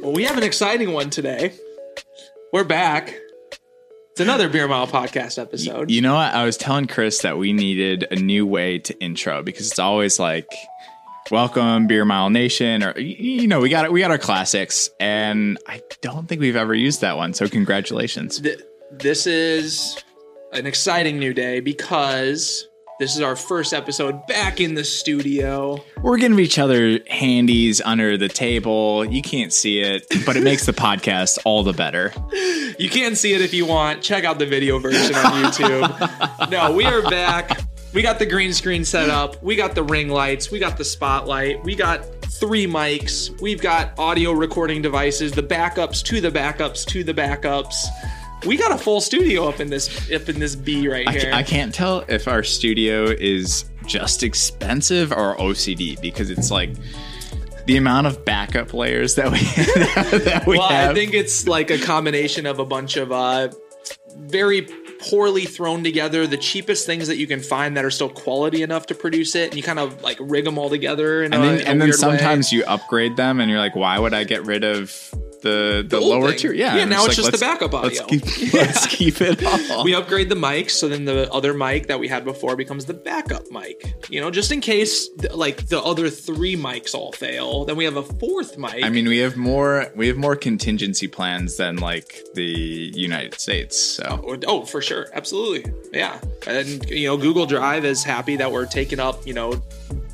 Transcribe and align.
Well, 0.00 0.12
we 0.12 0.24
have 0.24 0.38
an 0.38 0.42
exciting 0.42 0.92
one 0.92 1.10
today. 1.10 1.52
We're 2.52 2.64
back. 2.64 3.14
It's 4.12 4.20
another 4.20 4.48
Beer 4.48 4.66
Mile 4.66 4.86
podcast 4.86 5.38
episode. 5.40 5.90
You 5.90 6.00
know 6.00 6.14
what? 6.14 6.32
I 6.32 6.44
was 6.44 6.56
telling 6.56 6.86
Chris 6.86 7.20
that 7.22 7.36
we 7.36 7.52
needed 7.52 8.06
a 8.10 8.16
new 8.16 8.46
way 8.46 8.78
to 8.78 8.98
intro 8.98 9.42
because 9.42 9.70
it's 9.70 9.78
always 9.78 10.18
like 10.18 10.48
welcome 11.30 11.86
beer 11.86 12.04
mile 12.04 12.28
nation 12.28 12.82
or 12.82 12.98
you 12.98 13.46
know 13.46 13.60
we 13.60 13.68
got 13.68 13.84
it 13.84 13.92
we 13.92 14.00
got 14.00 14.10
our 14.10 14.18
classics 14.18 14.90
and 14.98 15.58
i 15.68 15.80
don't 16.02 16.26
think 16.26 16.40
we've 16.40 16.56
ever 16.56 16.74
used 16.74 17.02
that 17.02 17.16
one 17.16 17.32
so 17.32 17.46
congratulations 17.46 18.40
Th- 18.40 18.58
this 18.90 19.28
is 19.28 20.02
an 20.52 20.66
exciting 20.66 21.20
new 21.20 21.32
day 21.32 21.60
because 21.60 22.66
this 23.00 23.16
is 23.16 23.22
our 23.22 23.34
first 23.34 23.72
episode 23.72 24.24
back 24.28 24.60
in 24.60 24.74
the 24.74 24.84
studio. 24.84 25.82
we're 26.02 26.18
giving 26.18 26.38
each 26.38 26.58
other 26.58 27.00
handies 27.08 27.80
under 27.80 28.16
the 28.16 28.28
table 28.28 29.04
you 29.06 29.22
can't 29.22 29.52
see 29.52 29.80
it 29.80 30.06
but 30.24 30.36
it 30.36 30.44
makes 30.44 30.66
the 30.66 30.72
podcast 30.72 31.38
all 31.44 31.64
the 31.64 31.72
better 31.72 32.12
You 32.80 32.88
can 32.88 33.14
see 33.14 33.34
it 33.34 33.42
if 33.42 33.52
you 33.52 33.66
want. 33.66 34.00
Check 34.00 34.24
out 34.24 34.38
the 34.38 34.46
video 34.46 34.78
version 34.78 35.14
on 35.14 35.44
YouTube. 35.44 36.50
no, 36.50 36.72
we 36.72 36.86
are 36.86 37.02
back. 37.02 37.60
We 37.92 38.00
got 38.00 38.18
the 38.18 38.24
green 38.24 38.54
screen 38.54 38.86
set 38.86 39.10
up. 39.10 39.42
We 39.42 39.54
got 39.54 39.74
the 39.74 39.82
ring 39.82 40.08
lights. 40.08 40.50
We 40.50 40.58
got 40.58 40.78
the 40.78 40.84
spotlight. 40.84 41.62
We 41.62 41.74
got 41.74 42.06
three 42.24 42.66
mics. 42.66 43.38
We've 43.42 43.60
got 43.60 43.98
audio 43.98 44.32
recording 44.32 44.80
devices, 44.80 45.32
the 45.32 45.42
backups 45.42 46.02
to 46.04 46.22
the 46.22 46.30
backups 46.30 46.86
to 46.86 47.04
the 47.04 47.12
backups. 47.12 47.84
We 48.46 48.56
got 48.56 48.72
a 48.72 48.78
full 48.78 49.00
studio 49.00 49.48
up 49.48 49.60
in 49.60 49.70
this 49.70 50.10
up 50.10 50.28
in 50.28 50.38
this 50.38 50.56
B 50.56 50.88
right 50.88 51.06
I, 51.08 51.12
here. 51.12 51.30
I 51.32 51.42
can't 51.42 51.74
tell 51.74 52.04
if 52.08 52.26
our 52.26 52.42
studio 52.42 53.04
is 53.04 53.66
just 53.86 54.22
expensive 54.22 55.10
or 55.10 55.36
ocd 55.36 56.00
because 56.00 56.30
it's 56.30 56.50
like 56.50 56.70
the 57.66 57.76
amount 57.76 58.06
of 58.06 58.24
backup 58.24 58.72
layers 58.72 59.16
that 59.16 59.30
we 59.30 59.38
that 60.18 60.44
we 60.46 60.58
well, 60.58 60.68
have 60.68 60.90
I 60.90 60.94
think 60.94 61.14
it's 61.14 61.46
like 61.46 61.70
a 61.70 61.78
combination 61.78 62.46
of 62.46 62.58
a 62.58 62.64
bunch 62.64 62.96
of 62.96 63.12
uh, 63.12 63.48
very 64.16 64.62
poorly 65.00 65.44
thrown 65.44 65.82
together, 65.82 66.26
the 66.26 66.36
cheapest 66.36 66.86
things 66.86 67.08
that 67.08 67.16
you 67.16 67.26
can 67.26 67.40
find 67.40 67.76
that 67.76 67.84
are 67.84 67.90
still 67.90 68.08
quality 68.08 68.62
enough 68.62 68.86
to 68.86 68.94
produce 68.94 69.34
it, 69.34 69.48
and 69.48 69.56
you 69.56 69.62
kind 69.62 69.78
of 69.78 70.02
like 70.02 70.18
rig 70.20 70.44
them 70.44 70.58
all 70.58 70.68
together. 70.68 71.22
And 71.22 71.34
a, 71.34 71.38
then 71.38 71.60
and 71.60 71.80
then 71.80 71.88
weird 71.88 71.90
way. 71.90 71.96
sometimes 71.96 72.52
you 72.52 72.64
upgrade 72.64 73.16
them 73.16 73.40
and 73.40 73.50
you're 73.50 73.60
like 73.60 73.76
why 73.76 73.98
would 73.98 74.14
i 74.14 74.24
get 74.24 74.44
rid 74.44 74.64
of 74.64 75.14
the 75.42 75.84
the, 75.88 75.96
old 75.98 76.08
lower 76.10 76.28
thing. 76.30 76.38
tier 76.38 76.52
yeah 76.52 76.76
Yeah, 76.76 76.84
now 76.84 77.04
it's 77.04 77.08
like, 77.08 77.16
just 77.16 77.32
the 77.32 77.38
let's- 77.38 77.60
backup 77.60 77.72
let's 77.72 78.00
audio. 78.00 78.18
keep, 78.20 78.52
let's 78.54 78.86
keep 78.86 79.20
it 79.20 79.44
all 79.70 79.84
we 79.84 79.94
upgrade 79.94 80.28
the 80.28 80.34
mics, 80.34 80.72
so 80.72 80.88
then 80.88 81.04
the 81.04 81.32
other 81.32 81.54
mic 81.54 81.86
that 81.88 81.98
we 81.98 82.08
had 82.08 82.24
before 82.24 82.56
becomes 82.56 82.84
the 82.84 82.94
backup 82.94 83.44
mic. 83.50 83.94
You 84.10 84.20
know, 84.20 84.30
just 84.30 84.52
in 84.52 84.60
case 84.60 85.08
like 85.32 85.66
the 85.68 85.80
other 85.82 86.10
three 86.10 86.56
mics 86.56 86.94
all 86.94 87.12
fail, 87.12 87.64
then 87.64 87.76
we 87.76 87.84
have 87.84 87.96
a 87.96 88.02
fourth 88.02 88.58
mic. 88.58 88.84
i 88.84 88.88
mean 88.90 89.06
we 89.08 89.18
have 89.18 89.36
more 89.36 89.86
we 89.96 90.08
have 90.08 90.16
more 90.16 90.36
contingency 90.36 91.06
plans 91.08 91.56
than 91.56 91.76
like 91.76 92.20
the 92.34 92.90
united 92.94 93.34
states 93.40 93.78
so 93.80 94.04
Oh, 94.26 94.38
oh, 94.46 94.64
for 94.64 94.80
sure, 94.82 95.06
absolutely, 95.12 95.72
yeah. 95.92 96.20
And 96.46 96.88
you 96.90 97.06
know, 97.06 97.16
Google 97.16 97.46
Drive 97.46 97.84
is 97.84 98.02
happy 98.04 98.36
that 98.36 98.50
we're 98.50 98.66
taking 98.66 98.98
up 99.00 99.26
you 99.26 99.34
know 99.34 99.60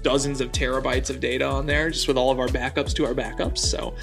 dozens 0.03 0.41
of 0.41 0.53
terabytes 0.53 1.11
of 1.11 1.19
data 1.21 1.45
on 1.45 1.67
there 1.67 1.91
just 1.91 2.07
with 2.09 2.17
all 2.17 2.31
of 2.31 2.39
our 2.39 2.47
backups 2.49 2.95
to 2.95 3.05
our 3.05 3.15
backups. 3.15 3.59
So 3.59 3.95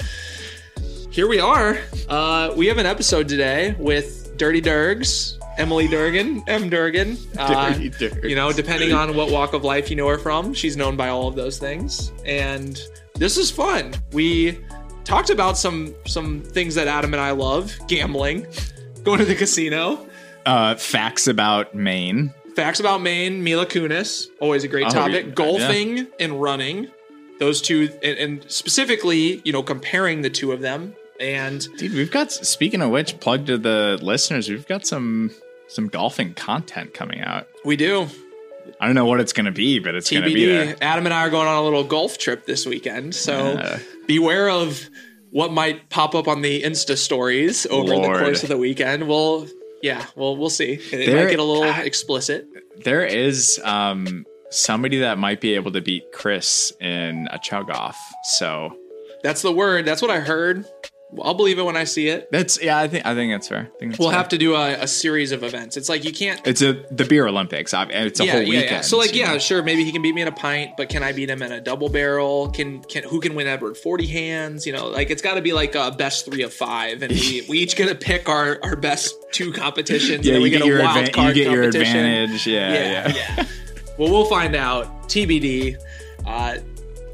here 1.14 1.28
we 1.28 1.40
are. 1.40 1.78
Uh, 2.10 2.54
we 2.58 2.68
have 2.68 2.78
an 2.80 2.86
episode 2.86 3.28
today 3.28 3.76
with 3.78 4.36
Dirty 4.38 4.62
Durgs, 4.62 5.38
Emily 5.58 5.88
Durgan, 5.88 6.44
M 6.48 6.70
Durgan. 6.70 7.18
Uh, 7.38 7.76
You 8.24 8.36
know, 8.36 8.52
depending 8.52 8.94
on 8.94 9.16
what 9.16 9.32
walk 9.32 9.54
of 9.54 9.64
life 9.64 9.90
you 9.90 9.96
know 9.96 10.08
her 10.08 10.18
from, 10.18 10.54
she's 10.54 10.76
known 10.76 10.98
by 10.98 11.10
all 11.10 11.28
of 11.28 11.36
those 11.36 11.60
things. 11.60 12.12
And 12.26 12.80
this 13.16 13.38
is 13.38 13.52
fun. 13.52 13.94
We 14.12 14.60
talked 15.04 15.30
about 15.30 15.58
some 15.58 15.94
some 16.08 16.42
things 16.42 16.74
that 16.76 16.88
Adam 16.88 17.14
and 17.14 17.22
I 17.22 17.32
love: 17.32 17.74
gambling, 17.88 18.48
going 19.04 19.20
to 19.20 19.26
the 19.26 19.36
casino. 19.36 20.08
uh 20.46 20.76
facts 20.76 21.28
about 21.28 21.74
maine 21.76 22.34
Facts 22.56 22.80
about 22.80 23.02
Maine, 23.02 23.44
Mila 23.44 23.66
Kunis, 23.66 24.28
always 24.40 24.64
a 24.64 24.68
great 24.68 24.86
Oh, 24.86 24.90
topic. 24.92 25.26
yeah. 25.26 25.32
Golfing 25.34 26.06
and 26.20 26.40
running, 26.40 26.88
those 27.40 27.60
two, 27.64 27.90
and, 28.04 28.16
and 28.20 28.46
specifically, 28.52 29.42
you 29.44 29.52
know, 29.52 29.64
comparing 29.64 30.22
the 30.22 30.30
two 30.30 30.52
of 30.52 30.60
them. 30.62 30.94
And 31.20 31.66
dude 31.78 31.94
we've 31.94 32.12
got 32.12 32.32
speaking 32.32 32.82
of 32.82 32.90
which 32.92 33.20
plug 33.20 33.46
to 33.48 33.58
the 33.58 33.98
listeners 34.02 34.50
we've 34.50 34.68
got 34.68 34.86
some 34.86 35.32
some 35.68 35.88
golfing 35.88 36.34
content 36.34 36.94
coming 36.94 37.22
out 37.22 37.48
we 37.66 37.76
do 37.76 38.08
i 38.82 38.86
don't 38.86 38.96
know 38.96 39.06
what 39.06 39.20
it's 39.20 39.32
gonna 39.34 39.52
be 39.52 39.80
but 39.80 39.96
it's 39.96 40.12
gonna 40.12 40.26
be 40.26 40.46
there. 40.46 40.76
Adam 40.82 41.06
and 41.06 41.14
I 41.14 41.22
are 41.26 41.30
going 41.30 41.48
on 41.48 41.56
a 41.58 41.64
little 41.64 41.84
golf 41.84 42.18
trip 42.18 42.46
this 42.46 42.66
weekend, 42.66 43.14
so 43.16 43.54
Yeah. 43.54 43.80
beware 44.08 44.50
of 44.50 44.90
what 45.32 45.52
might 45.52 45.90
pop 45.90 46.14
up 46.16 46.28
on 46.28 46.42
the 46.42 46.62
Insta 46.62 46.96
stories 46.98 47.66
over 47.68 47.96
Lord. 47.96 48.04
the 48.04 48.20
course 48.20 48.44
of 48.44 48.50
the 48.50 48.58
weekend. 48.58 49.08
We'll, 49.08 49.48
yeah, 49.82 50.06
well, 50.16 50.36
we'll 50.38 50.52
see. 50.52 50.74
It 50.74 50.92
There- 51.08 51.16
might 51.24 51.30
get 51.32 51.40
a 51.40 51.44
little 51.44 51.64
explicit. 51.64 52.46
There 52.84 53.04
is 53.06 53.60
um 53.64 54.26
somebody 54.52 55.00
that 55.00 55.18
might 55.18 55.42
be 55.42 55.56
able 55.56 55.72
to 55.72 55.82
beat 55.82 56.12
Chris 56.12 56.72
in 56.80 57.28
a 57.32 57.40
chug 57.40 57.70
off. 57.72 57.98
So 58.26 58.78
That's 59.24 59.42
the 59.42 59.52
word. 59.54 59.86
That's 59.86 60.02
what 60.02 60.12
I 60.12 60.20
heard. 60.20 60.66
I'll 61.22 61.34
believe 61.34 61.60
it 61.60 61.64
when 61.64 61.78
I 61.78 61.84
see 61.84 62.08
it. 62.08 62.30
that's 62.32 62.62
yeah, 62.62 62.78
I 62.78 62.88
think 62.88 63.06
I 63.06 63.14
think 63.14 63.32
that's 63.34 63.48
fair. 63.48 63.70
I 63.74 63.78
think 63.80 63.92
that's 63.92 64.00
We'll 64.00 64.10
fair. 64.10 64.18
have 64.18 64.30
to 64.30 64.38
do 64.38 64.56
a, 64.56 64.74
a 64.82 64.88
series 64.88 65.32
of 65.32 65.44
events. 65.44 65.78
It's 65.78 65.90
like 65.90 66.04
you 66.06 66.12
can't 66.12 66.42
It's 66.46 66.62
a 66.62 66.84
the 66.92 67.06
beer 67.06 67.28
Olympics. 67.28 67.74
It's 67.74 68.20
a 68.20 68.26
yeah, 68.26 68.32
whole 68.32 68.42
yeah, 68.42 68.48
weekend. 68.50 68.72
yeah. 68.72 68.82
So 68.82 68.98
like, 68.98 69.16
yeah, 69.16 69.34
know? 69.34 69.38
sure. 69.40 69.62
Maybe 69.64 69.84
he 69.84 69.92
can 69.92 70.02
beat 70.02 70.16
me 70.16 70.22
in 70.22 70.28
a 70.28 70.32
pint, 70.32 70.72
but 70.78 70.90
can 70.90 71.04
I 71.04 71.12
beat 71.12 71.30
him 71.30 71.42
in 71.42 71.52
a 71.52 71.62
double 71.62 71.90
barrel? 71.90 72.50
Can 72.50 72.82
can 72.84 73.04
who 73.04 73.20
can 73.20 73.36
win 73.36 73.48
Edward 73.48 73.78
forty 73.78 74.08
hands? 74.08 74.66
You 74.66 74.74
know, 74.74 74.88
like 74.88 75.10
it's 75.10 75.22
got 75.22 75.36
to 75.36 75.42
be 75.42 75.54
like 75.54 75.76
a 75.76 75.92
best 75.92 76.26
three 76.26 76.44
of 76.44 76.54
five, 76.54 77.02
and 77.04 77.12
we 77.12 77.46
we 77.50 77.60
each 77.60 77.76
gonna 77.78 77.96
pick 77.96 78.30
our 78.30 78.60
our 78.64 78.76
best 78.76 79.16
two 79.32 79.52
competitions. 79.52 80.26
yeah, 80.26 80.36
and 80.36 80.44
we 80.44 80.50
you 80.50 80.58
get, 80.58 80.64
get, 80.64 80.68
your 80.68 80.80
a 80.80 80.84
wild 80.84 81.08
you 81.08 81.14
card 81.14 81.36
get 81.36 81.52
your 81.52 81.64
advantage. 81.64 82.48
Yeah, 82.48 82.74
Yeah, 82.74 83.08
yeah. 83.14 83.14
yeah. 83.38 83.46
well, 83.98 84.12
we'll 84.12 84.26
find 84.26 84.56
out. 84.56 85.08
TBD. 85.10 85.76
Uh, 86.26 86.58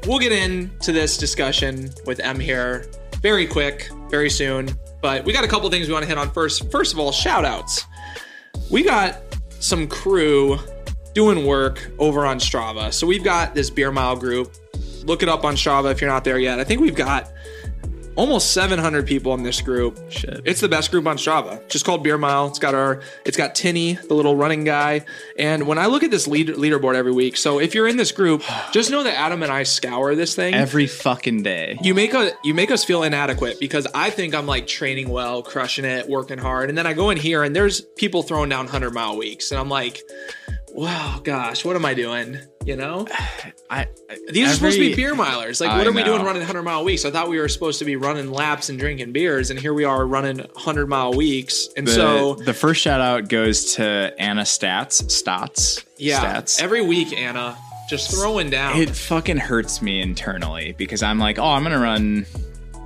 we'll 0.06 0.18
get 0.20 0.32
into 0.32 0.92
this 0.92 1.16
discussion 1.18 1.90
with 2.06 2.20
M 2.20 2.38
here 2.40 2.86
very 3.20 3.46
quick, 3.46 3.90
very 4.08 4.30
soon. 4.30 4.70
But 5.00 5.24
we 5.24 5.32
got 5.32 5.44
a 5.44 5.48
couple 5.48 5.68
things 5.70 5.86
we 5.86 5.92
want 5.92 6.02
to 6.02 6.08
hit 6.08 6.18
on 6.18 6.30
first. 6.30 6.70
First 6.70 6.92
of 6.92 6.98
all, 6.98 7.12
shout 7.12 7.44
outs. 7.44 7.86
We 8.70 8.82
got 8.82 9.22
some 9.60 9.86
crew 9.86 10.58
doing 11.14 11.46
work 11.46 11.90
over 11.98 12.26
on 12.26 12.38
Strava. 12.38 12.92
So 12.92 13.06
we've 13.06 13.24
got 13.24 13.54
this 13.54 13.70
beer 13.70 13.90
mile 13.90 14.16
group. 14.16 14.54
Look 15.04 15.22
it 15.22 15.28
up 15.28 15.44
on 15.44 15.54
Strava 15.54 15.90
if 15.90 16.00
you're 16.00 16.10
not 16.10 16.24
there 16.24 16.38
yet. 16.38 16.60
I 16.60 16.64
think 16.64 16.80
we've 16.80 16.94
got 16.94 17.30
almost 18.20 18.52
700 18.52 19.06
people 19.06 19.32
in 19.32 19.42
this 19.42 19.62
group. 19.62 19.98
Shit. 20.10 20.42
It's 20.44 20.60
the 20.60 20.68
best 20.68 20.90
group 20.90 21.06
on 21.06 21.16
Strava. 21.16 21.56
It's 21.62 21.72
Just 21.72 21.86
called 21.86 22.02
Beer 22.02 22.18
Mile. 22.18 22.48
It's 22.48 22.58
got 22.58 22.74
our, 22.74 23.00
it's 23.24 23.36
got 23.36 23.54
Tinny, 23.54 23.94
the 23.94 24.12
little 24.12 24.36
running 24.36 24.64
guy. 24.64 25.06
And 25.38 25.66
when 25.66 25.78
I 25.78 25.86
look 25.86 26.02
at 26.02 26.10
this 26.10 26.28
lead, 26.28 26.48
leaderboard 26.48 26.96
every 26.96 27.12
week, 27.12 27.38
so 27.38 27.58
if 27.60 27.74
you're 27.74 27.88
in 27.88 27.96
this 27.96 28.12
group, 28.12 28.42
just 28.72 28.90
know 28.90 29.02
that 29.04 29.18
Adam 29.18 29.42
and 29.42 29.50
I 29.50 29.62
scour 29.62 30.14
this 30.14 30.34
thing. 30.34 30.52
Every 30.52 30.86
fucking 30.86 31.44
day. 31.44 31.78
you 31.82 31.94
make 31.94 32.12
a 32.12 32.32
you 32.44 32.52
make 32.52 32.70
us 32.70 32.84
feel 32.84 33.04
inadequate 33.04 33.58
because 33.58 33.86
I 33.94 34.10
think 34.10 34.34
I'm 34.34 34.46
like 34.46 34.66
training 34.66 35.08
well, 35.08 35.42
crushing 35.42 35.86
it, 35.86 36.06
working 36.06 36.38
hard, 36.38 36.68
and 36.68 36.76
then 36.76 36.86
I 36.86 36.92
go 36.92 37.08
in 37.08 37.16
here 37.16 37.42
and 37.42 37.56
there's 37.56 37.80
people 37.80 38.22
throwing 38.22 38.50
down 38.50 38.66
hundred 38.66 38.92
mile 38.92 39.16
weeks, 39.16 39.50
and 39.50 39.58
I'm 39.58 39.70
like, 39.70 40.02
wow, 40.74 41.22
gosh, 41.24 41.64
what 41.64 41.74
am 41.74 41.86
I 41.86 41.94
doing? 41.94 42.38
You 42.64 42.76
know, 42.76 43.06
I, 43.70 43.88
these 44.28 44.50
are 44.50 44.54
supposed 44.54 44.76
to 44.76 44.80
be 44.80 44.94
beer 44.94 45.14
milers. 45.14 45.60
Like, 45.60 45.70
I 45.70 45.78
what 45.78 45.86
are 45.86 45.92
we 45.92 46.02
doing 46.02 46.22
running 46.22 46.42
hundred 46.42 46.62
mile 46.64 46.84
weeks? 46.84 47.04
I 47.04 47.10
thought 47.10 47.28
we 47.28 47.38
were 47.38 47.48
supposed 47.48 47.78
to 47.78 47.84
be 47.84 47.96
running 47.96 48.30
laps 48.30 48.68
and 48.68 48.78
drinking 48.78 49.12
beers, 49.12 49.50
and 49.50 49.58
here 49.58 49.72
we 49.72 49.84
are 49.84 50.06
running 50.06 50.44
hundred 50.56 50.86
mile 50.88 51.14
weeks, 51.14 51.68
and 51.76 51.86
The, 51.86 51.92
so 51.92 52.34
the 52.34 52.52
first 52.52 52.82
shout 52.82 53.00
out 53.00 53.28
goes 53.28 53.76
to 53.76 54.14
Anna 54.18 54.42
Stats. 54.42 55.02
Stats. 55.04 55.84
yeah, 55.96 56.22
Stats. 56.22 56.62
every 56.62 56.82
week, 56.82 57.16
Anna 57.18 57.56
just 57.88 58.10
throwing 58.10 58.50
down. 58.50 58.76
it 58.76 58.90
fucking 58.90 59.36
hurts 59.38 59.82
me 59.82 60.00
internally 60.00 60.72
because 60.78 61.02
I'm 61.02 61.18
like, 61.18 61.38
oh, 61.38 61.48
I'm 61.48 61.62
gonna 61.62 61.80
run 61.80 62.24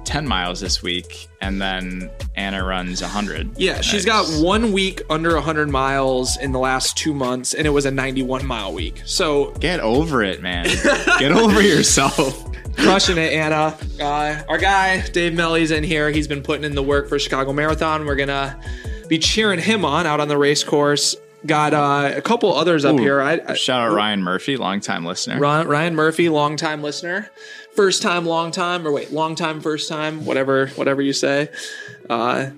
10 0.05 0.27
miles 0.27 0.61
this 0.61 0.83
week, 0.83 1.29
and 1.41 1.61
then 1.61 2.11
Anna 2.37 2.65
runs 2.65 3.01
100. 3.01 3.59
Yeah, 3.59 3.81
she's 3.81 4.05
got 4.05 4.27
one 4.43 4.73
week 4.73 5.03
under 5.11 5.35
100 5.35 5.69
miles 5.69 6.37
in 6.39 6.53
the 6.53 6.59
last 6.59 6.97
two 6.97 7.15
months, 7.15 7.55
and 7.55 7.67
it 7.67 7.71
was 7.71 7.87
a 7.87 7.91
91 7.91 8.45
mile 8.47 8.73
week. 8.73 9.03
So 9.05 9.51
Get 9.53 9.81
over 9.81 10.23
it, 10.23 10.43
man. 10.43 10.67
Get 11.19 11.33
over 11.33 11.61
yourself. 11.63 12.51
crushing 12.77 13.19
it, 13.19 13.33
Anna. 13.33 13.77
Uh, 14.01 14.43
our 14.49 14.59
guy 14.59 15.01
Dave 15.09 15.33
Melly's 15.33 15.71
in 15.71 15.85
here. 15.85 16.11
He's 16.11 16.29
been 16.29 16.43
putting 16.43 16.65
in 16.65 16.75
the 16.75 16.83
work 16.83 17.09
for 17.09 17.19
Chicago 17.19 17.53
Marathon. 17.53 18.05
We're 18.05 18.17
gonna 18.17 18.61
be 19.09 19.19
cheering 19.19 19.61
him 19.61 19.85
on 19.85 20.07
out 20.07 20.21
on 20.21 20.29
the 20.29 20.39
race 20.39 20.65
course. 20.65 21.17
Got 21.47 21.75
uh, 21.75 22.13
a 22.17 22.23
couple 22.23 22.55
others 22.55 22.87
up 22.87 22.95
Ooh, 22.95 22.99
here. 22.99 23.21
I, 23.21 23.39
I, 23.47 23.55
Shout 23.55 23.83
out 23.83 23.95
Ryan 23.95 24.23
Murphy, 24.23 24.57
longtime 24.57 25.05
listener. 25.05 25.39
Ryan, 25.39 25.69
Ryan 25.69 25.95
Murphy, 25.95 26.31
longtime 26.31 26.83
listener, 26.83 27.31
first 27.77 28.03
time, 28.03 28.25
long 28.25 28.51
time, 28.51 28.87
or 28.87 28.93
wait, 28.93 29.13
long 29.13 29.35
time, 29.35 29.61
first 29.61 29.89
time, 29.89 30.25
whatever, 30.25 30.69
whatever 30.69 31.03
you 31.03 31.13
say. 31.13 31.49
Uh, 32.09 32.51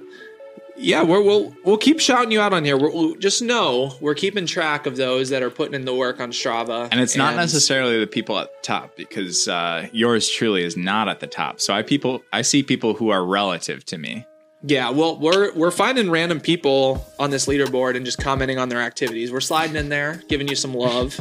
yeah, 0.78 1.02
we're, 1.02 1.22
we'll 1.22 1.54
we'll 1.64 1.78
keep 1.78 2.00
shouting 2.00 2.30
you 2.30 2.40
out 2.40 2.52
on 2.52 2.64
here. 2.64 2.76
We're, 2.76 2.90
we'll, 2.90 3.14
just 3.14 3.42
know 3.42 3.94
we're 4.00 4.14
keeping 4.14 4.46
track 4.46 4.86
of 4.86 4.96
those 4.96 5.30
that 5.30 5.42
are 5.42 5.50
putting 5.50 5.74
in 5.74 5.84
the 5.84 5.94
work 5.94 6.20
on 6.20 6.32
Strava, 6.32 6.88
And 6.90 7.00
it's 7.00 7.16
not 7.16 7.34
necessarily 7.34 7.98
the 7.98 8.06
people 8.06 8.38
at 8.38 8.48
the 8.48 8.58
top 8.62 8.96
because 8.96 9.48
uh, 9.48 9.88
yours 9.92 10.28
truly 10.28 10.64
is 10.64 10.76
not 10.76 11.08
at 11.08 11.20
the 11.20 11.26
top. 11.26 11.60
So 11.60 11.72
I 11.72 11.82
people 11.82 12.22
I 12.32 12.42
see 12.42 12.62
people 12.62 12.94
who 12.94 13.10
are 13.10 13.24
relative 13.24 13.84
to 13.86 13.98
me. 13.98 14.26
Yeah, 14.62 14.90
well, 14.90 15.18
we're 15.18 15.54
we're 15.54 15.70
finding 15.70 16.10
random 16.10 16.40
people 16.40 17.04
on 17.18 17.30
this 17.30 17.46
leaderboard 17.46 17.96
and 17.96 18.04
just 18.04 18.18
commenting 18.18 18.58
on 18.58 18.68
their 18.68 18.80
activities. 18.80 19.32
We're 19.32 19.40
sliding 19.40 19.76
in 19.76 19.88
there, 19.88 20.22
giving 20.28 20.48
you 20.48 20.56
some 20.56 20.74
love. 20.74 21.18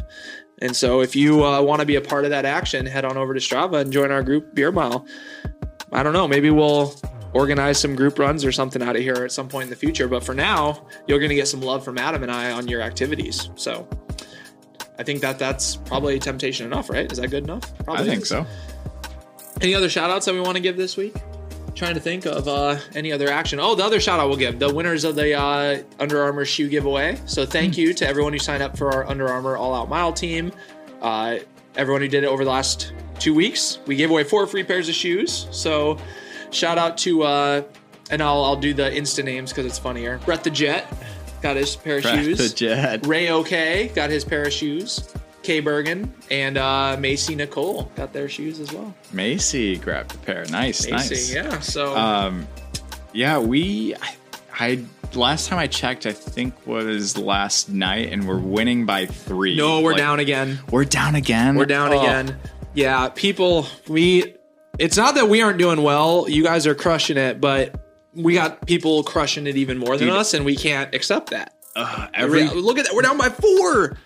And 0.60 0.76
so, 0.76 1.02
if 1.02 1.16
you 1.16 1.44
uh, 1.44 1.62
want 1.62 1.82
to 1.82 1.86
be 1.86 1.96
a 1.96 2.02
part 2.02 2.24
of 2.24 2.30
that 2.32 2.46
action, 2.46 2.86
head 2.86 3.06
on 3.06 3.18
over 3.18 3.34
to 3.34 3.40
Strava 3.40 3.82
and 3.82 3.92
join 3.92 4.12
our 4.12 4.24
group 4.24 4.56
Beer 4.56 4.72
Mile. 4.72 5.06
I 5.92 6.02
don't 6.04 6.14
know, 6.14 6.28
maybe 6.28 6.50
we'll 6.50 6.96
organize 7.34 7.78
some 7.78 7.96
group 7.96 8.18
runs 8.18 8.46
or 8.46 8.52
something 8.52 8.82
out 8.82 8.96
of 8.96 9.02
here 9.02 9.16
at 9.16 9.32
some 9.32 9.50
point 9.50 9.66
in 9.66 9.70
the 9.70 9.76
future. 9.76 10.08
But 10.08 10.24
for 10.24 10.34
now, 10.34 10.88
you're 11.08 11.20
going 11.20 11.30
to 11.30 11.36
get 11.36 11.48
some 11.50 11.62
love 11.62 11.84
from 11.84 11.98
Adam 11.98 12.24
and 12.24 12.32
I 12.32 12.52
on 12.52 12.68
your 12.68 12.82
activities. 12.82 13.50
So, 13.56 13.88
I 14.98 15.04
think 15.04 15.22
that 15.22 15.38
that's 15.38 15.76
probably 15.76 16.18
temptation 16.20 16.66
enough, 16.66 16.90
right? 16.90 17.12
Is 17.12 17.18
that 17.18 17.30
good 17.30 17.44
enough? 17.44 17.78
Probably 17.84 18.04
I 18.04 18.08
think 18.08 18.22
is. 18.24 18.30
so. 18.30 18.46
Any 19.62 19.76
other 19.76 19.90
shout 19.90 20.10
outs 20.10 20.26
that 20.26 20.34
we 20.34 20.42
want 20.42 20.56
to 20.56 20.62
give 20.62 20.78
this 20.78 20.96
week? 20.96 21.16
Trying 21.76 21.96
to 21.96 22.00
think 22.00 22.26
of 22.26 22.48
uh, 22.48 22.78
any 22.96 23.12
other 23.12 23.30
action. 23.30 23.60
Oh, 23.60 23.76
the 23.76 23.84
other 23.84 24.00
shout 24.00 24.18
out 24.18 24.30
we'll 24.30 24.38
give 24.38 24.60
the 24.60 24.74
winners 24.74 25.04
of 25.04 25.16
the 25.16 25.34
uh, 25.34 25.84
Under 26.00 26.24
Armour 26.24 26.46
shoe 26.46 26.70
giveaway. 26.70 27.20
So 27.26 27.46
thank 27.46 27.78
you 27.78 27.94
to 27.96 28.08
everyone 28.08 28.32
who 28.32 28.40
signed 28.40 28.64
up 28.64 28.78
for 28.78 28.94
our 28.94 29.06
Under 29.08 29.28
Armour 29.28 29.58
All 29.58 29.76
Out 29.76 29.90
Mile 29.90 30.14
team. 30.14 30.54
Uh, 31.02 31.40
everyone 31.76 32.02
who 32.02 32.08
did 32.08 32.24
it 32.24 32.28
over 32.28 32.46
the 32.46 32.50
last 32.50 32.94
two 33.20 33.34
weeks. 33.34 33.80
We 33.88 33.98
gave 33.98 34.10
away 34.10 34.24
four 34.24 34.48
free 34.48 34.64
pairs 34.64 34.88
of 34.88 34.96
shoes. 34.96 35.48
So 35.52 35.98
shout 36.52 36.78
out 36.78 36.98
to, 37.00 37.24
uh, 37.24 37.64
and 38.10 38.24
I'll, 38.24 38.44
I'll 38.46 38.56
do 38.56 38.74
the 38.74 38.90
Insta 38.90 39.24
names 39.26 39.52
because 39.52 39.66
it's 39.66 39.80
funnier. 39.80 40.20
Brett 40.26 40.46
the 40.46 40.52
Jet 40.52 40.88
got 41.42 41.58
his 41.58 41.76
pair 41.76 41.98
of 41.98 42.04
shoes. 42.04 42.38
The 42.38 42.56
jet. 42.56 43.06
Ray 43.06 43.30
OK 43.30 43.90
got 43.90 44.10
his 44.10 44.24
pair 44.24 44.44
of 44.44 44.54
shoes. 44.54 45.14
Kay 45.46 45.60
Bergen 45.60 46.14
and 46.32 46.58
uh, 46.58 46.98
Macy 47.00 47.36
Nicole 47.36 47.84
got 47.96 48.12
their 48.14 48.28
shoes 48.28 48.60
as 48.60 48.74
well. 48.74 48.94
Macy 49.14 49.78
grabbed 49.78 50.16
a 50.16 50.18
pair. 50.18 50.44
Nice, 50.50 50.90
Macy, 50.90 50.92
nice. 50.92 51.34
yeah. 51.34 51.60
So 51.60 51.96
Um, 51.96 52.48
yeah, 53.14 53.38
we. 53.40 53.96
I, 53.96 54.16
I 54.58 54.84
last 55.14 55.48
time 55.48 55.60
I 55.60 55.68
checked, 55.68 56.06
I 56.06 56.12
think 56.14 56.66
was 56.66 57.18
last 57.18 57.70
night, 57.70 58.12
and 58.12 58.28
we're 58.28 58.40
winning 58.40 58.86
by 58.86 59.06
three. 59.06 59.56
no, 59.56 59.82
we're 59.82 59.92
Like, 59.92 60.00
down 60.00 60.20
again. 60.20 60.60
We're 60.72 60.86
down 60.86 61.16
again. 61.16 61.56
We're 61.56 61.66
down 61.66 61.94
Oh. 61.94 62.00
again. 62.02 62.38
Yeah, 62.74 63.10
people. 63.10 63.68
We. 63.88 64.34
It's 64.80 64.98
not 64.98 65.16
that 65.16 65.30
we 65.30 65.42
aren't 65.42 65.58
doing 65.60 65.82
well. 65.84 66.26
You 66.28 66.44
guys 66.44 66.68
are 66.68 66.76
crushing 66.76 67.16
it, 67.18 67.40
but 67.40 67.80
we 68.14 68.34
got 68.34 68.66
people 68.66 69.04
crushing 69.04 69.48
it 69.48 69.56
even 69.56 69.78
more 69.78 69.96
than 69.98 70.08
Dude. 70.08 70.18
us, 70.18 70.34
and 70.34 70.44
we 70.44 70.56
can't 70.56 70.94
accept 70.94 71.30
that. 71.30 71.54
Ugh, 71.78 72.10
every 72.14 72.46
Look 72.50 72.78
at 72.80 72.86
that. 72.86 72.96
We're 72.96 73.02
down 73.04 73.18
by 73.18 73.30
four. 73.30 73.98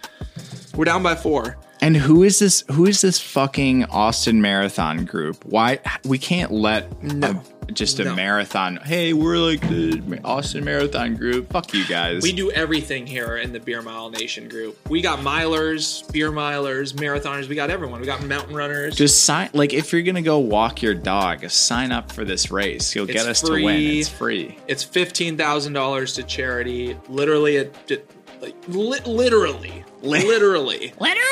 We're 0.80 0.86
down 0.86 1.04
by 1.04 1.16
four. 1.16 1.58
and 1.82 1.98
who 1.98 2.24
is 2.24 2.40
this? 2.40 2.64
Who 2.72 2.86
is 2.86 3.02
this 3.02 3.20
fucking 3.20 3.84
Austin 3.90 4.42
Marathon 4.42 5.04
group? 5.04 5.44
Why 5.44 5.80
we 6.06 6.18
can't 6.18 6.54
let 6.54 7.04
No. 7.04 7.44
a- 7.68 7.72
just 7.74 8.00
a 8.00 8.06
No. 8.06 8.16
marathon? 8.16 8.78
Hey, 8.86 9.12
we're 9.12 9.38
like 9.38 9.60
the 9.68 10.02
Austin 10.24 10.64
Marathon 10.64 11.16
group. 11.16 11.52
Fuck 11.52 11.74
you 11.74 11.84
guys. 11.86 12.24
We 12.24 12.32
do 12.32 12.50
everything 12.52 13.06
here 13.06 13.36
in 13.36 13.52
the 13.52 13.60
Beer 13.60 13.82
Mile 13.82 14.10
Nation 14.10 14.48
group. 14.48 14.78
We 14.90 15.02
got 15.02 15.20
milers, 15.20 16.10
beer 16.14 16.32
milers, 16.32 16.94
marathoners. 16.94 17.50
We 17.50 17.56
got 17.56 17.70
everyone. 17.70 18.00
We 18.00 18.06
got 18.06 18.24
mountain 18.24 18.56
runners. 18.56 18.96
just 18.96 19.26
sign 19.26 19.50
like 19.54 19.74
if 19.74 19.92
you're 19.92 20.02
gonna 20.02 20.22
go 20.22 20.40
walk 20.40 20.82
your 20.82 20.94
dog, 20.96 21.50
sign 21.50 21.92
up 21.92 22.10
for 22.10 22.24
this 22.24 22.52
race. 22.52 22.96
You'll 22.96 23.04
It's 23.10 23.14
get 23.22 23.28
us 23.28 23.42
to 23.42 23.52
win. 23.52 23.76
It's 23.82 24.08
free. 24.08 24.58
It's 24.68 24.84
fifteen 24.84 25.36
thousand 25.36 25.74
dollars 25.74 26.14
to 26.14 26.24
charity. 26.24 26.96
Literally, 27.10 27.58
it, 27.58 27.76
it- 27.90 28.10
like 28.42 28.56
li- 28.68 29.00
literally, 29.06 29.84
literally, 30.02 30.94
Literally. 31.00 31.24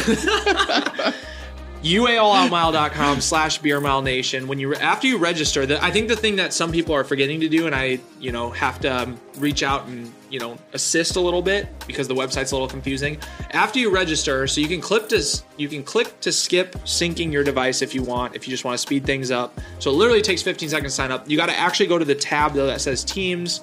ualalloutmile.com 1.82 3.20
slash 3.22 3.58
beer 3.58 3.80
mile 3.80 4.02
nation. 4.02 4.46
When 4.46 4.58
you 4.58 4.74
after 4.74 5.06
you 5.06 5.16
register 5.16 5.64
that 5.66 5.82
i 5.82 5.90
think 5.90 6.08
the 6.08 6.16
thing 6.16 6.36
that 6.36 6.52
some 6.52 6.72
people 6.72 6.94
are 6.94 7.04
forgetting 7.04 7.40
to 7.40 7.48
do 7.48 7.66
and 7.66 7.74
i 7.74 7.98
you 8.18 8.32
know 8.32 8.50
have 8.50 8.80
to 8.80 8.88
um, 8.88 9.20
reach 9.38 9.62
out 9.62 9.86
and 9.86 10.12
you 10.28 10.38
know 10.38 10.58
assist 10.74 11.16
a 11.16 11.20
little 11.20 11.42
bit 11.42 11.68
because 11.86 12.06
the 12.06 12.14
website's 12.14 12.52
a 12.52 12.54
little 12.54 12.68
confusing. 12.68 13.18
After 13.50 13.78
you 13.78 13.90
register 13.90 14.46
so 14.46 14.60
you 14.60 14.68
can 14.68 14.80
click 14.80 15.08
to 15.08 15.22
you 15.56 15.68
can 15.68 15.82
click 15.82 16.20
to 16.20 16.32
skip 16.32 16.74
syncing 16.84 17.32
your 17.32 17.44
device 17.44 17.82
if 17.82 17.94
you 17.94 18.02
want 18.02 18.36
if 18.36 18.46
you 18.46 18.50
just 18.50 18.64
want 18.64 18.74
to 18.74 18.78
speed 18.78 19.04
things 19.04 19.30
up. 19.30 19.58
So 19.78 19.90
it 19.90 19.94
literally 19.94 20.22
takes 20.22 20.42
15 20.42 20.68
seconds 20.68 20.92
to 20.92 20.96
sign 20.96 21.10
up. 21.10 21.28
You 21.28 21.36
got 21.36 21.46
to 21.46 21.58
actually 21.58 21.86
go 21.86 21.98
to 21.98 22.04
the 22.04 22.14
tab 22.14 22.52
though 22.52 22.66
that 22.66 22.80
says 22.80 23.02
teams 23.04 23.60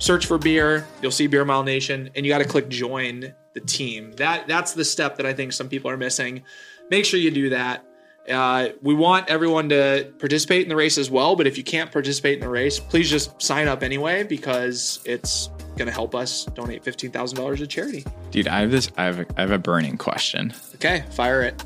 search 0.00 0.26
for 0.26 0.36
beer 0.36 0.84
you'll 1.00 1.12
see 1.12 1.28
beer 1.28 1.44
mile 1.44 1.62
nation 1.62 2.10
and 2.16 2.26
you 2.26 2.32
got 2.32 2.38
to 2.38 2.44
click 2.44 2.68
join 2.68 3.32
the 3.54 3.60
team 3.60 4.12
that 4.12 4.48
that's 4.48 4.74
the 4.74 4.84
step 4.84 5.16
that 5.16 5.26
i 5.26 5.32
think 5.32 5.52
some 5.52 5.68
people 5.68 5.88
are 5.88 5.96
missing 5.96 6.42
make 6.90 7.04
sure 7.04 7.18
you 7.18 7.30
do 7.30 7.50
that. 7.50 7.84
Uh, 8.28 8.68
we 8.82 8.94
want 8.94 9.28
everyone 9.30 9.70
to 9.70 10.12
participate 10.18 10.62
in 10.62 10.68
the 10.68 10.76
race 10.76 10.98
as 10.98 11.10
well, 11.10 11.34
but 11.34 11.46
if 11.46 11.56
you 11.56 11.64
can't 11.64 11.90
participate 11.90 12.34
in 12.34 12.40
the 12.40 12.48
race, 12.48 12.78
please 12.78 13.08
just 13.08 13.40
sign 13.40 13.66
up 13.66 13.82
anyway 13.82 14.22
because 14.22 15.00
it's 15.04 15.48
going 15.76 15.86
to 15.86 15.92
help 15.92 16.14
us 16.14 16.44
donate 16.44 16.84
$15,000 16.84 17.56
to 17.56 17.66
charity. 17.66 18.04
Dude, 18.30 18.46
I 18.46 18.60
have 18.60 18.70
this 18.70 18.90
I 18.98 19.04
have 19.04 19.20
a, 19.20 19.26
I 19.36 19.40
have 19.40 19.50
a 19.50 19.58
burning 19.58 19.96
question. 19.96 20.52
Okay, 20.74 21.04
fire 21.12 21.42
it. 21.42 21.64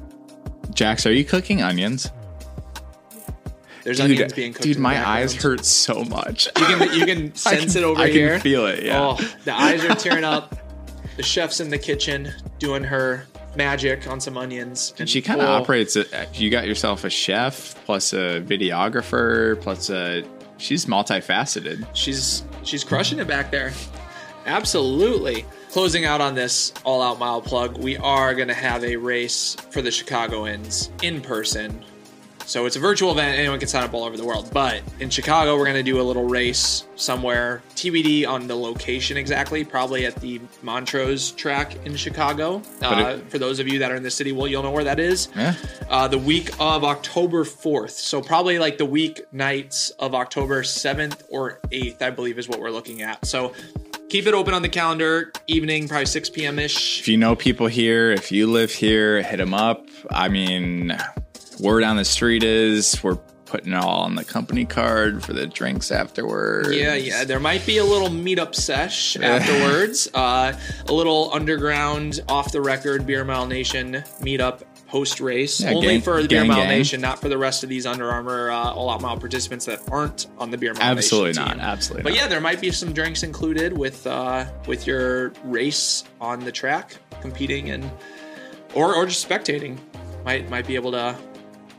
Jax, 0.72 1.06
are 1.06 1.12
you 1.12 1.24
cooking 1.24 1.60
onions? 1.60 2.10
There's 3.84 3.98
Dude, 3.98 4.12
onions 4.12 4.32
being 4.32 4.52
cooked. 4.52 4.64
dude 4.64 4.78
my 4.78 5.06
eyes 5.06 5.34
hurt 5.34 5.64
so 5.64 6.04
much. 6.04 6.46
You 6.58 6.64
can, 6.64 6.98
you 6.98 7.06
can 7.06 7.34
sense 7.36 7.76
it 7.76 7.84
over 7.84 8.00
I 8.02 8.08
here. 8.08 8.30
can 8.32 8.40
feel 8.40 8.66
it. 8.66 8.82
Yeah. 8.82 9.00
Oh, 9.00 9.34
the 9.44 9.52
eyes 9.54 9.84
are 9.84 9.94
tearing 9.94 10.24
up. 10.34 10.56
The 11.16 11.22
chef's 11.22 11.60
in 11.60 11.68
the 11.70 11.78
kitchen 11.78 12.32
doing 12.58 12.82
her 12.82 13.26
magic 13.56 14.08
on 14.08 14.20
some 14.20 14.36
onions. 14.36 14.94
And 14.98 15.08
she 15.08 15.22
kind 15.22 15.40
of 15.40 15.48
Oh, 15.48 15.52
operates 15.52 15.94
it. 15.96 16.08
You 16.34 16.50
got 16.50 16.66
yourself 16.66 17.04
a 17.04 17.10
chef 17.10 17.74
plus 17.84 18.12
a 18.12 18.40
videographer 18.40 19.60
plus 19.60 19.90
a. 19.90 20.24
She's 20.56 20.86
multifaceted. 20.86 21.86
she's 21.94 22.42
she's 22.62 22.82
crushing 22.84 23.18
it 23.18 23.26
back 23.28 23.50
there. 23.50 23.72
Absolutely. 24.46 25.44
Closing 25.70 26.04
out 26.04 26.20
on 26.20 26.34
this 26.34 26.72
all 26.84 27.02
out 27.02 27.18
mile 27.18 27.40
plug, 27.42 27.78
we 27.78 27.96
are 27.96 28.34
going 28.34 28.48
to 28.48 28.54
have 28.54 28.84
a 28.84 28.96
race 28.96 29.56
for 29.70 29.82
the 29.82 29.90
Chicagoans 29.90 30.90
in 31.02 31.20
person. 31.20 31.84
So 32.46 32.66
it's 32.66 32.76
a 32.76 32.80
virtual 32.80 33.10
event. 33.12 33.38
Anyone 33.38 33.58
can 33.58 33.68
sign 33.68 33.82
up 33.84 33.94
all 33.94 34.04
over 34.04 34.16
the 34.16 34.24
world. 34.24 34.50
But 34.52 34.82
in 35.00 35.08
Chicago, 35.10 35.56
we're 35.56 35.64
going 35.64 35.76
to 35.76 35.82
do 35.82 36.00
a 36.00 36.02
little 36.02 36.24
race 36.28 36.84
somewhere. 36.96 37.62
TBD 37.74 38.26
on 38.28 38.46
the 38.46 38.54
location 38.54 39.16
exactly. 39.16 39.64
Probably 39.64 40.04
at 40.06 40.14
the 40.16 40.40
Montrose 40.62 41.30
track 41.32 41.74
in 41.86 41.96
Chicago. 41.96 42.62
Uh, 42.82 43.16
it- 43.18 43.30
for 43.30 43.38
those 43.38 43.58
of 43.60 43.66
you 43.68 43.78
that 43.80 43.90
are 43.90 43.96
in 43.96 44.02
the 44.02 44.10
city, 44.10 44.32
well, 44.32 44.46
you'll 44.46 44.62
know 44.62 44.70
where 44.70 44.84
that 44.84 45.00
is 45.00 45.28
Yeah. 45.36 45.54
uh, 45.88 46.06
the 46.06 46.18
week 46.18 46.50
of 46.60 46.84
October 46.84 47.44
4th. 47.44 47.90
So 47.92 48.20
probably 48.20 48.58
like 48.58 48.78
the 48.78 48.84
week 48.86 49.22
nights 49.32 49.90
of 49.98 50.14
October 50.14 50.62
7th 50.62 51.22
or 51.30 51.60
8th, 51.72 52.02
I 52.02 52.10
believe 52.10 52.38
is 52.38 52.48
what 52.48 52.60
we're 52.60 52.70
looking 52.70 53.00
at. 53.02 53.24
So 53.26 53.52
keep 54.10 54.26
it 54.26 54.34
open 54.34 54.52
on 54.54 54.62
the 54.62 54.68
calendar, 54.68 55.32
evening, 55.46 55.88
probably 55.88 56.06
6 56.06 56.28
p.m. 56.30 56.58
ish. 56.58 57.00
If 57.00 57.08
you 57.08 57.16
know 57.16 57.34
people 57.34 57.66
here, 57.68 58.10
if 58.12 58.30
you 58.30 58.46
live 58.46 58.70
here, 58.70 59.22
hit 59.22 59.38
them 59.38 59.54
up. 59.54 59.86
I 60.10 60.28
mean, 60.28 60.96
word 61.60 61.82
on 61.84 61.96
the 61.96 62.04
street 62.04 62.42
is 62.42 63.02
we're 63.02 63.18
putting 63.46 63.72
it 63.72 63.76
all 63.76 64.00
on 64.02 64.14
the 64.16 64.24
company 64.24 64.64
card 64.64 65.22
for 65.22 65.32
the 65.32 65.46
drinks 65.46 65.90
afterwards. 65.92 66.74
Yeah, 66.74 66.94
yeah. 66.94 67.24
There 67.24 67.38
might 67.38 67.64
be 67.66 67.78
a 67.78 67.84
little 67.84 68.08
meetup 68.08 68.54
sesh 68.54 69.16
afterwards. 69.20 70.08
Uh, 70.12 70.58
a 70.88 70.92
little 70.92 71.30
underground, 71.32 72.20
off 72.28 72.50
the 72.52 72.60
record 72.60 73.06
Beer 73.06 73.24
Mile 73.24 73.46
Nation 73.46 74.02
meetup 74.20 74.62
post 74.88 75.20
race. 75.20 75.60
Yeah, 75.60 75.70
Only 75.72 75.86
gang- 75.88 76.00
for 76.02 76.20
the 76.22 76.28
Beer 76.28 76.44
Mile 76.44 76.58
gang. 76.58 76.68
Nation, 76.68 77.00
not 77.00 77.20
for 77.20 77.28
the 77.28 77.38
rest 77.38 77.62
of 77.62 77.68
these 77.68 77.86
Under 77.86 78.10
Armour 78.10 78.50
uh, 78.50 78.72
All 78.72 78.90
Out 78.90 79.00
Mile 79.02 79.18
participants 79.18 79.66
that 79.66 79.80
aren't 79.90 80.26
on 80.38 80.50
the 80.50 80.58
Beer 80.58 80.72
Mile 80.74 80.82
Absolutely 80.82 81.30
Nation 81.30 81.44
not. 81.44 81.52
team. 81.52 81.60
Absolutely 81.60 82.02
But 82.02 82.10
not. 82.10 82.16
yeah, 82.22 82.26
there 82.28 82.40
might 82.40 82.60
be 82.60 82.70
some 82.72 82.92
drinks 82.92 83.22
included 83.22 83.76
with 83.76 84.04
uh, 84.06 84.46
with 84.66 84.86
your 84.86 85.30
race 85.44 86.02
on 86.20 86.40
the 86.40 86.52
track, 86.52 86.96
competing 87.20 87.70
and 87.70 87.88
or 88.74 88.94
or 88.96 89.06
just 89.06 89.28
spectating. 89.28 89.78
Might 90.24 90.48
might 90.50 90.66
be 90.66 90.74
able 90.74 90.90
to, 90.92 91.16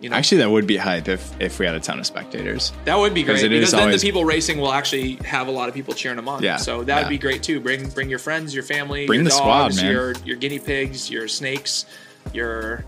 you 0.01 0.09
know, 0.09 0.15
Actually, 0.15 0.39
that 0.39 0.49
would 0.51 0.67
be 0.67 0.77
hype 0.77 1.07
if 1.07 1.31
if 1.41 1.57
we 1.59 1.65
had 1.65 1.75
a 1.75 1.79
ton 1.79 1.99
of 1.99 2.05
spectators. 2.05 2.71
that 2.85 2.97
would 2.97 3.13
be 3.13 3.23
great 3.23 3.41
because 3.49 3.71
then 3.71 3.81
always- 3.81 4.01
the 4.01 4.07
people 4.07 4.25
racing 4.25 4.59
will 4.59 4.71
actually 4.73 5.15
have 5.25 5.47
a 5.47 5.51
lot 5.51 5.69
of 5.69 5.75
people 5.75 5.93
cheering 5.93 6.17
them 6.17 6.27
on. 6.27 6.43
Yeah, 6.43 6.57
so 6.57 6.83
that 6.83 6.95
would 6.97 7.03
yeah. 7.03 7.09
be 7.09 7.17
great 7.17 7.43
too. 7.43 7.59
Bring 7.59 7.89
bring 7.89 8.09
your 8.09 8.19
friends, 8.19 8.53
your 8.53 8.63
family, 8.63 9.07
Bring 9.07 9.21
your 9.21 9.25
the 9.25 9.31
squad, 9.31 9.75
man. 9.77 9.91
your 9.91 10.13
your 10.25 10.35
guinea 10.37 10.59
pigs, 10.59 11.09
your 11.09 11.27
snakes, 11.27 11.85
your 12.33 12.83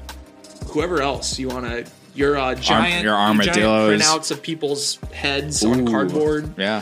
whoever 0.69 1.01
else 1.01 1.39
you 1.39 1.47
want 1.47 1.65
to. 1.65 1.85
Your 2.13 2.35
uh, 2.37 2.55
giant, 2.55 3.03
your 3.03 3.13
giant 3.13 3.47
armadillos. 3.47 4.01
printouts 4.01 4.31
of 4.31 4.41
people's 4.41 4.97
heads 5.13 5.63
on 5.63 5.85
cardboard. 5.85 6.57
Yeah. 6.57 6.81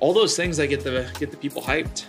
All 0.00 0.12
those 0.12 0.36
things 0.36 0.58
that 0.58 0.66
get 0.66 0.84
the 0.84 1.08
get 1.18 1.30
the 1.30 1.36
people 1.38 1.62
hyped. 1.62 2.04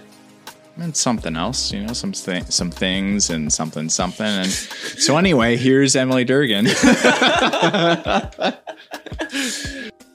And 0.79 0.95
something 0.95 1.35
else, 1.35 1.71
you 1.71 1.83
know, 1.83 1.93
some 1.93 2.11
th- 2.11 2.45
some 2.45 2.71
things 2.71 3.29
and 3.29 3.51
something 3.51 3.89
something. 3.89 4.25
And 4.25 4.49
so 4.49 5.17
anyway, 5.17 5.57
here's 5.57 5.95
Emily 5.95 6.23
Durgan. 6.23 6.65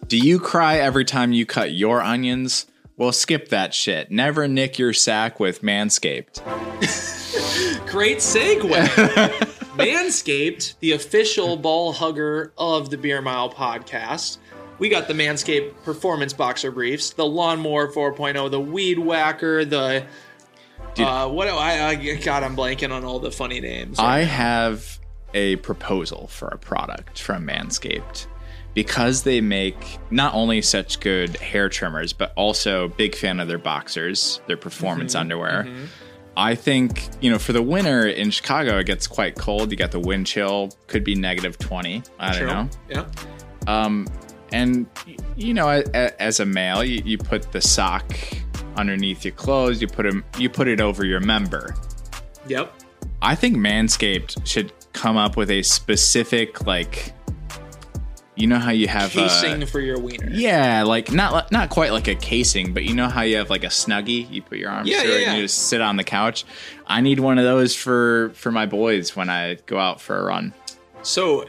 Do 0.07 0.19
you 0.19 0.38
cry 0.38 0.76
every 0.78 1.04
time 1.04 1.33
you 1.33 1.47
cut 1.47 1.73
your 1.73 2.02
onions? 2.02 2.66
Well, 2.97 3.12
skip 3.12 3.49
that 3.49 3.73
shit. 3.73 4.11
Never 4.11 4.47
nick 4.47 4.78
your 4.78 4.92
sack 4.92 5.40
with 5.40 5.62
Manscaped. 5.62 6.42
Great 7.90 8.19
segue. 8.19 8.87
Manscaped, 9.76 10.78
the 10.81 10.92
official 10.92 11.57
ball 11.57 11.92
hugger 11.92 12.52
of 12.59 12.90
the 12.90 12.99
Beer 12.99 13.23
Mile 13.23 13.50
podcast. 13.50 14.37
We 14.78 14.88
got 14.88 15.09
the 15.09 15.14
Manscaped 15.14 15.83
Performance 15.85 16.33
Boxer 16.33 16.71
Briefs, 16.71 17.11
the 17.11 17.25
Lawnmower 17.25 17.90
4.0, 17.92 18.50
the 18.50 18.61
Weed 18.61 18.99
Whacker, 18.99 19.64
the. 19.64 20.04
Dude. 20.94 21.06
uh, 21.06 21.28
what 21.28 21.49
I, 21.49 21.88
I. 21.90 21.94
God, 22.16 22.42
I'm 22.42 22.56
blanking 22.56 22.92
on 22.92 23.04
all 23.04 23.18
the 23.18 23.30
funny 23.30 23.61
names. 23.61 23.99
I 23.99 24.20
have 24.20 24.99
a 25.34 25.56
proposal 25.56 26.28
for 26.28 26.49
a 26.49 26.58
product 26.58 27.20
from 27.20 27.46
Manscaped. 27.46 28.26
Because 28.75 29.22
they 29.22 29.42
make 29.42 29.99
not 30.11 30.32
only 30.32 30.62
such 30.62 30.99
good 31.00 31.37
hair 31.37 31.68
trimmers, 31.68 32.14
but 32.14 32.32
also 32.37 32.88
big 32.88 33.14
fan 33.14 33.38
of 33.38 33.46
their 33.46 33.58
boxers, 33.58 34.40
their 34.46 34.56
performance 34.56 35.14
underwear. 35.14 35.68
I 36.38 36.54
think, 36.54 37.06
you 37.20 37.30
know, 37.30 37.38
for 37.38 37.52
the 37.52 37.61
winter 37.61 38.06
in 38.06 38.30
Chicago, 38.30 38.78
it 38.78 38.87
gets 38.87 39.06
quite 39.06 39.34
cold. 39.34 39.70
You 39.70 39.76
got 39.76 39.90
the 39.90 40.00
wind 40.00 40.26
chill, 40.26 40.70
could 40.87 41.04
be 41.04 41.14
negative 41.14 41.58
20. 41.58 42.02
I 42.18 42.38
don't 42.38 42.46
know. 42.46 42.68
Yeah. 42.88 43.04
Um, 43.66 44.06
and 44.52 44.87
you 45.37 45.52
know, 45.52 45.68
as 45.68 46.40
a 46.40 46.46
male, 46.46 46.82
you, 46.82 47.02
you 47.04 47.18
put 47.18 47.52
the 47.52 47.61
sock 47.61 48.16
underneath 48.76 49.24
your 49.24 49.34
clothes. 49.34 49.80
You 49.80 49.88
put 49.88 50.04
them, 50.04 50.24
you 50.38 50.48
put 50.48 50.68
it 50.68 50.80
over 50.80 51.04
your 51.04 51.20
member. 51.20 51.74
Yep. 52.48 52.72
I 53.20 53.34
think 53.34 53.56
Manscaped 53.56 54.46
should 54.46 54.72
come 54.92 55.16
up 55.16 55.36
with 55.36 55.50
a 55.50 55.62
specific 55.62 56.66
like, 56.66 57.12
you 58.34 58.46
know 58.46 58.58
how 58.58 58.70
you 58.70 58.88
have 58.88 59.10
Casing 59.10 59.62
uh, 59.62 59.66
for 59.66 59.78
your 59.80 59.98
wiener. 59.98 60.28
yeah, 60.32 60.82
like 60.84 61.12
not 61.12 61.52
not 61.52 61.68
quite 61.68 61.92
like 61.92 62.08
a 62.08 62.14
casing, 62.14 62.72
but 62.72 62.82
you 62.84 62.94
know 62.94 63.08
how 63.08 63.20
you 63.22 63.36
have 63.36 63.50
like 63.50 63.62
a 63.62 63.68
snuggie. 63.68 64.28
You 64.30 64.40
put 64.42 64.56
your 64.58 64.70
arms 64.70 64.88
Yeah, 64.88 65.02
through 65.02 65.10
yeah, 65.10 65.16
it 65.16 65.22
and 65.24 65.32
yeah. 65.32 65.36
you 65.36 65.42
just 65.42 65.68
sit 65.68 65.80
on 65.82 65.96
the 65.96 66.04
couch. 66.04 66.44
I 66.86 67.02
need 67.02 67.20
one 67.20 67.38
of 67.38 67.44
those 67.44 67.76
for 67.76 68.30
for 68.34 68.50
my 68.50 68.64
boys 68.66 69.14
when 69.14 69.28
I 69.28 69.56
go 69.66 69.78
out 69.78 70.00
for 70.00 70.18
a 70.18 70.24
run. 70.24 70.54
So, 71.02 71.44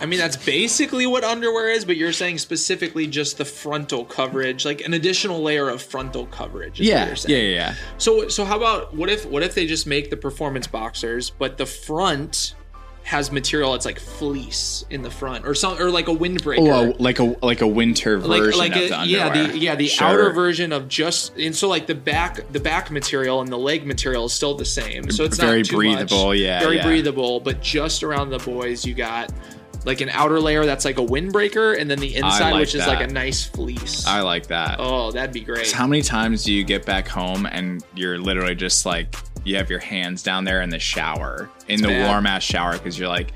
I 0.00 0.06
mean, 0.06 0.18
that's 0.18 0.36
basically 0.36 1.06
what 1.06 1.24
underwear 1.24 1.70
is, 1.70 1.84
but 1.84 1.96
you're 1.96 2.12
saying 2.12 2.38
specifically 2.38 3.06
just 3.06 3.38
the 3.38 3.44
frontal 3.44 4.04
coverage, 4.04 4.64
like 4.64 4.80
an 4.80 4.94
additional 4.94 5.42
layer 5.42 5.68
of 5.68 5.82
frontal 5.82 6.26
coverage. 6.26 6.80
Is 6.80 6.86
what 6.86 6.92
Yeah, 6.92 7.00
you're 7.00 7.08
yeah, 7.08 7.14
saying. 7.14 7.44
yeah, 7.50 7.54
yeah. 7.54 7.74
So, 7.98 8.28
so 8.28 8.44
how 8.44 8.56
about 8.56 8.94
what 8.94 9.10
if 9.10 9.26
what 9.26 9.42
if 9.42 9.54
they 9.54 9.66
just 9.66 9.86
make 9.86 10.10
the 10.10 10.16
performance 10.16 10.66
boxers, 10.66 11.30
but 11.30 11.58
the 11.58 11.66
front 11.66 12.54
has 13.04 13.32
material 13.32 13.72
that's 13.72 13.84
like 13.84 13.98
fleece 13.98 14.84
in 14.88 15.02
the 15.02 15.10
front, 15.10 15.44
or 15.44 15.54
some, 15.54 15.76
or 15.82 15.90
like 15.90 16.06
a 16.06 16.14
windbreaker. 16.14 16.92
Oh, 16.92 16.94
like 17.00 17.18
a 17.18 17.34
like 17.44 17.60
a 17.60 17.66
winter 17.66 18.16
version 18.18 18.56
like, 18.58 18.70
like 18.70 18.76
of 18.76 18.82
a, 18.82 18.88
the 19.02 19.06
yeah 19.08 19.28
the 19.48 19.58
yeah 19.58 19.74
the 19.74 19.88
Sure. 19.88 20.06
outer 20.06 20.30
version 20.30 20.72
of 20.72 20.86
just 20.86 21.36
and 21.36 21.54
so 21.54 21.68
like 21.68 21.88
the 21.88 21.96
back 21.96 22.50
the 22.52 22.60
back 22.60 22.92
material 22.92 23.40
and 23.40 23.50
the 23.50 23.58
leg 23.58 23.84
material 23.84 24.26
is 24.26 24.32
still 24.32 24.54
the 24.54 24.64
same 24.64 25.10
so 25.10 25.24
it's 25.24 25.36
Very 25.36 25.58
not 25.58 25.66
too 25.66 25.76
breathable, 25.76 26.28
much, 26.28 26.38
yeah, 26.38 26.60
very 26.60 26.76
yeah. 26.76 26.86
breathable 26.86 27.40
but 27.40 27.60
just 27.60 28.04
around 28.04 28.30
the 28.30 28.38
boys 28.38 28.86
you 28.86 28.94
got 28.94 29.32
like 29.84 30.00
an 30.00 30.08
outer 30.10 30.40
layer 30.40 30.64
that's 30.64 30.84
like 30.84 30.98
a 30.98 31.02
windbreaker 31.04 31.78
and 31.80 31.90
then 31.90 31.98
the 31.98 32.14
inside 32.14 32.50
like 32.52 32.60
which 32.60 32.74
is 32.74 32.86
like 32.86 33.00
a 33.00 33.06
nice 33.12 33.44
fleece 33.44 34.06
I 34.06 34.20
like 34.20 34.46
that. 34.48 34.76
oh 34.78 35.10
that'd 35.10 35.32
be 35.32 35.40
great 35.40 35.70
How 35.72 35.86
many 35.86 36.02
times 36.02 36.44
do 36.44 36.52
you 36.52 36.62
get 36.64 36.84
back 36.86 37.08
home 37.08 37.46
and 37.46 37.84
you're 37.94 38.18
literally 38.18 38.54
just 38.54 38.86
like 38.86 39.14
you 39.44 39.56
have 39.56 39.68
your 39.70 39.80
hands 39.80 40.22
down 40.22 40.44
there 40.44 40.60
in 40.62 40.70
the 40.70 40.78
shower 40.78 41.50
in 41.68 41.80
the 41.82 41.88
warm 42.06 42.26
ass 42.26 42.42
shower 42.44 42.72
because 42.74 42.98
you're 42.98 43.08
like 43.08 43.32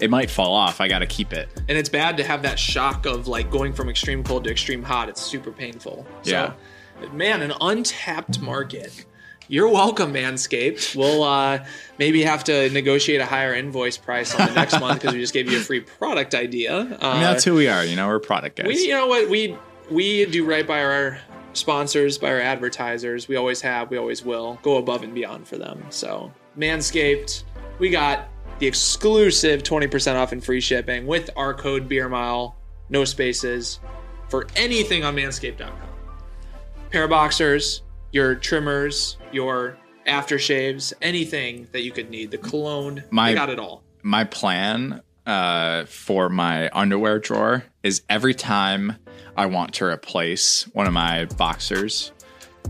it 0.00 0.10
might 0.10 0.30
fall 0.30 0.54
off. 0.54 0.80
I 0.80 0.86
got 0.86 1.00
to 1.00 1.06
keep 1.06 1.32
it. 1.32 1.48
and 1.68 1.76
it's 1.76 1.88
bad 1.88 2.16
to 2.18 2.22
have 2.22 2.40
that 2.42 2.56
shock 2.56 3.04
of 3.04 3.26
like 3.26 3.50
going 3.50 3.72
from 3.72 3.88
extreme 3.88 4.22
cold 4.22 4.44
to 4.44 4.50
extreme 4.50 4.82
hot 4.84 5.08
it's 5.08 5.20
super 5.20 5.50
painful 5.50 6.06
Yeah. 6.22 6.52
so 7.02 7.08
man 7.10 7.42
an 7.42 7.52
untapped 7.60 8.40
market 8.40 9.04
you're 9.48 9.68
welcome 9.68 10.12
manscaped. 10.12 10.94
We'll 10.94 11.22
uh 11.22 11.64
maybe 11.98 12.22
have 12.22 12.44
to 12.44 12.70
negotiate 12.70 13.20
a 13.20 13.26
higher 13.26 13.54
invoice 13.54 13.96
price 13.96 14.34
on 14.38 14.46
the 14.46 14.54
next 14.54 14.78
month 14.78 15.00
because 15.00 15.14
we 15.14 15.20
just 15.20 15.34
gave 15.34 15.50
you 15.50 15.58
a 15.58 15.62
free 15.62 15.80
product 15.80 16.34
idea. 16.34 16.76
Uh, 16.76 16.98
I 17.00 17.12
mean, 17.14 17.22
that's 17.22 17.44
who 17.44 17.54
we 17.54 17.68
are. 17.68 17.84
You 17.84 17.96
know, 17.96 18.06
we're 18.06 18.20
product 18.20 18.56
guys. 18.56 18.66
we 18.66 18.86
you 18.86 18.94
know 18.94 19.06
what? 19.06 19.28
We 19.28 19.56
we 19.90 20.26
do 20.26 20.44
right 20.44 20.66
by 20.66 20.84
our 20.84 21.18
sponsors 21.54 22.18
by 22.18 22.30
our 22.30 22.40
advertisers. 22.40 23.26
We 23.26 23.36
always 23.36 23.60
have 23.62 23.90
we 23.90 23.96
always 23.96 24.24
will. 24.24 24.58
Go 24.62 24.76
above 24.76 25.02
and 25.02 25.14
beyond 25.14 25.48
for 25.48 25.56
them. 25.56 25.84
So 25.90 26.32
manscaped 26.56 27.44
we 27.78 27.90
got 27.90 28.28
the 28.58 28.66
exclusive 28.66 29.62
20% 29.62 30.16
off 30.16 30.32
and 30.32 30.44
free 30.44 30.60
shipping 30.60 31.06
with 31.06 31.30
our 31.36 31.54
code 31.54 31.88
beer 31.88 32.08
mile. 32.08 32.56
No 32.88 33.04
spaces 33.04 33.80
for 34.28 34.46
anything 34.56 35.04
on 35.04 35.14
manscaped.com 35.14 35.88
pair 36.90 37.04
of 37.04 37.10
boxers 37.10 37.82
your 38.12 38.34
trimmers 38.34 39.16
your 39.32 39.76
aftershaves 40.06 40.92
anything 41.02 41.68
that 41.72 41.82
you 41.82 41.90
could 41.92 42.10
need. 42.10 42.30
The 42.30 42.38
cologne 42.38 43.04
My- 43.10 43.34
got 43.34 43.50
it 43.50 43.58
all. 43.58 43.82
my 44.02 44.24
plan 44.24 45.02
uh, 45.26 45.84
for 45.84 46.28
my 46.30 46.70
underwear 46.72 47.18
drawer 47.18 47.64
is 47.82 48.02
every 48.08 48.32
time 48.34 48.94
I 49.36 49.46
want 49.46 49.74
to 49.74 49.84
replace 49.84 50.62
one 50.72 50.86
of 50.86 50.92
my 50.94 51.26
boxers, 51.26 52.12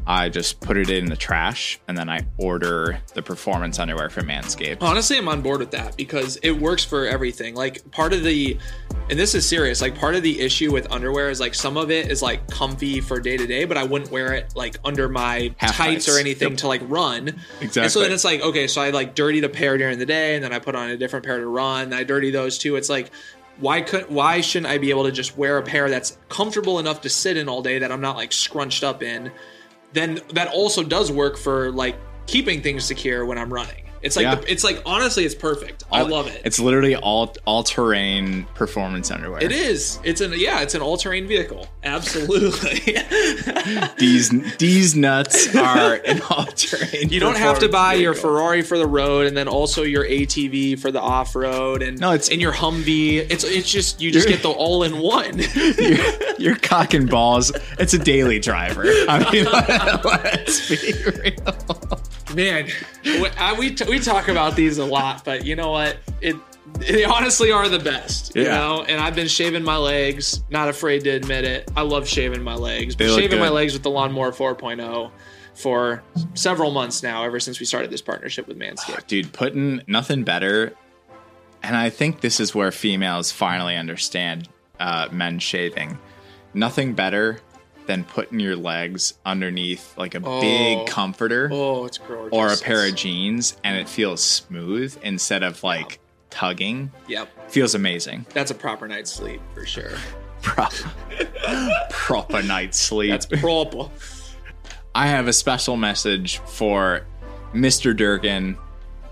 I 0.06 0.28
just 0.28 0.60
put 0.60 0.76
it 0.76 0.90
in 0.90 1.06
the 1.06 1.16
trash 1.16 1.78
and 1.88 1.96
then 1.96 2.08
I 2.08 2.20
order 2.38 3.00
the 3.14 3.22
performance 3.22 3.78
underwear 3.78 4.08
from 4.10 4.26
Manscaped. 4.28 4.78
Honestly, 4.82 5.18
I'm 5.18 5.28
on 5.28 5.42
board 5.42 5.60
with 5.60 5.70
that 5.72 5.96
because 5.96 6.36
it 6.42 6.52
works 6.52 6.84
for 6.84 7.06
everything. 7.06 7.54
Like 7.54 7.90
part 7.90 8.12
of 8.12 8.22
the 8.22 8.58
and 9.10 9.18
this 9.18 9.34
is 9.34 9.46
serious, 9.48 9.80
like 9.80 9.98
part 9.98 10.14
of 10.14 10.22
the 10.22 10.40
issue 10.40 10.70
with 10.72 10.90
underwear 10.92 11.30
is 11.30 11.40
like 11.40 11.54
some 11.54 11.76
of 11.76 11.90
it 11.90 12.10
is 12.10 12.20
like 12.22 12.46
comfy 12.50 13.00
for 13.00 13.20
day 13.20 13.36
to 13.36 13.46
day, 13.46 13.64
but 13.64 13.76
I 13.76 13.84
wouldn't 13.84 14.10
wear 14.10 14.32
it 14.34 14.52
like 14.54 14.76
under 14.84 15.08
my 15.08 15.54
Half 15.56 15.76
tights 15.76 16.08
or 16.08 16.18
anything 16.18 16.50
Yep. 16.50 16.58
to 16.58 16.68
like 16.68 16.82
run. 16.84 17.40
And 17.60 17.72
so 17.72 18.00
then 18.00 18.12
it's 18.12 18.24
like, 18.24 18.40
okay, 18.42 18.66
so 18.66 18.80
I 18.82 18.90
like 18.90 19.14
dirty 19.14 19.40
the 19.40 19.48
pair 19.48 19.78
during 19.78 19.98
the 19.98 20.06
day 20.06 20.34
and 20.34 20.44
then 20.44 20.52
I 20.52 20.58
put 20.58 20.74
on 20.74 20.90
a 20.90 20.96
different 20.96 21.24
pair 21.24 21.38
to 21.40 21.46
run. 21.46 21.92
I 21.92 22.04
dirty 22.04 22.30
those 22.30 22.58
too. 22.58 22.76
It's 22.76 22.88
like 22.88 23.10
why 23.60 23.80
could 23.80 24.08
why 24.08 24.40
shouldn't 24.40 24.70
I 24.70 24.78
be 24.78 24.90
able 24.90 25.04
to 25.04 25.10
just 25.10 25.36
wear 25.36 25.58
a 25.58 25.62
pair 25.62 25.90
that's 25.90 26.16
comfortable 26.28 26.78
enough 26.78 27.00
to 27.00 27.08
sit 27.08 27.36
in 27.36 27.48
all 27.48 27.60
day 27.60 27.80
that 27.80 27.90
I'm 27.90 28.00
not 28.00 28.16
like 28.16 28.32
scrunched 28.32 28.84
up 28.84 29.02
in? 29.02 29.32
Then 29.92 30.20
that 30.34 30.48
also 30.48 30.82
does 30.82 31.10
work 31.10 31.36
for 31.38 31.72
like 31.72 31.96
keeping 32.26 32.62
things 32.62 32.84
secure 32.84 33.24
when 33.24 33.38
I'm 33.38 33.52
running. 33.52 33.87
It's 34.02 34.16
like 34.16 34.24
Yeah. 34.24 34.34
the, 34.36 34.50
it's 34.52 34.64
like 34.64 34.82
honestly, 34.86 35.24
it's 35.24 35.34
perfect. 35.34 35.84
I 35.90 36.02
love 36.02 36.26
it. 36.28 36.42
It's 36.44 36.58
literally 36.60 36.94
all 36.96 37.34
all 37.46 37.62
terrain 37.62 38.44
performance 38.54 39.10
underwear. 39.10 39.42
It 39.42 39.52
is. 39.52 39.98
It's 40.04 40.20
an 40.20 40.32
yeah. 40.36 40.60
It's 40.62 40.74
an 40.74 40.82
all 40.82 40.96
terrain 40.96 41.26
vehicle. 41.26 41.66
Absolutely. 41.84 42.96
These 43.98 44.56
these 44.58 44.94
nuts 44.96 45.54
are 45.56 45.94
an 46.04 46.20
all 46.30 46.46
terrain. 46.46 47.08
you 47.08 47.20
don't 47.20 47.36
have 47.36 47.58
to 47.60 47.68
buy 47.68 47.94
your 47.94 48.14
Ferrari 48.14 48.62
for 48.62 48.78
the 48.78 48.86
road 48.86 49.26
and 49.26 49.36
then 49.36 49.48
also 49.48 49.82
your 49.82 50.04
ATV 50.04 50.78
for 50.78 50.90
the 50.92 51.00
off 51.00 51.34
road 51.34 51.82
and 51.82 51.98
No, 52.00 52.12
it's- 52.12 52.28
in 52.28 52.40
your 52.40 52.52
Humvee. 52.52 53.26
It's 53.30 53.44
it's 53.44 53.70
just 53.70 54.00
you 54.00 54.10
just 54.10 54.28
get 54.28 54.42
the 54.42 54.50
all 54.50 54.82
in 54.82 54.98
one. 54.98 55.38
your, 55.78 55.98
your 56.38 56.56
cock 56.56 56.94
and 56.94 57.08
balls. 57.10 57.52
It's 57.78 57.94
a 57.94 57.98
daily 57.98 58.38
driver. 58.38 58.82
I 59.08 59.30
mean, 59.32 59.44
let's 60.04 60.68
be 60.68 60.92
real. 61.04 61.97
Man, 62.38 62.68
we, 63.04 63.26
I, 63.36 63.52
we 63.58 63.74
t- 63.74 63.84
we 63.88 63.98
talk 63.98 64.28
about 64.28 64.54
these 64.54 64.78
a 64.78 64.84
lot, 64.84 65.24
but 65.24 65.44
you 65.44 65.56
know 65.56 65.70
what? 65.72 65.98
It 66.20 66.36
they 66.78 67.02
honestly 67.04 67.50
are 67.50 67.68
the 67.68 67.80
best. 67.80 68.36
You 68.36 68.44
Yeah. 68.44 68.58
know, 68.58 68.84
and 68.84 69.00
I've 69.00 69.16
been 69.16 69.26
shaving 69.26 69.64
my 69.64 69.76
legs. 69.76 70.44
Not 70.48 70.68
afraid 70.68 71.02
to 71.04 71.10
admit 71.10 71.44
it. 71.44 71.68
I 71.76 71.82
love 71.82 72.06
shaving 72.06 72.42
my 72.44 72.54
legs. 72.54 72.94
But 72.94 73.08
shaving 73.14 73.40
my 73.40 73.48
legs 73.48 73.72
with 73.72 73.82
the 73.82 73.90
Lawnmower 73.90 74.30
4.0 74.30 75.10
for 75.54 76.04
several 76.34 76.70
months 76.70 77.02
now, 77.02 77.24
ever 77.24 77.40
since 77.40 77.58
we 77.58 77.66
started 77.66 77.90
this 77.90 78.02
partnership 78.02 78.46
with 78.46 78.56
Manscaped. 78.56 79.08
dude 79.08 79.32
putting 79.32 79.82
nothing 79.88 80.22
better 80.22 80.72
and 81.64 81.76
i 81.76 81.90
think 81.90 82.20
this 82.20 82.38
is 82.38 82.54
where 82.54 82.70
females 82.70 83.32
finally 83.32 83.74
understand 83.74 84.48
uh, 84.78 85.08
men 85.10 85.40
shaving 85.40 85.98
nothing 86.54 86.94
better 86.94 87.40
than 87.88 88.04
putting 88.04 88.38
your 88.38 88.54
legs 88.54 89.14
underneath 89.24 89.96
like 89.96 90.14
a 90.14 90.20
Oh. 90.22 90.40
big 90.42 90.86
comforter 90.86 91.48
Oh, 91.50 91.86
it's 91.86 91.96
gorgeous. 91.96 92.28
or 92.32 92.52
a 92.52 92.56
pair 92.58 92.86
of 92.86 92.94
jeans 92.94 93.56
and 93.64 93.78
it 93.78 93.88
feels 93.88 94.22
smooth 94.22 94.94
instead 95.02 95.42
of 95.42 95.64
like 95.64 95.98
tugging 96.28 96.90
Yep, 97.08 97.50
feels 97.50 97.74
amazing 97.74 98.26
that's 98.34 98.50
a 98.50 98.54
proper 98.54 98.86
night's 98.86 99.10
sleep 99.10 99.40
for 99.54 99.64
sure. 99.64 99.92
Pro- 100.42 100.66
proper 101.90 102.42
night's 102.42 102.78
sleep 102.78 103.10
That's 103.10 103.26
proper. 103.26 103.90
I 104.94 105.06
have 105.06 105.26
a 105.26 105.32
special 105.32 105.76
message 105.78 106.38
for 106.38 107.06
Mr. 107.54 107.96
Durgan, 107.96 108.58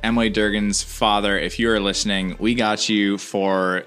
Emily 0.02 0.28
Durgan's 0.28 0.82
father. 0.82 1.38
If 1.38 1.58
you 1.58 1.70
are 1.70 1.80
listening, 1.80 2.36
we 2.38 2.54
got 2.54 2.88
you 2.88 3.16
for 3.18 3.84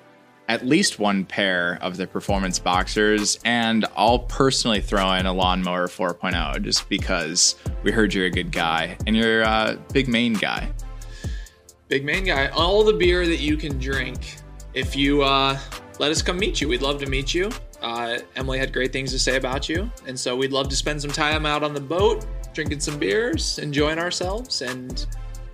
at 0.49 0.65
least 0.65 0.99
one 0.99 1.23
pair 1.23 1.77
of 1.81 1.95
the 1.95 2.05
performance 2.05 2.59
boxers, 2.59 3.39
and 3.45 3.85
I'll 3.95 4.19
personally 4.19 4.81
throw 4.81 5.13
in 5.13 5.25
a 5.25 5.31
lawnmower 5.31 5.87
4.0 5.87 6.61
just 6.63 6.89
because 6.89 7.55
we 7.83 7.91
heard 7.91 8.13
you're 8.13 8.25
a 8.25 8.31
good 8.31 8.51
guy 8.51 8.97
and 9.07 9.15
you're 9.15 9.43
a 9.43 9.79
big 9.93 10.09
Maine 10.09 10.33
guy. 10.33 10.69
Big 11.87 12.03
man 12.03 12.23
guy. 12.23 12.47
All 12.49 12.83
the 12.83 12.93
beer 12.93 13.25
that 13.25 13.39
you 13.39 13.57
can 13.57 13.79
drink. 13.79 14.35
If 14.75 14.95
you 14.95 15.23
uh 15.23 15.57
let 15.99 16.11
us 16.11 16.21
come 16.21 16.39
meet 16.39 16.61
you. 16.61 16.67
We'd 16.67 16.81
love 16.81 16.99
to 17.01 17.05
meet 17.05 17.33
you. 17.33 17.51
Uh, 17.81 18.19
Emily 18.35 18.57
had 18.57 18.73
great 18.73 18.91
things 18.91 19.11
to 19.11 19.19
say 19.19 19.35
about 19.35 19.69
you, 19.69 19.91
and 20.07 20.17
so 20.17 20.35
we'd 20.35 20.51
love 20.51 20.69
to 20.69 20.75
spend 20.75 21.01
some 21.01 21.11
time 21.11 21.45
out 21.45 21.61
on 21.63 21.73
the 21.73 21.81
boat, 21.81 22.25
drinking 22.53 22.79
some 22.79 22.97
beers, 22.97 23.59
enjoying 23.59 23.99
ourselves, 23.99 24.61
and 24.61 25.05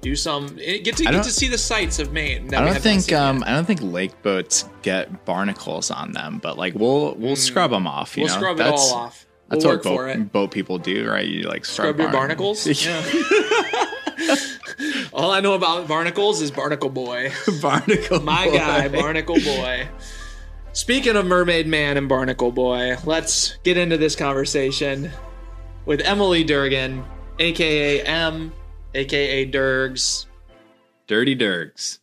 do 0.02 0.16
some 0.16 0.58
eh, 0.62 0.78
get 0.78 0.98
to 0.98 1.04
get 1.04 1.24
to 1.24 1.32
see 1.32 1.48
the 1.48 1.58
sights 1.58 2.00
of 2.00 2.12
Maine. 2.12 2.54
I 2.54 2.64
don't 2.66 2.82
think 2.82 3.12
um, 3.12 3.44
I 3.46 3.52
don't 3.52 3.66
think 3.66 3.82
lake 3.82 4.22
boats 4.22 4.68
get 4.82 5.26
barnacles 5.26 5.92
on 5.92 6.12
them, 6.12 6.40
but 6.42 6.58
like 6.58 6.76
we'll 6.76 7.16
we'll 7.16 7.36
mm. 7.36 7.38
scrub 7.38 7.72
them 7.72 7.88
off. 7.88 8.16
we'll 8.16 8.28
know? 8.28 8.34
scrub 8.34 8.58
that's, 8.58 8.70
it 8.70 8.94
all 8.94 8.94
off. 8.94 9.26
We'll 9.50 9.60
that's 9.60 9.66
what 9.66 9.84
boat, 9.84 10.32
boat, 10.32 10.52
people 10.52 10.78
do, 10.78 11.08
right? 11.08 11.28
You 11.28 11.44
like 11.44 11.66
scrub, 11.66 11.96
scrub 11.96 12.00
your 12.00 12.12
barnacles. 12.12 12.66
Yeah. 12.86 13.04
all 15.14 15.32
I 15.32 15.40
know 15.40 15.54
about 15.54 15.88
barnacles 15.88 16.42
is 16.42 16.52
Barnacle 16.52 16.90
Boy. 16.90 17.32
Barnacle, 17.62 18.22
my 18.22 18.46
boy. 18.46 18.58
guy, 18.58 18.88
Barnacle 18.88 19.40
Boy. 19.40 19.88
Speaking 20.74 21.16
of 21.16 21.26
Mermaid 21.26 21.68
Man 21.68 21.98
and 21.98 22.10
Barnacle 22.10 22.52
Boy, 22.52 22.98
let's 23.06 23.58
get 23.64 23.78
into 23.78 23.98
this 23.98 24.16
conversation 24.16 25.12
with 25.86 26.02
Emily 26.02 26.44
Durgan, 26.44 27.04
aka 27.40 28.02
M, 28.02 28.52
aka 28.96 29.46
Durgs. 29.52 30.26
Dirty 31.08 31.36
Durgs. 31.36 32.00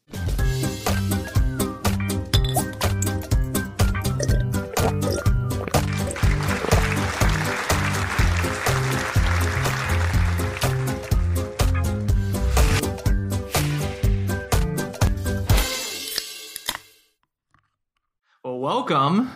Well, 18.44 18.58
welcome 18.58 19.30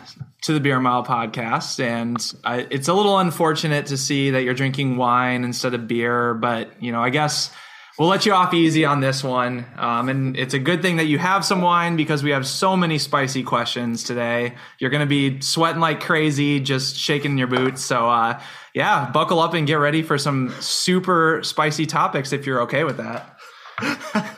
to 0.47 0.53
the 0.53 0.59
Beer 0.61 0.79
Mile 0.79 1.03
podcast. 1.03 1.83
And 1.83 2.17
I, 2.43 2.67
it's 2.71 2.87
a 2.87 2.93
little 2.93 3.17
unfortunate 3.19 3.87
to 3.87 3.97
see 3.97 4.31
that 4.31 4.43
you're 4.43 4.53
drinking 4.53 4.95
wine 4.95 5.43
instead 5.43 5.73
of 5.73 5.87
beer, 5.89 6.33
but 6.33 6.81
you 6.81 6.93
know, 6.93 7.01
I 7.01 7.09
guess 7.09 7.51
we'll 7.99 8.07
let 8.07 8.25
you 8.25 8.31
off 8.31 8.53
easy 8.53 8.85
on 8.85 9.01
this 9.01 9.25
one. 9.25 9.65
Um, 9.77 10.07
and 10.07 10.37
it's 10.37 10.53
a 10.53 10.59
good 10.59 10.81
thing 10.81 10.97
that 10.97 11.05
you 11.05 11.17
have 11.17 11.43
some 11.43 11.61
wine 11.61 11.97
because 11.97 12.23
we 12.23 12.31
have 12.31 12.47
so 12.47 12.77
many 12.77 12.97
spicy 12.97 13.43
questions 13.43 14.05
today. 14.05 14.55
You're 14.79 14.89
going 14.89 15.01
to 15.01 15.05
be 15.05 15.41
sweating 15.41 15.81
like 15.81 15.99
crazy, 15.99 16.61
just 16.61 16.95
shaking 16.95 17.37
your 17.37 17.47
boots. 17.47 17.83
So, 17.83 18.09
uh, 18.09 18.39
yeah, 18.73 19.11
buckle 19.11 19.39
up 19.39 19.53
and 19.53 19.67
get 19.67 19.75
ready 19.75 20.01
for 20.01 20.17
some 20.17 20.55
super 20.61 21.41
spicy 21.43 21.85
topics 21.85 22.31
if 22.31 22.45
you're 22.45 22.61
okay 22.61 22.85
with 22.85 22.97
that. 22.97 23.37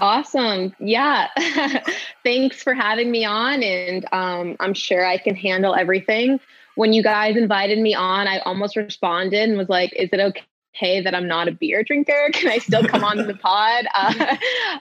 Awesome. 0.00 0.74
Yeah. 0.78 1.28
Thanks 2.24 2.62
for 2.62 2.74
having 2.74 3.10
me 3.10 3.24
on. 3.24 3.62
And 3.62 4.06
um, 4.12 4.56
I'm 4.60 4.74
sure 4.74 5.04
I 5.04 5.18
can 5.18 5.34
handle 5.34 5.74
everything. 5.74 6.40
When 6.74 6.92
you 6.92 7.02
guys 7.02 7.36
invited 7.36 7.78
me 7.78 7.94
on, 7.94 8.28
I 8.28 8.38
almost 8.40 8.76
responded 8.76 9.48
and 9.48 9.58
was 9.58 9.68
like, 9.68 9.92
is 9.94 10.10
it 10.12 10.20
okay 10.20 11.00
that 11.02 11.14
I'm 11.14 11.26
not 11.26 11.48
a 11.48 11.52
beer 11.52 11.82
drinker? 11.82 12.30
Can 12.32 12.50
I 12.50 12.58
still 12.58 12.86
come 12.86 13.04
on 13.04 13.26
the 13.26 13.34
pod? 13.42 13.86
Uh, 13.94 14.36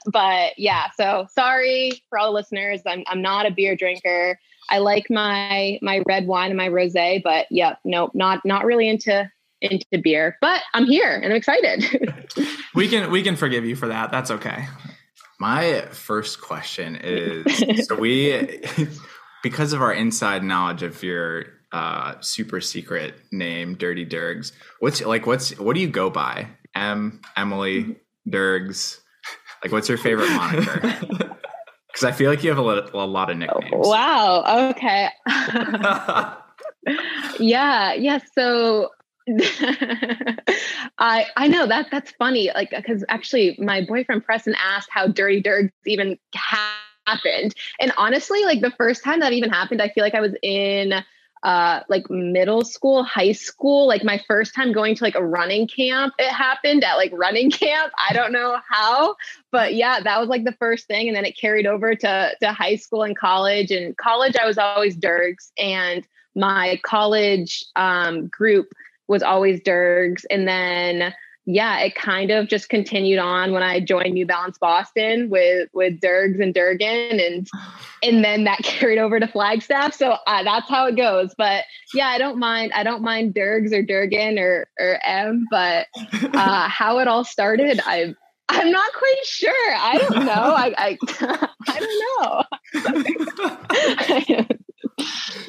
but 0.06 0.58
yeah, 0.58 0.90
so 0.96 1.28
sorry 1.34 2.04
for 2.10 2.20
all 2.20 2.28
the 2.28 2.36
listeners. 2.36 2.82
I'm, 2.86 3.04
I'm 3.08 3.22
not 3.22 3.46
a 3.46 3.52
beer 3.52 3.76
drinker. 3.76 4.40
I 4.70 4.78
like 4.78 5.10
my 5.10 5.80
my 5.82 6.04
red 6.08 6.28
wine 6.28 6.52
and 6.52 6.58
my 6.58 6.70
rosé, 6.70 7.22
but 7.24 7.48
yeah, 7.50 7.76
nope, 7.84 8.12
not 8.14 8.46
not 8.46 8.66
really 8.66 8.88
into 8.88 9.30
into 9.62 9.86
beer. 10.02 10.38
But 10.42 10.62
I'm 10.74 10.86
here 10.86 11.16
and 11.16 11.26
I'm 11.26 11.32
excited. 11.32 12.08
we 12.76 12.88
can 12.88 13.12
we 13.12 13.24
can 13.24 13.36
forgive 13.36 13.66
you 13.66 13.76
for 13.76 13.88
that. 13.88 14.12
That's 14.12 14.32
okay. 14.32 14.68
My 15.40 15.82
first 15.92 16.42
question 16.42 16.96
is 17.04 17.88
so 17.88 17.96
we 17.96 18.62
because 19.44 19.74
of 19.74 19.82
our 19.82 19.94
inside 19.94 20.44
knowledge 20.44 20.84
of 20.84 21.02
your 21.02 21.46
uh, 21.72 22.16
super 22.20 22.62
secret 22.62 23.16
name, 23.32 23.76
Dirty 23.76 24.06
Durgs. 24.06 24.52
What's 24.80 25.02
like 25.02 25.26
what's 25.26 25.58
what 25.58 25.76
do 25.76 25.82
you 25.82 25.90
go 25.90 26.10
by? 26.10 26.48
M 26.76 27.22
Emily 27.38 27.96
Durgs. 28.28 29.00
Like 29.64 29.72
what's 29.72 29.90
your 29.90 29.98
favorite 29.98 30.30
moniker? 30.32 31.36
Because 31.90 32.04
I 32.04 32.12
feel 32.12 32.30
like 32.30 32.44
you 32.44 32.50
have 32.52 32.60
a 32.60 32.62
lot, 32.62 32.94
a 32.94 32.98
lot 32.98 33.32
of 33.32 33.38
nicknames. 33.38 33.74
Wow. 33.74 34.70
Okay. 34.70 35.10
yeah. 37.40 37.94
Yeah. 37.94 38.20
So 38.38 38.92
I 40.98 41.26
I 41.36 41.48
know 41.48 41.68
that 41.68 41.88
that's 41.92 42.12
funny. 42.12 42.52
Like 42.54 42.72
because 42.72 43.04
actually, 43.10 43.58
my 43.60 43.86
boyfriend 43.86 44.24
Preston 44.26 44.56
asked 44.56 44.90
how 44.92 45.08
Dirty 45.08 45.42
Durgs 45.42 45.72
even 45.86 46.18
happened, 46.34 47.54
and 47.80 47.92
honestly, 47.98 48.44
like 48.44 48.62
the 48.62 48.72
first 48.72 49.04
time 49.04 49.20
that 49.20 49.34
even 49.34 49.50
happened, 49.50 49.82
I 49.82 49.90
feel 49.90 50.04
like 50.04 50.16
I 50.16 50.22
was 50.22 50.36
in 50.42 51.04
uh 51.44 51.82
like 51.88 52.10
middle 52.10 52.66
school 52.66 53.04
high 53.04 53.32
school 53.32 53.88
like 53.88 54.04
my 54.04 54.22
first 54.28 54.54
time 54.54 54.74
going 54.74 54.94
to 54.94 55.04
like 55.04 55.16
a 55.16 55.26
running 55.26 55.68
camp 55.68 56.14
it 56.20 56.30
happened 56.30 56.84
at 56.84 56.96
like 56.96 57.12
running 57.14 57.50
camp 57.52 57.94
i 58.10 58.14
don't 58.14 58.34
know 58.34 58.58
how 58.70 59.16
but 59.52 59.74
yeah 59.74 60.02
that 60.02 60.20
was 60.20 60.28
like 60.28 60.44
the 60.44 60.52
first 60.54 60.86
thing 60.88 61.08
and 61.08 61.16
then 61.16 61.24
it 61.24 61.38
carried 61.40 61.66
over 61.66 61.96
to 61.96 62.36
to 62.42 62.52
high 62.52 62.76
school 62.76 63.04
and 63.04 63.18
college 63.18 63.72
and 63.72 63.96
college 63.96 64.36
i 64.36 64.46
was 64.46 64.58
always 64.58 64.98
durgs 64.98 65.52
and 65.58 66.06
my 66.36 66.80
college 66.84 67.64
um 67.78 68.28
group 68.28 68.74
was 69.10 69.24
always 69.24 69.60
Durgs. 69.62 70.24
And 70.30 70.48
then 70.48 71.14
yeah, 71.52 71.80
it 71.80 71.96
kind 71.96 72.30
of 72.30 72.48
just 72.48 72.70
continued 72.70 73.18
on 73.18 73.54
when 73.54 73.64
I 73.64 73.80
joined 73.80 74.14
New 74.14 74.28
Balance 74.28 74.60
Boston 74.60 75.32
with 75.32 75.68
with 75.74 76.00
Durgs 76.00 76.40
and 76.42 76.54
Durgan, 76.54 77.20
and 77.20 77.48
and 78.04 78.24
then 78.24 78.44
that 78.44 78.60
carried 78.64 79.00
over 79.00 79.20
to 79.20 79.26
Flagstaff. 79.28 79.96
So 79.96 80.18
uh, 80.28 80.44
that's 80.44 80.70
how 80.70 80.86
it 80.86 80.96
goes. 80.96 81.34
But 81.36 81.64
yeah, 81.94 82.08
I 82.08 82.20
don't 82.20 82.38
mind. 82.38 82.72
I 82.74 82.84
don't 82.84 83.02
mind 83.02 83.34
Durgs 83.34 83.74
or 83.74 83.82
Durgan 83.82 84.38
or 84.38 84.68
or 84.80 85.00
M. 85.04 85.48
But 85.50 85.88
uh, 86.36 86.70
how 86.70 87.00
it 87.00 87.08
all 87.08 87.24
started, 87.24 87.82
I 87.84 88.14
I'm 88.48 88.72
not 88.72 88.94
quite 88.94 89.26
sure. 89.26 89.76
I 89.76 89.98
don't 89.98 90.26
know. 90.26 90.34
I 90.34 90.76
I, 90.78 91.00
I 91.68 91.80
don't 91.80 92.00
know. 94.40 94.46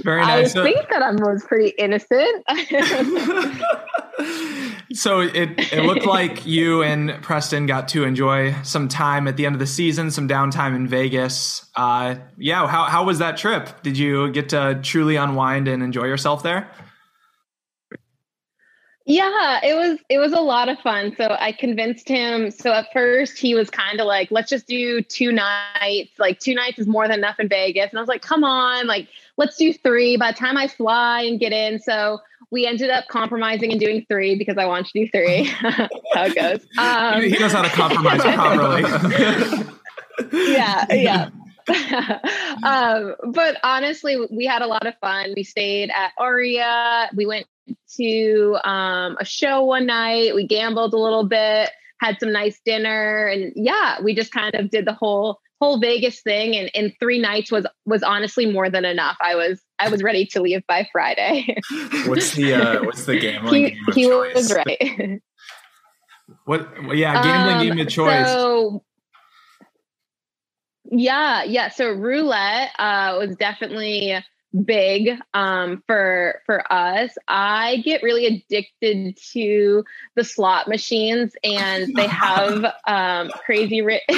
Very 0.02 0.22
nice. 0.22 0.56
I 0.56 0.62
think 0.62 0.88
that 0.88 1.02
I 1.02 1.12
was 1.12 1.44
pretty 1.44 1.74
innocent. 1.78 2.44
so 4.92 5.20
it 5.20 5.72
it 5.72 5.84
looked 5.84 6.06
like 6.06 6.46
you 6.46 6.82
and 6.82 7.22
Preston 7.22 7.66
got 7.66 7.88
to 7.88 8.04
enjoy 8.04 8.54
some 8.62 8.88
time 8.88 9.28
at 9.28 9.36
the 9.36 9.46
end 9.46 9.54
of 9.54 9.58
the 9.58 9.66
season, 9.66 10.10
some 10.10 10.28
downtime 10.28 10.74
in 10.74 10.86
Vegas. 10.86 11.68
Uh, 11.74 12.16
yeah, 12.38 12.66
how 12.66 12.84
how 12.84 13.04
was 13.04 13.18
that 13.18 13.36
trip? 13.36 13.82
Did 13.82 13.98
you 13.98 14.30
get 14.30 14.48
to 14.50 14.80
truly 14.82 15.16
unwind 15.16 15.68
and 15.68 15.82
enjoy 15.82 16.04
yourself 16.04 16.42
there? 16.42 16.70
Yeah, 19.06 19.58
it 19.64 19.74
was 19.74 19.98
it 20.08 20.18
was 20.18 20.32
a 20.32 20.40
lot 20.40 20.68
of 20.68 20.78
fun. 20.78 21.14
So 21.16 21.36
I 21.40 21.50
convinced 21.50 22.08
him. 22.08 22.52
So 22.52 22.72
at 22.72 22.86
first 22.92 23.38
he 23.38 23.56
was 23.56 23.68
kind 23.68 23.98
of 23.98 24.06
like, 24.06 24.30
"Let's 24.30 24.48
just 24.48 24.68
do 24.68 25.02
two 25.02 25.32
nights. 25.32 26.12
Like 26.18 26.38
two 26.38 26.54
nights 26.54 26.78
is 26.78 26.86
more 26.86 27.08
than 27.08 27.18
enough 27.18 27.40
in 27.40 27.48
Vegas." 27.48 27.90
And 27.90 27.98
I 27.98 28.02
was 28.02 28.08
like, 28.08 28.22
"Come 28.22 28.44
on, 28.44 28.86
like 28.86 29.08
let's 29.40 29.56
do 29.56 29.72
three. 29.72 30.18
By 30.18 30.32
the 30.32 30.38
time 30.38 30.56
I 30.56 30.68
fly 30.68 31.22
and 31.22 31.40
get 31.40 31.52
in, 31.52 31.80
so 31.80 32.20
we 32.50 32.66
ended 32.66 32.90
up 32.90 33.06
compromising 33.08 33.72
and 33.72 33.80
doing 33.80 34.04
three 34.06 34.36
because 34.36 34.58
I 34.58 34.66
want 34.66 34.86
to 34.88 34.92
do 34.92 35.08
three. 35.10 35.44
how 35.44 35.88
it 36.14 36.34
goes. 36.34 36.66
Um, 36.78 37.22
he 37.22 37.38
knows 37.38 37.52
how 37.52 37.62
to 37.62 37.70
compromise 37.70 38.20
properly. 38.20 38.82
yeah, 40.52 40.84
yeah. 40.92 41.30
um, 42.62 43.14
but 43.32 43.56
honestly, 43.62 44.18
we 44.30 44.44
had 44.44 44.62
a 44.62 44.66
lot 44.66 44.86
of 44.86 44.94
fun. 45.00 45.32
We 45.34 45.44
stayed 45.44 45.90
at 45.90 46.12
Aria. 46.18 47.08
We 47.14 47.26
went 47.26 47.46
to 47.96 48.58
um, 48.64 49.16
a 49.18 49.24
show 49.24 49.64
one 49.64 49.86
night. 49.86 50.34
We 50.34 50.46
gambled 50.46 50.92
a 50.92 50.98
little 50.98 51.24
bit, 51.24 51.70
had 51.98 52.18
some 52.20 52.32
nice 52.32 52.60
dinner, 52.64 53.26
and 53.26 53.52
yeah, 53.56 54.02
we 54.02 54.14
just 54.14 54.32
kind 54.32 54.54
of 54.54 54.70
did 54.70 54.84
the 54.84 54.92
whole 54.92 55.40
whole 55.60 55.78
Vegas 55.78 56.20
thing. 56.22 56.56
And 56.56 56.70
in 56.74 56.92
three 56.98 57.18
nights 57.18 57.52
was 57.52 57.66
was 57.86 58.02
honestly 58.02 58.50
more 58.50 58.70
than 58.70 58.84
enough. 58.84 59.16
I 59.20 59.34
was 59.34 59.60
I 59.78 59.88
was 59.88 60.02
ready 60.02 60.26
to 60.26 60.40
leave 60.40 60.66
by 60.66 60.88
Friday. 60.90 61.56
what's 62.06 62.34
the 62.34 62.54
uh, 62.54 62.84
what's 62.84 63.04
the 63.04 63.18
gambling 63.18 63.64
he, 63.64 63.70
game 63.70 63.78
he 63.94 64.04
choice? 64.04 64.34
was 64.34 64.54
right. 64.54 65.20
what? 66.44 66.68
Yeah, 66.96 67.22
gambling 67.22 67.70
um, 67.70 67.76
game 67.76 67.86
of 67.86 67.92
choice. 67.92 68.26
So, 68.26 68.82
yeah, 70.84 71.44
yeah. 71.44 71.68
So 71.68 71.90
roulette 71.90 72.70
uh, 72.78 73.16
was 73.18 73.36
definitely 73.36 74.18
big 74.64 75.10
um, 75.34 75.82
for 75.86 76.42
for 76.46 76.70
us. 76.72 77.12
I 77.28 77.78
get 77.78 78.02
really 78.02 78.26
addicted 78.26 79.16
to 79.32 79.84
the 80.14 80.24
slot 80.24 80.68
machines, 80.68 81.32
and 81.44 81.94
they 81.94 82.06
have 82.06 82.64
um, 82.86 83.30
crazy 83.44 83.82
rich, 83.82 84.02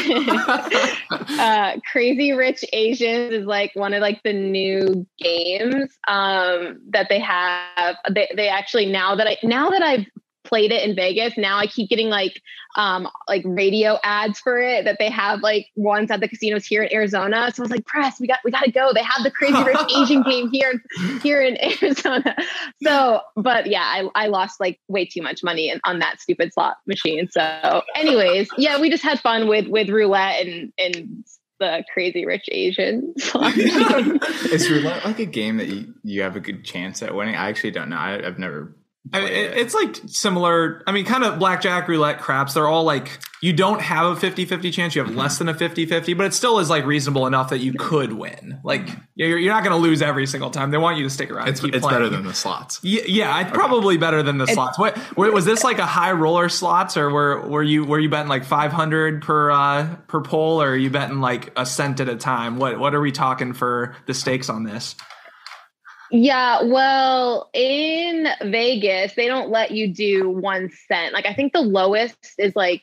uh, 1.11 1.77
crazy 1.91 2.33
rich 2.33 2.65
Asians 2.73 3.33
is 3.33 3.47
like 3.47 3.73
one 3.75 3.95
of 3.95 4.01
like 4.01 4.23
the 4.23 4.33
new 4.33 5.07
games 5.19 5.97
um, 6.09 6.81
that 6.91 7.09
they 7.09 7.21
have. 7.21 7.97
They 8.11 8.31
they 8.35 8.49
actually 8.49 8.87
now 8.87 9.15
that 9.17 9.27
I 9.27 9.37
now 9.43 9.71
that 9.71 9.83
I've 9.83 10.07
played 10.53 10.71
it 10.71 10.87
in 10.87 10.95
Vegas. 10.95 11.39
Now 11.39 11.57
I 11.57 11.67
keep 11.67 11.89
getting 11.89 12.11
like 12.11 12.43
um 12.77 13.09
like 13.27 13.43
radio 13.47 13.99
ads 14.05 14.39
for 14.39 14.61
it 14.61 14.85
that 14.85 14.99
they 14.99 15.09
have 15.09 15.41
like 15.41 15.69
ones 15.77 16.11
at 16.11 16.21
the 16.21 16.29
casinos 16.29 16.67
here 16.67 16.83
in 16.83 16.93
Arizona. 16.93 17.51
So 17.55 17.63
I 17.63 17.65
was 17.65 17.71
like, 17.71 17.87
press, 17.87 18.21
we 18.21 18.27
got 18.27 18.41
we 18.45 18.51
got 18.51 18.65
to 18.65 18.71
go. 18.71 18.93
They 18.93 19.03
have 19.03 19.23
the 19.23 19.31
Crazy 19.31 19.63
Rich 19.63 19.79
Asian 19.97 20.23
game 20.23 20.51
here 20.51 20.73
in 20.73 21.21
here 21.21 21.41
in 21.41 21.57
Arizona. 21.83 22.37
So, 22.83 23.23
but 23.35 23.67
yeah, 23.67 23.85
I 23.85 24.11
I 24.15 24.27
lost 24.27 24.61
like 24.61 24.79
way 24.89 25.07
too 25.07 25.23
much 25.23 25.43
money 25.43 25.75
on 25.85 26.01
that 26.01 26.21
stupid 26.21 26.53
slot 26.53 26.77
machine. 26.87 27.29
So, 27.31 27.83
anyways, 27.97 28.51
yeah, 28.59 28.79
we 28.79 28.91
just 28.91 29.03
had 29.03 29.21
fun 29.21 29.49
with 29.49 29.69
with 29.69 29.89
roulette 29.89 30.47
and 30.47 30.71
and 30.79 31.25
the 31.61 31.83
crazy 31.95 32.27
rich 32.27 32.47
Asian. 32.53 33.15
Is 33.17 34.69
roulette 34.69 35.05
like 35.07 35.19
a 35.19 35.25
game 35.25 35.57
that 35.57 35.69
you, 35.69 35.95
you 36.03 36.21
have 36.23 36.37
a 36.37 36.41
good 36.41 36.63
chance 36.63 37.03
at 37.03 37.15
winning? 37.15 37.37
I 37.37 37.49
actually 37.49 37.71
don't 37.71 37.89
know. 37.89 37.97
I, 37.97 38.27
I've 38.27 38.39
never 38.39 38.77
I 39.13 39.21
mean, 39.21 39.29
it, 39.29 39.59
it's 39.59 39.75
like 39.75 39.97
similar. 40.07 40.83
I 40.87 40.93
mean, 40.93 41.05
kind 41.05 41.25
of 41.25 41.39
blackjack, 41.39 41.89
roulette, 41.89 42.21
craps. 42.21 42.55
They're 42.55 42.69
all 42.69 42.85
like 42.85 43.19
you 43.43 43.53
don't 43.53 43.81
have 43.81 44.07
a 44.07 44.15
50-50 44.15 44.73
chance. 44.73 44.95
You 44.95 45.03
have 45.03 45.17
less 45.17 45.39
than 45.39 45.49
a 45.49 45.55
50-50, 45.55 46.17
but 46.17 46.27
it 46.27 46.35
still 46.35 46.61
is 46.61 46.71
like 46.71 46.87
reasonable 46.87 47.27
enough 47.27 47.51
that 47.51 47.59
you 47.59 47.73
could 47.73 48.13
win. 48.13 48.61
Like 48.63 48.89
you're, 49.17 49.37
you're 49.37 49.53
not 49.53 49.65
going 49.65 49.75
to 49.75 49.83
lose 49.83 50.01
every 50.03 50.29
single 50.29 50.51
time. 50.51 50.71
They 50.71 50.79
want 50.79 50.99
you 50.99 51.03
to 51.03 51.11
stick 51.11 51.33
around. 51.33 51.49
It's, 51.49 51.61
keep 51.61 51.75
it's 51.75 51.85
better 51.85 52.09
than 52.09 52.25
the 52.25 52.33
slots. 52.33 52.79
Yeah, 52.85 53.03
yeah 53.07 53.41
it's 53.41 53.51
probably 53.51 53.97
better 53.97 54.23
than 54.23 54.39
the 54.39 54.47
slots. 54.47 54.79
What 54.79 54.97
wait, 55.17 55.33
was 55.33 55.45
this 55.45 55.65
like 55.65 55.81
a 55.81 55.87
high 55.87 56.13
roller 56.13 56.49
slots, 56.49 56.97
or 56.97 57.11
were 57.11 57.41
were 57.49 57.63
you 57.63 57.85
were 57.85 57.99
you 57.99 58.09
betting 58.09 58.29
like 58.29 58.45
five 58.45 58.71
hundred 58.71 59.23
per 59.23 59.51
uh, 59.51 59.97
per 60.07 60.21
pull, 60.21 60.63
or 60.63 60.71
are 60.71 60.77
you 60.77 60.91
betting 60.91 61.21
like 61.21 61.53
a 61.59 61.67
cent 61.67 61.99
at 61.99 62.09
a 62.09 62.17
time? 62.17 62.59
What 62.59 62.79
what 62.79 62.95
are 62.95 63.01
we 63.01 63.11
talking 63.11 63.53
for 63.53 63.97
the 64.07 64.15
stakes 64.15 64.49
on 64.49 64.63
this? 64.63 64.95
Yeah, 66.13 66.65
well, 66.65 67.49
in 67.55 68.29
Vegas, 68.43 69.15
they 69.15 69.29
don't 69.29 69.49
let 69.49 69.71
you 69.71 69.89
do 69.89 70.29
one 70.29 70.71
cent. 70.87 71.15
Like, 71.15 71.25
I 71.25 71.33
think 71.33 71.55
the 71.55 71.63
lowest 71.63 72.35
is 72.37 72.55
like 72.55 72.83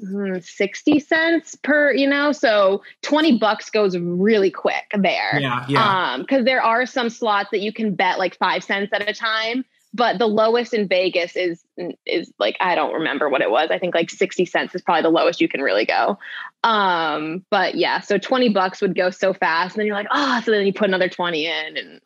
hmm, 0.00 0.38
60 0.40 0.98
cents 0.98 1.54
per, 1.62 1.92
you 1.92 2.08
know, 2.08 2.32
so 2.32 2.82
20 3.02 3.38
bucks 3.38 3.70
goes 3.70 3.96
really 3.96 4.50
quick 4.50 4.90
there. 4.92 5.38
Yeah, 5.38 5.64
yeah. 5.68 6.14
Um, 6.14 6.26
cause 6.26 6.44
there 6.44 6.62
are 6.62 6.84
some 6.84 7.10
slots 7.10 7.50
that 7.52 7.60
you 7.60 7.72
can 7.72 7.94
bet 7.94 8.18
like 8.18 8.36
five 8.38 8.64
cents 8.64 8.92
at 8.92 9.08
a 9.08 9.14
time, 9.14 9.64
but 9.92 10.18
the 10.18 10.26
lowest 10.26 10.74
in 10.74 10.88
Vegas 10.88 11.36
is, 11.36 11.64
is 12.04 12.32
like, 12.40 12.56
I 12.58 12.74
don't 12.74 12.94
remember 12.94 13.28
what 13.28 13.40
it 13.40 13.50
was. 13.52 13.68
I 13.70 13.78
think 13.78 13.94
like 13.94 14.10
60 14.10 14.46
cents 14.46 14.74
is 14.74 14.82
probably 14.82 15.02
the 15.02 15.10
lowest 15.10 15.40
you 15.40 15.48
can 15.48 15.62
really 15.62 15.86
go. 15.86 16.18
Um, 16.64 17.44
but 17.50 17.76
yeah, 17.76 18.00
so 18.00 18.18
20 18.18 18.48
bucks 18.48 18.80
would 18.80 18.96
go 18.96 19.10
so 19.10 19.32
fast. 19.32 19.76
And 19.76 19.80
then 19.80 19.86
you're 19.86 19.94
like, 19.94 20.08
oh, 20.10 20.42
so 20.44 20.50
then 20.50 20.66
you 20.66 20.72
put 20.72 20.88
another 20.88 21.08
20 21.08 21.46
in 21.46 21.76
and 21.76 22.00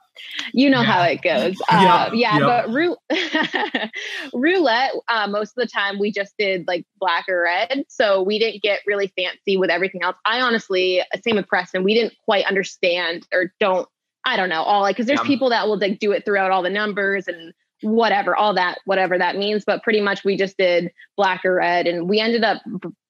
you 0.53 0.71
know 0.71 0.81
yeah. 0.81 0.87
how 0.87 1.03
it 1.03 1.23
goes. 1.23 1.57
Uh, 1.71 2.11
yeah, 2.13 2.39
but 2.41 2.71
rou- 2.71 2.97
roulette, 4.35 4.93
uh, 5.09 5.27
most 5.29 5.51
of 5.51 5.55
the 5.57 5.67
time 5.67 5.99
we 5.99 6.11
just 6.11 6.35
did 6.39 6.67
like 6.67 6.85
black 6.99 7.27
or 7.29 7.43
red. 7.43 7.85
So 7.89 8.23
we 8.23 8.39
didn't 8.39 8.63
get 8.63 8.81
really 8.87 9.13
fancy 9.17 9.57
with 9.57 9.71
everything 9.71 10.03
else. 10.03 10.17
I 10.25 10.41
honestly, 10.41 11.03
same 11.23 11.37
with 11.37 11.47
Preston, 11.47 11.85
we 11.85 11.95
didn't 11.95 12.15
quite 12.25 12.47
understand 12.47 13.27
or 13.33 13.53
don't, 13.61 13.89
I 14.25 14.37
don't 14.37 14.49
know, 14.49 14.63
all 14.63 14.83
like, 14.83 14.97
because 14.97 15.07
there's 15.07 15.21
yeah. 15.21 15.27
people 15.27 15.51
that 15.51 15.69
will 15.69 15.79
like 15.79 15.99
do 15.99 16.13
it 16.13 16.25
throughout 16.25 16.51
all 16.51 16.63
the 16.63 16.71
numbers 16.71 17.29
and 17.29 17.53
whatever, 17.83 18.35
all 18.35 18.55
that, 18.55 18.79
whatever 18.85 19.19
that 19.19 19.37
means. 19.37 19.65
But 19.65 19.83
pretty 19.83 20.01
much 20.01 20.25
we 20.25 20.37
just 20.37 20.57
did 20.57 20.91
black 21.17 21.45
or 21.45 21.55
red 21.55 21.87
and 21.87 22.09
we 22.09 22.21
ended 22.21 22.45
up 22.45 22.63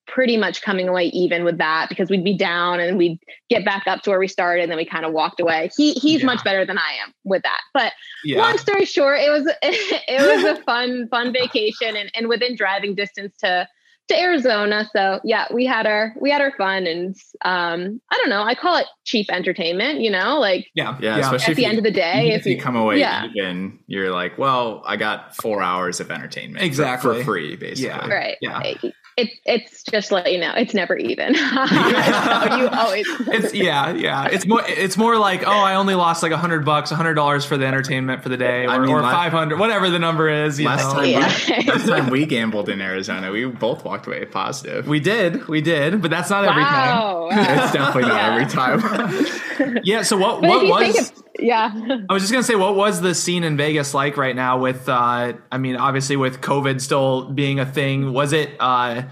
pretty 0.09 0.37
much 0.37 0.62
coming 0.62 0.88
away 0.88 1.07
even 1.07 1.44
with 1.44 1.59
that 1.59 1.88
because 1.88 2.11
we'd 2.11 2.25
be 2.25 2.37
down 2.37 2.81
and 2.81 2.99
we'd 2.99 3.18
get 3.49 3.64
back 3.64 3.87
up 3.87 4.03
to 4.03 4.11
where 4.11 4.18
we 4.18 4.27
started 4.27 4.62
and 4.62 4.71
then 4.71 4.79
we 4.79 4.85
kind 4.85 5.05
of 5.05 5.12
walked 5.12 5.38
away. 5.38 5.71
He 5.77 5.92
he's 5.92 6.21
yeah. 6.21 6.27
much 6.27 6.42
better 6.42 6.64
than 6.64 6.79
I 6.79 6.97
am 7.05 7.12
with 7.25 7.42
that. 7.42 7.61
But 7.75 7.92
yeah. 8.25 8.38
long 8.38 8.59
story 8.59 8.87
short, 8.87 9.21
it 9.21 9.31
was 9.31 9.47
it 9.62 10.21
was 10.21 10.59
a 10.59 10.62
fun 10.64 11.09
fun 11.09 11.33
vacation 11.33 11.94
and, 11.97 12.11
and 12.14 12.29
within 12.29 12.57
driving 12.57 12.94
distance 12.94 13.37
to 13.38 13.68
to 14.09 14.18
Arizona. 14.18 14.88
So 14.97 15.21
yeah, 15.23 15.47
we 15.53 15.66
had 15.66 15.87
our 15.87 16.14
we 16.18 16.31
had 16.31 16.40
our 16.40 16.53
fun 16.57 16.87
and 16.87 17.14
um 17.44 18.01
I 18.11 18.16
don't 18.16 18.31
know, 18.31 18.42
I 18.42 18.55
call 18.55 18.79
it 18.79 18.87
cheap 19.05 19.27
entertainment, 19.31 20.01
you 20.01 20.11
know, 20.11 20.40
like 20.40 20.68
yeah, 20.75 20.97
yeah, 21.01 21.18
yeah. 21.18 21.21
especially 21.21 21.53
at 21.53 21.57
the 21.57 21.62
you, 21.62 21.68
end 21.68 21.79
of 21.79 21.85
the 21.85 21.90
day. 21.90 22.31
If, 22.31 22.40
if 22.40 22.47
you, 22.47 22.55
you, 22.55 22.61
come 22.62 22.77
away 22.77 22.99
yeah. 22.99 23.27
even, 23.35 23.79
you're 23.87 24.11
like, 24.11 24.38
well, 24.38 24.83
I 24.87 24.97
got 24.97 25.37
four 25.37 25.62
hours 25.62 26.01
of 26.01 26.11
entertainment 26.11 26.64
exactly 26.64 27.12
for, 27.12 27.18
for 27.18 27.25
free, 27.25 27.57
basically. 27.57 27.88
Yeah. 27.88 28.09
Right. 28.09 28.37
Yeah 28.40 28.90
it's 29.19 29.37
it's 29.45 29.83
just 29.83 30.13
let 30.13 30.31
you 30.33 30.39
know 30.39 30.53
it's 30.57 30.75
never 30.75 30.97
even 30.97 31.35
you 31.35 31.41
always 31.41 33.07
it's 33.27 33.53
yeah 33.53 33.93
yeah 33.93 34.27
it's 34.27 34.47
more 34.47 34.63
it's 34.67 34.97
more 34.97 35.19
like 35.19 35.45
oh 35.45 35.51
i 35.51 35.75
only 35.75 35.95
lost 35.95 36.23
like 36.23 36.31
a 36.31 36.37
hundred 36.37 36.65
bucks 36.65 36.93
a 36.93 36.97
hundred 36.97 37.15
dollars 37.15 37.45
for 37.45 37.57
the 37.57 37.67
entertainment 37.67 38.23
for 38.23 38.29
the 38.29 38.37
day 38.37 38.65
or, 38.65 38.71
I 38.71 38.79
mean, 38.79 38.91
or 38.91 39.01
500 39.01 39.59
whatever 39.59 39.91
the 39.91 39.99
number 39.99 40.29
is 40.29 40.61
last 40.61 40.95
know. 40.95 41.01
time, 41.01 41.09
yeah. 41.09 41.59
we, 41.59 41.65
last 41.65 41.89
time 41.89 42.11
we 42.11 42.27
gambled 42.27 42.69
in 42.69 42.81
arizona 42.81 43.33
we 43.33 43.45
both 43.45 43.85
walked 43.85 44.07
away 44.07 44.25
positive 44.25 44.87
we 44.87 45.01
did 45.01 45.49
we 45.49 45.61
did 45.61 46.01
but 46.01 46.11
that's 46.11 46.31
not 46.31 46.47
wow. 46.47 47.29
every 47.29 47.45
time 47.45 47.59
it's 47.59 47.73
definitely 47.73 48.03
not 48.03 48.15
yeah. 48.15 48.35
every 48.35 48.47
time 48.47 49.79
yeah 49.83 50.03
so 50.03 50.17
what 50.17 50.41
but 50.41 50.49
what 50.49 50.65
was 50.65 51.13
yeah. 51.38 51.72
I 52.09 52.12
was 52.12 52.22
just 52.22 52.33
gonna 52.33 52.42
say 52.42 52.55
what 52.55 52.74
was 52.74 53.01
the 53.01 53.14
scene 53.14 53.44
in 53.44 53.57
vegas 53.57 53.94
like 53.94 54.16
right 54.16 54.35
now 54.35 54.59
with 54.59 54.88
uh 54.88 55.35
i 55.53 55.59
mean 55.59 55.77
obviously 55.77 56.16
with 56.16 56.40
covid 56.40 56.81
still 56.81 57.31
being 57.31 57.61
a 57.61 57.66
thing 57.66 58.12
was 58.12 58.33
it 58.33 58.51
uh 58.61 59.03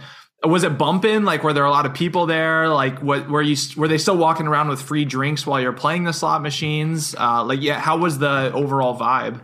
was 0.44 0.64
it 0.64 0.78
bumping? 0.78 1.24
Like 1.24 1.42
were 1.42 1.52
there 1.52 1.64
a 1.64 1.70
lot 1.70 1.86
of 1.86 1.94
people 1.94 2.26
there? 2.26 2.68
Like 2.68 3.02
what 3.02 3.28
were 3.28 3.42
you 3.42 3.56
were 3.76 3.88
they 3.88 3.98
still 3.98 4.16
walking 4.16 4.46
around 4.46 4.68
with 4.68 4.80
free 4.80 5.04
drinks 5.04 5.46
while 5.46 5.60
you're 5.60 5.72
playing 5.72 6.04
the 6.04 6.12
slot 6.12 6.42
machines? 6.42 7.14
Uh 7.18 7.44
like 7.44 7.62
yeah 7.62 7.80
how 7.80 7.96
was 7.96 8.18
the 8.18 8.52
overall 8.52 8.98
vibe 8.98 9.40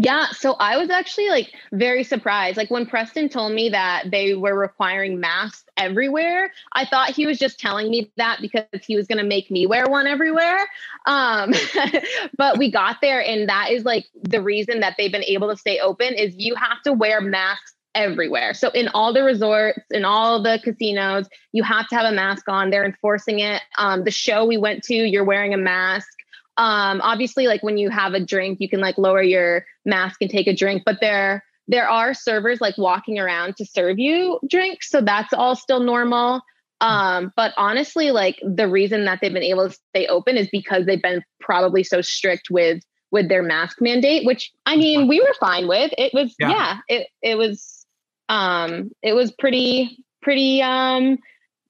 yeah, 0.00 0.26
so 0.30 0.54
I 0.54 0.76
was 0.76 0.90
actually 0.90 1.28
like 1.28 1.52
very 1.72 2.02
surprised. 2.02 2.56
Like 2.56 2.68
when 2.68 2.84
Preston 2.84 3.28
told 3.28 3.52
me 3.52 3.68
that 3.68 4.10
they 4.10 4.34
were 4.34 4.58
requiring 4.58 5.20
masks 5.20 5.64
everywhere, 5.76 6.52
I 6.72 6.84
thought 6.84 7.10
he 7.10 7.26
was 7.26 7.38
just 7.38 7.60
telling 7.60 7.90
me 7.90 8.10
that 8.16 8.40
because 8.40 8.64
he 8.82 8.96
was 8.96 9.06
going 9.06 9.18
to 9.18 9.24
make 9.24 9.52
me 9.52 9.66
wear 9.66 9.86
one 9.88 10.08
everywhere. 10.08 10.68
Um, 11.06 11.52
but 12.36 12.58
we 12.58 12.72
got 12.72 13.00
there, 13.02 13.24
and 13.24 13.48
that 13.48 13.70
is 13.70 13.84
like 13.84 14.06
the 14.20 14.42
reason 14.42 14.80
that 14.80 14.96
they've 14.98 15.12
been 15.12 15.22
able 15.22 15.48
to 15.50 15.56
stay 15.56 15.78
open 15.78 16.14
is 16.14 16.34
you 16.36 16.56
have 16.56 16.82
to 16.82 16.92
wear 16.92 17.20
masks 17.20 17.74
everywhere. 17.94 18.54
So 18.54 18.70
in 18.70 18.88
all 18.88 19.12
the 19.12 19.22
resorts, 19.22 19.78
in 19.92 20.04
all 20.04 20.42
the 20.42 20.60
casinos, 20.62 21.28
you 21.52 21.62
have 21.62 21.86
to 21.88 21.94
have 21.94 22.12
a 22.12 22.14
mask 22.14 22.48
on. 22.48 22.70
They're 22.70 22.84
enforcing 22.84 23.38
it. 23.38 23.62
Um, 23.78 24.02
the 24.02 24.10
show 24.10 24.44
we 24.44 24.56
went 24.56 24.82
to, 24.84 24.94
you're 24.94 25.24
wearing 25.24 25.54
a 25.54 25.58
mask 25.58 26.08
um 26.56 27.00
obviously 27.02 27.46
like 27.46 27.62
when 27.62 27.76
you 27.76 27.90
have 27.90 28.14
a 28.14 28.20
drink 28.20 28.58
you 28.60 28.68
can 28.68 28.80
like 28.80 28.96
lower 28.98 29.22
your 29.22 29.64
mask 29.84 30.18
and 30.20 30.30
take 30.30 30.46
a 30.46 30.54
drink 30.54 30.82
but 30.86 30.98
there 31.00 31.44
there 31.66 31.88
are 31.88 32.14
servers 32.14 32.60
like 32.60 32.76
walking 32.78 33.18
around 33.18 33.56
to 33.56 33.64
serve 33.64 33.98
you 33.98 34.38
drinks 34.48 34.90
so 34.90 35.00
that's 35.00 35.32
all 35.32 35.56
still 35.56 35.80
normal. 35.80 36.42
Um 36.80 37.32
but 37.36 37.52
honestly 37.56 38.10
like 38.10 38.38
the 38.42 38.68
reason 38.68 39.04
that 39.06 39.20
they've 39.20 39.32
been 39.32 39.42
able 39.42 39.68
to 39.68 39.76
stay 39.90 40.06
open 40.06 40.36
is 40.36 40.48
because 40.50 40.86
they've 40.86 41.00
been 41.00 41.22
probably 41.40 41.82
so 41.82 42.00
strict 42.00 42.48
with 42.50 42.82
with 43.10 43.28
their 43.28 43.42
mask 43.42 43.78
mandate 43.80 44.26
which 44.26 44.52
i 44.66 44.76
mean 44.76 45.08
we 45.08 45.20
were 45.20 45.34
fine 45.40 45.66
with. 45.66 45.92
It 45.96 46.12
was 46.12 46.34
yeah, 46.38 46.50
yeah 46.50 46.78
it 46.88 47.06
it 47.22 47.34
was 47.36 47.86
um 48.28 48.90
it 49.02 49.14
was 49.14 49.32
pretty 49.32 50.04
pretty 50.22 50.62
um 50.62 51.18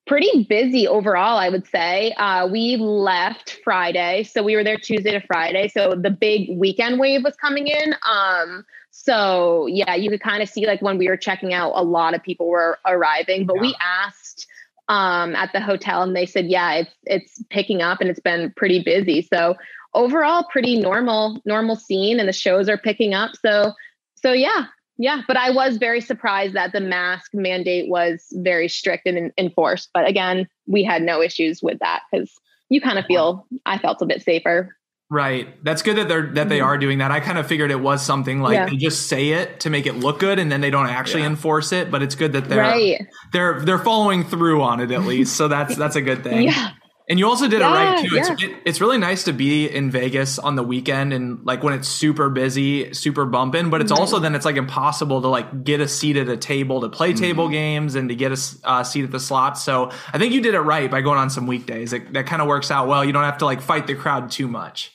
pretty 0.06 0.44
busy 0.44 0.86
overall, 0.86 1.38
I 1.38 1.48
would 1.48 1.66
say. 1.66 2.12
Uh, 2.12 2.46
we 2.46 2.76
left 2.76 3.58
Friday, 3.64 4.24
so 4.24 4.42
we 4.42 4.56
were 4.56 4.64
there 4.64 4.76
Tuesday 4.76 5.12
to 5.12 5.26
Friday. 5.26 5.68
So 5.68 5.94
the 5.94 6.10
big 6.10 6.50
weekend 6.58 6.98
wave 6.98 7.24
was 7.24 7.36
coming 7.36 7.66
in. 7.68 7.94
Um, 8.08 8.64
so 8.90 9.66
yeah, 9.66 9.94
you 9.94 10.10
could 10.10 10.20
kind 10.20 10.42
of 10.42 10.48
see 10.48 10.66
like 10.66 10.82
when 10.82 10.98
we 10.98 11.08
were 11.08 11.16
checking 11.16 11.52
out, 11.54 11.72
a 11.74 11.82
lot 11.82 12.14
of 12.14 12.22
people 12.22 12.48
were 12.48 12.78
arriving. 12.86 13.46
But 13.46 13.56
yeah. 13.56 13.62
we 13.62 13.76
asked 13.80 14.46
um, 14.88 15.34
at 15.34 15.52
the 15.52 15.60
hotel, 15.60 16.02
and 16.02 16.14
they 16.14 16.26
said, 16.26 16.46
yeah, 16.46 16.74
it's 16.74 16.94
it's 17.04 17.42
picking 17.50 17.82
up, 17.82 18.00
and 18.00 18.10
it's 18.10 18.20
been 18.20 18.52
pretty 18.56 18.82
busy. 18.82 19.22
So 19.22 19.56
overall, 19.94 20.44
pretty 20.50 20.78
normal 20.78 21.40
normal 21.44 21.76
scene, 21.76 22.20
and 22.20 22.28
the 22.28 22.32
shows 22.32 22.68
are 22.68 22.78
picking 22.78 23.14
up. 23.14 23.32
So 23.44 23.72
so 24.16 24.32
yeah, 24.32 24.66
yeah, 24.96 25.22
but 25.26 25.37
I 25.37 25.50
was 25.50 25.76
very 25.76 26.00
surprised 26.00 26.54
that 26.54 26.72
the 26.72 26.80
mask 26.80 27.33
mandate 27.35 27.88
was 27.88 28.26
very 28.33 28.68
strict 28.68 29.07
and 29.07 29.33
enforced. 29.37 29.90
But 29.92 30.09
again, 30.09 30.48
we 30.66 30.85
had 30.85 31.02
no 31.02 31.20
issues 31.20 31.62
with 31.62 31.78
that 31.80 32.02
because 32.11 32.33
you 32.68 32.80
kind 32.80 32.98
of 32.98 33.07
feel 33.07 33.46
I 33.66 33.78
felt 33.78 34.00
a 34.02 34.07
bit 34.07 34.22
safer. 34.22 34.76
Right. 35.11 35.62
That's 35.64 35.83
good 35.83 35.96
that 35.96 36.09
they're 36.09 36.26
that 36.33 36.48
they 36.48 36.59
mm-hmm. 36.59 36.66
are 36.66 36.78
doing 36.78 36.98
that. 36.98 37.11
I 37.11 37.20
kind 37.20 37.38
of 37.38 37.46
figured 37.46 37.70
it 37.70 37.80
was 37.80 38.04
something 38.04 38.40
like 38.40 38.54
yeah. 38.54 38.66
they 38.66 38.76
just 38.76 39.09
say 39.09 39.30
it 39.30 39.61
to 39.61 39.70
make 39.70 39.87
it 39.87 39.96
look 39.96 40.18
good 40.18 40.38
and 40.38 40.50
then 40.50 40.61
they 40.61 40.70
don't 40.70 40.88
actually 40.88 41.22
yeah. 41.22 41.28
enforce 41.28 41.72
it, 41.72 41.90
but 41.90 42.02
it's 42.02 42.14
good 42.14 42.33
that 42.33 42.48
they're 42.48 42.62
right. 42.62 43.07
they're 43.33 43.61
they're 43.61 43.78
following 43.78 44.24
through 44.24 44.62
on 44.62 44.80
it 44.80 44.90
at 44.90 45.02
least. 45.02 45.37
So 45.37 45.46
that's 45.46 45.76
that's 45.76 45.96
a 45.96 46.02
good 46.02 46.24
thing. 46.24 46.44
yeah. 46.44 46.70
And 47.06 47.18
you 47.18 47.28
also 47.28 47.48
did 47.48 47.60
yeah, 47.60 47.68
it 47.68 47.72
right 47.72 48.08
too. 48.08 48.16
It's 48.16 48.42
yeah. 48.42 48.48
it, 48.48 48.62
it's 48.64 48.80
really 48.80 48.96
nice 48.96 49.24
to 49.24 49.34
be 49.34 49.66
in 49.66 49.90
Vegas 49.90 50.38
on 50.38 50.56
the 50.56 50.62
weekend 50.62 51.12
and 51.12 51.44
like 51.44 51.62
when 51.62 51.74
it's 51.74 51.86
super 51.86 52.30
busy, 52.30 52.94
super 52.94 53.26
bumping. 53.26 53.68
But 53.68 53.82
it's 53.82 53.92
mm-hmm. 53.92 54.00
also 54.00 54.18
then 54.20 54.34
it's 54.34 54.46
like 54.46 54.56
impossible 54.56 55.20
to 55.20 55.28
like 55.28 55.64
get 55.64 55.80
a 55.80 55.88
seat 55.88 56.16
at 56.16 56.30
a 56.30 56.36
table 56.38 56.80
to 56.80 56.88
play 56.88 57.12
mm-hmm. 57.12 57.20
table 57.20 57.48
games 57.50 57.94
and 57.94 58.08
to 58.08 58.14
get 58.14 58.32
a 58.32 58.40
uh, 58.64 58.84
seat 58.84 59.04
at 59.04 59.10
the 59.10 59.20
slots. 59.20 59.62
So 59.62 59.90
I 60.14 60.18
think 60.18 60.32
you 60.32 60.40
did 60.40 60.54
it 60.54 60.60
right 60.60 60.90
by 60.90 61.02
going 61.02 61.18
on 61.18 61.28
some 61.28 61.46
weekdays. 61.46 61.92
It, 61.92 62.14
that 62.14 62.26
kind 62.26 62.40
of 62.40 62.48
works 62.48 62.70
out 62.70 62.88
well. 62.88 63.04
You 63.04 63.12
don't 63.12 63.24
have 63.24 63.38
to 63.38 63.44
like 63.44 63.60
fight 63.60 63.86
the 63.86 63.94
crowd 63.94 64.30
too 64.30 64.48
much. 64.48 64.90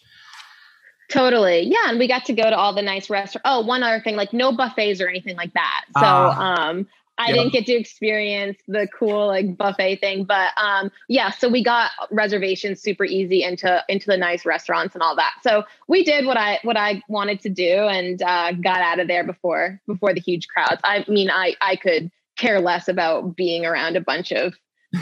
Totally. 1.09 1.61
Yeah. 1.61 1.89
And 1.89 1.99
we 1.99 2.07
got 2.07 2.25
to 2.25 2.33
go 2.33 2.43
to 2.43 2.55
all 2.55 2.73
the 2.73 2.83
nice 2.83 3.09
restaurants. 3.09 3.43
Oh, 3.45 3.61
one 3.61 3.83
other 3.83 3.99
thing, 3.99 4.15
like 4.15 4.33
no 4.33 4.51
buffets 4.51 5.01
or 5.01 5.07
anything 5.07 5.35
like 5.35 5.53
that. 5.53 5.85
So 5.95 6.01
Ah. 6.03 6.69
um 6.69 6.87
I 7.19 7.27
Yep. 7.27 7.35
didn't 7.35 7.51
get 7.53 7.65
to 7.67 7.73
experience 7.73 8.57
the 8.67 8.87
cool 8.97 9.27
like 9.27 9.57
buffet 9.57 9.97
thing. 9.97 10.23
But 10.23 10.51
um 10.57 10.89
yeah, 11.09 11.29
so 11.31 11.49
we 11.49 11.63
got 11.63 11.91
reservations 12.11 12.81
super 12.81 13.03
easy 13.03 13.43
into 13.43 13.83
into 13.89 14.07
the 14.07 14.17
nice 14.17 14.45
restaurants 14.45 14.95
and 14.95 15.03
all 15.03 15.15
that. 15.17 15.33
So 15.43 15.63
we 15.87 16.03
did 16.03 16.25
what 16.25 16.37
I 16.37 16.59
what 16.63 16.77
I 16.77 17.03
wanted 17.09 17.41
to 17.41 17.49
do 17.49 17.87
and 17.87 18.21
uh 18.21 18.53
got 18.53 18.81
out 18.81 18.99
of 18.99 19.07
there 19.07 19.23
before 19.25 19.81
before 19.85 20.13
the 20.13 20.21
huge 20.21 20.47
crowds. 20.47 20.81
I 20.83 21.05
mean 21.07 21.29
I 21.29 21.55
I 21.61 21.75
could 21.75 22.09
care 22.37 22.61
less 22.61 22.87
about 22.87 23.35
being 23.35 23.65
around 23.65 23.97
a 23.97 24.01
bunch 24.01 24.31
of 24.31 24.53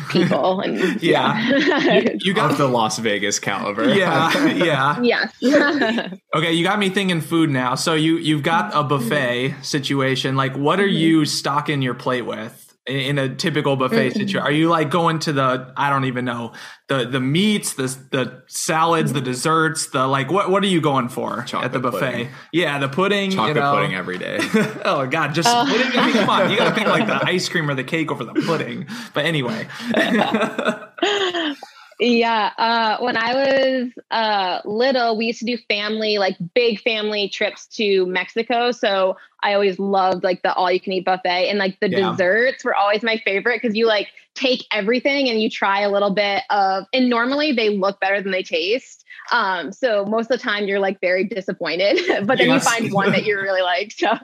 people 0.10 0.62
and 0.62 1.02
Yeah. 1.02 2.00
You, 2.00 2.18
you 2.22 2.34
got 2.34 2.58
the 2.58 2.68
Las 2.68 2.98
Vegas 3.00 3.40
caliber. 3.40 3.88
yeah, 3.94 4.46
yeah. 4.54 5.00
yes. 5.42 6.14
Okay, 6.36 6.54
you 6.54 6.64
got 6.64 6.80
me 6.80 6.90
thinking 6.90 7.22
food 7.22 7.50
now. 7.50 7.76
So 7.76 7.94
you 7.94 8.18
you've 8.18 8.44
got 8.44 8.76
a 8.76 8.84
buffet 8.84 9.56
situation. 9.62 10.36
Like, 10.36 10.58
what 10.58 10.80
are 10.80 10.88
mm-hmm. 10.88 10.98
you 10.98 11.26
stocking 11.26 11.82
your 11.82 11.94
plate 11.94 12.24
with 12.24 12.67
in, 12.88 12.96
in 12.96 13.18
a 13.20 13.36
typical 13.36 13.76
buffet 13.76 14.10
mm-hmm. 14.10 14.20
situation? 14.20 14.40
Are 14.40 14.52
you 14.52 14.70
like 14.70 14.90
going 14.90 15.20
to 15.20 15.34
the 15.34 15.74
I 15.76 15.90
don't 15.90 16.06
even 16.06 16.26
know 16.26 16.54
the 16.88 17.06
the 17.06 17.20
meats, 17.20 17.74
the 17.74 17.88
the 18.12 18.44
salads, 18.48 19.14
the 19.14 19.20
mm-hmm. 19.20 19.26
desserts, 19.26 19.88
the 19.88 20.08
like 20.08 20.32
what 20.32 20.50
what 20.50 20.64
are 20.64 20.68
you 20.68 20.82
going 20.82 21.10
for 21.10 21.46
at 21.54 21.74
the 21.74 21.80
buffet? 21.80 22.00
pudding. 22.00 22.30
Yeah, 22.52 22.80
the 22.80 22.90
pudding. 22.90 23.32
Chocolate 23.32 23.56
you 23.56 23.62
know. 23.62 23.76
pudding 23.76 23.96
every 23.96 24.18
day. 24.18 24.40
oh 24.86 25.08
god, 25.10 25.34
just 25.34 25.50
oh. 25.52 25.66
pudding. 25.70 26.00
I 26.00 26.06
mean, 26.06 26.16
come 26.16 26.30
on, 26.30 26.50
you 26.50 26.58
gotta 26.58 26.76
pick 26.80 26.88
like 26.88 27.08
the 27.08 27.26
ice 27.26 27.50
cream 27.50 27.70
or 27.70 27.76
the 27.76 27.84
cake 27.84 28.12
over 28.12 28.24
the 28.24 28.34
pudding. 28.34 28.88
But 29.14 29.26
anyway, 29.26 29.68
Yeah, 32.00 32.52
uh, 32.58 32.98
when 33.00 33.18
I 33.18 33.34
was 33.34 33.92
uh, 34.12 34.62
little, 34.66 35.18
we 35.18 35.26
used 35.28 35.40
to 35.40 35.46
do 35.46 35.58
family, 35.68 36.18
like 36.20 36.38
big 36.54 36.80
family 36.82 37.28
trips 37.28 37.66
to 37.78 38.06
Mexico. 38.06 38.72
So 38.72 39.18
I 39.44 39.54
always 39.54 39.80
loved 39.80 40.24
like 40.24 40.44
the 40.44 40.54
all 40.54 40.72
you 40.72 40.80
can 40.80 40.94
eat 40.94 41.06
buffet, 41.06 41.50
and 41.50 41.58
like 41.58 41.80
the 41.80 41.90
Yeah. 41.90 42.12
desserts 42.12 42.64
were 42.64 42.76
always 42.76 43.02
my 43.02 43.18
favorite 43.26 43.62
because 43.62 43.76
you 43.76 43.88
like 43.88 44.10
take 44.36 44.64
everything 44.72 45.28
and 45.30 45.42
you 45.42 45.50
try 45.50 45.82
a 45.82 45.90
little 45.90 46.12
bit 46.14 46.44
of, 46.52 46.86
and 46.94 47.10
normally 47.10 47.52
they 47.52 47.70
look 47.70 48.00
better 48.00 48.22
than 48.22 48.32
they 48.32 48.44
taste. 48.44 49.04
Um, 49.32 49.72
so 49.72 50.06
most 50.06 50.30
of 50.32 50.38
the 50.40 50.44
time 50.44 50.68
you're 50.68 50.80
like 50.80 51.02
very 51.02 51.24
disappointed, 51.24 52.00
but 52.28 52.38
then 52.38 52.48
Yes. 52.48 52.54
you 52.54 52.62
find 52.62 52.92
one 52.94 53.12
that 53.12 53.26
you 53.26 53.40
really 53.40 53.62
like. 53.62 53.94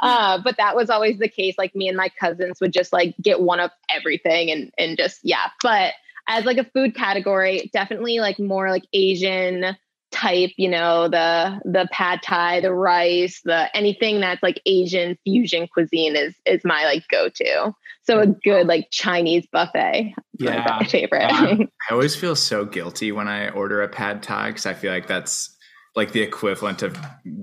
Uh, 0.00 0.40
but 0.42 0.56
that 0.58 0.76
was 0.76 0.90
always 0.90 1.18
the 1.18 1.28
case. 1.28 1.54
Like 1.58 1.74
me 1.74 1.88
and 1.88 1.96
my 1.96 2.08
cousins 2.20 2.60
would 2.60 2.72
just 2.72 2.92
like 2.92 3.14
get 3.22 3.40
one 3.40 3.60
of 3.60 3.70
everything 3.88 4.50
and 4.50 4.70
and 4.78 4.96
just 4.96 5.20
yeah. 5.22 5.50
But 5.62 5.94
as 6.28 6.44
like 6.44 6.58
a 6.58 6.64
food 6.64 6.94
category, 6.94 7.70
definitely 7.72 8.18
like 8.20 8.38
more 8.38 8.70
like 8.70 8.84
Asian 8.92 9.76
type, 10.12 10.50
you 10.56 10.68
know, 10.68 11.08
the 11.08 11.60
the 11.64 11.88
pad 11.90 12.22
thai, 12.22 12.60
the 12.60 12.72
rice, 12.72 13.40
the 13.44 13.74
anything 13.76 14.20
that's 14.20 14.42
like 14.42 14.60
Asian 14.66 15.18
fusion 15.24 15.66
cuisine 15.68 16.16
is 16.16 16.34
is 16.46 16.64
my 16.64 16.84
like 16.84 17.06
go-to. 17.08 17.72
So 18.02 18.20
a 18.20 18.26
good 18.26 18.66
like 18.66 18.88
Chinese 18.90 19.46
buffet. 19.50 20.14
is 20.38 20.40
my 20.40 20.54
Yeah. 20.54 20.82
favorite. 20.84 21.22
Yeah. 21.22 21.30
Uh-huh. 21.30 21.56
I 21.90 21.92
always 21.92 22.14
feel 22.14 22.36
so 22.36 22.64
guilty 22.64 23.12
when 23.12 23.28
I 23.28 23.48
order 23.50 23.82
a 23.82 23.88
pad 23.88 24.22
thai 24.22 24.48
because 24.50 24.66
I 24.66 24.74
feel 24.74 24.92
like 24.92 25.06
that's 25.06 25.53
like 25.96 26.10
the 26.10 26.20
equivalent 26.22 26.82
of 26.82 26.96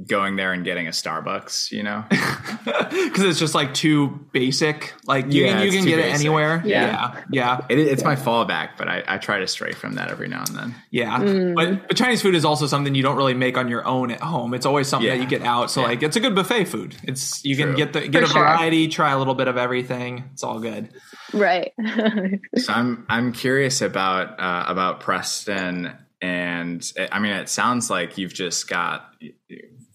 going 0.08 0.36
there 0.36 0.52
and 0.52 0.66
getting 0.66 0.86
a 0.86 0.90
Starbucks, 0.92 1.72
you 1.72 1.84
know? 1.84 2.04
because 2.10 3.24
it's 3.24 3.40
just 3.40 3.56
like 3.56 3.74
too 3.74 4.28
basic. 4.34 4.94
Like 5.06 5.32
you 5.32 5.46
Yeah, 5.46 5.54
can 5.54 5.66
you 5.66 5.72
can 5.72 5.84
too 5.84 5.90
get 5.90 6.00
it 6.00 6.14
anywhere. 6.14 6.62
Yeah. 6.66 7.14
yeah, 7.14 7.24
yeah. 7.32 7.66
It, 7.70 7.80
it's 7.80 8.04
my 8.04 8.16
fallback, 8.18 8.72
but 8.78 8.90
I, 8.90 9.04
I 9.08 9.18
try 9.20 9.40
to 9.40 9.48
stray 9.48 9.72
from 9.72 9.94
that 9.94 10.10
every 10.10 10.28
now 10.28 10.44
and 10.48 10.56
then. 10.58 10.76
Yeah, 10.90 11.18
Mm. 11.20 11.56
but, 11.56 11.88
but 11.88 11.96
Chinese 11.96 12.22
food 12.22 12.36
is 12.36 12.44
also 12.44 12.68
something 12.68 12.94
you 12.94 13.04
don't 13.04 13.16
really 13.16 13.34
make 13.34 13.58
on 13.58 13.70
your 13.70 13.88
own 13.88 14.12
at 14.12 14.20
home. 14.20 14.54
It's 14.54 14.66
always 14.66 14.88
something 14.90 15.08
Yeah. 15.08 15.16
that 15.16 15.24
you 15.24 15.30
get 15.30 15.44
out. 15.44 15.72
So 15.72 15.82
Yeah. 15.82 15.88
like, 15.88 16.04
it's 16.04 16.18
a 16.18 16.20
good 16.20 16.36
buffet 16.36 16.66
food. 16.66 16.96
It's 17.04 17.46
you 17.46 17.56
can 17.56 17.74
get 17.76 17.94
the 17.94 18.06
get 18.08 18.20
For 18.24 18.26
a 18.26 18.30
sure. 18.34 18.44
variety, 18.44 18.90
try 18.90 19.12
a 19.12 19.18
little 19.18 19.36
bit 19.36 19.48
of 19.48 19.56
everything. 19.56 20.26
It's 20.34 20.44
all 20.44 20.60
good. 20.60 20.90
right. 21.34 21.72
So 22.58 22.74
I'm 22.74 23.06
I'm 23.08 23.32
curious 23.32 23.82
about 23.82 24.38
uh, 24.40 24.66
about 24.68 25.00
Preston, 25.00 25.92
and 26.22 26.92
uh, 27.00 27.08
I 27.12 27.20
mean, 27.20 27.34
it 27.34 27.50
sounds 27.50 27.90
like 27.90 28.18
you've 28.18 28.34
just 28.34 28.68
got. 28.68 29.14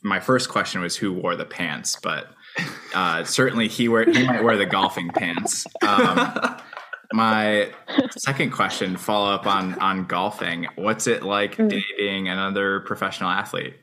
My 0.02 0.20
first 0.20 0.48
question 0.48 0.80
was 0.80 0.96
who 0.96 1.12
wore 1.12 1.34
the 1.36 1.44
pants, 1.44 1.96
but 2.02 2.28
uh, 2.94 3.24
certainly 3.24 3.68
he 3.68 3.88
wear 3.88 4.04
he 4.10 4.26
might 4.26 4.42
wear 4.44 4.56
the 4.56 4.66
golfing 4.66 5.08
pants. 5.10 5.66
Um, 5.86 6.56
my 7.12 7.70
second 8.16 8.50
question, 8.50 8.96
follow 8.96 9.32
up 9.32 9.46
on 9.46 9.74
on 9.78 10.04
golfing. 10.06 10.66
What's 10.76 11.06
it 11.06 11.22
like 11.22 11.56
Mm. 11.56 11.70
dating 11.70 12.28
another 12.28 12.80
professional 12.80 13.30
athlete? 13.30 13.74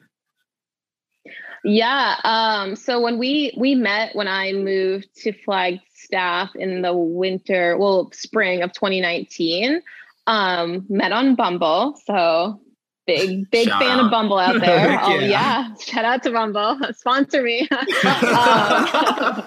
Yeah. 1.65 2.15
Um, 2.23 2.75
so 2.75 2.99
when 2.99 3.17
we 3.17 3.53
we 3.57 3.73
met 3.75 4.15
when 4.15 4.27
I 4.27 4.51
moved 4.51 5.07
to 5.23 5.31
Flagstaff 5.45 6.55
in 6.55 6.81
the 6.81 6.93
winter, 6.93 7.77
well, 7.77 8.11
spring 8.13 8.61
of 8.63 8.73
2019, 8.73 9.81
um, 10.27 10.85
met 10.89 11.11
on 11.11 11.35
Bumble. 11.35 11.95
So 12.05 12.61
big, 13.05 13.49
big 13.51 13.67
Shout 13.67 13.81
fan 13.81 13.99
out. 13.99 14.05
of 14.05 14.11
Bumble 14.11 14.37
out 14.39 14.59
there. 14.61 14.99
oh 15.01 15.19
Yeah. 15.19 15.27
yeah. 15.27 15.73
Shout 15.83 16.05
out 16.05 16.23
to 16.23 16.31
Bumble. 16.31 16.79
Sponsor 16.93 17.41
me. 17.43 17.67
Um, 17.71 19.43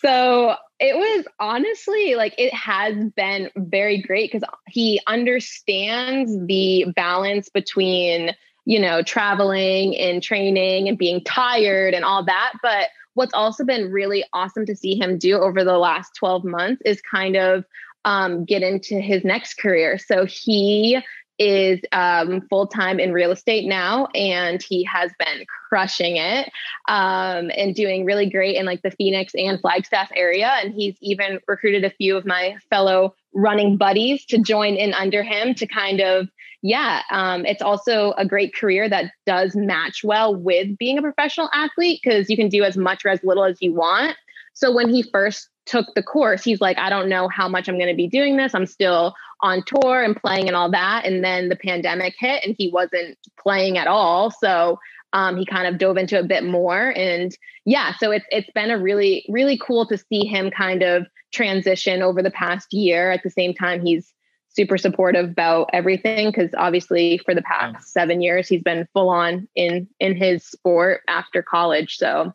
so 0.00 0.54
it 0.80 0.96
was 0.96 1.24
honestly 1.40 2.14
like 2.14 2.34
it 2.38 2.52
has 2.54 2.94
been 3.16 3.50
very 3.56 4.00
great 4.00 4.30
because 4.30 4.48
he 4.68 5.00
understands 5.06 6.30
the 6.46 6.86
balance 6.94 7.48
between 7.48 8.30
you 8.64 8.78
know 8.78 9.02
traveling 9.02 9.96
and 9.96 10.22
training 10.22 10.88
and 10.88 10.96
being 10.98 11.22
tired 11.24 11.94
and 11.94 12.04
all 12.04 12.24
that 12.24 12.52
but 12.62 12.88
what's 13.14 13.34
also 13.34 13.64
been 13.64 13.90
really 13.90 14.24
awesome 14.32 14.64
to 14.66 14.76
see 14.76 14.94
him 14.94 15.18
do 15.18 15.36
over 15.36 15.64
the 15.64 15.78
last 15.78 16.12
12 16.16 16.44
months 16.44 16.80
is 16.84 17.00
kind 17.00 17.34
of 17.36 17.64
um, 18.08 18.44
get 18.44 18.62
into 18.62 19.00
his 19.00 19.24
next 19.24 19.54
career 19.58 19.98
so 19.98 20.24
he 20.24 21.02
is 21.38 21.80
um, 21.92 22.42
full 22.50 22.66
time 22.66 22.98
in 22.98 23.12
real 23.12 23.30
estate 23.30 23.66
now, 23.66 24.06
and 24.14 24.62
he 24.62 24.82
has 24.84 25.12
been 25.18 25.46
crushing 25.68 26.16
it 26.16 26.50
um, 26.88 27.50
and 27.56 27.74
doing 27.74 28.04
really 28.04 28.28
great 28.28 28.56
in 28.56 28.66
like 28.66 28.82
the 28.82 28.90
Phoenix 28.90 29.32
and 29.34 29.60
Flagstaff 29.60 30.10
area. 30.14 30.48
And 30.62 30.74
he's 30.74 30.96
even 31.00 31.38
recruited 31.46 31.84
a 31.84 31.90
few 31.90 32.16
of 32.16 32.26
my 32.26 32.56
fellow 32.70 33.14
running 33.34 33.76
buddies 33.76 34.24
to 34.26 34.38
join 34.38 34.74
in 34.74 34.94
under 34.94 35.22
him 35.22 35.54
to 35.54 35.66
kind 35.66 36.00
of 36.00 36.28
yeah 36.62 37.02
um, 37.10 37.44
it's 37.44 37.62
also 37.62 38.12
a 38.16 38.26
great 38.26 38.54
career 38.54 38.88
that 38.88 39.12
does 39.26 39.54
match 39.54 40.02
well 40.02 40.34
with 40.34 40.76
being 40.78 40.98
a 40.98 41.02
professional 41.02 41.48
athlete 41.52 42.00
because 42.02 42.28
you 42.30 42.36
can 42.36 42.48
do 42.48 42.64
as 42.64 42.76
much 42.76 43.04
or 43.04 43.10
as 43.10 43.22
little 43.22 43.44
as 43.44 43.58
you 43.60 43.72
want 43.72 44.16
so 44.54 44.74
when 44.74 44.88
he 44.88 45.02
first 45.02 45.50
took 45.68 45.86
the 45.94 46.02
course 46.02 46.42
he's 46.42 46.60
like 46.60 46.78
i 46.78 46.88
don't 46.88 47.08
know 47.08 47.28
how 47.28 47.46
much 47.48 47.68
i'm 47.68 47.76
going 47.76 47.88
to 47.90 47.94
be 47.94 48.08
doing 48.08 48.36
this. 48.36 48.54
I'm 48.54 48.66
still 48.66 49.14
on 49.40 49.62
tour 49.64 50.02
and 50.02 50.16
playing 50.16 50.48
and 50.48 50.56
all 50.56 50.70
that. 50.70 51.04
And 51.04 51.22
then 51.22 51.48
the 51.48 51.56
pandemic 51.56 52.14
hit 52.18 52.44
and 52.44 52.56
he 52.58 52.70
wasn't 52.72 53.16
playing 53.40 53.78
at 53.78 53.86
all. 53.86 54.32
So 54.32 54.78
um, 55.12 55.36
he 55.36 55.46
kind 55.46 55.66
of 55.68 55.78
dove 55.78 55.96
into 55.96 56.18
a 56.18 56.24
bit 56.24 56.44
more 56.44 56.92
and 56.96 57.32
yeah 57.64 57.94
so 57.98 58.10
it's 58.10 58.26
it's 58.30 58.50
been 58.54 58.70
a 58.70 58.78
really 58.78 59.24
really 59.28 59.56
cool 59.56 59.86
to 59.86 59.96
see 59.96 60.26
him 60.26 60.50
kind 60.50 60.82
of 60.82 61.06
transition 61.32 62.02
over 62.02 62.22
the 62.22 62.30
past 62.30 62.72
year. 62.72 63.10
At 63.10 63.22
the 63.22 63.30
same 63.30 63.54
time 63.54 63.84
he's 63.84 64.12
super 64.48 64.76
supportive 64.76 65.30
about 65.30 65.70
everything 65.72 66.30
because 66.30 66.50
obviously 66.58 67.18
for 67.24 67.34
the 67.34 67.42
past 67.42 67.92
seven 67.92 68.20
years 68.20 68.48
he's 68.48 68.62
been 68.62 68.88
full 68.92 69.08
on 69.08 69.46
in 69.54 69.88
in 70.00 70.16
his 70.16 70.44
sport 70.44 71.02
after 71.08 71.42
college. 71.42 71.96
So 71.96 72.34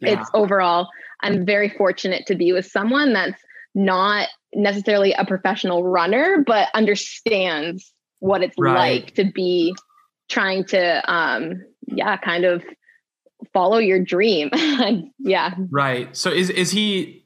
Yeah. 0.00 0.20
it's 0.20 0.30
overall 0.34 0.88
i'm 1.22 1.44
very 1.46 1.68
fortunate 1.68 2.26
to 2.26 2.34
be 2.34 2.52
with 2.52 2.66
someone 2.66 3.12
that's 3.12 3.40
not 3.74 4.28
necessarily 4.54 5.12
a 5.12 5.24
professional 5.24 5.84
runner 5.84 6.42
but 6.46 6.68
understands 6.74 7.92
what 8.20 8.42
it's 8.42 8.56
Right. 8.58 9.02
like 9.04 9.14
to 9.16 9.24
be 9.30 9.74
trying 10.28 10.64
to 10.66 11.12
um 11.12 11.64
yeah 11.88 12.16
kind 12.16 12.44
of 12.44 12.62
follow 13.52 13.78
your 13.78 14.02
dream 14.02 14.50
yeah 15.18 15.54
Right. 15.70 16.16
So 16.16 16.30
is 16.30 16.50
is 16.50 16.70
he? 16.70 17.24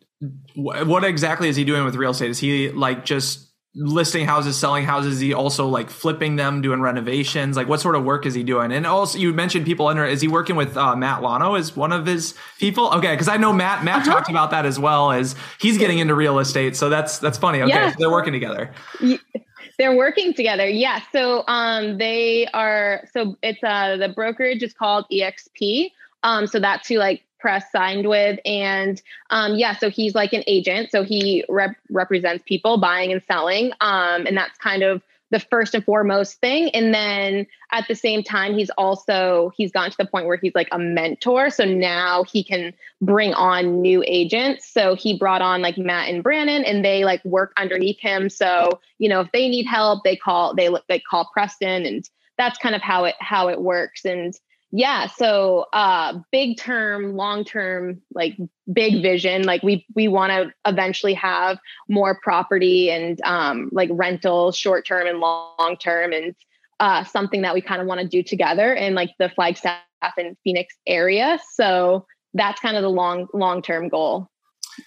What 0.54 1.04
exactly 1.04 1.48
is 1.48 1.56
he 1.56 1.64
doing 1.64 1.84
with 1.84 1.94
real 1.94 2.10
estate? 2.10 2.30
Is 2.30 2.38
he 2.38 2.70
like 2.70 3.04
just 3.04 3.49
listing 3.74 4.26
houses, 4.26 4.56
selling 4.56 4.84
houses? 4.84 5.14
Is 5.14 5.20
he 5.20 5.32
also 5.32 5.68
like 5.68 5.90
flipping 5.90 6.36
them, 6.36 6.60
doing 6.60 6.80
renovations? 6.80 7.56
Like 7.56 7.68
what 7.68 7.80
sort 7.80 7.94
of 7.94 8.04
work 8.04 8.26
is 8.26 8.34
he 8.34 8.42
doing? 8.42 8.72
And 8.72 8.86
also, 8.86 9.18
you 9.18 9.32
mentioned 9.32 9.64
people 9.66 9.86
under. 9.86 10.04
Is 10.04 10.20
he 10.20 10.28
working 10.28 10.56
with 10.56 10.76
uh, 10.76 10.96
Matt 10.96 11.22
Llano? 11.22 11.54
Is 11.54 11.76
one 11.76 11.92
of 11.92 12.06
his 12.06 12.34
people? 12.58 12.90
Okay, 12.94 13.12
because 13.12 13.28
I 13.28 13.36
know 13.36 13.52
Matt. 13.52 13.84
Matt 13.84 14.02
Uh-huh. 14.06 14.12
talked 14.14 14.30
about 14.30 14.50
that 14.50 14.66
as 14.66 14.78
well 14.78 15.12
as 15.12 15.34
he's 15.60 15.78
getting 15.78 15.98
into 15.98 16.14
real 16.14 16.38
estate. 16.38 16.76
So 16.76 16.88
that's 16.88 17.18
that's 17.18 17.38
funny. 17.38 17.60
Okay, 17.62 17.68
Yeah. 17.70 17.90
so 17.90 17.96
they're 17.98 18.10
working 18.10 18.32
together. 18.32 18.72
They're 19.78 19.96
working 19.96 20.34
together. 20.34 20.68
Yeah. 20.68 21.00
So 21.12 21.44
um 21.48 21.96
they 21.98 22.46
are 22.52 23.04
so 23.14 23.36
it's 23.42 23.62
uh 23.64 23.96
the 23.96 24.08
brokerage 24.10 24.62
is 24.62 24.74
called 24.74 25.06
EXP. 25.10 25.92
Um 26.22 26.46
so 26.46 26.58
that's 26.60 26.86
who 26.88 26.96
like 26.96 27.22
press 27.40 27.70
signed 27.72 28.08
with. 28.08 28.38
And 28.44 29.00
um 29.30 29.56
yeah 29.56 29.76
so 29.76 29.90
he's 29.90 30.14
like 30.14 30.32
an 30.32 30.44
agent. 30.46 30.90
So 30.90 31.02
he 31.02 31.44
rep- 31.48 31.76
represents 31.90 32.44
people 32.46 32.78
buying 32.78 33.12
and 33.12 33.22
selling. 33.24 33.72
Um 33.80 34.26
and 34.26 34.36
that's 34.36 34.58
kind 34.58 34.82
of 34.82 35.02
the 35.30 35.40
first 35.40 35.74
and 35.74 35.84
foremost 35.84 36.40
thing. 36.40 36.70
And 36.70 36.92
then 36.92 37.46
at 37.70 37.86
the 37.86 37.94
same 37.94 38.22
time 38.22 38.54
he's 38.54 38.70
also 38.70 39.52
he's 39.56 39.70
gotten 39.70 39.92
to 39.92 39.96
the 39.96 40.06
point 40.06 40.26
where 40.26 40.36
he's 40.36 40.54
like 40.54 40.68
a 40.72 40.78
mentor. 40.78 41.50
So 41.50 41.64
now 41.64 42.24
he 42.24 42.42
can 42.42 42.74
bring 43.00 43.32
on 43.34 43.80
new 43.80 44.02
agents. 44.06 44.68
So 44.72 44.94
he 44.94 45.16
brought 45.16 45.40
on 45.40 45.62
like 45.62 45.78
matt 45.78 46.08
and 46.08 46.22
brandon 46.22 46.64
and 46.64 46.84
they 46.84 47.04
like 47.04 47.24
work 47.24 47.52
underneath 47.56 48.00
him. 48.00 48.28
So 48.28 48.80
you 48.98 49.08
know 49.08 49.20
if 49.20 49.32
they 49.32 49.48
need 49.48 49.66
help 49.66 50.04
they 50.04 50.16
call 50.16 50.54
they 50.54 50.68
they 50.88 50.98
call 50.98 51.30
preston 51.32 51.86
and 51.86 52.08
that's 52.36 52.58
kind 52.58 52.74
of 52.74 52.82
how 52.82 53.04
it 53.04 53.14
how 53.20 53.48
it 53.48 53.60
works. 53.60 54.04
And 54.04 54.34
yeah 54.72 55.06
so 55.06 55.66
uh 55.72 56.18
big 56.30 56.56
term 56.56 57.16
long 57.16 57.44
term 57.44 58.00
like 58.14 58.36
big 58.72 59.02
vision 59.02 59.42
like 59.42 59.62
we 59.62 59.84
we 59.94 60.06
want 60.06 60.30
to 60.30 60.52
eventually 60.70 61.14
have 61.14 61.58
more 61.88 62.18
property 62.22 62.90
and 62.90 63.20
um 63.22 63.68
like 63.72 63.88
rental 63.92 64.52
short 64.52 64.86
term 64.86 65.06
and 65.06 65.18
long 65.18 65.76
term 65.80 66.12
and 66.12 66.34
uh 66.78 67.02
something 67.04 67.42
that 67.42 67.54
we 67.54 67.60
kind 67.60 67.80
of 67.80 67.86
want 67.86 68.00
to 68.00 68.06
do 68.06 68.22
together 68.22 68.72
in 68.72 68.94
like 68.94 69.10
the 69.18 69.28
flagstaff 69.30 69.82
and 70.16 70.36
phoenix 70.44 70.74
area. 70.86 71.38
So 71.52 72.06
that's 72.34 72.60
kind 72.60 72.76
of 72.76 72.82
the 72.82 72.90
long 72.90 73.26
long 73.34 73.62
term 73.62 73.88
goal 73.88 74.29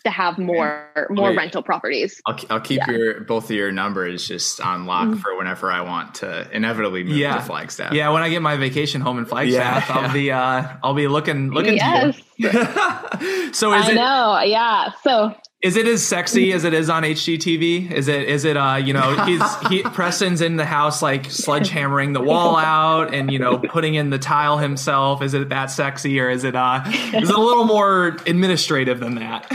to 0.03 0.09
have 0.11 0.37
more 0.37 1.07
more 1.09 1.29
Wait. 1.29 1.37
rental 1.37 1.61
properties 1.63 2.21
I'll, 2.25 2.37
I'll 2.49 2.59
keep 2.61 2.79
Yeah. 2.87 2.91
your 2.91 3.21
both 3.21 3.45
of 3.45 3.51
your 3.55 3.71
numbers 3.71 4.27
just 4.27 4.59
on 4.61 4.85
lock 4.85 5.07
Mhm. 5.09 5.19
for 5.21 5.37
whenever 5.37 5.71
I 5.71 5.81
want 5.81 6.15
to 6.15 6.47
inevitably 6.51 7.03
move 7.03 7.17
Yeah. 7.17 7.35
to 7.35 7.41
Flagstaff. 7.41 7.93
Yeah, 7.93 8.09
when 8.09 8.23
I 8.23 8.29
get 8.29 8.41
my 8.41 8.55
vacation 8.57 9.01
home 9.01 9.17
in 9.17 9.25
Flagstaff, 9.25 9.89
Yeah, 9.89 9.95
I'll 9.95 10.13
be 10.13 10.31
uh 10.31 10.63
I'll 10.83 10.93
be 10.93 11.07
looking 11.07 11.51
looking 11.51 11.75
yes 11.75 12.15
to 12.17 12.23
you. 12.37 12.49
so 13.53 13.73
is 13.73 13.85
i 13.87 13.91
it 13.91 13.95
know 13.95 14.41
yeah 14.43 14.91
so 15.03 15.33
is 15.63 15.77
it 15.77 15.87
as 15.87 16.05
sexy 16.05 16.51
as 16.51 16.65
it 16.65 16.73
is 16.73 16.89
on 16.89 17.03
HGTV? 17.03 17.89
Is 17.89 18.09
it 18.09 18.27
is 18.27 18.43
it 18.43 18.57
uh 18.57 18.75
you 18.75 18.91
know 18.91 19.15
he's 19.25 19.41
he 19.69 19.81
Preston's 19.83 20.41
in 20.41 20.57
the 20.57 20.65
house 20.65 21.01
like 21.01 21.23
sledgehammering 21.23 22.13
the 22.13 22.21
wall 22.21 22.55
out 22.57 23.13
and 23.13 23.31
you 23.31 23.39
know 23.39 23.57
putting 23.57 23.95
in 23.95 24.09
the 24.09 24.19
tile 24.19 24.57
himself? 24.57 25.21
Is 25.21 25.33
it 25.33 25.47
that 25.49 25.67
sexy 25.71 26.19
or 26.19 26.29
is 26.29 26.43
it 26.43 26.55
uh 26.55 26.83
is 26.85 27.29
it 27.29 27.35
a 27.35 27.41
little 27.41 27.63
more 27.63 28.17
administrative 28.27 28.99
than 28.99 29.15
that? 29.15 29.49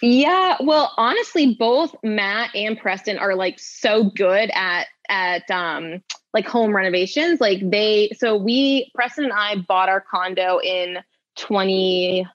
Yeah, 0.00 0.56
well, 0.60 0.92
honestly, 0.96 1.56
both 1.58 1.96
Matt 2.02 2.54
and 2.54 2.78
Preston 2.78 3.18
are 3.18 3.34
like 3.34 3.58
so 3.58 4.04
good 4.04 4.50
at 4.54 4.88
at 5.08 5.50
um 5.50 6.02
like 6.34 6.46
home 6.46 6.76
renovations. 6.76 7.40
Like 7.40 7.58
they 7.70 8.10
so 8.18 8.36
we 8.36 8.90
Preston 8.94 9.24
and 9.24 9.32
I 9.32 9.56
bought 9.56 9.88
our 9.88 10.02
condo 10.02 10.60
in 10.60 10.98
20 11.36 12.26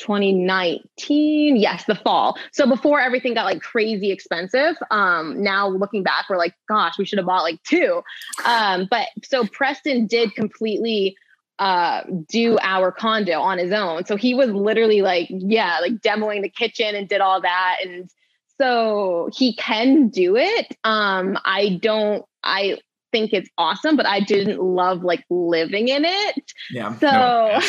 2019. 0.00 1.56
Yes, 1.56 1.84
the 1.84 1.94
fall. 1.94 2.38
So 2.52 2.66
before 2.66 3.00
everything 3.00 3.34
got 3.34 3.44
like 3.44 3.60
crazy 3.60 4.10
expensive. 4.10 4.76
Um 4.90 5.42
now 5.42 5.68
looking 5.68 6.02
back 6.02 6.26
we're 6.28 6.36
like 6.36 6.54
gosh, 6.68 6.98
we 6.98 7.04
should 7.04 7.18
have 7.18 7.26
bought 7.26 7.42
like 7.42 7.62
two. 7.62 8.02
Um 8.44 8.88
but 8.90 9.08
so 9.22 9.46
Preston 9.46 10.06
did 10.06 10.34
completely 10.34 11.16
uh 11.58 12.02
do 12.28 12.58
our 12.62 12.90
condo 12.90 13.40
on 13.40 13.58
his 13.58 13.72
own. 13.72 14.06
So 14.06 14.16
he 14.16 14.34
was 14.34 14.50
literally 14.50 15.02
like, 15.02 15.28
yeah, 15.30 15.78
like 15.80 15.92
demoing 16.00 16.42
the 16.42 16.48
kitchen 16.48 16.94
and 16.94 17.08
did 17.08 17.20
all 17.20 17.42
that. 17.42 17.76
And 17.84 18.10
so 18.58 19.30
he 19.34 19.54
can 19.54 20.08
do 20.08 20.36
it. 20.36 20.76
Um, 20.84 21.38
I 21.44 21.78
don't 21.80 22.24
I 22.42 22.78
think 23.12 23.32
it's 23.32 23.50
awesome, 23.58 23.96
but 23.96 24.06
I 24.06 24.20
didn't 24.20 24.60
love 24.60 25.02
like 25.02 25.24
living 25.30 25.88
in 25.88 26.04
it. 26.04 26.52
yeah. 26.70 26.96
So 26.96 27.60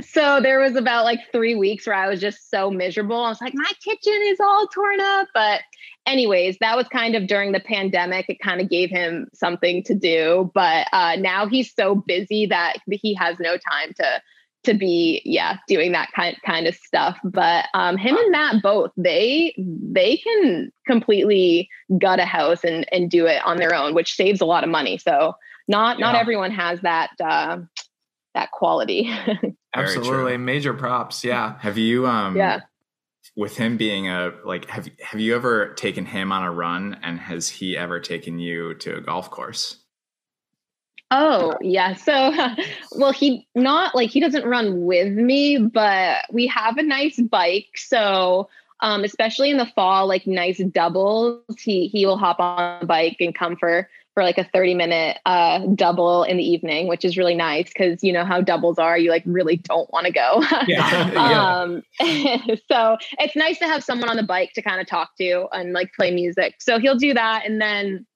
so 0.02 0.40
there 0.40 0.60
was 0.60 0.76
about 0.76 1.04
like 1.04 1.20
three 1.32 1.54
weeks 1.54 1.86
where 1.86 1.96
I 1.96 2.08
was 2.08 2.20
just 2.20 2.50
so 2.50 2.70
miserable. 2.70 3.16
I 3.16 3.28
was 3.28 3.40
like, 3.40 3.54
my 3.54 3.72
kitchen 3.84 4.20
is 4.24 4.40
all 4.40 4.66
torn 4.68 5.00
up. 5.00 5.28
But 5.34 5.60
anyways, 6.06 6.58
that 6.60 6.76
was 6.76 6.88
kind 6.88 7.14
of 7.14 7.26
during 7.26 7.52
the 7.52 7.60
pandemic. 7.60 8.26
It 8.28 8.40
kind 8.40 8.60
of 8.60 8.68
gave 8.68 8.90
him 8.90 9.28
something 9.34 9.82
to 9.84 9.94
do. 9.94 10.50
But 10.54 10.88
uh, 10.92 11.16
now 11.16 11.46
he's 11.46 11.74
so 11.74 11.94
busy 11.94 12.46
that 12.46 12.78
he 12.90 13.14
has 13.14 13.36
no 13.38 13.52
time 13.56 13.92
to 13.96 14.22
to 14.64 14.74
be 14.74 15.20
yeah 15.24 15.58
doing 15.66 15.92
that 15.92 16.10
kind 16.14 16.36
kind 16.44 16.66
of 16.66 16.74
stuff 16.74 17.18
but 17.24 17.66
um 17.74 17.96
him 17.96 18.16
and 18.16 18.30
matt 18.30 18.62
both 18.62 18.90
they 18.96 19.54
they 19.56 20.16
can 20.18 20.72
completely 20.86 21.68
gut 21.98 22.20
a 22.20 22.24
house 22.24 22.64
and 22.64 22.86
and 22.92 23.10
do 23.10 23.26
it 23.26 23.44
on 23.44 23.56
their 23.56 23.74
own 23.74 23.94
which 23.94 24.14
saves 24.14 24.40
a 24.40 24.46
lot 24.46 24.62
of 24.64 24.70
money 24.70 24.96
so 24.96 25.34
not 25.68 25.98
not 25.98 26.14
everyone 26.14 26.50
has 26.50 26.80
that 26.80 27.10
uh 27.22 27.58
that 28.34 28.50
quality 28.50 29.12
Absolutely. 29.74 30.36
Major 30.36 30.74
props. 30.74 31.24
Yeah. 31.24 31.58
Have 31.60 31.78
you 31.78 32.06
um 32.06 32.36
yeah 32.36 32.60
with 33.36 33.56
him 33.56 33.76
being 33.76 34.08
a 34.08 34.32
like 34.44 34.68
have 34.68 34.88
have 35.00 35.20
you 35.20 35.34
ever 35.34 35.72
taken 35.74 36.04
him 36.04 36.32
on 36.32 36.42
a 36.42 36.52
run 36.52 36.98
and 37.02 37.18
has 37.18 37.48
he 37.48 37.76
ever 37.76 37.98
taken 38.00 38.38
you 38.38 38.74
to 38.74 38.96
a 38.96 39.00
golf 39.00 39.30
course? 39.30 39.81
Oh, 41.14 41.58
yeah. 41.60 41.94
So, 41.94 42.32
well, 42.92 43.12
he 43.12 43.46
not 43.54 43.94
like 43.94 44.08
he 44.10 44.18
doesn't 44.18 44.46
run 44.46 44.86
with 44.86 45.12
me, 45.12 45.58
but 45.58 46.24
we 46.32 46.46
have 46.46 46.78
a 46.78 46.82
nice 46.82 47.20
bike. 47.20 47.68
So, 47.76 48.48
um, 48.80 49.04
especially 49.04 49.50
in 49.50 49.58
the 49.58 49.66
fall, 49.66 50.06
like 50.08 50.26
nice 50.26 50.58
doubles, 50.58 51.44
he 51.58 51.86
he 51.86 52.06
will 52.06 52.16
hop 52.16 52.40
on 52.40 52.80
the 52.80 52.86
bike 52.86 53.18
and 53.20 53.34
come 53.34 53.56
for 53.56 53.88
for 54.14 54.22
like 54.22 54.36
a 54.36 54.44
30 54.44 54.74
minute 54.74 55.18
uh 55.24 55.60
double 55.74 56.22
in 56.24 56.38
the 56.38 56.44
evening, 56.44 56.88
which 56.88 57.04
is 57.04 57.18
really 57.18 57.34
nice 57.34 57.68
because 57.68 58.02
you 58.02 58.12
know 58.12 58.24
how 58.24 58.40
doubles 58.40 58.78
are, 58.78 58.96
you 58.96 59.10
like 59.10 59.22
really 59.26 59.56
don't 59.56 59.92
want 59.92 60.06
to 60.06 60.12
go. 60.12 60.42
Yeah. 60.66 61.60
um 61.60 61.82
so 62.70 62.96
it's 63.18 63.36
nice 63.36 63.58
to 63.58 63.66
have 63.66 63.84
someone 63.84 64.08
on 64.08 64.16
the 64.16 64.22
bike 64.22 64.52
to 64.54 64.62
kind 64.62 64.80
of 64.80 64.86
talk 64.86 65.10
to 65.18 65.46
and 65.52 65.72
like 65.74 65.92
play 65.94 66.10
music 66.10 66.56
so 66.58 66.78
he'll 66.78 66.96
do 66.96 67.12
that 67.12 67.42
and 67.44 67.60
then 67.60 68.06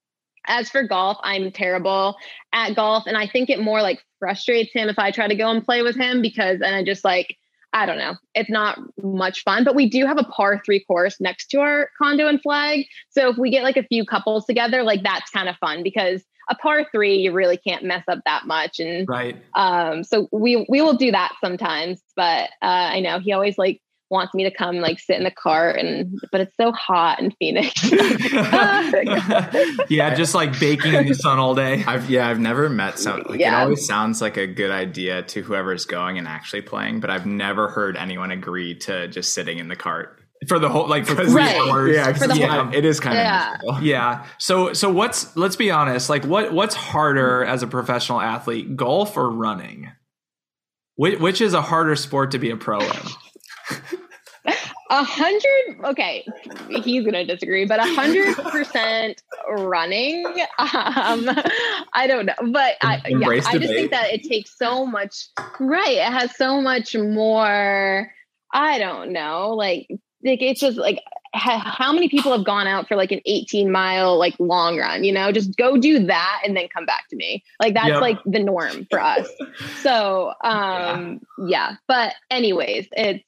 as 0.47 0.71
for 0.71 0.83
golf 0.83 1.19
i'm 1.23 1.51
terrible 1.51 2.17
at 2.53 2.75
golf 2.75 3.05
and 3.07 3.17
i 3.17 3.27
think 3.27 3.51
it 3.51 3.61
more 3.61 3.83
like 3.83 4.01
frustrates 4.19 4.73
him 4.73 4.89
if 4.89 4.99
i 4.99 5.11
try 5.11 5.29
to 5.29 5.35
go 5.35 5.51
and 5.51 5.65
play 5.65 5.83
with 5.83 5.97
him 5.97 6.23
because 6.23 6.61
and 6.61 6.75
i 6.75 6.85
just 6.85 7.05
like 7.05 7.37
i 7.73 7.87
don't 7.87 7.99
know 7.99 8.15
it's 8.35 8.51
not 8.51 8.79
much 9.03 9.43
fun 9.43 9.65
but 9.65 9.75
we 9.75 9.89
do 9.89 10.07
have 10.07 10.19
a 10.19 10.25
par 10.25 10.61
three 10.65 10.85
course 10.85 11.21
next 11.21 11.47
to 11.47 11.61
our 11.61 11.89
condo 11.99 12.27
and 12.27 12.41
flag 12.41 12.85
so 13.11 13.31
if 13.31 13.37
we 13.37 13.51
get 13.51 13.63
like 13.63 13.77
a 13.77 13.85
few 13.85 14.05
couples 14.05 14.45
together 14.47 14.83
like 14.83 15.03
that's 15.03 15.31
kind 15.31 15.49
of 15.49 15.57
fun 15.57 15.83
because 15.83 16.25
a 16.49 16.55
par 16.55 16.87
three 16.93 17.17
you 17.17 17.33
really 17.33 17.57
can't 17.57 17.85
mess 17.85 18.05
up 18.09 18.21
that 18.25 18.47
much 18.47 18.79
and 18.79 19.09
right. 19.09 19.37
um, 19.55 20.05
so 20.05 20.29
we 20.33 20.65
we 20.69 20.81
will 20.81 20.95
do 20.95 21.11
that 21.11 21.35
sometimes, 21.41 22.01
but 22.15 22.51
uh, 22.63 22.91
I 22.93 23.01
know 23.01 23.19
he 23.19 23.33
always 23.33 23.59
like 23.59 23.81
wants 24.11 24.35
me 24.35 24.45
to 24.45 24.51
come 24.51 24.77
like 24.77 25.01
sit 25.01 25.17
in 25.17 25.25
the 25.25 25.31
car 25.31 25.71
and 25.71 26.19
but 26.31 26.41
it's 26.41 26.57
so 26.57 26.71
hot 26.73 27.21
in 27.21 27.33
Phoenix. 27.39 27.73
yeah, 29.91 30.15
just 30.15 30.35
like 30.35 30.59
baking 30.61 30.95
in 30.95 31.07
the 31.07 31.15
sun 31.15 31.39
all 31.39 31.55
day. 31.55 31.83
I've 31.87 32.09
yeah, 32.11 32.29
I've 32.29 32.39
never 32.41 32.69
met 32.69 32.99
some 32.99 33.23
like 33.29 33.41
yeah. 33.41 33.59
it 33.61 33.63
always 33.65 33.87
sounds 33.87 34.21
like 34.21 34.37
a 34.37 34.47
good 34.47 34.71
idea 34.71 35.23
to 35.25 35.43
whoever's 35.43 35.85
going 35.85 36.19
and 36.19 36.29
actually 36.29 36.63
playing, 36.63 37.01
but 37.01 37.11
I've 37.11 37.27
never 37.27 37.69
heard 37.69 37.97
anyone 37.97 38.31
agree 38.31 38.75
to 38.81 39.09
just 39.09 39.35
sitting 39.35 39.59
in 39.59 39.69
the 39.69 39.77
cart. 39.77 40.21
For 40.49 40.59
the 40.59 40.69
whole 40.69 40.87
like 40.87 41.07
for 41.07 41.15
three 41.15 41.33
Right. 41.35 41.57
hours. 41.57 41.97
Yeah, 41.97 42.13
'cause 42.13 42.19
For 42.23 42.29
the 42.29 42.35
it's 42.35 42.41
whole- 42.41 42.49
kind 42.49 42.69
of- 42.69 42.75
it 42.75 42.85
is 42.85 43.01
kind 43.01 43.17
of 43.17 43.25
Yeah. 43.25 43.57
miserable. 43.63 43.87
Yeah. 43.87 44.27
So 44.39 44.73
so 44.75 44.91
what's 44.93 45.35
let's 45.37 45.57
be 45.57 45.71
honest, 45.71 46.11
like 46.11 46.25
what 46.27 46.53
what's 46.53 46.75
harder 46.75 47.43
as 47.45 47.63
a 47.63 47.67
professional 47.67 48.21
athlete, 48.21 48.77
golf 48.77 49.17
or 49.17 49.31
running? 49.31 49.93
Which, 50.99 51.19
which 51.21 51.41
is 51.43 51.53
a 51.55 51.61
harder 51.61 51.95
sport 51.97 52.31
to 52.31 52.39
be 52.39 52.51
a 52.51 52.57
pro 52.57 52.79
in? 52.81 52.91
A 54.89 55.03
hundred, 55.03 55.85
okay, 55.91 56.25
he's 56.85 57.05
gonna 57.05 57.25
disagree, 57.27 57.65
but 57.67 57.81
a 57.81 57.95
hundred 57.95 58.37
percent 58.37 59.23
running. 59.49 60.25
Um, 60.59 61.29
I 61.93 62.07
don't 62.07 62.27
know, 62.27 62.35
but 62.53 62.75
I, 62.83 63.03
yeah, 63.09 63.29
I 63.29 63.59
just 63.59 63.73
think 63.73 63.91
that 63.91 64.13
it 64.13 64.23
takes 64.23 64.57
so 64.57 64.87
much. 64.87 65.27
Right, 65.59 65.97
it 65.97 66.13
has 66.13 66.37
so 66.37 66.61
much 66.61 66.95
more. 66.95 68.13
I 68.53 68.79
don't 68.79 69.13
know, 69.13 69.55
like, 69.55 69.89
like 70.25 70.41
it's 70.41 70.61
just 70.61 70.79
like 70.79 71.03
ha- 71.35 71.75
how 71.79 71.93
many 71.93 72.09
people 72.09 72.33
have 72.33 72.45
gone 72.45 72.67
out 72.67 72.89
for 72.89 72.97
like 72.97 73.13
an 73.13 73.21
18 73.27 73.71
mile 73.71 74.19
like 74.19 74.35
long 74.39 74.79
run 74.79 75.05
you 75.05 75.13
know 75.13 75.31
just 75.33 75.55
go 75.57 75.77
do 75.77 76.07
that 76.07 76.43
and 76.45 76.57
then 76.57 76.67
come 76.73 76.87
back 76.87 77.07
to 77.09 77.17
me 77.17 77.45
like 77.61 77.75
that's 77.75 77.89
Yep. 77.89 78.01
like 78.01 78.19
the 78.25 78.39
norm 78.43 78.87
for 78.91 78.99
us 79.01 79.29
so 79.83 80.33
um 80.45 81.21
yeah 81.47 81.75
but 81.87 82.15
anyways 82.31 82.89
it's 82.93 83.25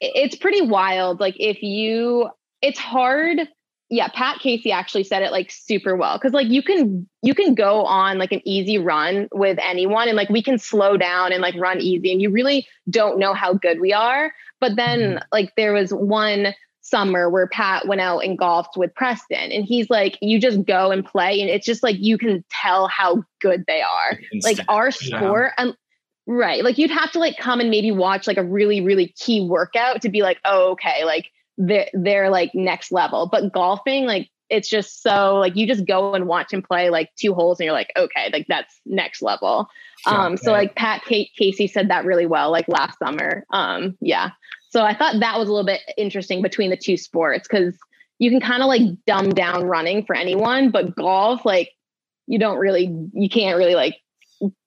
it's 0.00 0.36
pretty 0.36 0.62
wild 0.62 1.20
like 1.20 1.36
if 1.38 1.62
you 1.62 2.28
it's 2.62 2.78
hard 2.78 3.48
yeah 3.90 4.08
pat 4.08 4.38
casey 4.38 4.70
actually 4.70 5.04
said 5.04 5.22
it 5.22 5.32
like 5.32 5.50
super 5.50 5.96
well 5.96 6.18
because 6.18 6.32
like 6.32 6.48
you 6.48 6.62
can 6.62 7.08
you 7.22 7.34
can 7.34 7.54
go 7.54 7.84
on 7.84 8.18
like 8.18 8.32
an 8.32 8.42
easy 8.44 8.78
run 8.78 9.28
with 9.32 9.58
anyone 9.62 10.08
and 10.08 10.16
like 10.16 10.28
we 10.28 10.42
can 10.42 10.58
slow 10.58 10.96
down 10.96 11.32
and 11.32 11.40
like 11.40 11.54
run 11.56 11.80
easy 11.80 12.12
and 12.12 12.22
you 12.22 12.30
really 12.30 12.66
don't 12.88 13.18
know 13.18 13.34
how 13.34 13.52
good 13.54 13.80
we 13.80 13.92
are. 13.92 14.32
But 14.60 14.76
then 14.76 15.20
like 15.32 15.52
there 15.56 15.72
was 15.72 15.92
one 15.92 16.54
summer 16.80 17.28
where 17.28 17.46
pat 17.48 17.86
went 17.86 18.00
out 18.00 18.20
and 18.20 18.38
golfed 18.38 18.76
with 18.76 18.94
preston 18.94 19.52
and 19.52 19.64
he's 19.64 19.90
like 19.90 20.16
you 20.22 20.40
just 20.40 20.64
go 20.64 20.90
and 20.90 21.04
play 21.04 21.40
and 21.40 21.50
it's 21.50 21.66
just 21.66 21.82
like 21.82 21.96
you 21.98 22.16
can 22.16 22.44
tell 22.50 22.88
how 22.88 23.22
good 23.40 23.64
they 23.66 23.82
are. 23.82 24.18
Like 24.42 24.58
our 24.68 24.90
sport 24.90 25.52
and 25.58 25.76
right 26.28 26.62
like 26.62 26.78
you'd 26.78 26.90
have 26.90 27.10
to 27.10 27.18
like 27.18 27.36
come 27.36 27.58
and 27.58 27.70
maybe 27.70 27.90
watch 27.90 28.26
like 28.26 28.36
a 28.36 28.44
really 28.44 28.80
really 28.80 29.08
key 29.18 29.40
workout 29.40 30.02
to 30.02 30.08
be 30.08 30.22
like 30.22 30.38
oh 30.44 30.72
okay 30.72 31.04
like 31.04 31.30
they're 31.56 31.88
they're 31.94 32.30
like 32.30 32.54
next 32.54 32.92
level 32.92 33.26
but 33.26 33.52
golfing 33.52 34.04
like 34.04 34.28
it's 34.50 34.68
just 34.68 35.02
so 35.02 35.36
like 35.36 35.56
you 35.56 35.66
just 35.66 35.86
go 35.86 36.14
and 36.14 36.26
watch 36.26 36.52
him 36.52 36.62
play 36.62 36.90
like 36.90 37.10
two 37.16 37.34
holes 37.34 37.60
and 37.60 37.66
you're 37.66 37.74
like, 37.74 37.92
okay, 37.96 38.30
like 38.32 38.46
that's 38.48 38.80
next 38.86 39.22
level. 39.22 39.68
Um, 40.06 40.36
so 40.36 40.52
like 40.52 40.74
Pat 40.74 41.02
Kate 41.04 41.30
Casey 41.36 41.66
said 41.66 41.90
that 41.90 42.04
really 42.04 42.26
well, 42.26 42.50
like 42.50 42.68
last 42.68 42.98
summer. 42.98 43.44
Um, 43.50 43.96
yeah. 44.00 44.30
So 44.70 44.82
I 44.82 44.94
thought 44.94 45.20
that 45.20 45.38
was 45.38 45.48
a 45.48 45.52
little 45.52 45.66
bit 45.66 45.80
interesting 45.96 46.42
between 46.42 46.70
the 46.70 46.76
two 46.76 46.96
sports 46.96 47.46
because 47.48 47.74
you 48.18 48.30
can 48.30 48.40
kind 48.40 48.62
of 48.62 48.68
like 48.68 48.82
dumb 49.06 49.30
down 49.30 49.64
running 49.64 50.04
for 50.04 50.14
anyone, 50.14 50.70
but 50.70 50.94
golf, 50.94 51.44
like 51.44 51.70
you 52.26 52.38
don't 52.38 52.58
really, 52.58 52.94
you 53.12 53.28
can't 53.28 53.58
really 53.58 53.74
like 53.74 53.96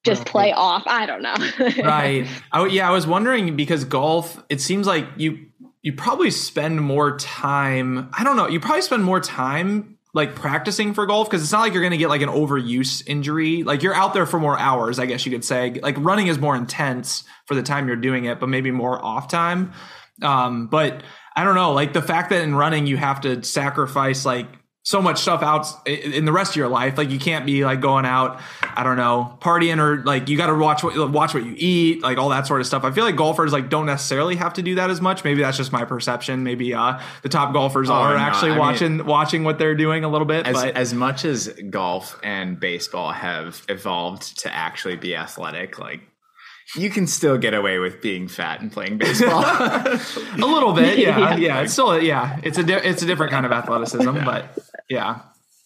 just 0.03 0.25
play 0.25 0.51
off. 0.51 0.83
I 0.87 1.05
don't 1.05 1.21
know. 1.21 1.35
right. 1.83 2.27
I, 2.51 2.65
yeah, 2.67 2.87
I 2.87 2.91
was 2.91 3.05
wondering 3.05 3.55
because 3.55 3.83
golf, 3.85 4.41
it 4.49 4.61
seems 4.61 4.87
like 4.87 5.05
you 5.17 5.47
you 5.81 5.93
probably 5.93 6.31
spend 6.31 6.81
more 6.81 7.17
time. 7.17 8.09
I 8.13 8.23
don't 8.23 8.37
know. 8.37 8.47
You 8.47 8.59
probably 8.59 8.81
spend 8.81 9.03
more 9.03 9.19
time 9.19 9.97
like 10.13 10.35
practicing 10.35 10.93
for 10.93 11.05
golf 11.05 11.29
because 11.29 11.41
it's 11.41 11.51
not 11.51 11.61
like 11.61 11.73
you're 11.73 11.81
going 11.81 11.91
to 11.91 11.97
get 11.97 12.09
like 12.09 12.21
an 12.21 12.29
overuse 12.29 13.01
injury. 13.07 13.63
Like 13.63 13.81
you're 13.81 13.95
out 13.95 14.13
there 14.13 14.25
for 14.25 14.39
more 14.39 14.59
hours, 14.59 14.99
I 14.99 15.05
guess 15.05 15.25
you 15.25 15.31
could 15.31 15.45
say. 15.45 15.79
Like 15.81 15.95
running 15.97 16.27
is 16.27 16.37
more 16.37 16.55
intense 16.55 17.23
for 17.45 17.55
the 17.55 17.63
time 17.63 17.87
you're 17.87 17.95
doing 17.95 18.25
it, 18.25 18.39
but 18.39 18.49
maybe 18.49 18.71
more 18.71 19.03
off 19.03 19.27
time. 19.27 19.73
Um, 20.21 20.67
but 20.67 21.01
I 21.35 21.43
don't 21.43 21.55
know, 21.55 21.73
like 21.73 21.93
the 21.93 22.01
fact 22.01 22.29
that 22.31 22.41
in 22.41 22.55
running 22.55 22.87
you 22.87 22.97
have 22.97 23.21
to 23.21 23.43
sacrifice 23.43 24.25
like 24.25 24.47
so 24.83 24.99
much 24.99 25.19
stuff 25.19 25.43
out 25.43 25.67
in 25.87 26.25
the 26.25 26.31
rest 26.31 26.51
of 26.51 26.55
your 26.55 26.67
life. 26.67 26.97
Like 26.97 27.11
you 27.11 27.19
can't 27.19 27.45
be 27.45 27.63
like 27.63 27.81
going 27.81 28.05
out, 28.05 28.41
I 28.63 28.83
don't 28.83 28.97
know, 28.97 29.37
partying 29.39 29.77
or 29.77 30.03
like 30.03 30.27
you 30.27 30.37
got 30.37 30.47
to 30.47 30.55
watch 30.55 30.83
what 30.83 31.11
watch 31.11 31.33
what 31.33 31.45
you 31.45 31.53
eat, 31.55 32.01
like 32.01 32.17
all 32.17 32.29
that 32.29 32.47
sort 32.47 32.61
of 32.61 32.67
stuff. 32.67 32.83
I 32.83 32.91
feel 32.91 33.03
like 33.03 33.15
golfers 33.15 33.53
like 33.53 33.69
don't 33.69 33.85
necessarily 33.85 34.35
have 34.37 34.53
to 34.53 34.63
do 34.63 34.75
that 34.75 34.89
as 34.89 34.99
much. 34.99 35.23
Maybe 35.23 35.41
that's 35.41 35.57
just 35.57 35.71
my 35.71 35.85
perception. 35.85 36.43
Maybe 36.43 36.73
uh, 36.73 36.99
the 37.21 37.29
top 37.29 37.53
golfers 37.53 37.89
oh, 37.89 37.93
are 37.93 38.15
actually 38.15 38.57
watching 38.57 38.97
mean, 38.97 39.05
watching 39.05 39.43
what 39.43 39.59
they're 39.59 39.75
doing 39.75 40.03
a 40.03 40.09
little 40.09 40.27
bit. 40.27 40.47
As, 40.47 40.55
but 40.55 40.75
as 40.75 40.93
much 40.93 41.25
as 41.25 41.47
golf 41.69 42.19
and 42.23 42.59
baseball 42.59 43.11
have 43.11 43.63
evolved 43.69 44.39
to 44.39 44.53
actually 44.53 44.95
be 44.95 45.15
athletic, 45.15 45.77
like 45.77 46.01
you 46.75 46.89
can 46.89 47.05
still 47.05 47.37
get 47.37 47.53
away 47.53 47.79
with 47.79 48.01
being 48.01 48.27
fat 48.27 48.61
and 48.61 48.71
playing 48.71 48.97
baseball 48.97 49.43
a 49.45 49.99
little 50.37 50.73
bit 50.73 50.97
yeah, 50.99 51.19
yeah 51.19 51.35
yeah 51.35 51.61
it's 51.61 51.73
still 51.73 52.01
yeah 52.01 52.39
it's 52.43 52.57
a 52.57 52.63
di- 52.63 52.73
it's 52.75 53.01
a 53.01 53.05
different 53.05 53.31
kind 53.31 53.45
of 53.45 53.51
athleticism 53.51 54.15
yeah. 54.15 54.25
but 54.25 54.57
yeah 54.91 55.21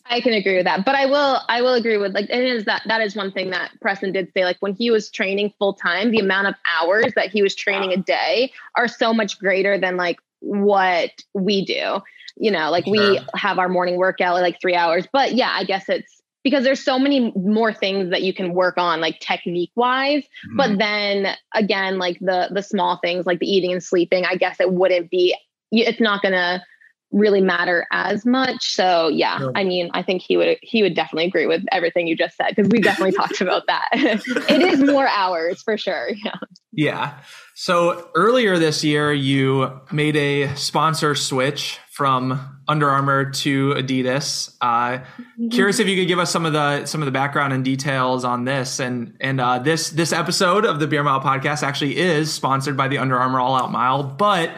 I 0.08 0.22
can 0.22 0.34
agree 0.34 0.56
with 0.56 0.66
that, 0.66 0.86
but 0.86 0.94
I 0.94 1.08
will. 1.08 1.40
I 1.50 1.62
will 1.62 1.74
agree 1.74 1.98
with 1.98 2.14
like 2.14 2.30
it 2.30 2.44
is 2.44 2.66
that 2.66 2.84
that 2.86 3.02
is 3.02 3.16
one 3.16 3.32
thing 3.32 3.50
that 3.50 3.72
Preston 3.82 4.12
did 4.12 4.32
say. 4.34 4.46
Like 4.46 4.58
when 4.60 4.76
he 4.76 4.92
was 4.92 5.10
training 5.10 5.52
full 5.58 5.74
time, 5.74 6.12
the 6.12 6.20
amount 6.20 6.48
of 6.48 6.56
hours 6.66 7.14
that 7.16 7.32
he 7.32 7.42
was 7.42 7.56
training 7.56 7.92
a 7.92 7.98
day 7.98 8.52
are 8.78 8.88
so 8.88 9.14
much 9.14 9.40
greater 9.40 9.80
than 9.80 9.98
like 9.98 10.18
what 10.42 11.10
we 11.34 11.66
do. 11.66 12.02
You 12.38 12.52
know, 12.52 12.70
like 12.70 12.86
sure. 12.86 12.92
we 12.92 13.20
have 13.34 13.58
our 13.58 13.70
morning 13.70 13.98
workout 13.98 14.42
like 14.42 14.62
three 14.62 14.76
hours, 14.76 15.08
but 15.12 15.34
yeah, 15.34 15.50
I 15.52 15.64
guess 15.64 15.90
it's 15.90 16.22
because 16.44 16.64
there's 16.64 16.84
so 16.84 17.00
many 17.00 17.32
more 17.32 17.74
things 17.74 18.12
that 18.12 18.22
you 18.22 18.32
can 18.32 18.54
work 18.54 18.78
on 18.78 19.02
like 19.02 19.20
technique 19.20 19.72
wise 19.76 20.22
mm-hmm. 20.22 20.58
but 20.58 20.78
then 20.78 21.36
again 21.56 21.98
like 21.98 22.20
the 22.20 22.50
the 22.52 22.62
small 22.62 22.98
things 22.98 23.26
like 23.26 23.40
the 23.40 23.52
eating 23.52 23.72
and 23.72 23.84
sleeping 23.84 24.26
i 24.26 24.36
guess 24.36 24.60
it 24.60 24.72
wouldn't 24.72 25.10
be 25.10 25.36
it's 25.72 26.00
not 26.00 26.22
gonna 26.22 26.64
really 27.16 27.42
matter 27.42 27.88
as 27.92 28.26
much 28.26 28.74
so 28.74 29.08
yeah, 29.08 29.40
yeah, 29.40 29.48
i 29.56 29.64
mean 29.64 29.90
i 29.94 30.04
think 30.04 30.22
he 30.22 30.36
would 30.36 30.58
he 30.62 30.84
would 30.84 30.94
definitely 30.94 31.26
agree 31.26 31.48
with 31.48 31.64
everything 31.72 32.08
you 32.08 32.16
just 32.16 32.36
said 32.36 32.50
because 32.50 32.70
we 32.70 32.80
definitely 32.80 33.12
talked 33.18 33.40
about 33.40 33.66
that 33.68 33.88
it 33.94 34.62
is 34.62 34.84
more 34.84 35.08
hours 35.08 35.62
for 35.64 35.78
sure 35.78 36.10
yeah 36.24 36.36
yeah 36.74 37.18
so 37.54 38.10
earlier 38.16 38.60
this 38.60 38.84
year 38.84 39.14
you 39.14 39.82
made 39.92 40.18
a 40.18 40.54
sponsor 40.56 41.16
switch 41.16 41.80
from 41.96 42.58
Under 42.68 42.90
Armour 42.90 43.32
to 43.32 43.74
Adidas. 43.76 44.54
Uh, 44.60 44.98
mm-hmm. 44.98 45.48
Curious 45.48 45.80
if 45.80 45.88
you 45.88 45.96
could 45.96 46.10
give 46.10 46.20
us 46.20 46.30
some 46.30 46.46
of 46.46 46.52
the 46.52 46.86
some 46.86 47.02
of 47.02 47.06
the 47.06 47.12
background 47.14 47.54
and 47.54 47.64
details 47.64 48.26
on 48.26 48.44
this. 48.44 48.82
And 48.82 49.16
and 49.22 49.40
uh, 49.40 49.60
this 49.60 49.92
this 49.92 50.12
episode 50.12 50.66
of 50.66 50.82
the 50.82 50.88
Beer 50.88 51.04
Mile 51.04 51.22
podcast 51.22 51.64
actually 51.64 51.96
is 51.96 52.34
sponsored 52.34 52.76
by 52.76 52.90
the 52.90 52.98
Under 52.98 53.18
Armour 53.18 53.40
All 53.40 53.56
Out 53.56 53.72
Mile, 53.72 54.04
but 54.04 54.52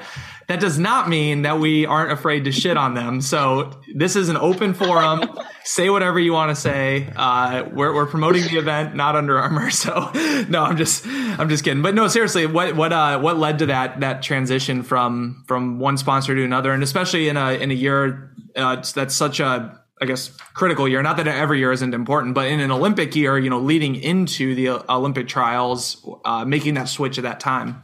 that 0.48 0.62
does 0.62 0.80
not 0.80 1.10
mean 1.10 1.42
that 1.42 1.60
we 1.60 1.86
aren't 1.86 2.12
afraid 2.12 2.46
to 2.46 2.52
shit 2.52 2.78
on 2.78 2.94
them. 2.94 3.20
So 3.20 3.80
this 3.94 4.16
is 4.16 4.30
an 4.30 4.38
open 4.38 4.74
forum. 4.74 5.30
say 5.66 5.90
whatever 5.90 6.18
you 6.18 6.32
want 6.32 6.56
to 6.56 6.56
say. 6.56 7.12
Uh, 7.16 7.66
we're, 7.74 7.94
we're 7.94 8.06
promoting 8.06 8.44
the 8.44 8.58
event, 8.58 8.96
not 8.96 9.16
Under 9.16 9.38
Armour. 9.38 9.70
So 9.78 10.12
no, 10.50 10.64
I'm 10.64 10.78
just 10.78 11.06
I'm 11.06 11.50
just 11.50 11.64
kidding. 11.64 11.84
But 11.84 11.94
no, 11.94 12.08
seriously, 12.08 12.48
what 12.48 12.76
what 12.76 12.92
uh, 12.92 13.20
what 13.20 13.38
led 13.38 13.60
to 13.60 13.68
that 13.68 14.00
that 14.00 14.24
transition 14.24 14.82
from 14.82 15.44
from 15.48 15.80
one 15.80 15.98
sponsor 15.98 16.34
to 16.34 16.44
another, 16.44 16.72
and 16.72 16.82
especially 16.82 17.30
in 17.30 17.38
a 17.38 17.52
in 17.52 17.70
a 17.70 17.76
year 17.76 18.34
uh, 18.56 18.82
that's 18.96 19.16
such 19.16 19.40
a 19.40 19.80
I 20.02 20.06
guess 20.06 20.30
critical 20.54 20.88
year. 20.88 21.02
Not 21.04 21.18
that 21.18 21.28
every 21.28 21.60
year 21.60 21.72
isn't 21.72 21.94
important, 21.94 22.34
but 22.34 22.48
in 22.48 22.60
an 22.60 22.72
Olympic 22.72 23.16
year, 23.16 23.38
you 23.38 23.50
know, 23.50 23.60
leading 23.60 23.96
into 23.96 24.56
the 24.56 24.70
Olympic 24.92 25.28
trials, 25.28 26.06
uh, 26.26 26.44
making 26.44 26.74
that 26.76 26.90
switch 26.90 27.18
at 27.18 27.24
that 27.24 27.40
time. 27.40 27.84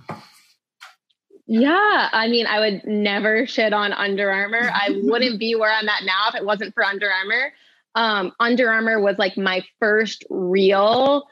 Yeah, 1.45 2.09
I 2.11 2.27
mean, 2.29 2.47
I 2.47 2.59
would 2.59 2.85
never 2.85 3.45
shit 3.45 3.73
on 3.73 3.91
Under 3.91 4.31
Armour. 4.31 4.71
I 4.73 4.89
wouldn't 5.03 5.39
be 5.39 5.55
where 5.55 5.71
I'm 5.71 5.89
at 5.89 6.03
now 6.03 6.29
if 6.29 6.35
it 6.35 6.45
wasn't 6.45 6.73
for 6.73 6.83
Under 6.83 7.09
Armour. 7.11 7.53
Um, 7.95 8.31
Under 8.39 8.69
Armour 8.69 9.01
was 9.01 9.17
like 9.17 9.37
my 9.37 9.63
first 9.79 10.23
real 10.29 11.27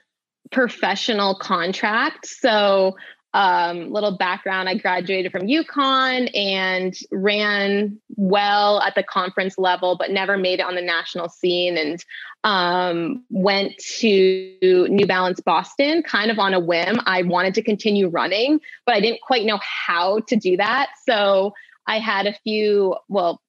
professional 0.51 1.35
contract. 1.35 2.25
So, 2.25 2.97
um, 3.33 3.91
little 3.91 4.17
background 4.17 4.67
I 4.67 4.75
graduated 4.75 5.31
from 5.31 5.43
UConn 5.43 6.29
and 6.35 6.97
ran 7.11 7.99
well 8.15 8.81
at 8.81 8.95
the 8.95 9.03
conference 9.03 9.57
level, 9.57 9.95
but 9.97 10.11
never 10.11 10.37
made 10.37 10.59
it 10.59 10.65
on 10.65 10.75
the 10.75 10.81
national 10.81 11.29
scene. 11.29 11.77
And 11.77 12.03
um, 12.43 13.23
went 13.29 13.77
to 13.99 14.87
New 14.89 15.05
Balance 15.05 15.39
Boston 15.39 16.03
kind 16.03 16.31
of 16.31 16.39
on 16.39 16.53
a 16.53 16.59
whim. 16.59 16.99
I 17.05 17.21
wanted 17.21 17.53
to 17.55 17.61
continue 17.61 18.09
running, 18.09 18.59
but 18.85 18.95
I 18.95 18.99
didn't 18.99 19.21
quite 19.21 19.45
know 19.45 19.59
how 19.61 20.19
to 20.27 20.35
do 20.35 20.57
that. 20.57 20.89
So 21.07 21.53
I 21.87 21.99
had 21.99 22.25
a 22.25 22.33
few, 22.43 22.95
well, 23.07 23.41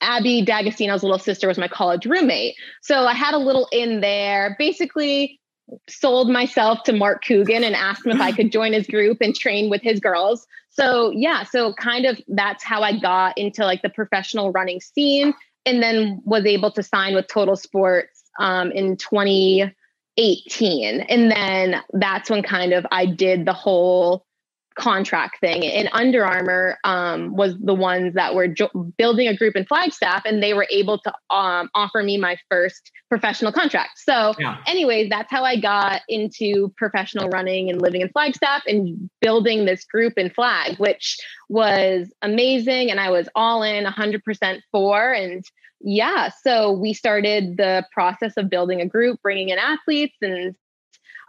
Abby 0.00 0.42
D'Agostino's 0.42 1.02
little 1.02 1.18
sister 1.18 1.48
was 1.48 1.58
my 1.58 1.68
college 1.68 2.04
roommate. 2.06 2.56
So 2.82 3.06
I 3.06 3.14
had 3.14 3.34
a 3.34 3.38
little 3.38 3.68
in 3.72 4.00
there. 4.00 4.54
Basically, 4.58 5.40
sold 5.88 6.30
myself 6.30 6.82
to 6.84 6.92
Mark 6.92 7.24
Coogan 7.24 7.64
and 7.64 7.74
asked 7.74 8.04
him 8.04 8.12
if 8.12 8.20
I 8.20 8.32
could 8.32 8.52
join 8.52 8.72
his 8.72 8.86
group 8.86 9.18
and 9.20 9.34
train 9.34 9.70
with 9.70 9.82
his 9.82 10.00
girls. 10.00 10.46
So 10.70 11.10
yeah, 11.10 11.44
so 11.44 11.72
kind 11.74 12.04
of 12.04 12.20
that's 12.28 12.64
how 12.64 12.82
I 12.82 12.98
got 12.98 13.38
into 13.38 13.64
like 13.64 13.82
the 13.82 13.88
professional 13.88 14.52
running 14.52 14.80
scene 14.80 15.34
and 15.64 15.82
then 15.82 16.20
was 16.24 16.44
able 16.44 16.70
to 16.72 16.82
sign 16.82 17.14
with 17.14 17.28
Total 17.28 17.56
Sports 17.56 18.24
um, 18.38 18.70
in 18.72 18.96
2018. 18.96 21.00
And 21.00 21.30
then 21.30 21.80
that's 21.92 22.28
when 22.28 22.42
kind 22.42 22.72
of 22.72 22.84
I 22.90 23.06
did 23.06 23.46
the 23.46 23.52
whole 23.52 24.26
contract 24.74 25.40
thing. 25.40 25.64
And 25.64 25.88
Under 25.92 26.24
Armour 26.24 26.78
um, 26.84 27.34
was 27.34 27.54
the 27.58 27.74
ones 27.74 28.14
that 28.14 28.34
were 28.34 28.48
jo- 28.48 28.92
building 28.96 29.28
a 29.28 29.36
group 29.36 29.56
in 29.56 29.64
Flagstaff, 29.64 30.22
and 30.24 30.42
they 30.42 30.54
were 30.54 30.66
able 30.70 30.98
to 30.98 31.12
um, 31.34 31.70
offer 31.74 32.02
me 32.02 32.16
my 32.16 32.36
first 32.50 32.90
professional 33.08 33.52
contract. 33.52 33.98
So, 33.98 34.34
yeah. 34.38 34.58
anyways, 34.66 35.10
that's 35.10 35.30
how 35.30 35.44
I 35.44 35.56
got 35.56 36.02
into 36.08 36.72
professional 36.76 37.28
running 37.28 37.70
and 37.70 37.80
living 37.80 38.00
in 38.00 38.08
Flagstaff 38.10 38.62
and 38.66 39.08
building 39.20 39.64
this 39.64 39.84
group 39.84 40.14
in 40.16 40.30
Flag, 40.30 40.78
which 40.78 41.18
was 41.48 42.12
amazing. 42.22 42.90
And 42.90 42.98
I 42.98 43.10
was 43.10 43.28
all 43.34 43.62
in 43.62 43.84
100% 43.84 44.60
for. 44.72 45.12
And 45.12 45.44
yeah, 45.80 46.30
so 46.42 46.72
we 46.72 46.94
started 46.94 47.56
the 47.56 47.86
process 47.92 48.32
of 48.36 48.50
building 48.50 48.80
a 48.80 48.86
group, 48.86 49.20
bringing 49.22 49.50
in 49.50 49.58
athletes, 49.58 50.16
and 50.20 50.54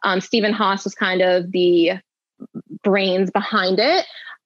um, 0.03 0.21
Stephen 0.21 0.53
Haas 0.53 0.83
was 0.83 0.93
kind 0.93 1.21
of 1.21 1.51
the 1.51 1.93
brains 2.83 3.31
behind 3.31 3.79
it 3.79 4.05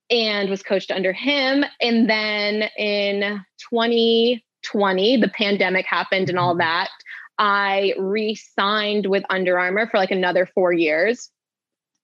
and 0.09 0.49
was 0.49 0.63
coached 0.63 0.91
under 0.91 1.13
him. 1.13 1.63
And 1.81 2.09
then 2.09 2.63
in 2.77 3.43
2020, 3.71 5.17
the 5.17 5.29
pandemic 5.29 5.85
happened 5.85 6.29
and 6.29 6.39
all 6.39 6.53
mm-hmm. 6.53 6.59
that. 6.59 6.89
I 7.37 7.93
re 7.97 8.35
signed 8.35 9.05
with 9.05 9.23
Under 9.29 9.57
Armour 9.57 9.87
for 9.89 9.97
like 9.97 10.11
another 10.11 10.45
four 10.45 10.73
years. 10.73 11.29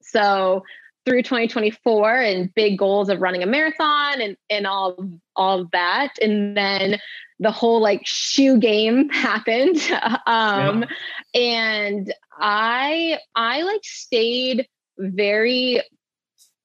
So 0.01 0.63
through 1.05 1.23
2024 1.23 2.15
and 2.15 2.53
big 2.55 2.77
goals 2.77 3.09
of 3.09 3.21
running 3.21 3.43
a 3.43 3.45
marathon 3.45 4.21
and, 4.21 4.37
and 4.49 4.65
all, 4.65 4.97
all 5.35 5.61
of 5.61 5.71
that. 5.71 6.13
And 6.21 6.55
then 6.55 6.99
the 7.39 7.51
whole 7.51 7.81
like 7.81 8.01
shoe 8.05 8.57
game 8.57 9.09
happened. 9.13 9.77
um, 10.25 10.85
yeah. 11.33 11.41
and 11.41 12.13
I, 12.39 13.19
I 13.35 13.63
like 13.63 13.83
stayed 13.83 14.67
very 14.97 15.81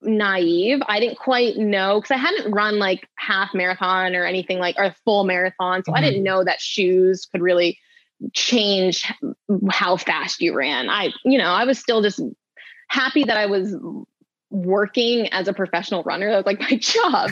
naive. 0.03 0.81
I 0.87 1.01
didn't 1.01 1.19
quite 1.19 1.57
know 1.57 2.01
because 2.01 2.11
I 2.11 2.19
hadn't 2.19 2.53
run 2.53 2.79
like 2.79 3.09
half 3.17 3.55
marathon 3.55 4.15
or 4.15 4.25
anything 4.25 4.59
like 4.59 4.77
or 4.79 4.95
full 5.05 5.25
marathon. 5.25 5.85
So 5.85 5.93
mm-hmm. 5.93 5.99
I 5.99 6.01
didn't 6.01 6.19
mm-hmm. 6.19 6.25
know 6.25 6.45
that 6.45 6.61
shoes 6.61 7.27
could 7.31 7.43
really 7.43 7.79
change 8.33 9.11
how 9.71 9.97
fast 9.97 10.41
you 10.41 10.55
ran. 10.55 10.89
I, 10.89 11.13
you 11.25 11.39
know, 11.39 11.51
I 11.51 11.65
was 11.65 11.79
still 11.79 12.03
just 12.03 12.21
happy 12.89 13.25
that 13.25 13.37
I 13.37 13.47
was 13.47 13.75
working 14.51 15.29
as 15.33 15.47
a 15.47 15.53
professional 15.53 16.03
runner. 16.03 16.31
That 16.31 16.37
was 16.39 16.47
like 16.47 16.61
my 16.71 16.77
job. 16.77 17.31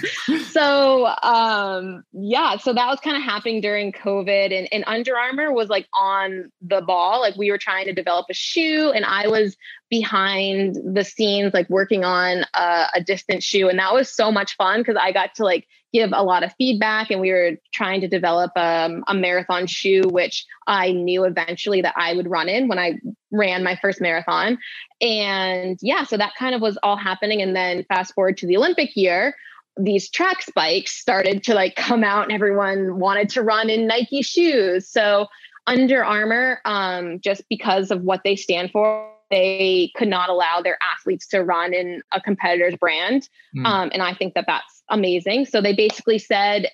so 0.50 1.06
um 1.06 2.04
yeah, 2.12 2.56
so 2.56 2.72
that 2.72 2.86
was 2.86 3.00
kind 3.00 3.16
of 3.16 3.22
happening 3.22 3.60
during 3.60 3.92
COVID 3.92 4.56
and, 4.56 4.68
and 4.72 4.84
Under 4.86 5.16
Armour 5.16 5.52
was 5.52 5.68
like 5.68 5.86
on 5.92 6.50
the 6.62 6.80
ball. 6.80 7.20
Like 7.20 7.36
we 7.36 7.50
were 7.50 7.58
trying 7.58 7.86
to 7.86 7.92
develop 7.92 8.26
a 8.30 8.34
shoe 8.34 8.92
and 8.94 9.04
I 9.04 9.28
was 9.28 9.56
behind 9.90 10.76
the 10.94 11.04
scenes 11.04 11.54
like 11.54 11.68
working 11.70 12.04
on 12.04 12.44
a, 12.54 12.86
a 12.94 13.00
distant 13.04 13.42
shoe. 13.42 13.68
And 13.68 13.78
that 13.78 13.94
was 13.94 14.08
so 14.08 14.30
much 14.30 14.56
fun 14.56 14.80
because 14.80 14.96
I 15.00 15.12
got 15.12 15.34
to 15.36 15.44
like 15.44 15.66
give 15.92 16.10
a 16.12 16.22
lot 16.22 16.42
of 16.42 16.52
feedback 16.58 17.10
and 17.10 17.20
we 17.20 17.30
were 17.30 17.52
trying 17.72 18.02
to 18.02 18.08
develop 18.08 18.50
um, 18.56 19.04
a 19.08 19.14
marathon 19.14 19.66
shoe 19.66 20.02
which 20.10 20.44
i 20.66 20.92
knew 20.92 21.24
eventually 21.24 21.80
that 21.80 21.94
i 21.96 22.12
would 22.12 22.28
run 22.28 22.46
in 22.46 22.68
when 22.68 22.78
i 22.78 22.92
ran 23.32 23.64
my 23.64 23.74
first 23.80 23.98
marathon 23.98 24.58
and 25.00 25.78
yeah, 25.80 26.04
so 26.04 26.16
that 26.16 26.34
kind 26.38 26.54
of 26.54 26.60
was 26.60 26.78
all 26.82 26.96
happening. 26.96 27.40
And 27.42 27.54
then 27.54 27.84
fast 27.84 28.14
forward 28.14 28.36
to 28.38 28.46
the 28.46 28.56
Olympic 28.56 28.96
year, 28.96 29.34
these 29.76 30.10
track 30.10 30.42
spikes 30.42 30.96
started 30.96 31.44
to 31.44 31.54
like 31.54 31.76
come 31.76 32.02
out 32.02 32.24
and 32.24 32.32
everyone 32.32 32.98
wanted 32.98 33.28
to 33.30 33.42
run 33.42 33.70
in 33.70 33.86
Nike 33.86 34.22
shoes. 34.22 34.88
So 34.88 35.28
Under 35.66 36.04
Armour, 36.04 36.60
um, 36.64 37.20
just 37.20 37.42
because 37.48 37.90
of 37.90 38.02
what 38.02 38.22
they 38.24 38.34
stand 38.34 38.72
for, 38.72 39.12
they 39.30 39.92
could 39.96 40.08
not 40.08 40.28
allow 40.28 40.60
their 40.62 40.78
athletes 40.82 41.26
to 41.28 41.42
run 41.42 41.74
in 41.74 42.02
a 42.12 42.20
competitor's 42.20 42.76
brand. 42.76 43.28
Mm. 43.56 43.66
Um, 43.66 43.90
and 43.92 44.02
I 44.02 44.14
think 44.14 44.34
that 44.34 44.44
that's 44.46 44.82
amazing. 44.88 45.46
So 45.46 45.60
they 45.60 45.74
basically 45.74 46.18
said 46.18 46.68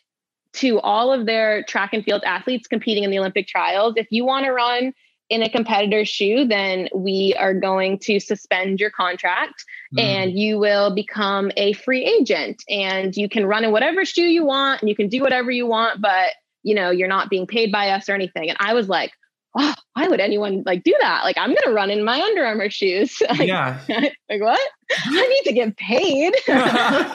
to 0.55 0.81
all 0.81 1.13
of 1.13 1.27
their 1.27 1.65
track 1.65 1.93
and 1.93 2.05
field 2.05 2.23
athletes 2.25 2.69
competing 2.69 3.05
in 3.05 3.11
the 3.11 3.19
Olympic 3.19 3.49
trials, 3.49 3.95
if 3.97 4.07
you 4.11 4.25
want 4.25 4.47
to 4.47 4.53
run 4.53 4.93
in 5.31 5.43
a 5.43 5.49
competitor's 5.49 6.09
shoe, 6.09 6.47
then 6.47 6.89
we 6.95 7.35
are 7.39 7.55
going 7.55 7.99
to 7.99 8.21
suspend 8.21 8.79
your 8.79 8.91
contract 8.91 9.65
mm. 9.97 10.01
and 10.01 10.39
you 10.39 10.59
will 10.59 10.95
become 10.95 11.51
a 11.57 11.73
free 11.73 12.05
agent 12.05 12.63
and 12.69 13.17
you 13.17 13.29
can 13.29 13.47
run 13.47 13.65
in 13.65 13.73
whatever 13.73 14.05
shoe 14.05 14.23
you 14.23 14.45
want 14.45 14.81
and 14.83 14.89
you 14.89 14.95
can 14.95 15.09
do 15.09 15.23
whatever 15.23 15.51
you 15.51 15.67
want, 15.67 16.01
but 16.01 16.33
you 16.63 16.75
know, 16.75 16.91
you're 16.91 17.09
not 17.09 17.31
being 17.31 17.47
paid 17.47 17.73
by 17.73 17.91
us 17.91 18.09
or 18.09 18.15
anything. 18.15 18.49
And 18.49 18.57
I 18.61 18.75
was 18.75 18.89
like, 18.89 19.13
oh, 19.57 19.75
why 19.95 20.09
would 20.09 20.21
anyone 20.21 20.63
like 20.67 20.83
do 20.83 20.95
that? 21.01 21.23
Like, 21.25 21.39
I'm 21.39 21.51
going 21.51 21.65
to 21.65 21.73
run 21.73 21.91
in 21.91 22.05
my 22.05 22.21
Under 22.21 22.45
Armour 22.45 22.71
shoes. 22.71 23.21
like, 23.29 23.49
yeah. 23.49 23.79
like, 23.89 24.41
what? 24.41 24.61
I 25.07 25.27
need 25.29 25.49
to 25.49 25.53
get 25.53 25.77
paid. 25.77 26.35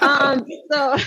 um, 0.01 0.45
so, 0.71 0.97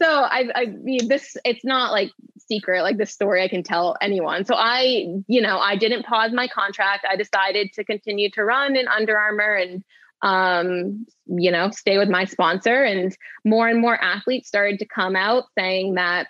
so 0.00 0.08
I, 0.08 0.48
I 0.54 0.66
mean, 0.66 1.08
this, 1.08 1.36
it's 1.44 1.64
not 1.64 1.92
like 1.92 2.10
secret, 2.48 2.82
like 2.82 2.98
this 2.98 3.12
story 3.12 3.42
I 3.42 3.48
can 3.48 3.62
tell 3.62 3.96
anyone. 4.00 4.44
So 4.44 4.54
I, 4.54 5.06
you 5.26 5.40
know, 5.40 5.58
I 5.58 5.76
didn't 5.76 6.04
pause 6.04 6.32
my 6.32 6.48
contract. 6.48 7.06
I 7.08 7.16
decided 7.16 7.72
to 7.74 7.84
continue 7.84 8.30
to 8.30 8.44
run 8.44 8.76
in 8.76 8.88
Under 8.88 9.16
Armour 9.16 9.54
and, 9.54 9.84
um, 10.22 11.06
you 11.26 11.50
know, 11.50 11.70
stay 11.70 11.98
with 11.98 12.08
my 12.08 12.24
sponsor. 12.24 12.84
And 12.84 13.16
more 13.44 13.68
and 13.68 13.80
more 13.80 14.00
athletes 14.00 14.48
started 14.48 14.78
to 14.78 14.86
come 14.86 15.16
out 15.16 15.44
saying 15.58 15.94
that 15.94 16.28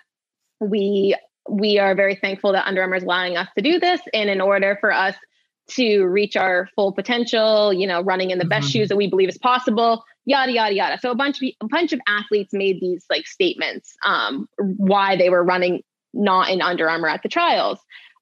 we 0.59 1.15
we 1.49 1.79
are 1.79 1.95
very 1.95 2.15
thankful 2.15 2.53
that 2.53 2.67
Under 2.67 2.81
Armour 2.81 2.95
is 2.95 3.03
allowing 3.03 3.37
us 3.37 3.47
to 3.57 3.63
do 3.63 3.79
this. 3.79 4.01
And 4.13 4.29
in 4.29 4.41
order 4.41 4.77
for 4.79 4.91
us 4.91 5.15
to 5.71 6.03
reach 6.03 6.35
our 6.35 6.69
full 6.75 6.91
potential, 6.91 7.73
you 7.73 7.87
know, 7.87 8.01
running 8.01 8.31
in 8.31 8.37
the 8.37 8.45
best 8.45 8.67
mm-hmm. 8.67 8.79
shoes 8.79 8.89
that 8.89 8.97
we 8.97 9.09
believe 9.09 9.29
is 9.29 9.37
possible, 9.37 10.03
yada 10.25 10.51
yada 10.51 10.73
yada. 10.73 10.99
So 10.99 11.11
a 11.11 11.15
bunch 11.15 11.41
of 11.41 11.49
a 11.61 11.67
bunch 11.67 11.93
of 11.93 11.99
athletes 12.07 12.53
made 12.53 12.79
these 12.79 13.05
like 13.09 13.27
statements 13.27 13.95
um, 14.03 14.47
why 14.57 15.15
they 15.15 15.29
were 15.29 15.43
running 15.43 15.83
not 16.13 16.49
in 16.49 16.61
Under 16.61 16.89
Armour 16.89 17.07
at 17.07 17.23
the 17.23 17.29
trials. 17.29 17.79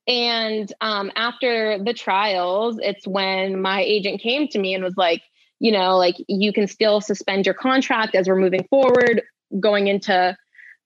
And 0.08 0.72
um, 0.82 1.12
after 1.16 1.82
the 1.84 1.94
trials, 1.94 2.80
it's 2.82 3.08
when 3.08 3.62
my 3.62 3.82
agent 3.82 4.22
came 4.22 4.48
to 4.50 4.60
me 4.60 4.74
and 4.74 4.84
was 4.84 4.98
like, 4.98 5.22
you 5.60 5.72
know, 5.72 5.98
like 5.98 6.16
you 6.28 6.52
can 6.52 6.68
still 6.68 7.02
suspend 7.02 7.46
your 7.46 7.54
contract 7.54 8.16
as 8.16 8.28
we're 8.28 8.36
moving 8.36 8.66
forward, 8.70 9.22
going 9.60 9.88
into 9.88 10.36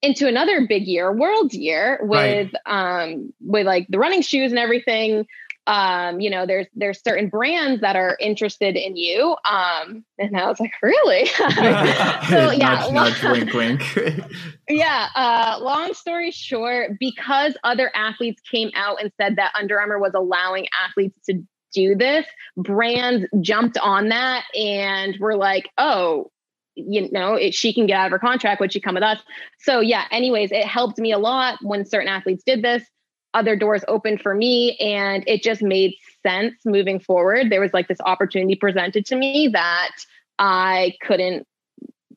into 0.05 0.27
another 0.27 0.65
big 0.67 0.83
year, 0.87 1.11
world 1.11 1.53
year 1.53 1.99
with 2.01 2.51
right. 2.67 3.03
um 3.03 3.33
with 3.41 3.65
like 3.65 3.87
the 3.89 3.99
running 3.99 4.21
shoes 4.21 4.51
and 4.51 4.59
everything 4.59 5.25
um, 5.67 6.19
you 6.19 6.29
know, 6.29 6.45
there's 6.45 6.67
there's 6.75 7.01
certain 7.01 7.29
brands 7.29 7.81
that 7.81 7.95
are 7.95 8.15
interested 8.19 8.75
in 8.75 8.95
you. 8.95 9.35
Um, 9.49 10.05
and 10.19 10.37
I 10.37 10.47
was 10.47 10.59
like, 10.59 10.73
really? 10.81 11.25
so 11.25 11.43
yeah, 12.51 12.87
nudge, 12.91 13.21
nudge, 13.21 13.23
wink, 13.23 13.53
wink. 13.53 14.25
yeah. 14.69 15.07
Uh, 15.15 15.57
long 15.61 15.93
story 15.93 16.31
short, 16.31 16.91
because 16.99 17.57
other 17.63 17.91
athletes 17.95 18.41
came 18.41 18.69
out 18.75 19.01
and 19.01 19.11
said 19.19 19.37
that 19.37 19.53
Under 19.57 19.79
Armour 19.79 19.99
was 19.99 20.13
allowing 20.13 20.67
athletes 20.87 21.17
to 21.27 21.41
do 21.73 21.95
this, 21.95 22.25
brands 22.55 23.25
jumped 23.41 23.77
on 23.79 24.09
that 24.09 24.45
and 24.55 25.17
were 25.19 25.35
like, 25.35 25.69
oh, 25.77 26.31
you 26.75 27.09
know, 27.11 27.35
it, 27.35 27.53
she 27.53 27.73
can 27.73 27.87
get 27.87 27.95
out 27.95 28.05
of 28.07 28.11
her 28.11 28.19
contract. 28.19 28.59
Would 28.59 28.73
she 28.73 28.79
come 28.79 28.95
with 28.95 29.03
us? 29.03 29.19
So 29.59 29.79
yeah. 29.79 30.05
Anyways, 30.11 30.51
it 30.51 30.65
helped 30.65 30.97
me 30.97 31.11
a 31.11 31.17
lot 31.17 31.59
when 31.61 31.85
certain 31.85 32.07
athletes 32.07 32.43
did 32.45 32.63
this 32.63 32.83
other 33.35 33.55
doors 33.57 33.83
opened 33.87 34.21
for 34.21 34.33
me 34.33 34.77
and 34.77 35.23
it 35.27 35.43
just 35.43 35.61
made 35.61 35.93
sense 36.23 36.55
moving 36.65 36.99
forward 36.99 37.49
there 37.51 37.59
was 37.59 37.73
like 37.73 37.87
this 37.87 37.99
opportunity 38.05 38.55
presented 38.55 39.05
to 39.05 39.15
me 39.15 39.49
that 39.51 39.91
i 40.39 40.93
couldn't 41.01 41.45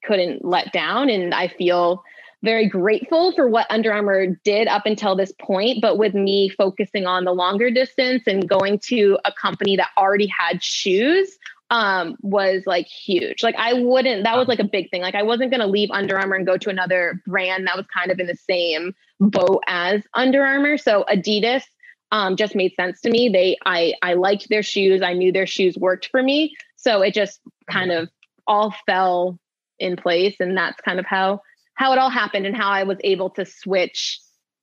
couldn't 0.05 0.45
let 0.45 0.73
down 0.73 1.11
and 1.11 1.35
i 1.35 1.49
feel 1.49 2.03
very 2.43 2.69
grateful 2.69 3.33
for 3.33 3.49
what 3.49 3.67
Under 3.69 3.93
Armour 3.93 4.27
did 4.45 4.69
up 4.69 4.87
until 4.87 5.17
this 5.17 5.33
point. 5.41 5.79
But 5.83 5.99
with 5.99 6.15
me 6.15 6.49
focusing 6.49 7.05
on 7.05 7.25
the 7.25 7.33
longer 7.33 7.69
distance 7.69 8.23
and 8.29 8.49
going 8.49 8.79
to 8.87 9.19
a 9.25 9.33
company 9.33 9.77
that 9.77 9.89
already 9.97 10.29
had 10.29 10.63
shoes 10.63 11.37
um, 11.71 12.17
was 12.23 12.63
like 12.67 12.87
huge. 12.87 13.43
Like 13.43 13.55
I 13.57 13.75
wouldn't, 13.75 14.25
that 14.25 14.37
was 14.37 14.49
like 14.49 14.59
a 14.59 14.65
big 14.65 14.91
thing. 14.91 15.03
Like 15.03 15.15
I 15.15 15.23
wasn't 15.23 15.51
going 15.51 15.61
to 15.61 15.67
leave 15.67 15.91
Under 15.91 16.19
Armour 16.19 16.37
and 16.37 16.47
go 16.47 16.57
to 16.57 16.71
another 16.71 17.23
brand 17.27 17.67
that 17.67 17.77
was 17.77 17.87
kind 17.95 18.11
of 18.11 18.19
in 18.19 18.27
the 18.27 18.37
same 18.37 18.95
boat 19.21 19.63
as 19.67 20.03
Under 20.15 20.43
Armour. 20.43 20.79
So 20.79 21.05
Adidas 21.09 21.63
um, 22.11 22.37
just 22.37 22.55
made 22.55 22.73
sense 22.75 23.03
to 23.03 23.11
me. 23.11 23.29
They, 23.29 23.59
I, 23.67 23.93
I 24.03 24.15
liked 24.15 24.49
their 24.49 24.63
shoes. 24.63 25.03
I 25.03 25.13
knew 25.13 25.31
their 25.31 25.47
shoes 25.47 25.77
worked 25.77 26.09
for 26.11 26.23
me. 26.23 26.55
So 26.77 27.03
it 27.03 27.13
just 27.13 27.41
kind 27.71 27.91
of 27.93 28.09
all 28.47 28.75
fell 28.87 29.39
in 29.79 29.97
place. 29.97 30.37
And 30.41 30.57
that's 30.57 30.81
kind 30.81 30.99
of 30.99 31.05
how, 31.05 31.43
how 31.75 31.93
it 31.93 31.99
all 31.99 32.11
happened 32.11 32.47
and 32.47 32.57
how 32.57 32.71
I 32.71 32.85
was 32.85 32.97
able 33.05 33.31
to 33.31 33.45
switch 33.45 34.21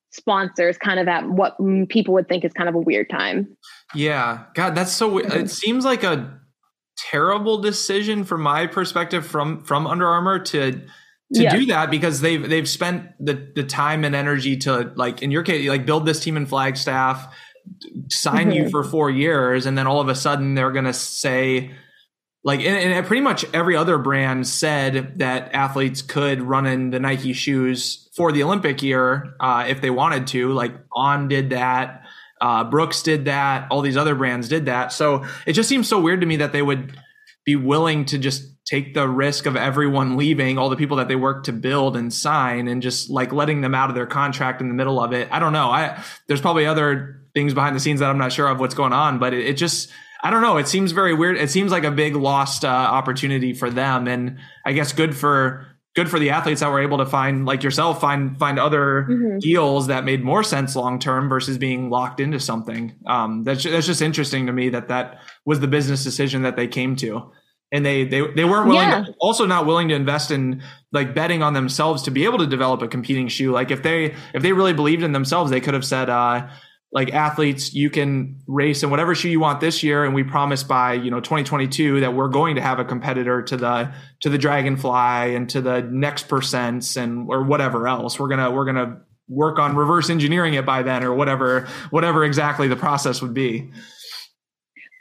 sponsors 0.10 0.78
kind 0.78 1.00
of 1.00 1.08
at 1.08 1.30
what 1.30 1.58
people 1.90 2.16
would 2.16 2.28
think 2.28 2.46
is 2.46 2.54
kind 2.54 2.68
of 2.68 2.74
a 2.74 2.80
weird 2.80 3.10
time. 3.10 3.56
Yeah. 3.94 4.46
God, 4.56 4.74
that's 4.74 4.92
so, 4.92 5.20
it 5.20 5.52
seems 5.52 5.86
like 5.86 6.04
a 6.04 6.40
terrible 6.98 7.58
decision 7.58 8.24
from 8.24 8.42
my 8.42 8.68
perspective 8.68 9.26
from, 9.26 9.64
from 9.64 9.88
Under 9.88 10.08
Armour 10.08 10.40
to, 10.40 10.72
to 11.34 11.42
yes. 11.42 11.54
do 11.54 11.66
that 11.68 11.90
because 11.90 12.22
they've 12.22 12.48
they've 12.48 12.70
spent 12.70 13.10
the 13.20 13.52
the 13.56 13.64
time 13.64 14.04
and 14.04 14.16
energy 14.16 14.58
to 14.58 14.92
like 14.96 15.24
in 15.24 15.32
your 15.32 15.44
case 15.44 15.68
like 15.68 15.86
build 15.86 16.06
this 16.06 16.20
team 16.20 16.38
in 16.38 16.46
Flagstaff, 16.46 17.34
sign 18.10 18.50
mm-hmm. 18.50 18.52
you 18.52 18.70
for 18.70 18.84
four 18.84 19.10
years, 19.10 19.66
and 19.66 19.78
then 19.78 19.88
all 19.88 20.00
of 20.00 20.08
a 20.08 20.16
sudden 20.16 20.54
they're 20.54 20.72
gonna 20.72 20.94
say 20.94 21.72
like 22.44 22.60
and, 22.60 22.94
and, 22.94 23.06
pretty 23.08 23.22
much 23.22 23.44
every 23.54 23.76
other 23.76 23.98
brand 23.98 24.48
said 24.48 25.18
that 25.18 25.54
athletes 25.54 26.04
could 26.04 26.44
run 26.44 26.68
in 26.68 26.92
the 26.92 27.00
Nike 27.00 27.34
shoes 27.34 28.08
for 28.16 28.32
the 28.32 28.44
Olympic 28.44 28.84
year 28.84 29.34
uh, 29.40 29.66
if 29.68 29.82
they 29.82 29.90
wanted 29.90 30.28
to. 30.28 30.54
Like 30.54 30.74
On 30.94 31.28
did 31.28 31.50
that. 31.50 32.05
Uh, 32.42 32.64
Brooks 32.64 33.02
did 33.02 33.26
that. 33.26 33.68
All 33.72 33.82
these 33.82 33.98
other 33.98 34.16
brands 34.16 34.48
did 34.48 34.66
that. 34.66 34.92
So 34.92 35.26
it 35.46 35.54
just 35.54 35.70
seems 35.70 35.88
so 35.88 36.00
weird 36.00 36.22
to 36.22 36.28
me 36.28 36.38
that 36.38 36.52
they 36.52 36.62
would 36.62 36.98
be 37.46 37.56
willing 37.56 38.06
to 38.06 38.18
just 38.18 38.44
take 38.66 38.94
the 38.96 39.08
risk 39.08 39.46
of 39.46 39.56
everyone 39.56 40.18
leaving, 40.18 40.58
all 40.58 40.70
the 40.70 40.76
people 40.76 40.98
that 40.98 41.08
they 41.08 41.16
work 41.16 41.44
to 41.46 41.54
build 41.54 41.96
and 41.96 42.12
sign, 42.12 42.68
and 42.68 42.82
just 42.82 43.10
like 43.10 43.32
letting 43.32 43.62
them 43.62 43.76
out 43.76 43.90
of 43.90 43.96
their 43.96 44.08
contract 44.08 44.60
in 44.60 44.68
the 44.68 44.74
middle 44.74 45.00
of 45.00 45.14
it. 45.14 45.28
I 45.32 45.40
don't 45.40 45.54
know. 45.54 45.70
I 45.70 46.04
there's 46.28 46.42
probably 46.42 46.66
other 46.66 47.22
things 47.34 47.54
behind 47.54 47.76
the 47.76 47.80
scenes 47.80 48.00
that 48.00 48.10
I'm 48.10 48.18
not 48.18 48.34
sure 48.34 48.48
of 48.48 48.60
what's 48.60 48.76
going 48.76 48.94
on, 48.94 49.20
but 49.20 49.34
it, 49.34 49.46
it 49.46 49.54
just 49.54 49.92
I 50.24 50.32
don't 50.32 50.42
know. 50.42 50.58
It 50.58 50.68
seems 50.68 50.92
very 50.92 51.14
weird. 51.14 51.38
It 51.38 51.52
seems 51.52 51.72
like 51.72 51.84
a 51.84 51.92
big 51.92 52.16
lost 52.16 52.66
uh, 52.66 52.68
opportunity 52.68 53.54
for 53.54 53.70
them, 53.70 54.08
and 54.08 54.40
I 54.66 54.74
guess 54.74 54.92
good 54.92 55.16
for 55.16 55.68
good 55.96 56.10
for 56.10 56.20
the 56.20 56.30
athletes 56.30 56.60
that 56.60 56.70
were 56.70 56.82
able 56.82 56.98
to 56.98 57.06
find 57.06 57.46
like 57.46 57.64
yourself 57.64 58.02
find 58.02 58.38
find 58.38 58.60
other 58.60 59.08
mm-hmm. 59.10 59.40
deals 59.40 59.88
that 59.88 60.04
made 60.04 60.24
more 60.24 60.44
sense 60.44 60.76
long 60.76 61.00
term 61.00 61.30
versus 61.30 61.58
being 61.58 61.90
locked 61.90 62.20
into 62.20 62.40
something. 62.40 62.94
Um, 63.08 63.44
that's 63.44 63.64
that's 63.64 63.88
just 63.88 64.02
interesting 64.02 64.46
to 64.48 64.54
me 64.54 64.70
that 64.70 64.90
that 64.90 65.22
was 65.46 65.60
the 65.60 65.68
business 65.68 66.04
decision 66.04 66.44
that 66.44 66.56
they 66.56 66.68
came 66.68 66.96
to 66.98 67.32
and 67.72 67.86
they 67.86 68.06
they 68.06 68.22
they 68.36 68.46
weren't 68.46 68.68
willing 68.68 68.90
yeah. 68.90 69.04
to, 69.04 69.14
also 69.20 69.46
not 69.46 69.66
willing 69.66 69.88
to 69.90 69.96
invest 69.96 70.32
in 70.32 70.62
like 70.92 71.14
betting 71.16 71.42
on 71.42 71.54
themselves 71.54 72.04
to 72.04 72.12
be 72.12 72.24
able 72.24 72.38
to 72.38 72.48
develop 72.48 72.82
a 72.82 72.88
competing 72.88 73.28
shoe 73.28 73.52
like 73.52 73.72
if 73.72 73.84
they 73.84 74.16
if 74.34 74.42
they 74.42 74.54
really 74.54 74.74
believed 74.74 75.04
in 75.04 75.12
themselves 75.12 75.50
they 75.50 75.60
could 75.60 75.74
have 75.74 75.86
said 75.86 76.10
uh 76.10 76.48
like 76.96 77.14
athletes 77.14 77.74
you 77.74 77.90
can 77.90 78.42
race 78.48 78.82
in 78.82 78.90
whatever 78.90 79.14
shoe 79.14 79.28
you 79.28 79.40
want 79.40 79.60
this 79.60 79.84
year 79.84 80.06
and 80.06 80.16
we 80.16 80.24
promise 80.24 80.64
by 80.64 80.94
you 80.94 81.12
know 81.12 81.20
2022 81.20 82.00
that 82.00 82.14
we're 82.16 82.30
going 82.30 82.56
to 82.56 82.62
have 82.62 82.80
a 82.80 82.86
competitor 82.86 83.42
to 83.42 83.58
the 83.58 83.94
to 84.22 84.30
the 84.30 84.38
dragonfly 84.38 85.36
and 85.36 85.50
to 85.50 85.60
the 85.60 85.82
next 85.82 86.30
percents 86.30 86.96
and 86.96 87.30
or 87.30 87.44
whatever 87.44 87.86
else. 87.86 88.18
We're 88.18 88.30
gonna 88.30 88.50
we're 88.50 88.66
gonna 88.66 89.02
work 89.28 89.60
on 89.60 89.76
reverse 89.76 90.10
engineering 90.10 90.54
it 90.54 90.66
by 90.66 90.84
then 90.84 91.04
or 91.04 91.14
whatever 91.14 91.68
whatever 91.90 92.24
exactly 92.24 92.68
the 92.68 92.76
process 92.76 93.22
would 93.22 93.34
be 93.34 93.72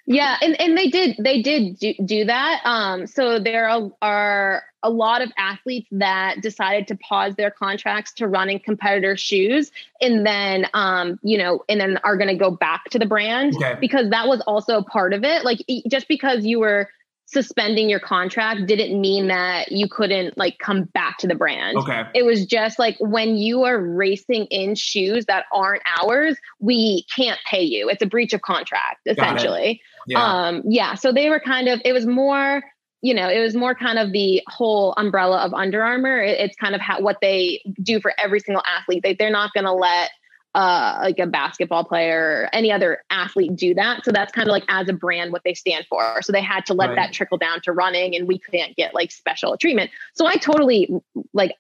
Yeah, 0.07 0.36
and, 0.42 0.61
and 0.61 0.76
they 0.76 0.88
did 0.88 1.16
they 1.18 1.40
did 1.40 1.78
do, 1.78 1.94
do 2.05 2.24
that. 2.26 2.61
Um, 2.64 3.07
so 3.07 3.38
there 3.38 3.68
are, 3.68 3.90
are 4.02 4.62
a 4.82 4.90
lot 4.90 5.22
of 5.22 5.32
athletes 5.38 5.88
that 5.92 6.42
decided 6.42 6.88
to 6.88 6.96
pause 6.96 7.34
their 7.36 7.50
contracts 7.50 8.12
to 8.14 8.28
run 8.28 8.50
in 8.50 8.59
competitor 8.59 9.16
shoes, 9.16 9.70
and 10.00 10.26
then 10.26 10.66
um, 10.74 11.18
you 11.22 11.38
know, 11.38 11.64
and 11.68 11.80
then 11.80 11.98
are 12.05 12.16
going 12.16 12.28
to 12.28 12.36
go 12.36 12.50
back 12.50 12.84
to 12.90 12.98
the 12.98 13.07
brand 13.07 13.55
Okay. 13.57 13.76
because 13.80 14.11
that 14.11 14.28
was 14.28 14.42
also 14.42 14.82
part 14.82 15.14
of 15.14 15.24
it. 15.24 15.44
Like 15.44 15.61
just 15.88 16.07
because 16.07 16.44
you 16.44 16.61
were 16.61 16.90
suspending 17.26 17.88
your 17.88 18.00
contract 18.00 18.66
didn't 18.66 19.00
mean 19.00 19.28
that 19.28 19.72
you 19.72 19.88
couldn't 19.88 20.36
like 20.36 20.59
come 20.59 20.84
back 20.84 21.16
to 21.18 21.26
the 21.26 21.34
brand. 21.34 21.76
Okay. 21.78 22.05
It 22.14 22.24
was 22.24 22.44
just 22.46 22.78
like 22.78 22.96
when 23.00 23.36
you 23.36 23.64
are 23.64 23.80
racing 23.80 24.44
in 24.46 24.74
shoes 24.74 25.24
that 25.26 25.46
aren't 25.52 25.82
ours, 26.00 26.36
we 26.61 27.07
can't 27.14 27.40
pay 27.46 27.62
you. 27.62 27.88
It's 27.88 28.02
a 28.02 28.07
breach 28.07 28.34
of 28.34 28.42
contract, 28.42 29.00
essentially. 29.07 29.80
Yeah. 30.07 30.22
Um, 30.24 30.62
yeah. 30.68 30.94
So 30.94 31.12
they 31.12 31.30
were 31.30 31.40
kind 31.40 31.68
of, 31.68 31.80
it 31.84 31.92
was 31.92 32.07
more, 32.07 32.62
you 33.02 33.14
know, 33.14 33.28
it 33.28 33.40
was 33.40 33.55
more 33.55 33.74
kind 33.74 33.98
of 33.98 34.12
the 34.12 34.42
whole 34.48 34.94
umbrella 34.96 35.38
of 35.38 35.52
Under 35.55 35.82
Armour. 35.82 36.22
It- 36.22 36.40
it's 36.40 36.57
kind 36.57 36.74
of 36.74 36.80
how, 36.80 37.00
what 37.00 37.18
they 37.20 37.61
do 37.82 38.00
for 38.00 38.12
every 38.22 38.40
single 38.40 38.62
athlete. 38.66 39.02
They, 39.02 39.14
they're 39.14 39.30
not 39.30 39.52
going 39.55 39.64
to 39.64 39.72
let 39.72 40.11
uh, 40.55 40.98
like 41.02 41.18
a 41.18 41.26
basketball 41.26 41.82
player 41.84 42.44
or 42.44 42.48
any 42.55 42.70
other 42.70 43.02
athlete 43.11 43.57
do 43.57 43.74
that. 43.74 44.05
So 44.05 44.12
that's 44.12 44.30
kind 44.32 44.46
of 44.48 44.52
like 44.52 44.62
as 44.68 44.88
a 44.88 44.92
brand 44.92 45.32
what 45.32 45.42
they 45.44 45.55
stand 45.55 45.84
for. 45.88 46.22
So 46.22 46.32
they 46.32 46.42
had 46.42 46.66
to 46.66 46.74
let 46.74 46.90
Right. 46.90 46.96
that 46.96 47.12
trickle 47.12 47.38
down 47.38 47.61
to 47.62 47.72
running, 47.72 48.14
and 48.14 48.28
we 48.28 48.38
can't 48.38 48.76
get 48.76 48.94
like 48.94 49.11
special 49.11 49.57
treatment. 49.57 49.90
So 50.14 50.26
I 50.26 50.36
totally 50.36 50.88
like 51.32 51.57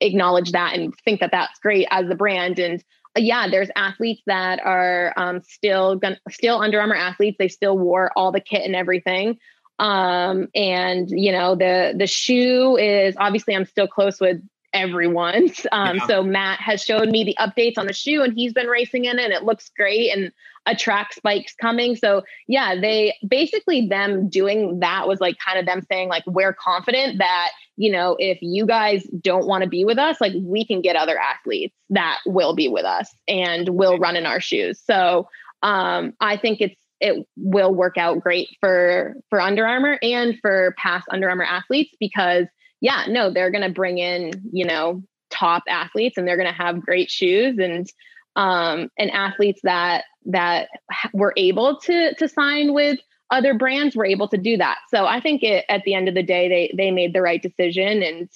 acknowledge 0.00 0.52
that 0.52 0.74
and 0.74 0.94
think 1.02 1.20
that 1.20 1.30
that's 1.32 1.58
great 1.60 1.86
as 1.90 2.08
the 2.08 2.14
brand. 2.14 2.58
And 2.58 2.84
yeah, 3.16 3.48
there's 3.48 3.70
athletes 3.76 4.22
that 4.26 4.60
are 4.64 5.12
um, 5.16 5.42
still 5.42 5.96
gon- 5.96 6.18
still 6.30 6.60
Under 6.60 6.80
Armour 6.80 6.94
athletes. 6.96 7.36
They 7.38 7.48
still 7.48 7.78
wore 7.78 8.10
all 8.16 8.32
the 8.32 8.40
kit 8.40 8.64
and 8.64 8.76
everything. 8.76 9.38
Um, 9.78 10.48
and 10.54 11.10
you 11.10 11.32
know 11.32 11.54
the 11.54 11.94
the 11.96 12.06
shoe 12.06 12.76
is 12.76 13.14
obviously 13.18 13.54
I'm 13.54 13.66
still 13.66 13.88
close 13.88 14.20
with 14.20 14.40
everyone. 14.72 15.50
Um, 15.72 15.96
Yeah. 15.96 16.06
So 16.06 16.22
Matt 16.22 16.60
has 16.60 16.82
showed 16.82 17.08
me 17.08 17.24
the 17.24 17.36
updates 17.38 17.78
on 17.78 17.86
the 17.86 17.92
shoe, 17.92 18.22
and 18.22 18.32
he's 18.32 18.52
been 18.52 18.68
racing 18.68 19.04
in 19.04 19.18
it. 19.18 19.24
And 19.24 19.32
it 19.32 19.42
looks 19.42 19.70
great, 19.76 20.10
and 20.10 20.32
a 20.66 20.74
track 20.74 21.12
spike's 21.12 21.54
coming. 21.54 21.96
So 21.96 22.22
yeah, 22.46 22.78
they 22.78 23.14
basically 23.26 23.88
them 23.88 24.28
doing 24.28 24.80
that 24.80 25.08
was 25.08 25.20
like 25.20 25.36
kind 25.38 25.58
of 25.58 25.66
them 25.66 25.82
saying 25.90 26.08
like 26.08 26.24
we're 26.26 26.52
confident 26.52 27.18
that 27.18 27.50
you 27.76 27.92
know 27.92 28.16
if 28.18 28.38
you 28.40 28.66
guys 28.66 29.04
don't 29.20 29.46
want 29.46 29.64
to 29.64 29.68
be 29.68 29.84
with 29.84 29.98
us, 29.98 30.20
like 30.20 30.32
we 30.40 30.64
can 30.64 30.80
get 30.80 30.96
other 30.96 31.18
athletes 31.18 31.74
that 31.90 32.18
will 32.26 32.54
be 32.54 32.68
with 32.68 32.84
us 32.84 33.14
and 33.28 33.68
will 33.70 33.98
run 33.98 34.16
in 34.16 34.26
our 34.26 34.40
shoes. 34.40 34.80
So 34.84 35.28
um, 35.62 36.12
I 36.20 36.36
think 36.36 36.60
it's 36.60 36.80
it 37.00 37.26
will 37.36 37.74
work 37.74 37.98
out 37.98 38.20
great 38.20 38.48
for 38.60 39.14
for 39.28 39.40
Under 39.40 39.66
Armour 39.66 39.98
and 40.02 40.38
for 40.40 40.74
past 40.78 41.06
Under 41.10 41.28
Armour 41.28 41.44
athletes 41.44 41.94
because 42.00 42.46
yeah, 42.80 43.04
no, 43.08 43.30
they're 43.30 43.50
going 43.50 43.66
to 43.66 43.72
bring 43.72 43.98
in, 43.98 44.32
you 44.52 44.64
know, 44.66 45.02
top 45.30 45.64
athletes 45.68 46.16
and 46.16 46.26
they're 46.26 46.36
going 46.36 46.48
to 46.48 46.54
have 46.54 46.80
great 46.80 47.10
shoes 47.10 47.58
and 47.58 47.86
um 48.36 48.90
and 48.98 49.10
athletes 49.10 49.60
that 49.64 50.04
that 50.26 50.68
ha- 50.90 51.10
were 51.12 51.32
able 51.36 51.78
to 51.80 52.14
to 52.14 52.28
sign 52.28 52.74
with 52.74 52.98
other 53.30 53.54
brands 53.54 53.96
were 53.96 54.06
able 54.06 54.28
to 54.28 54.36
do 54.38 54.56
that. 54.56 54.78
So 54.88 55.06
I 55.06 55.20
think 55.20 55.42
it, 55.42 55.64
at 55.68 55.82
the 55.84 55.94
end 55.94 56.08
of 56.08 56.14
the 56.14 56.22
day 56.22 56.48
they 56.48 56.74
they 56.76 56.90
made 56.90 57.12
the 57.12 57.22
right 57.22 57.42
decision 57.42 58.02
and 58.02 58.28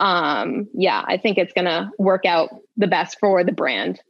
um 0.00 0.68
yeah, 0.74 1.04
I 1.06 1.16
think 1.16 1.38
it's 1.38 1.52
going 1.52 1.64
to 1.66 1.90
work 1.98 2.24
out 2.24 2.50
the 2.76 2.86
best 2.86 3.18
for 3.20 3.42
the 3.44 3.52
brand. 3.52 4.00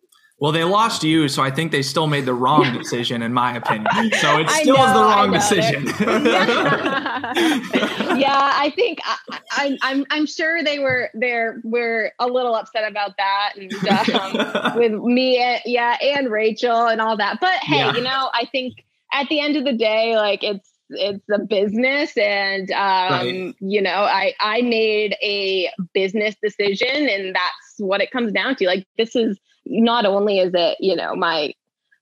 Well, 0.41 0.53
they 0.53 0.63
lost 0.63 1.03
you, 1.03 1.27
so 1.27 1.43
I 1.43 1.51
think 1.51 1.73
they 1.73 1.83
still 1.83 2.07
made 2.07 2.25
the 2.25 2.35
wrong 2.35 2.73
decision, 2.79 3.23
in 3.23 3.33
my 3.33 3.57
opinion. 3.57 4.13
So 4.21 4.39
it 4.39 4.49
still 4.51 4.77
is 4.77 4.93
the 4.93 5.01
wrong 5.01 5.33
decision. 5.33 5.87
yeah, 5.99 7.35
yeah 8.17 8.53
I 8.55 8.73
think 8.77 9.01
I, 9.05 9.17
I, 9.51 9.79
I'm 9.83 10.07
I'm 10.11 10.27
sure 10.27 10.63
they 10.63 10.79
were 10.79 11.11
there 11.15 11.61
were 11.65 12.13
a 12.21 12.29
little 12.29 12.55
upset 12.55 12.89
about 12.89 13.17
that, 13.17 13.55
and 13.57 13.73
um, 14.15 14.77
with 14.77 14.93
me, 14.93 15.39
and, 15.39 15.61
yeah, 15.65 15.97
and 16.01 16.31
Rachel 16.31 16.87
and 16.87 17.01
all 17.01 17.17
that. 17.17 17.39
But 17.41 17.55
hey, 17.65 17.79
Yeah. 17.79 17.95
you 17.95 18.03
know, 18.03 18.31
I 18.33 18.45
think 18.53 18.85
at 19.13 19.29
the 19.29 19.41
end 19.41 19.57
of 19.57 19.65
the 19.65 19.73
day, 19.73 20.17
like 20.17 20.43
it's 20.43 20.71
it's 20.91 21.25
a 21.33 21.39
business, 21.39 22.17
and 22.17 22.71
um, 22.71 23.11
Right. 23.11 23.55
you 23.61 23.83
know, 23.83 23.91
I 23.91 24.35
I 24.41 24.63
made 24.63 25.17
a 25.23 25.71
business 25.93 26.35
decision, 26.43 27.09
and 27.09 27.35
that's 27.35 27.75
what 27.79 28.01
it 28.01 28.11
comes 28.11 28.33
down 28.33 28.57
to. 28.57 28.67
Like 28.67 28.87
this 28.97 29.15
is 29.15 29.39
not 29.67 30.07
only 30.07 30.39
is 30.39 30.53
it 30.55 30.77
you 30.81 30.97
know 30.97 31.15
my 31.15 31.53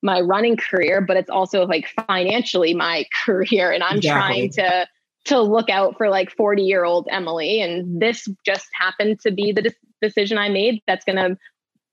my 0.03 0.21
running 0.21 0.57
career, 0.57 1.01
but 1.01 1.17
it's 1.17 1.31
also 1.31 1.67
like 1.67 1.89
financially 2.07 2.75
my 2.75 3.05
career, 3.25 3.73
and 3.73 3.83
I'm 3.83 3.99
Exactly. 3.99 4.49
trying 4.49 4.51
to 4.53 4.87
to 5.27 5.41
look 5.41 5.69
out 5.69 5.97
for 5.99 6.09
like 6.09 6.31
40 6.31 6.63
year 6.63 6.85
old 6.85 7.09
Emily. 7.11 7.61
And 7.61 8.01
this 8.01 8.29
just 8.45 8.67
happened 8.73 9.21
to 9.21 9.33
be 9.33 9.53
the 9.53 9.63
de- 9.63 9.75
decision 10.01 10.39
I 10.39 10.49
made 10.49 10.83
that's 10.87 11.05
going 11.05 11.17
to 11.17 11.37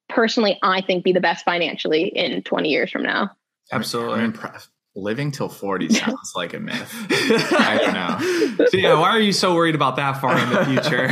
personally, 0.07 0.59
I 0.61 0.81
think, 0.81 1.03
be 1.03 1.13
the 1.13 1.19
best 1.19 1.43
financially 1.43 2.03
in 2.09 2.43
20 2.43 2.69
years 2.69 2.91
from 2.91 3.03
now. 3.03 3.31
Absolutely. 3.71 4.19
I'm 4.19 4.25
impressed. 4.25 4.69
Living 4.95 5.31
till 5.31 5.49
40 5.49 5.89
sounds 5.93 6.33
like 6.35 6.53
a 6.53 6.59
myth. 6.59 6.93
I 7.09 7.77
don't 7.81 7.93
know. 8.59 8.65
So 8.67 8.77
yeah, 8.77 8.93
why 8.99 9.09
are 9.09 9.19
you 9.19 9.33
so 9.33 9.55
worried 9.55 9.73
about 9.73 9.95
that 9.95 10.21
far 10.21 10.37
in 10.37 10.49
the 10.49 10.65
future? 10.65 11.09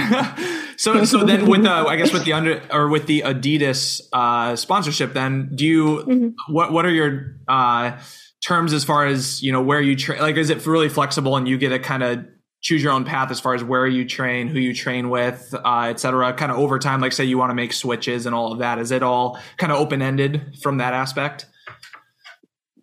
so 0.78 1.04
so 1.04 1.26
then 1.26 1.48
with 1.48 1.64
the 1.64 1.72
I 1.72 1.96
guess 1.96 2.14
with 2.14 2.24
the 2.24 2.34
under 2.34 2.62
or 2.72 2.90
with 2.90 3.08
the 3.08 3.22
Adidas 3.22 4.02
uh, 4.14 4.56
sponsorship, 4.56 5.14
then 5.14 5.50
do 5.56 5.66
you 5.66 5.86
Mhm. 6.08 6.34
what 6.48 6.72
what 6.72 6.86
are 6.86 6.92
your 6.92 7.38
uh, 7.48 7.98
terms 8.46 8.72
as 8.74 8.84
far 8.84 9.08
as 9.08 9.42
you 9.42 9.52
know 9.52 9.62
where 9.64 9.82
you 9.82 9.96
train? 9.96 10.22
Like, 10.22 10.38
is 10.38 10.52
it 10.52 10.64
really 10.68 10.90
flexible 10.90 11.36
and 11.36 11.48
you 11.48 11.58
get 11.58 11.70
to 11.70 11.80
kind 11.80 12.04
of 12.04 12.26
choose 12.62 12.84
your 12.84 12.92
own 12.92 13.04
path 13.04 13.32
as 13.32 13.40
far 13.40 13.56
as 13.56 13.64
where 13.64 13.88
you 13.88 14.06
train, 14.06 14.48
who 14.48 14.60
you 14.60 14.76
train 14.76 15.10
with, 15.10 15.56
uh, 15.66 15.88
et 15.90 16.00
cetera? 16.00 16.32
Kind 16.34 16.52
of 16.52 16.60
over 16.60 16.78
time, 16.78 17.02
like 17.02 17.14
say 17.14 17.26
you 17.26 17.40
want 17.40 17.50
to 17.50 17.56
make 17.56 17.74
switches 17.74 18.28
and 18.28 18.36
all 18.36 18.52
of 18.54 18.60
that. 18.60 18.78
Is 18.78 18.92
it 18.92 19.02
all 19.02 19.40
kind 19.58 19.72
of 19.72 19.80
open 19.80 20.04
ended 20.04 20.60
from 20.62 20.78
that 20.78 20.94
aspect? 20.94 21.48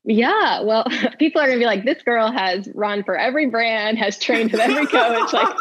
Yeah, 0.09 0.63
well, 0.63 0.87
people 1.19 1.43
are 1.43 1.47
going 1.47 1.59
to 1.59 1.63
be 1.63 1.67
like, 1.67 1.85
this 1.85 2.03
girl 2.03 2.33
has 2.33 2.67
run 2.75 3.05
for 3.05 3.17
every 3.17 3.47
brand, 3.47 3.99
has 3.99 4.19
trained 4.19 4.53
with 4.53 4.61
every 4.61 4.87
coach. 4.87 5.35
Like, 5.35 5.55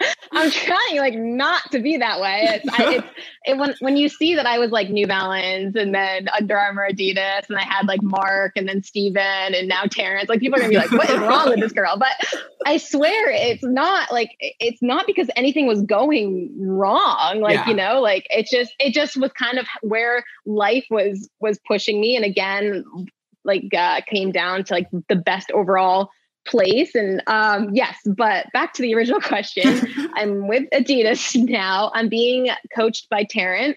I'm 0.32 0.50
trying 0.50 0.96
like 0.98 1.14
not 1.14 1.70
to 1.70 1.78
be 1.78 1.96
that 1.98 2.20
way. 2.20 2.40
It's, 2.50 2.68
I, 2.68 2.94
it's 2.96 3.06
it, 3.44 3.56
when 3.56 3.74
when 3.80 3.96
you 3.96 4.08
see 4.08 4.34
that 4.34 4.44
I 4.44 4.58
was 4.58 4.70
like 4.70 4.90
New 4.90 5.06
Balance 5.06 5.76
and 5.76 5.94
then 5.94 6.28
Under 6.28 6.58
Armour, 6.58 6.88
Adidas, 6.90 7.48
and 7.48 7.56
I 7.56 7.62
had 7.62 7.86
like 7.86 8.02
Mark 8.02 8.52
and 8.56 8.68
then 8.68 8.82
Stephen 8.82 9.22
and 9.22 9.68
now 9.68 9.84
Terrence. 9.84 10.28
Like 10.28 10.40
people 10.40 10.58
are 10.58 10.60
gonna 10.60 10.70
be 10.70 10.76
like, 10.76 10.90
what 10.90 11.08
is 11.08 11.18
wrong 11.18 11.48
with 11.48 11.60
this 11.60 11.72
girl? 11.72 11.96
But 11.96 12.12
I 12.66 12.76
swear 12.76 13.30
it's 13.30 13.64
not 13.64 14.12
like 14.12 14.30
it's 14.40 14.82
not 14.82 15.06
because 15.06 15.30
anything 15.36 15.66
was 15.66 15.80
going 15.82 16.52
wrong. 16.58 17.40
Like 17.40 17.54
Yeah. 17.54 17.68
you 17.68 17.74
know, 17.74 18.00
like 18.00 18.26
it 18.28 18.48
just 18.50 18.74
it 18.78 18.92
just 18.92 19.16
was 19.16 19.32
kind 19.32 19.58
of 19.58 19.66
where 19.80 20.24
life 20.44 20.84
was 20.90 21.30
was 21.40 21.58
pushing 21.66 22.00
me. 22.00 22.16
And 22.16 22.24
again, 22.24 22.84
like 23.46 23.72
uh, 23.74 24.00
came 24.06 24.32
down 24.32 24.64
to 24.64 24.74
like 24.74 24.88
the 25.08 25.16
best 25.16 25.50
overall 25.52 26.10
place. 26.46 26.94
And 26.94 27.22
um 27.26 27.70
yes 27.74 27.96
but 28.06 28.46
back 28.52 28.72
to 28.74 28.82
the 28.82 28.94
original 28.94 29.20
question. 29.20 29.80
I'm 30.14 30.48
with 30.48 30.64
adidas 30.72 31.36
now. 31.36 31.90
I'm 31.94 32.08
being 32.08 32.48
coached 32.74 33.08
by 33.10 33.24
terrence. 33.24 33.76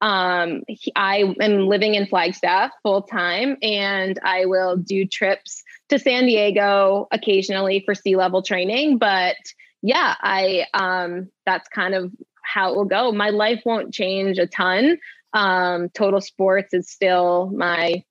Um 0.00 0.62
he, 0.68 0.92
i 0.96 1.34
am 1.40 1.66
living 1.66 1.94
in 1.94 2.06
flagstaff 2.06 2.70
full 2.82 3.02
time 3.02 3.56
and 3.62 4.18
i 4.24 4.46
will 4.46 4.76
do 4.76 5.06
trips 5.06 5.62
to 5.88 5.98
san 5.98 6.26
diego 6.26 7.08
occasionally 7.12 7.82
for 7.84 7.94
sea 7.94 8.16
level 8.16 8.42
training. 8.42 8.98
But 8.98 9.36
yeah 9.82 10.14
i 10.20 10.66
um 10.74 11.28
that's 11.46 11.68
kind 11.68 11.94
of 11.94 12.12
how 12.44 12.72
it 12.72 12.76
will 12.76 12.84
go. 12.84 13.12
My 13.12 13.30
life 13.30 13.62
won't 13.64 13.94
change 13.94 14.38
a 14.38 14.46
ton. 14.46 14.98
Um 15.32 15.88
total 15.90 16.20
sports 16.20 16.74
is 16.74 16.90
still 16.90 17.50
my 17.54 18.04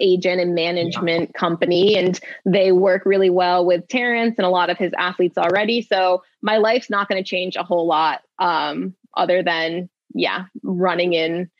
agent 0.00 0.40
and 0.40 0.54
management 0.54 1.34
company 1.34 1.96
and 1.96 2.18
they 2.44 2.72
work 2.72 3.02
really 3.04 3.30
well 3.30 3.64
with 3.64 3.86
Terrence 3.88 4.34
and 4.38 4.46
a 4.46 4.50
lot 4.50 4.70
of 4.70 4.78
his 4.78 4.92
athletes 4.98 5.36
already. 5.38 5.82
So 5.82 6.22
my 6.42 6.56
life's 6.58 6.90
not 6.90 7.08
going 7.08 7.22
to 7.22 7.28
change 7.28 7.56
a 7.56 7.62
whole 7.62 7.86
lot 7.86 8.22
um, 8.38 8.94
other 9.16 9.42
than 9.42 9.88
yeah, 10.14 10.46
running 10.62 11.12
in 11.12 11.50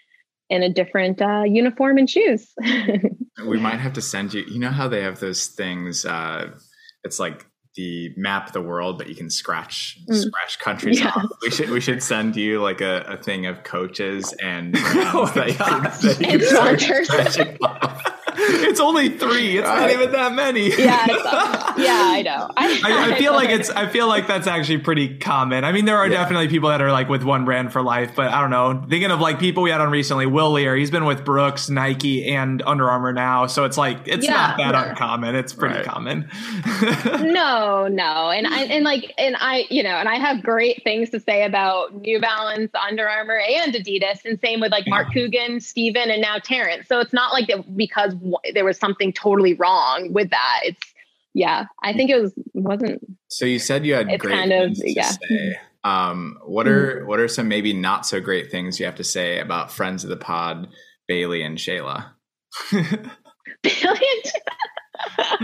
in 0.49 0.63
a 0.65 0.69
different 0.69 1.23
uh, 1.23 1.45
uniform 1.47 1.99
and 1.99 2.09
shoes. 2.11 2.53
We 3.47 3.59
might 3.59 3.81
have 3.81 3.95
to 3.95 4.03
send 4.03 4.35
you. 4.35 4.43
You 4.43 4.59
know 4.59 4.69
how 4.71 4.89
they 4.89 5.03
have 5.03 5.19
those 5.19 5.47
things? 5.47 6.05
Uh, 6.05 6.51
it's 7.05 7.19
like 7.19 7.47
the 7.75 8.13
map 8.17 8.49
of 8.49 8.53
the 8.53 8.61
world, 8.61 8.99
but 8.99 9.09
you 9.09 9.15
can 9.15 9.31
scratch 9.31 9.99
Mm. 10.11 10.15
scratch 10.29 10.59
countries 10.59 11.01
Yeah. 11.01 11.13
off. 11.17 11.25
We 11.41 11.51
should 11.51 11.71
we 11.71 11.81
should 11.81 12.03
send 12.03 12.37
you 12.37 12.61
like 12.61 12.81
a, 12.83 13.03
a 13.09 13.17
thing 13.17 13.47
of 13.47 13.63
coaches 13.63 14.35
and 14.43 14.75
Oh 14.79 15.31
that 15.35 15.49
you 15.49 15.55
that 15.55 16.21
you 16.21 16.27
And 16.29 17.59
can 17.59 18.11
start 18.41 18.61
sponsors. 18.61 18.61
scratching 18.61 18.65
off. 18.65 18.71
it's 18.71 18.81
only 18.81 19.09
three. 19.11 19.59
It's 19.59 19.67
not 19.67 19.91
even 19.91 20.13
that 20.13 20.33
many. 20.33 20.69
Yeah, 20.71 21.07
yeah, 21.07 22.03
I 22.07 22.23
know. 22.23 22.51
I, 22.57 23.13
I, 23.15 23.19
feel 23.19 23.33
like 23.33 23.51
it's. 23.51 23.71
I 23.71 23.87
feel 23.89 24.07
like 24.09 24.27
that's 24.27 24.47
actually 24.47 24.79
pretty 24.79 25.19
common. 25.19 25.65
I 25.65 25.73
mean, 25.73 25.85
there 25.85 25.97
are 25.97 26.07
yeah. 26.07 26.23
definitely 26.23 26.49
people 26.49 26.69
that 26.71 26.81
are 26.81 26.93
like 26.93 27.09
with 27.09 27.23
one 27.23 27.45
brand 27.45 27.73
for 27.73 27.83
life, 27.83 28.13
but 28.15 28.29
I 28.29 28.41
don't 28.41 28.51
know. 28.51 28.85
Thinking 28.89 29.11
of 29.11 29.21
like 29.21 29.39
people 29.39 29.63
we 29.63 29.71
had 29.71 29.81
on 29.81 29.91
recently, 29.91 30.27
Will 30.27 30.53
Leer. 30.53 30.77
He's 30.77 30.91
been 30.91 31.05
with 31.05 31.25
Brooks, 31.25 31.69
Nike, 31.69 32.27
and 32.33 32.63
Under 32.63 32.91
Armour 32.91 33.13
now, 33.13 33.47
so 33.47 33.65
it's 33.65 33.77
like 33.77 33.99
it's 34.07 34.25
yeah, 34.25 34.33
not 34.33 34.57
that 34.59 34.75
yeah. 34.75 34.91
uncommon. 34.91 35.35
It's 35.35 35.53
pretty 35.53 35.77
right. 35.77 35.85
common. 35.85 36.29
no, 37.33 37.89
no, 37.89 38.31
and 38.31 38.47
I 38.47 38.65
and 38.65 38.85
like 38.85 39.13
and 39.19 39.37
I, 39.39 39.67
you 39.71 39.83
know, 39.83 39.97
and 39.97 40.09
I 40.09 40.17
have 40.17 40.43
great 40.43 40.83
things 40.83 41.11
to 41.11 41.21
say 41.21 41.45
about 41.45 41.95
New 41.95 42.21
Balance, 42.21 42.71
Under 42.75 43.09
Armour, 43.09 43.39
and 43.39 43.75
Adidas, 43.75 44.25
and 44.25 44.41
same 44.41 44.61
with 44.61 44.73
like 44.73 44.87
Mark 44.87 45.13
Coogan, 45.13 45.61
Stephen, 45.61 46.11
and 46.11 46.23
now 46.23 46.39
Terrence. 46.39 46.89
So 46.89 47.01
it's 47.01 47.13
not 47.13 47.33
like 47.33 47.49
that 47.49 47.77
because 47.77 48.15
there 48.55 48.65
was 48.65 48.79
something 48.79 49.13
totally 49.13 49.55
wrong 49.55 50.13
with 50.13 50.31
that. 50.31 50.61
It's 50.65 50.95
yeah, 51.35 51.67
I 51.83 51.93
think 51.93 52.11
it 52.11 52.21
was 52.21 52.33
wasn't. 52.55 53.05
So 53.29 53.45
you 53.45 53.59
said 53.59 53.87
you 53.87 53.95
had 53.95 54.07
great 54.19 54.35
kind 54.35 54.53
of 54.53 54.73
yeah. 54.77 55.11
Say. 55.11 55.57
Um, 55.83 56.39
what 56.45 56.67
are 56.69 57.03
mm. 57.03 57.07
what 57.07 57.21
are 57.21 57.29
some 57.29 57.49
maybe 57.49 57.73
not 57.73 58.07
so 58.07 58.21
great 58.21 58.51
things 58.51 58.79
you 58.79 58.87
have 58.87 58.97
to 58.97 59.05
say 59.05 59.39
about 59.39 59.71
friends 59.71 60.05
of 60.05 60.11
the 60.11 60.17
pod, 60.17 60.69
Bailey 61.09 61.43
and 61.43 61.57
Shayla? 61.57 62.11
Bailey 63.63 64.01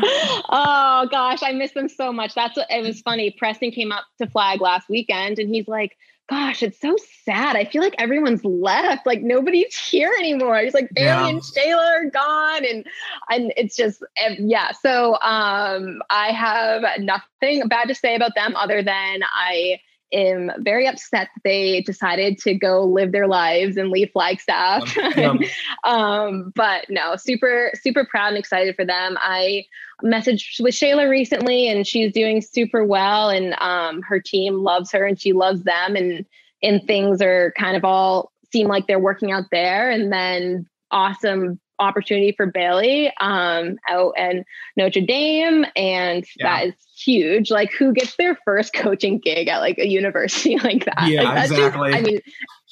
oh 0.50 1.08
gosh, 1.10 1.42
I 1.42 1.52
miss 1.52 1.72
them 1.72 1.88
so 1.88 2.12
much. 2.12 2.34
That's 2.34 2.56
what 2.56 2.66
it 2.70 2.82
was 2.82 3.00
funny. 3.00 3.34
Preston 3.38 3.70
came 3.70 3.92
up 3.92 4.04
to 4.18 4.28
flag 4.28 4.60
last 4.60 4.88
weekend 4.88 5.38
and 5.38 5.48
he's 5.54 5.68
like, 5.68 5.96
gosh, 6.28 6.62
it's 6.62 6.80
so 6.80 6.96
sad. 7.24 7.56
I 7.56 7.64
feel 7.64 7.82
like 7.82 7.94
everyone's 7.98 8.44
left. 8.44 9.06
Like 9.06 9.22
nobody's 9.22 9.76
here 9.76 10.12
anymore. 10.18 10.58
He's 10.58 10.74
like, 10.74 10.90
Bailey 10.92 11.06
yeah. 11.06 11.28
and 11.28 11.40
Shayla 11.40 12.00
are 12.00 12.10
gone. 12.10 12.64
And 12.64 12.86
and 13.30 13.52
it's 13.56 13.76
just 13.76 14.02
yeah. 14.38 14.72
So 14.72 15.14
um 15.20 16.02
I 16.10 16.32
have 16.32 16.84
nothing 16.98 17.68
bad 17.68 17.88
to 17.88 17.94
say 17.94 18.16
about 18.16 18.34
them 18.34 18.56
other 18.56 18.82
than 18.82 19.20
I 19.22 19.80
am 20.12 20.50
very 20.58 20.86
upset 20.86 21.28
that 21.34 21.42
they 21.44 21.80
decided 21.82 22.38
to 22.38 22.54
go 22.54 22.84
live 22.84 23.12
their 23.12 23.26
lives 23.26 23.76
and 23.76 23.90
leave 23.90 24.10
Flagstaff. 24.12 24.96
Um, 25.16 25.40
um, 25.84 26.52
but 26.54 26.86
no, 26.88 27.16
super, 27.16 27.72
super 27.74 28.04
proud 28.04 28.28
and 28.28 28.38
excited 28.38 28.76
for 28.76 28.84
them. 28.84 29.16
I 29.20 29.64
messaged 30.04 30.60
with 30.60 30.74
Shayla 30.74 31.08
recently 31.08 31.68
and 31.68 31.86
she's 31.86 32.12
doing 32.12 32.40
super 32.40 32.84
well 32.84 33.30
and 33.30 33.54
um, 33.60 34.02
her 34.02 34.20
team 34.20 34.62
loves 34.62 34.92
her 34.92 35.04
and 35.04 35.20
she 35.20 35.32
loves 35.32 35.62
them 35.62 35.96
and 35.96 36.26
and 36.62 36.82
things 36.86 37.20
are 37.20 37.52
kind 37.58 37.76
of 37.76 37.84
all 37.84 38.32
seem 38.52 38.66
like 38.66 38.86
they're 38.86 38.98
working 38.98 39.30
out 39.32 39.44
there 39.50 39.90
and 39.90 40.12
then 40.12 40.66
awesome 40.90 41.60
opportunity 41.78 42.32
for 42.32 42.46
Bailey 42.46 43.12
um, 43.20 43.78
out 43.88 44.14
and 44.16 44.44
Notre 44.76 45.00
Dame, 45.00 45.64
and 45.74 46.24
yeah. 46.36 46.46
that 46.46 46.66
is 46.68 46.74
huge. 46.96 47.50
Like, 47.50 47.72
who 47.72 47.92
gets 47.92 48.16
their 48.16 48.38
first 48.44 48.72
coaching 48.74 49.18
gig 49.18 49.48
at 49.48 49.58
like 49.58 49.78
a 49.78 49.86
university 49.86 50.58
like 50.62 50.84
that? 50.84 51.08
Yeah, 51.08 51.22
like, 51.22 51.50
exactly. 51.50 51.92
Just, 51.92 52.02
I 52.02 52.06
mean, 52.06 52.20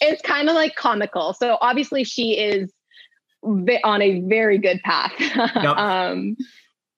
it's 0.00 0.22
kind 0.22 0.48
of 0.48 0.54
like 0.54 0.74
comical. 0.74 1.34
So 1.34 1.58
obviously, 1.60 2.04
she 2.04 2.38
is 2.38 2.72
on 3.42 4.02
a 4.02 4.20
very 4.20 4.58
good 4.58 4.80
path. 4.82 5.12
Yep. 5.20 5.76
um, 5.76 6.36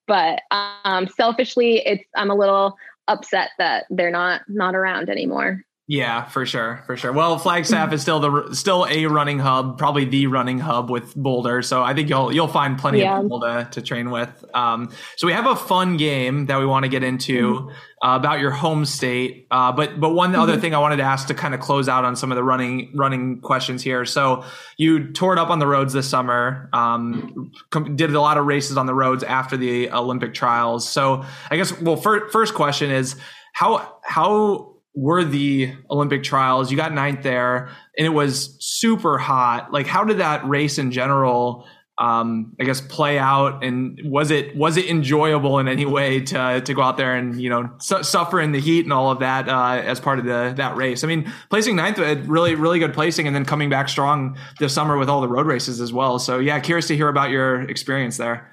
but 0.07 0.41
um, 0.85 1.09
selfishly, 1.09 1.79
it's 1.85 2.05
I'm 2.15 2.31
a 2.31 2.35
little 2.35 2.77
upset 3.09 3.51
that 3.59 3.87
they're 3.91 4.11
not 4.11 4.43
not 4.49 4.75
around 4.75 5.09
anymore. 5.09 5.63
Yeah, 5.89 6.25
for 6.25 6.45
sure, 6.45 6.83
for 6.85 6.97
sure. 6.97 7.13
Well, 7.13 7.39
Flagstaff 7.39 7.93
is 7.93 8.03
still 8.03 8.19
the 8.19 8.55
still 8.55 8.89
a 8.91 9.07
running 9.07 9.39
hub, 9.39 9.79
probably 9.79 10.05
the 10.05 10.27
running 10.27 10.59
hub 10.59 10.91
with 10.91 11.15
Boulder. 11.15 11.63
So 11.63 11.81
I 11.81 11.95
think 11.95 12.09
you'll 12.09 12.33
you'll 12.33 12.49
find 12.49 12.77
plenty 12.77 13.01
yeah. 13.01 13.19
of 13.19 13.23
people 13.23 13.41
to 13.43 13.69
to 13.71 13.83
train 13.83 14.11
with. 14.11 14.45
Um, 14.53 14.91
so 15.17 15.29
we 15.29 15.33
have 15.33 15.47
a 15.47 15.55
fun 15.55 15.97
game 15.97 16.47
that 16.47 16.59
we 16.59 16.67
want 16.67 16.87
to 16.87 16.89
get 16.89 17.05
into 17.05 17.53
mm-hmm. 17.53 17.69
uh, 18.05 18.17
about 18.17 18.41
your 18.41 18.51
home 18.51 18.85
state. 18.85 19.47
Uh, 19.53 19.71
but 19.71 20.01
but 20.01 20.11
one 20.11 20.33
mm-hmm. 20.33 20.41
other 20.41 20.57
thing 20.57 20.75
I 20.75 20.79
wanted 20.79 20.97
to 20.97 21.05
ask 21.05 21.29
to 21.29 21.35
kind 21.35 21.55
of 21.55 21.61
close 21.61 21.89
out 21.89 22.05
on 22.05 22.17
some 22.17 22.33
of 22.33 22.37
the 22.37 22.43
running 22.43 22.91
running 22.93 23.41
questions 23.41 23.81
here. 23.81 24.05
So 24.05 24.43
you 24.77 25.13
tore 25.13 25.35
it 25.35 25.39
up 25.39 25.51
on 25.51 25.61
the 25.61 25.69
roads 25.69 25.93
this 25.93 26.09
summer. 26.09 26.69
Um, 26.73 27.53
com- 27.71 27.95
did 27.95 28.13
a 28.13 28.21
lot 28.21 28.39
of 28.39 28.47
races 28.47 28.77
on 28.77 28.87
the 28.87 28.95
roads 28.95 29.23
after 29.23 29.57
the 29.57 29.93
Olympic 29.93 30.35
trials. 30.35 30.89
So 30.89 31.25
I 31.49 31.57
guess 31.57 31.81
well, 31.81 31.95
fir- 31.95 32.29
first 32.31 32.55
question 32.55 32.91
is 32.91 33.15
how 33.53 34.01
how 34.03 34.73
were 34.97 35.23
the 35.23 35.75
Olympic 35.91 36.23
trials. 36.23 36.71
You 36.71 36.77
got 36.77 36.93
ninth 36.93 37.23
there, 37.23 37.69
and 37.97 38.07
it 38.07 38.11
was 38.11 38.57
super 38.59 39.19
hot. 39.19 39.71
Like, 39.71 39.87
how 39.87 40.05
did 40.05 40.19
that 40.19 40.49
race 40.49 40.79
in 40.79 40.91
general, 40.91 41.67
um, 41.99 42.55
I 42.59 42.65
guess, 42.65 42.81
play 42.81 43.19
out? 43.19 43.63
And 43.63 44.01
was 44.05 44.31
it 44.31 44.57
was 44.57 44.79
it 44.79 44.87
enjoyable 44.87 45.59
in 45.59 45.69
any 45.69 45.85
way 45.85 46.21
to 46.21 46.63
to 46.63 46.75
go 46.75 46.81
out 46.81 46.97
there 46.97 47.15
and 47.15 47.41
you 47.41 47.51
know 47.51 47.71
su- 47.79 48.03
suffer 48.03 48.41
in 48.41 48.53
the 48.53 48.61
heat 48.61 48.87
and 48.87 48.93
all 48.93 49.11
of 49.11 49.21
that 49.21 49.49
uh, 49.51 49.83
as 49.85 50.01
part 50.01 50.19
of 50.19 50.25
the 50.25 50.55
that 50.57 50.77
race? 50.77 51.05
I 51.05 51.09
mean, 51.09 51.31
placing 51.51 51.77
ninth, 51.77 51.99
really 52.27 52.55
really 52.55 52.79
good 52.79 52.95
placing, 52.95 53.27
and 53.27 53.37
then 53.37 53.45
coming 53.45 53.69
back 53.69 53.91
strong 53.91 54.39
this 54.59 54.73
summer 54.73 54.97
with 54.97 55.11
all 55.11 55.21
the 55.21 55.29
road 55.29 55.47
races 55.47 55.81
as 55.81 55.93
well. 55.93 56.19
So 56.19 56.39
yeah, 56.39 56.59
curious 56.59 56.89
to 56.89 56.97
hear 56.97 57.09
about 57.09 57.29
your 57.29 57.61
experience 57.63 58.17
there. 58.17 58.51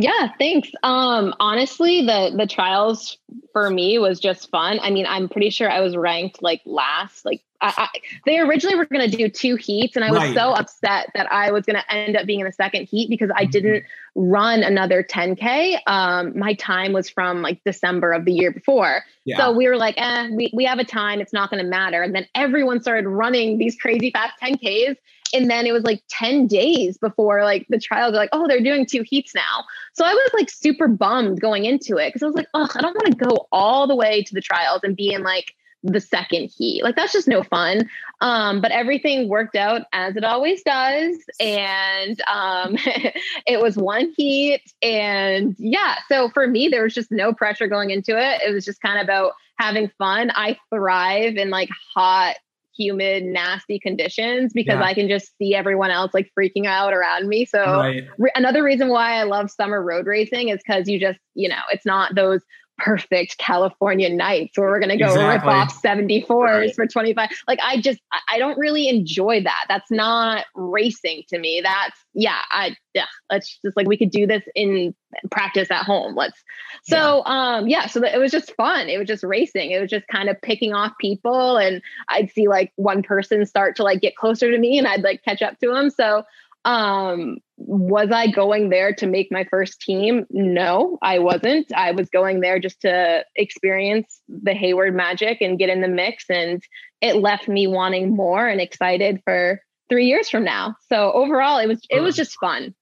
Yeah, 0.00 0.28
thanks. 0.38 0.70
Um, 0.82 1.34
honestly, 1.40 2.06
the 2.06 2.32
the 2.36 2.46
trials 2.46 3.18
for 3.52 3.68
me 3.68 3.98
was 3.98 4.18
just 4.18 4.50
fun. 4.50 4.78
I 4.80 4.90
mean, 4.90 5.04
I'm 5.06 5.28
pretty 5.28 5.50
sure 5.50 5.70
I 5.70 5.80
was 5.80 5.96
ranked 5.96 6.42
like 6.42 6.62
last. 6.64 7.24
Like, 7.24 7.42
I, 7.60 7.72
I, 7.76 7.88
they 8.24 8.38
originally 8.38 8.76
were 8.76 8.86
going 8.86 9.08
to 9.08 9.14
do 9.14 9.28
two 9.28 9.56
heats, 9.56 9.96
and 9.96 10.04
I 10.04 10.10
was 10.10 10.20
right. 10.20 10.34
so 10.34 10.52
upset 10.52 11.10
that 11.14 11.30
I 11.30 11.50
was 11.52 11.66
going 11.66 11.76
to 11.76 11.94
end 11.94 12.16
up 12.16 12.24
being 12.24 12.40
in 12.40 12.46
the 12.46 12.52
second 12.52 12.86
heat 12.86 13.10
because 13.10 13.30
I 13.34 13.42
mm-hmm. 13.42 13.50
didn't 13.50 13.84
run 14.14 14.62
another 14.62 15.02
10k. 15.02 15.78
Um, 15.86 16.38
my 16.38 16.54
time 16.54 16.92
was 16.92 17.10
from 17.10 17.42
like 17.42 17.60
December 17.64 18.12
of 18.12 18.24
the 18.24 18.32
year 18.32 18.52
before, 18.52 19.02
yeah. 19.24 19.36
so 19.36 19.52
we 19.52 19.68
were 19.68 19.76
like, 19.76 19.96
eh, 19.98 20.30
we 20.32 20.50
we 20.54 20.64
have 20.64 20.78
a 20.78 20.84
time. 20.84 21.20
It's 21.20 21.32
not 21.32 21.50
going 21.50 21.62
to 21.62 21.68
matter. 21.68 22.02
And 22.02 22.14
then 22.14 22.26
everyone 22.34 22.80
started 22.80 23.06
running 23.06 23.58
these 23.58 23.76
crazy 23.76 24.10
fast 24.10 24.34
10ks 24.42 24.96
and 25.32 25.50
then 25.50 25.66
it 25.66 25.72
was 25.72 25.84
like 25.84 26.02
10 26.08 26.46
days 26.46 26.98
before 26.98 27.44
like 27.44 27.66
the 27.68 27.78
trials 27.78 28.14
like 28.14 28.30
oh 28.32 28.46
they're 28.48 28.62
doing 28.62 28.86
two 28.86 29.02
heats 29.02 29.34
now. 29.34 29.64
So 29.94 30.04
i 30.04 30.12
was 30.12 30.30
like 30.34 30.50
super 30.50 30.88
bummed 30.88 31.40
going 31.40 31.64
into 31.64 31.96
it 31.96 32.08
because 32.08 32.22
i 32.22 32.26
was 32.26 32.34
like 32.34 32.48
oh 32.54 32.68
i 32.74 32.80
don't 32.80 32.94
want 32.94 33.18
to 33.18 33.24
go 33.24 33.48
all 33.52 33.86
the 33.86 33.96
way 33.96 34.22
to 34.22 34.34
the 34.34 34.40
trials 34.40 34.80
and 34.82 34.96
be 34.96 35.12
in 35.12 35.22
like 35.22 35.54
the 35.82 36.00
second 36.00 36.50
heat. 36.56 36.82
Like 36.82 36.96
that's 36.96 37.12
just 37.12 37.28
no 37.28 37.42
fun. 37.42 37.88
Um 38.20 38.60
but 38.60 38.70
everything 38.70 39.28
worked 39.28 39.56
out 39.56 39.82
as 39.92 40.16
it 40.16 40.24
always 40.24 40.62
does 40.62 41.16
and 41.38 42.20
um 42.22 42.76
it 43.46 43.60
was 43.60 43.76
one 43.76 44.12
heat 44.16 44.62
and 44.82 45.56
yeah. 45.58 45.96
So 46.08 46.28
for 46.30 46.46
me 46.46 46.68
there 46.68 46.82
was 46.82 46.94
just 46.94 47.10
no 47.10 47.32
pressure 47.32 47.66
going 47.66 47.90
into 47.90 48.18
it. 48.18 48.42
It 48.46 48.52
was 48.52 48.64
just 48.64 48.82
kind 48.82 48.98
of 48.98 49.04
about 49.04 49.32
having 49.58 49.90
fun. 49.98 50.30
I 50.34 50.58
thrive 50.70 51.36
in 51.36 51.50
like 51.50 51.70
hot 51.94 52.36
humid, 52.80 53.24
nasty 53.24 53.78
conditions 53.78 54.52
because 54.52 54.78
yeah. 54.78 54.84
I 54.84 54.94
can 54.94 55.08
just 55.08 55.36
see 55.36 55.54
everyone 55.54 55.90
else 55.90 56.14
like 56.14 56.30
freaking 56.38 56.66
out 56.66 56.94
around 56.94 57.28
me. 57.28 57.44
So 57.44 57.60
right. 57.62 58.04
re- 58.18 58.32
another 58.34 58.62
reason 58.62 58.88
why 58.88 59.12
I 59.12 59.24
love 59.24 59.50
summer 59.50 59.82
road 59.82 60.06
racing 60.06 60.48
is 60.48 60.60
because 60.66 60.88
you 60.88 60.98
just, 60.98 61.18
you 61.34 61.48
know, 61.48 61.60
it's 61.70 61.84
not 61.84 62.14
those 62.14 62.40
perfect 62.80 63.38
California 63.38 64.08
nights 64.08 64.56
where 64.56 64.68
we're 64.68 64.80
going 64.80 64.90
to 64.90 64.96
go 64.96 65.12
exactly. 65.12 65.48
rip 65.48 65.56
off 65.56 65.82
74s 65.82 66.28
right. 66.30 66.74
for 66.74 66.86
25. 66.86 67.28
Like 67.46 67.58
I 67.62 67.80
just, 67.80 68.00
I 68.28 68.38
don't 68.38 68.58
really 68.58 68.88
enjoy 68.88 69.42
that. 69.42 69.66
That's 69.68 69.90
not 69.90 70.46
racing 70.54 71.24
to 71.28 71.38
me. 71.38 71.60
That's 71.62 71.96
yeah, 72.14 72.40
I, 72.50 72.76
yeah, 72.94 73.06
let's 73.30 73.58
just 73.64 73.76
like, 73.76 73.86
we 73.86 73.96
could 73.96 74.10
do 74.10 74.26
this 74.26 74.42
in 74.54 74.94
practice 75.30 75.70
at 75.70 75.84
home. 75.84 76.14
Let's, 76.16 76.42
so, 76.82 77.22
yeah. 77.26 77.56
um, 77.56 77.68
yeah, 77.68 77.86
so 77.86 78.02
it 78.04 78.18
was 78.18 78.32
just 78.32 78.54
fun. 78.56 78.88
It 78.88 78.98
was 78.98 79.06
just 79.06 79.22
racing. 79.22 79.70
It 79.70 79.80
was 79.80 79.90
just 79.90 80.06
kind 80.08 80.28
of 80.28 80.40
picking 80.40 80.72
off 80.72 80.92
people 80.98 81.56
and 81.56 81.82
I'd 82.08 82.30
see 82.30 82.48
like 82.48 82.72
one 82.76 83.02
person 83.02 83.44
start 83.46 83.76
to 83.76 83.82
like 83.82 84.00
get 84.00 84.16
closer 84.16 84.50
to 84.50 84.58
me 84.58 84.78
and 84.78 84.86
I'd 84.86 85.02
like 85.02 85.22
catch 85.24 85.42
up 85.42 85.58
to 85.60 85.68
them. 85.68 85.90
So, 85.90 86.24
um, 86.64 87.38
was 87.56 88.10
I 88.10 88.26
going 88.28 88.68
there 88.68 88.92
to 88.94 89.06
make 89.06 89.28
my 89.30 89.44
first 89.44 89.80
team? 89.80 90.26
No, 90.30 90.98
I 91.02 91.18
wasn't. 91.18 91.72
I 91.74 91.92
was 91.92 92.08
going 92.10 92.40
there 92.40 92.58
just 92.58 92.80
to 92.82 93.24
experience 93.36 94.20
the 94.28 94.54
Hayward 94.54 94.94
magic 94.94 95.40
and 95.40 95.58
get 95.58 95.68
in 95.68 95.80
the 95.80 95.88
mix. 95.88 96.24
And 96.28 96.62
it 97.00 97.16
left 97.16 97.48
me 97.48 97.66
wanting 97.66 98.14
more 98.14 98.46
and 98.46 98.60
excited 98.60 99.20
for 99.24 99.60
three 99.88 100.06
years 100.06 100.28
from 100.28 100.44
now. 100.44 100.76
So 100.88 101.12
overall, 101.12 101.58
it 101.58 101.66
was 101.66 101.80
it 101.90 102.00
was 102.00 102.16
just 102.16 102.36
fun. 102.38 102.74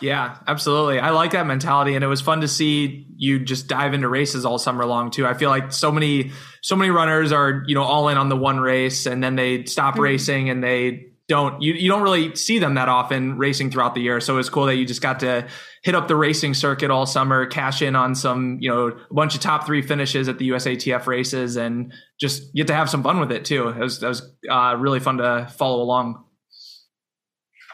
Yeah, 0.00 0.38
absolutely. 0.48 0.98
I 0.98 1.10
like 1.10 1.30
that 1.30 1.46
mentality, 1.46 1.94
and 1.94 2.02
it 2.02 2.08
was 2.08 2.20
fun 2.20 2.40
to 2.40 2.48
see 2.48 3.06
you 3.16 3.38
just 3.38 3.68
dive 3.68 3.94
into 3.94 4.08
races 4.08 4.44
all 4.44 4.58
summer 4.58 4.84
long 4.84 5.10
too. 5.10 5.26
I 5.26 5.34
feel 5.34 5.48
like 5.48 5.72
so 5.72 5.92
many 5.92 6.32
so 6.60 6.74
many 6.74 6.90
runners 6.90 7.30
are 7.30 7.62
you 7.66 7.74
know 7.74 7.82
all 7.84 8.08
in 8.08 8.18
on 8.18 8.28
the 8.28 8.36
one 8.36 8.58
race, 8.58 9.06
and 9.06 9.22
then 9.22 9.36
they 9.36 9.64
stop 9.64 9.94
mm-hmm. 9.94 10.02
racing 10.02 10.50
and 10.50 10.62
they 10.62 11.11
don't 11.28 11.62
you, 11.62 11.72
you 11.74 11.88
don't 11.88 12.02
really 12.02 12.34
see 12.34 12.58
them 12.58 12.74
that 12.74 12.88
often 12.88 13.38
racing 13.38 13.70
throughout 13.70 13.94
the 13.94 14.00
year. 14.00 14.20
So 14.20 14.38
it's 14.38 14.48
cool 14.48 14.66
that 14.66 14.76
you 14.76 14.84
just 14.84 15.02
got 15.02 15.20
to 15.20 15.46
hit 15.82 15.94
up 15.94 16.08
the 16.08 16.16
racing 16.16 16.54
circuit 16.54 16.90
all 16.90 17.06
summer, 17.06 17.46
cash 17.46 17.82
in 17.82 17.96
on 17.96 18.14
some, 18.14 18.58
you 18.60 18.68
know, 18.68 18.88
a 18.88 19.14
bunch 19.14 19.34
of 19.34 19.40
top 19.40 19.64
three 19.64 19.82
finishes 19.82 20.28
at 20.28 20.38
the 20.38 20.50
USATF 20.50 21.06
races 21.06 21.56
and 21.56 21.92
just 22.20 22.52
get 22.54 22.66
to 22.66 22.74
have 22.74 22.90
some 22.90 23.02
fun 23.02 23.20
with 23.20 23.32
it 23.32 23.44
too. 23.44 23.68
It 23.68 23.78
was, 23.78 24.00
that 24.00 24.08
was 24.08 24.30
uh, 24.50 24.76
really 24.78 25.00
fun 25.00 25.18
to 25.18 25.48
follow 25.56 25.82
along. 25.82 26.24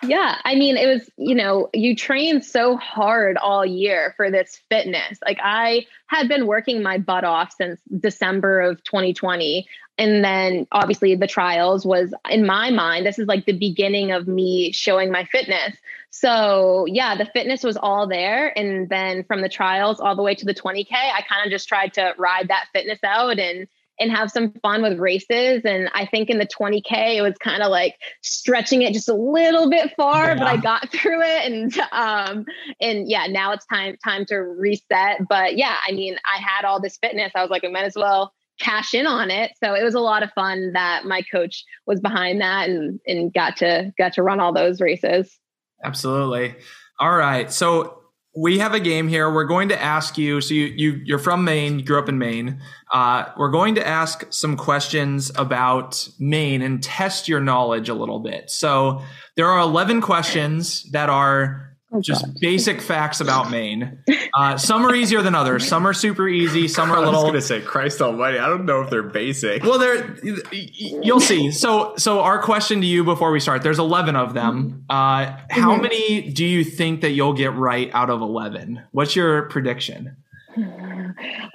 Yeah, 0.03 0.37
I 0.45 0.55
mean, 0.55 0.77
it 0.77 0.87
was, 0.87 1.11
you 1.17 1.35
know, 1.35 1.69
you 1.75 1.97
train 1.97 2.41
so 2.41 2.77
hard 2.77 3.37
all 3.37 3.67
year 3.67 4.15
for 4.17 4.31
this 4.31 4.61
fitness. 4.69 5.19
Like, 5.25 5.39
I 5.43 5.87
had 6.07 6.29
been 6.29 6.47
working 6.47 6.83
my 6.83 6.99
butt 6.99 7.25
off 7.25 7.53
since 7.59 7.81
December 7.99 8.61
of 8.61 8.83
2020. 8.85 9.67
And 9.99 10.25
then 10.25 10.67
obviously 10.71 11.17
the 11.17 11.27
trials 11.27 11.85
was, 11.85 12.15
in 12.31 12.47
my 12.47 12.71
mind, 12.71 13.05
this 13.05 13.19
is 13.19 13.27
like 13.27 13.47
the 13.47 13.53
beginning 13.53 14.13
of 14.13 14.29
me 14.29 14.73
showing 14.73 15.11
my 15.11 15.25
fitness. 15.25 15.77
So, 16.11 16.87
yeah, 16.89 17.17
the 17.17 17.27
fitness 17.27 17.65
was 17.65 17.77
all 17.77 18.09
there. 18.09 18.57
And 18.57 18.89
then 18.89 19.25
from 19.25 19.43
the 19.43 19.49
trials 19.49 20.01
all 20.01 20.17
the 20.17 20.23
way 20.23 20.35
to 20.37 20.45
the 20.45 20.55
20K, 20.55 20.93
I 20.93 21.23
kind 21.23 21.45
of 21.45 21.51
just 21.51 21.69
tried 21.69 21.95
to 21.95 22.15
ride 22.17 22.49
that 22.49 22.67
fitness 22.73 23.01
out 23.05 23.39
and 23.39 23.67
and 24.01 24.13
have 24.13 24.31
some 24.31 24.53
fun 24.63 24.83
with 24.83 24.99
races. 24.99 25.63
And 25.65 25.91
I 25.93 26.07
think 26.07 26.31
in 26.31 26.39
the 26.39 26.47
20K, 26.47 27.17
it 27.17 27.23
was 27.23 27.35
kind 27.39 27.63
of 27.63 27.71
like 27.71 27.97
stretching 28.23 28.83
it 28.83 28.93
just 28.93 29.09
a 29.09 29.15
little 29.15 29.69
bit 29.69 29.93
far, 29.97 30.29
yeah. 30.29 30.35
but 30.39 30.47
I 30.47 30.57
got 30.57 30.89
through 30.93 31.21
it. 31.23 31.53
And 31.53 31.79
um, 31.93 32.47
and 32.81 33.09
yeah, 33.09 33.27
now 33.27 33.53
it's 33.53 33.67
time 33.67 33.97
time 34.05 34.25
to 34.27 34.37
reset. 34.37 35.27
But 35.29 35.57
yeah, 35.57 35.75
I 35.87 35.93
mean, 35.93 36.17
I 36.25 36.41
had 36.41 36.65
all 36.65 36.81
this 36.81 36.97
fitness. 36.99 37.33
I 37.35 37.43
was 37.43 37.51
like, 37.51 37.65
I 37.65 37.69
might 37.69 37.85
as 37.85 37.97
well 37.97 38.33
cash 38.61 38.95
in 38.95 39.07
on 39.07 39.31
it. 39.31 39.53
So 39.63 39.75
it 39.75 39.83
was 39.83 39.95
a 39.95 40.01
lot 40.01 40.23
of 40.23 40.31
fun 40.33 40.73
that 40.73 41.05
my 41.05 41.23
coach 41.23 41.65
was 41.87 42.01
behind 42.01 42.41
that 42.41 42.69
and 42.69 43.01
and 43.07 43.33
got 43.33 43.57
to 43.59 43.93
got 43.99 44.15
to 44.15 44.23
run 44.23 44.41
all 44.41 44.53
those 44.53 44.81
races. 44.81 45.39
Absolutely. 45.85 46.57
All 46.99 47.17
right. 47.17 47.53
So 47.53 47.99
we 48.37 48.59
have 48.59 48.75
a 48.75 48.81
game 48.81 49.09
here. 49.09 49.33
We're 49.33 49.45
going 49.45 49.69
to 49.71 49.83
ask 49.83 50.19
you. 50.19 50.41
So 50.41 50.55
you, 50.55 50.67
you 50.67 51.01
you're 51.05 51.19
from 51.19 51.45
Maine. 51.45 51.79
You 51.79 51.85
grew 51.85 51.99
up 51.99 52.09
in 52.09 52.19
Maine. 52.19 52.61
Uh, 52.93 53.25
we're 53.37 53.51
going 53.51 53.75
to 53.77 53.87
ask 53.87 54.27
some 54.31 54.57
questions 54.57 55.31
about 55.35 56.09
Maine 56.19 56.63
and 56.63 56.83
test 56.83 57.29
your 57.29 57.41
knowledge 57.41 57.89
a 57.89 57.95
little 57.95 58.21
bit. 58.21 58.51
So 58.51 59.03
there 59.37 59.47
are 59.47 59.61
11 59.61 60.01
questions 60.03 60.89
that 60.93 61.09
are 61.09 61.68
Oh, 61.91 62.03
just 62.03 62.24
God. 62.24 62.34
basic 62.41 62.82
facts 62.82 63.20
about 63.20 63.51
Maine. 63.51 64.05
Uh, 64.34 64.59
some 64.59 64.84
are 64.84 64.95
easier 64.95 65.22
than 65.22 65.34
others. 65.34 65.66
Some 65.66 65.86
are 65.86 65.95
super 65.95 66.28
easy. 66.28 66.68
Some 66.68 66.91
are 66.91 66.97
a 66.97 67.01
little. 67.01 67.14
I 67.14 67.22
was 67.22 67.22
going 67.22 67.34
to 67.34 67.41
say, 67.41 67.61
Christ 67.61 68.03
Almighty, 68.03 68.39
I 68.39 68.49
don't 68.49 68.66
know 68.66 68.82
if 68.82 68.91
they're 68.91 69.03
basic. 69.03 69.62
Well, 69.62 69.78
they're. 69.78 70.16
You'll 70.53 71.20
see. 71.20 71.51
So, 71.51 71.95
so 71.97 72.20
our 72.20 72.43
question 72.43 72.80
to 72.82 72.86
you 72.86 73.05
before 73.05 73.30
we 73.30 73.41
start. 73.41 73.62
There's 73.62 73.78
11 73.78 74.16
of 74.16 74.34
them. 74.34 74.84
Uh, 74.91 75.36
how 75.51 75.72
mm-hmm. 75.72 75.82
many 75.82 76.30
do 76.30 76.45
you 76.45 76.62
think 76.62 77.01
that 77.01 77.11
you'll 77.11 77.32
get 77.32 77.55
right 77.55 77.91
out 77.95 78.11
of 78.11 78.20
11? 78.20 78.82
What's 78.93 79.16
your 79.16 79.43
prediction? 79.49 80.16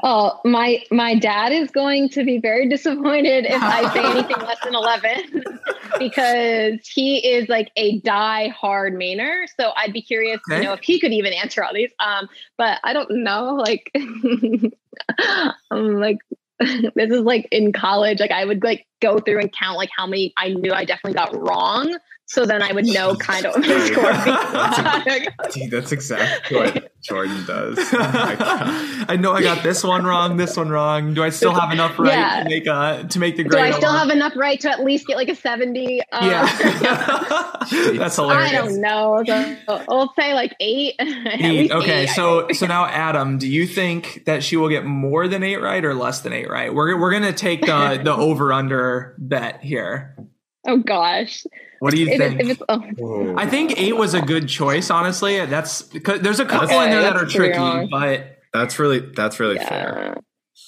Oh, 0.01 0.39
my 0.43 0.84
my 0.91 1.16
dad 1.16 1.51
is 1.51 1.72
going 1.72 2.10
to 2.10 2.24
be 2.24 2.39
very 2.39 2.68
disappointed 2.68 3.45
if 3.45 3.62
I 3.62 3.93
say 3.93 4.04
anything 4.04 4.38
less 4.38 4.60
than 4.64 4.76
11 4.76 5.43
because 5.99 6.88
he 6.88 7.18
is 7.18 7.49
like 7.49 7.72
a 7.76 7.99
die 7.99 8.49
hard 8.49 8.93
Mainer. 8.93 9.45
So 9.60 9.72
I'd 9.76 9.93
be 9.93 10.01
curious, 10.01 10.39
okay. 10.49 10.60
you 10.60 10.64
know, 10.64 10.74
if 10.74 10.82
he 10.82 10.99
could 10.99 11.14
even 11.14 11.34
answer 11.34 11.64
all 11.64 11.74
these. 11.74 11.91
Um, 11.99 12.28
but 12.58 12.80
I 12.84 12.93
don't 12.93 13.24
know, 13.24 13.56
like 13.56 13.91
I'm 15.72 15.99
like 15.99 16.18
this 16.60 17.10
is 17.10 17.22
like 17.22 17.47
in 17.51 17.74
college, 17.74 18.20
like 18.20 18.32
I 18.32 18.45
would 18.45 18.64
like 18.64 18.86
go 19.01 19.20
through 19.20 19.39
and 19.39 19.51
count 19.51 19.78
like 19.78 19.89
how 19.95 20.08
many 20.08 20.34
I 20.38 20.49
knew 20.49 20.72
I 20.72 20.86
definitely 20.86 21.16
got 21.16 21.36
wrong 21.36 21.97
so 22.26 22.45
then 22.45 22.61
I 22.61 22.71
would 22.71 22.86
know 22.86 23.15
kind 23.15 23.45
of 23.45 23.53
what 23.53 23.67
my 23.67 23.80
score. 23.86 24.03
that's, 24.03 25.55
dude, 25.55 25.71
that's 25.71 25.91
exactly 25.91 26.57
what 26.57 27.01
Jordan 27.01 27.45
does. 27.45 27.78
Oh 27.78 27.86
I 29.09 29.17
know 29.19 29.34
I 29.34 29.41
got 29.41 29.61
this 29.61 29.84
one 29.84 30.05
wrong, 30.05 30.38
this 30.38 30.55
one 30.55 30.69
wrong. 30.69 31.13
Do 31.13 31.24
I 31.24 31.30
still 31.30 31.53
have 31.53 31.71
enough 31.71 31.99
right 31.99 32.13
yeah. 32.13 32.43
to 32.43 32.49
make 32.49 32.65
a 32.65 33.05
to 33.09 33.19
make 33.19 33.36
the 33.36 33.43
grade? 33.43 33.71
Do 33.71 33.76
I 33.76 33.78
still 33.78 33.91
have 33.91 34.09
enough 34.09 34.36
right 34.38 34.59
to 34.61 34.69
at 34.69 34.84
least 34.84 35.05
get 35.05 35.17
like 35.17 35.28
a 35.28 35.36
seventy? 35.36 36.01
Uh, 36.11 36.26
yeah, 36.26 37.97
that's 37.97 38.15
hilarious. 38.15 38.49
I 38.49 38.51
don't 38.53 38.80
know. 38.80 39.24
So 39.26 39.86
we'll 39.89 40.13
say 40.17 40.34
like 40.34 40.55
eight. 40.61 40.95
eight. 40.99 41.71
Okay, 41.71 42.03
eight, 42.03 42.09
so 42.09 42.47
so 42.53 42.65
now 42.67 42.86
Adam, 42.86 43.38
do 43.38 43.49
you 43.49 43.67
think 43.67 44.24
that 44.26 44.43
she 44.43 44.55
will 44.55 44.69
get 44.69 44.86
more 44.86 45.28
than 45.28 45.43
eight 45.43 45.61
right 45.61 45.84
or 45.84 45.93
less 45.93 46.21
than 46.21 46.32
eight 46.32 46.49
right? 46.49 46.74
We're 46.74 46.97
we're 46.97 47.11
gonna 47.11 47.34
take 47.34 47.61
the 47.61 47.99
the 48.01 48.15
over 48.15 48.53
under 48.53 49.15
bet 49.19 49.61
here. 49.61 50.15
Oh 50.65 50.78
gosh. 50.78 51.43
What 51.84 51.91
do 51.91 51.99
you 51.99 52.07
if 52.07 52.17
think? 52.17 52.49
It, 52.49 52.61
oh. 52.69 53.36
I 53.36 53.45
think 53.45 53.77
eight 53.77 53.97
was 53.97 54.13
a 54.13 54.21
good 54.21 54.47
choice. 54.47 54.89
Honestly, 54.89 55.45
that's 55.45 55.81
because 55.81 56.21
there's 56.21 56.39
a 56.39 56.45
couple 56.45 56.77
okay, 56.77 56.86
in 56.86 56.91
there 56.91 57.01
that 57.01 57.17
are 57.17 57.25
tricky, 57.25 57.57
wrong. 57.57 57.89
but 57.91 58.38
that's 58.53 58.79
really 58.79 58.99
that's 58.99 59.38
really 59.38 59.55
yeah. 59.55 59.67
fair. 59.67 60.17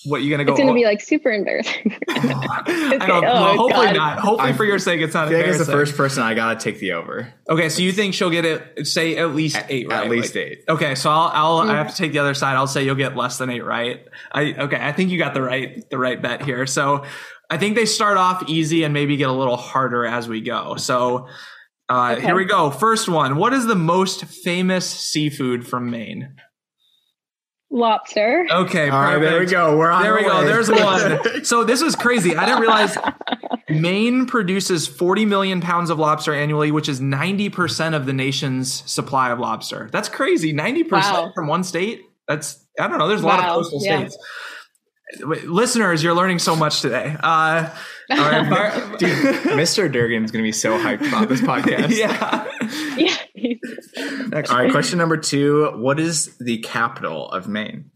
What 0.08 0.24
you 0.24 0.30
gonna 0.30 0.44
go? 0.44 0.52
It's 0.52 0.60
gonna 0.60 0.74
be 0.74 0.84
like 0.84 1.00
super 1.00 1.32
embarrassing. 1.32 1.98
okay. 2.10 2.20
I 2.20 3.06
don't. 3.08 3.24
Oh, 3.24 3.34
well, 3.34 3.58
hopefully 3.58 3.86
God. 3.86 3.96
not. 3.96 4.20
Hopefully 4.20 4.50
I, 4.50 4.54
for 4.54 4.66
your 4.66 4.78
sake, 4.78 5.00
it's 5.00 5.14
not. 5.14 5.30
I 5.30 5.42
think 5.42 5.58
the 5.58 5.64
first 5.64 5.96
person 5.96 6.22
I 6.22 6.34
gotta 6.34 6.60
take 6.60 6.80
the 6.80 6.92
over. 6.92 7.34
Okay, 7.50 7.70
so 7.70 7.82
you 7.82 7.94
think 7.94 8.14
she'll 8.14 8.30
get 8.30 8.44
it? 8.44 8.86
Say 8.86 9.16
at 9.16 9.34
least 9.34 9.56
at, 9.56 9.72
eight, 9.72 9.88
right? 9.88 10.04
At 10.04 10.12
least 10.12 10.36
like, 10.36 10.44
eight. 10.44 10.64
Okay, 10.68 10.96
so 10.96 11.10
I'll, 11.10 11.32
I'll 11.34 11.66
mm. 11.66 11.70
I 11.70 11.78
have 11.78 11.92
to 11.92 11.96
take 11.96 12.12
the 12.12 12.20
other 12.20 12.34
side. 12.34 12.56
I'll 12.56 12.68
say 12.68 12.84
you'll 12.84 12.96
get 12.96 13.16
less 13.16 13.38
than 13.38 13.50
eight, 13.50 13.64
right? 13.64 14.06
I 14.34 14.54
okay. 14.54 14.80
I 14.82 14.92
think 14.92 15.12
you 15.12 15.18
got 15.18 15.34
the 15.34 15.42
right 15.42 15.90
the 15.90 15.98
right 15.98 16.22
bet 16.22 16.42
here. 16.42 16.68
So 16.68 17.06
I 17.50 17.58
think 17.58 17.76
they 17.76 17.86
start 17.86 18.18
off 18.18 18.50
easy 18.50 18.84
and 18.84 18.94
maybe 18.94 19.18
get 19.18 19.30
a 19.30 19.34
little 19.34 19.58
harder 19.58 20.06
as 20.06 20.28
we 20.28 20.42
go. 20.42 20.76
So 20.76 21.28
uh, 21.90 22.14
okay. 22.14 22.22
here 22.22 22.36
we 22.36 22.46
go. 22.46 22.72
First 22.72 23.08
one. 23.08 23.36
What 23.36 23.54
is 23.54 23.66
the 23.66 23.76
most 23.76 24.26
famous 24.26 24.90
seafood 24.90 25.68
from 25.68 25.90
Maine? 25.92 26.36
Lobster. 27.72 28.48
Okay, 28.50 28.90
All 28.90 29.02
right, 29.02 29.18
there 29.20 29.40
we 29.40 29.48
go. 29.48 29.78
We're 29.78 29.92
on. 29.92 30.04
There 30.04 30.16
we 30.16 30.24
go. 30.24 30.46
There's 30.46 30.70
one. 30.70 31.44
so 31.44 31.64
this 31.64 31.82
is 31.82 31.96
crazy. 31.96 32.36
I 32.36 32.46
didn't 32.46 32.62
realize 32.62 32.98
Maine 33.70 34.28
produces 34.28 34.88
40 34.88 35.26
million 35.26 35.62
pounds 35.62 35.90
of 35.90 36.00
lobster 36.00 36.34
annually, 36.34 36.72
which 36.72 36.88
is 36.88 37.02
90% 37.02 37.94
of 37.94 38.06
the 38.06 38.14
nation's 38.14 38.90
supply 38.90 39.32
of 39.32 39.40
lobster. 39.40 39.90
That's 39.92 40.08
crazy. 40.08 40.54
90% 40.54 40.92
wow. 40.92 41.32
from 41.36 41.48
one 41.48 41.64
state. 41.64 42.02
That's 42.28 42.66
I 42.80 42.88
don't 42.88 42.98
know. 42.98 43.08
There's 43.08 43.24
a 43.24 43.26
wow. 43.26 43.38
lot 43.38 43.46
of 43.46 43.56
coastal 43.56 43.84
yeah. 43.84 43.98
states 43.98 44.18
listeners, 45.24 46.04
you're 46.04 46.14
learning 46.14 46.40
so 46.40 46.56
much 46.56 46.82
today. 46.82 47.16
Uh, 47.20 47.70
Dude, 48.10 49.10
Mr. 49.54 49.92
Durgin's 49.92 50.32
going 50.32 50.44
to 50.44 50.48
be 50.48 50.52
so 50.52 50.78
hyped 50.78 51.08
about 51.08 51.30
this 51.30 51.42
podcast. 51.42 51.96
yeah. 51.96 52.48
yeah. 52.96 54.42
All 54.50 54.58
right, 54.58 54.72
question 54.72 54.98
number 54.98 55.18
two. 55.18 55.72
What 55.76 56.00
is 56.00 56.36
the 56.38 56.60
capital 56.60 57.30
of 57.30 57.48
Maine? 57.48 57.92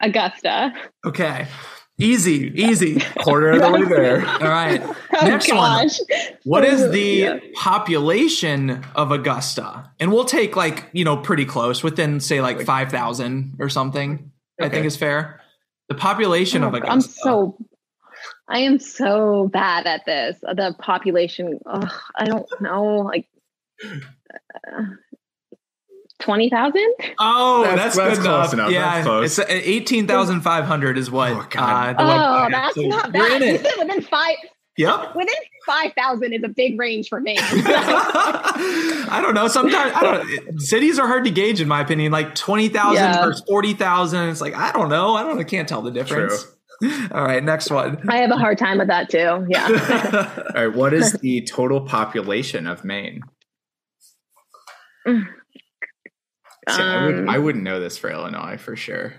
Augusta. 0.00 0.72
Okay. 1.06 1.46
Easy, 1.98 2.50
easy. 2.54 3.00
Quarter 3.18 3.50
of 3.52 3.60
the 3.60 3.70
way 3.70 3.84
there. 3.84 4.26
All 4.26 4.38
right. 4.40 4.82
Oh, 5.14 5.26
Next 5.26 5.46
gosh. 5.50 5.98
one. 6.08 6.38
What 6.44 6.64
is 6.64 6.90
the 6.90 7.00
yeah. 7.00 7.38
population 7.54 8.82
of 8.94 9.12
Augusta? 9.12 9.90
And 10.00 10.10
we'll 10.10 10.24
take 10.24 10.56
like, 10.56 10.88
you 10.94 11.04
know, 11.04 11.18
pretty 11.18 11.44
close 11.44 11.82
within 11.82 12.18
say 12.18 12.40
like 12.40 12.62
5,000 12.62 13.56
or 13.60 13.68
something. 13.68 14.32
Okay. 14.58 14.66
I 14.66 14.70
think 14.70 14.86
is 14.86 14.96
fair. 14.96 15.41
The 15.92 15.98
population 15.98 16.64
oh, 16.64 16.68
of 16.68 16.74
Augusta. 16.74 16.92
I'm 16.92 17.00
so 17.02 17.58
I 18.48 18.60
am 18.60 18.78
so 18.78 19.48
bad 19.52 19.86
at 19.86 20.06
this. 20.06 20.38
The 20.40 20.74
population. 20.78 21.58
Ugh, 21.66 21.92
I 22.16 22.24
don't 22.24 22.46
know. 22.60 22.96
Like 22.96 23.28
uh, 23.84 24.84
twenty 26.18 26.48
thousand. 26.48 26.94
Oh, 27.18 27.62
that's, 27.62 27.96
that's, 27.96 27.96
that's 27.96 28.18
good 28.20 28.26
enough. 28.26 28.52
enough. 28.54 28.70
Yeah, 28.70 29.20
it's 29.22 29.38
uh, 29.38 29.44
eighteen 29.48 30.06
thousand 30.06 30.40
five 30.40 30.64
hundred 30.64 30.96
is 30.96 31.10
what. 31.10 31.32
Oh, 31.32 31.60
uh, 31.60 31.94
oh 31.98 32.48
that's 32.50 32.74
so 32.74 32.82
not 32.82 33.12
bad. 33.12 33.28
You're 33.28 33.36
in 33.36 33.42
it. 33.56 33.78
within 33.78 34.00
five. 34.00 34.36
Yep. 34.78 35.14
Within 35.14 35.34
five 35.66 35.92
thousand 35.92 36.32
is 36.32 36.42
a 36.44 36.48
big 36.48 36.78
range 36.78 37.08
for 37.08 37.20
me. 37.20 37.36
I 37.40 39.20
don't 39.22 39.34
know. 39.34 39.48
Sometimes 39.48 39.92
I 39.94 40.00
don't. 40.00 40.60
Cities 40.60 40.98
are 40.98 41.06
hard 41.06 41.24
to 41.24 41.30
gauge, 41.30 41.60
in 41.60 41.68
my 41.68 41.80
opinion. 41.82 42.10
Like 42.10 42.34
twenty 42.34 42.68
thousand 42.68 43.04
yeah. 43.04 43.24
versus 43.24 43.42
forty 43.46 43.74
thousand. 43.74 44.30
It's 44.30 44.40
like 44.40 44.54
I 44.54 44.72
don't 44.72 44.88
know. 44.88 45.14
I 45.14 45.24
don't. 45.24 45.38
I 45.38 45.44
can't 45.44 45.68
tell 45.68 45.82
the 45.82 45.90
difference. 45.90 46.42
True. 46.42 47.08
All 47.12 47.22
right, 47.22 47.44
next 47.44 47.70
one. 47.70 48.08
I 48.08 48.16
have 48.18 48.30
a 48.30 48.36
hard 48.36 48.58
time 48.58 48.78
with 48.78 48.88
that 48.88 49.10
too. 49.10 49.46
Yeah. 49.48 50.44
All 50.54 50.66
right. 50.66 50.74
What 50.74 50.94
is 50.94 51.12
the 51.12 51.42
total 51.42 51.82
population 51.82 52.66
of 52.66 52.84
Maine? 52.84 53.20
Um, 55.06 55.28
See, 56.68 56.82
I, 56.82 57.06
would, 57.06 57.28
I 57.28 57.38
wouldn't 57.38 57.64
know 57.64 57.78
this 57.78 57.98
for 57.98 58.10
Illinois 58.10 58.56
for 58.56 58.74
sure. 58.74 59.14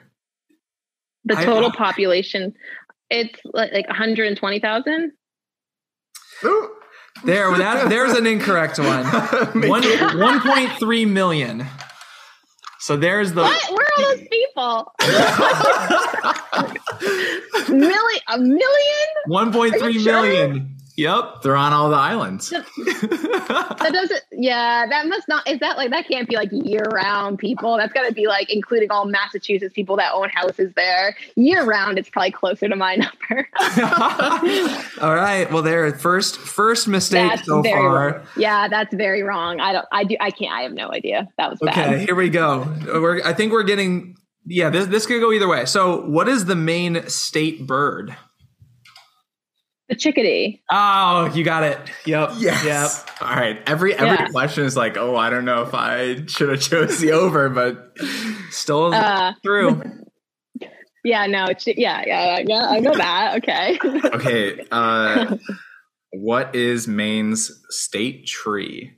The 1.25 1.35
total 1.35 1.71
I, 1.71 1.75
population, 1.75 2.53
it's 3.09 3.39
like, 3.45 3.71
like 3.71 3.87
120,000. 3.87 5.11
There, 7.23 7.55
that, 7.57 7.89
there's 7.89 8.17
an 8.17 8.27
incorrect 8.27 8.79
one. 8.79 9.05
one 9.05 9.83
1.3 9.83 11.07
million. 11.07 11.65
So 12.79 12.97
there's 12.97 13.31
the. 13.31 13.43
What? 13.43 13.71
Where 13.71 13.85
are 13.85 14.15
those 14.15 14.27
people? 14.27 14.91
million? 17.69 18.21
A 18.27 18.37
million? 18.37 19.07
1.3 19.29 20.03
million. 20.03 20.53
Sure? 20.53 20.61
Yep. 20.95 21.41
They're 21.41 21.55
on 21.55 21.73
all 21.73 21.89
the 21.89 21.95
islands. 21.97 22.53
That 23.83 23.91
doesn't. 23.91 24.21
Yeah, 24.31 24.85
that 24.87 25.07
must 25.07 25.27
not. 25.27 25.47
Is 25.47 25.59
that 25.59 25.75
like 25.75 25.89
that 25.89 26.07
can't 26.07 26.29
be 26.29 26.35
like 26.37 26.49
year 26.51 26.83
round 26.83 27.37
people? 27.39 27.75
That's 27.77 27.91
got 27.91 28.07
to 28.07 28.13
be 28.13 28.27
like 28.27 28.49
including 28.49 28.89
all 28.91 29.05
Massachusetts 29.05 29.73
people 29.73 29.97
that 29.97 30.13
own 30.13 30.29
houses 30.29 30.71
there. 30.75 31.15
Year 31.35 31.65
round, 31.65 31.97
it's 31.99 32.09
probably 32.09 32.31
closer 32.31 32.69
to 32.69 32.75
my 32.75 32.95
number. 33.29 33.47
all 35.01 35.13
right. 35.13 35.51
Well, 35.51 35.61
there 35.61 35.91
first 35.93 36.37
first 36.37 36.87
mistake 36.87 37.29
That's 37.29 37.45
so 37.45 37.61
far. 37.63 38.13
wrong. 38.13 38.21
Yeah, 38.37 38.67
that's 38.69 38.93
very 38.93 39.23
wrong. 39.23 39.59
I 39.59 39.73
don't. 39.73 39.85
I 39.91 40.03
do. 40.05 40.15
I 40.21 40.31
can't. 40.31 40.53
I 40.53 40.61
have 40.61 40.73
no 40.73 40.89
idea. 40.91 41.27
That 41.37 41.49
was 41.49 41.59
bad. 41.59 41.71
Okay, 41.77 41.97
bad. 41.97 41.99
here 42.05 42.15
we 42.15 42.29
go. 42.29 42.73
We're, 42.85 43.21
I 43.23 43.33
think 43.33 43.51
we're 43.51 43.63
getting. 43.63 44.15
Yeah, 44.45 44.69
this 44.69 44.87
this 44.87 45.05
could 45.05 45.19
go 45.19 45.31
either 45.33 45.47
way. 45.47 45.65
So, 45.65 46.01
what 46.05 46.29
is 46.29 46.45
the 46.45 46.55
Maine 46.55 47.07
state 47.09 47.67
bird? 47.67 48.15
The 49.89 49.95
chickadee. 49.95 50.61
Oh, 50.71 51.29
you 51.35 51.43
got 51.43 51.63
it. 51.63 51.77
Yep. 52.05 52.31
Yes. 52.37 52.63
Yep. 52.65 53.17
All 53.21 53.35
right. 53.35 53.61
Every 53.67 53.93
every 53.93 54.07
Yeah. 54.07 54.27
question 54.29 54.63
is 54.63 54.77
like, 54.77 54.95
oh, 54.97 55.15
I 55.17 55.29
don't 55.29 55.43
know 55.45 55.61
if 55.63 55.73
I 55.73 56.25
should 56.25 56.49
have 56.49 56.61
chose 56.61 56.99
the 56.99 57.11
over, 57.11 57.49
but 57.49 57.97
Still 58.49 58.93
Uh, 58.93 59.33
through. 59.43 59.81
yeah. 61.03 61.25
No. 61.25 61.45
It's, 61.47 61.67
yeah. 61.67 62.01
Yeah. 62.07 62.39
Yeah. 62.47 62.67
I 62.69 62.79
know 62.79 62.93
that. 62.95 63.35
Okay. 63.37 63.77
okay. 64.05 64.65
Uh, 64.71 65.35
what 66.11 66.55
is 66.55 66.87
Maine's 66.87 67.51
state 67.69 68.25
tree? 68.25 68.93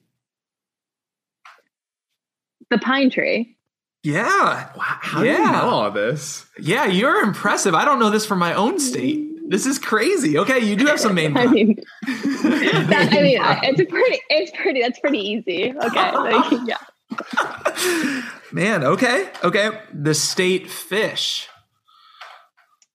the 2.71 2.77
pine 2.79 3.09
tree. 3.11 3.57
Yeah. 4.03 4.23
Wow, 4.25 4.71
how 4.75 5.19
do 5.21 5.25
you 5.25 5.31
Yeah. 5.33 5.51
know 5.51 5.69
all 5.69 5.91
this? 5.91 6.45
Yeah, 6.59 6.85
you're 6.85 7.21
impressive. 7.21 7.73
I 7.75 7.85
don't 7.85 7.99
know 7.99 8.09
this 8.09 8.25
from 8.25 8.39
my 8.39 8.53
own 8.53 8.79
state. 8.79 9.23
This 9.47 9.65
is 9.65 9.77
crazy. 9.79 10.37
Okay, 10.39 10.59
you 10.59 10.75
do 10.75 10.85
have 10.87 10.99
some 10.99 11.13
main. 11.15 11.35
I 11.37 11.45
mean, 11.47 11.75
that, 12.05 13.09
I 13.11 13.21
mean, 13.21 13.39
it's 13.63 13.89
pretty. 13.91 14.19
It's 14.29 14.51
pretty. 14.59 14.81
That's 14.81 14.99
pretty 14.99 15.19
easy. 15.19 15.73
Okay. 15.75 16.11
Like, 16.11 16.51
yeah. 16.67 18.21
Man, 18.51 18.83
okay. 18.83 19.29
Okay. 19.43 19.69
The 19.93 20.13
state 20.13 20.69
fish. 20.69 21.47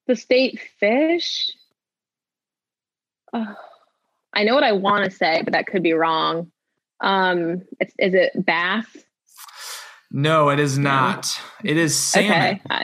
The 0.07 0.16
state 0.16 0.61
fish. 0.80 1.51
Oh, 3.32 3.55
I 4.34 4.42
know 4.44 4.55
what 4.55 4.64
I 4.64 4.72
want 4.72 5.05
to 5.05 5.11
say, 5.11 5.42
but 5.44 5.53
that 5.53 5.66
could 5.66 5.82
be 5.84 5.92
wrong. 5.92 6.51
Um, 7.01 7.62
it's, 7.78 7.94
is 7.98 8.14
it 8.14 8.32
bass? 8.44 8.86
No, 10.11 10.48
it 10.48 10.59
is 10.59 10.76
not. 10.76 11.28
It 11.62 11.76
is 11.76 11.96
salmon. 11.96 12.32
Okay. 12.32 12.61
Uh, 12.68 12.82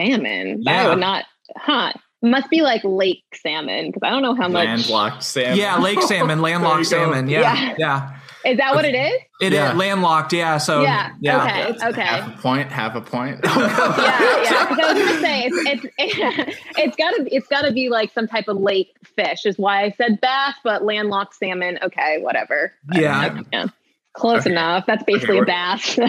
salmon. 0.00 0.62
That 0.64 0.72
Yeah. 0.84 0.88
would 0.88 0.98
not. 0.98 1.26
Huh. 1.56 1.92
Must 2.20 2.50
be 2.50 2.62
like 2.62 2.82
lake 2.82 3.22
salmon 3.32 3.86
because 3.86 4.02
I 4.02 4.10
don't 4.10 4.22
know 4.22 4.34
how 4.34 4.48
much. 4.48 4.66
Landlocked 4.66 5.22
salmon. 5.22 5.56
Yeah, 5.56 5.78
lake 5.78 6.02
salmon, 6.02 6.42
landlocked 6.42 6.74
There 6.90 6.98
you 7.00 7.06
go. 7.06 7.12
salmon. 7.12 7.28
Yeah, 7.30 7.40
yeah. 7.54 7.74
Yeah. 7.78 8.14
Is 8.44 8.56
that 8.58 8.74
what 8.74 8.84
it 8.84 8.94
is? 8.94 9.20
It 9.40 9.52
is 9.52 9.58
Yeah. 9.58 9.72
landlocked. 9.74 10.32
Yeah. 10.32 10.58
So 10.58 10.82
yeah. 10.82 11.10
yeah. 11.20 11.42
Okay. 11.44 11.62
That's 11.72 11.82
Okay. 11.84 12.02
Half 12.02 12.38
a 12.38 12.42
point. 12.42 12.72
Half 12.72 12.94
a 12.96 13.00
point. 13.00 13.40
yeah, 13.44 13.52
yeah. 13.56 14.66
'cause 14.66 14.78
I 14.80 14.92
was 14.92 15.02
gonna 15.06 15.20
say 15.20 15.44
it's 15.46 15.86
it's 15.98 16.56
it's 16.76 16.96
gotta 16.96 17.26
it's 17.34 17.46
gotta 17.48 17.72
be 17.72 17.88
like 17.88 18.12
some 18.12 18.26
type 18.26 18.48
of 18.48 18.56
lake 18.56 18.94
fish 19.16 19.44
is 19.46 19.56
why 19.56 19.84
I 19.84 19.90
said 19.92 20.20
bass, 20.20 20.54
but 20.64 20.84
landlocked 20.84 21.34
salmon. 21.36 21.78
Okay, 21.82 22.18
whatever. 22.20 22.72
Yeah. 22.94 23.42
Yeah, 23.52 23.66
close 24.14 24.40
Okay. 24.40 24.50
enough. 24.50 24.86
That's 24.86 25.04
basically 25.04 25.40
Okay, 25.40 25.52
a 25.52 26.06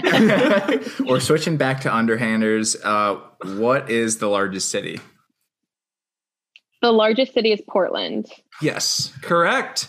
bass. 0.77 0.99
We're 1.01 1.19
switching 1.19 1.57
back 1.57 1.81
to 1.81 1.89
underhanders. 1.89 2.75
Uh, 2.83 3.19
what 3.57 3.89
is 3.91 4.17
the 4.17 4.27
largest 4.27 4.69
city? 4.69 4.99
The 6.81 6.91
largest 6.91 7.33
city 7.33 7.51
is 7.51 7.61
Portland. 7.67 8.27
Yes, 8.61 9.13
correct. 9.21 9.87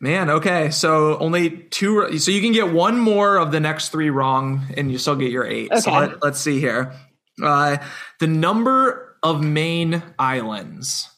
Man, 0.00 0.30
okay. 0.30 0.70
So 0.70 1.18
only 1.18 1.50
two. 1.70 2.18
So 2.18 2.30
you 2.30 2.40
can 2.40 2.52
get 2.52 2.72
one 2.72 2.98
more 2.98 3.36
of 3.36 3.52
the 3.52 3.60
next 3.60 3.90
three 3.90 4.08
wrong, 4.10 4.66
and 4.76 4.90
you 4.90 4.96
still 4.98 5.16
get 5.16 5.30
your 5.30 5.44
eight. 5.46 5.70
So 5.78 5.90
Okay. 5.90 5.98
let, 6.00 6.22
us 6.24 6.40
see 6.40 6.58
here. 6.58 6.94
Uh, 7.42 7.76
the 8.18 8.26
number 8.26 9.16
of 9.22 9.42
main 9.42 10.02
islands, 10.18 11.08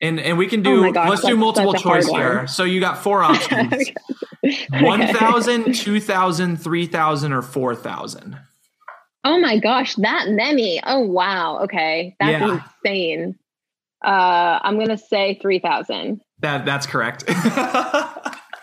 and 0.00 0.18
and 0.18 0.36
we 0.36 0.46
can 0.48 0.62
do. 0.62 0.86
Oh 0.86 0.92
gosh, 0.92 1.08
let's 1.10 1.22
do 1.24 1.36
multiple 1.36 1.74
choice 1.74 2.08
one. 2.08 2.20
here. 2.20 2.46
So 2.48 2.64
you 2.64 2.80
got 2.80 2.98
four 2.98 3.22
options: 3.22 3.72
Okay. 3.72 3.94
1,000, 4.82 5.74
2,000, 5.74 6.56
3,000, 6.56 7.32
or 7.32 7.42
four 7.42 7.74
thousand. 7.74 8.38
Oh 9.24 9.38
my 9.40 9.58
gosh, 9.58 9.94
that 9.96 10.28
many. 10.30 10.80
Oh 10.84 11.00
wow. 11.00 11.60
Okay. 11.62 12.14
That's 12.20 12.30
Yeah. 12.32 12.60
insane. 12.84 13.38
Uh 14.04 14.58
I'm 14.62 14.78
gonna 14.78 14.98
say 14.98 15.38
three 15.40 15.58
thousand. 15.58 16.20
That 16.40 16.64
that's 16.66 16.86
correct. 16.86 17.24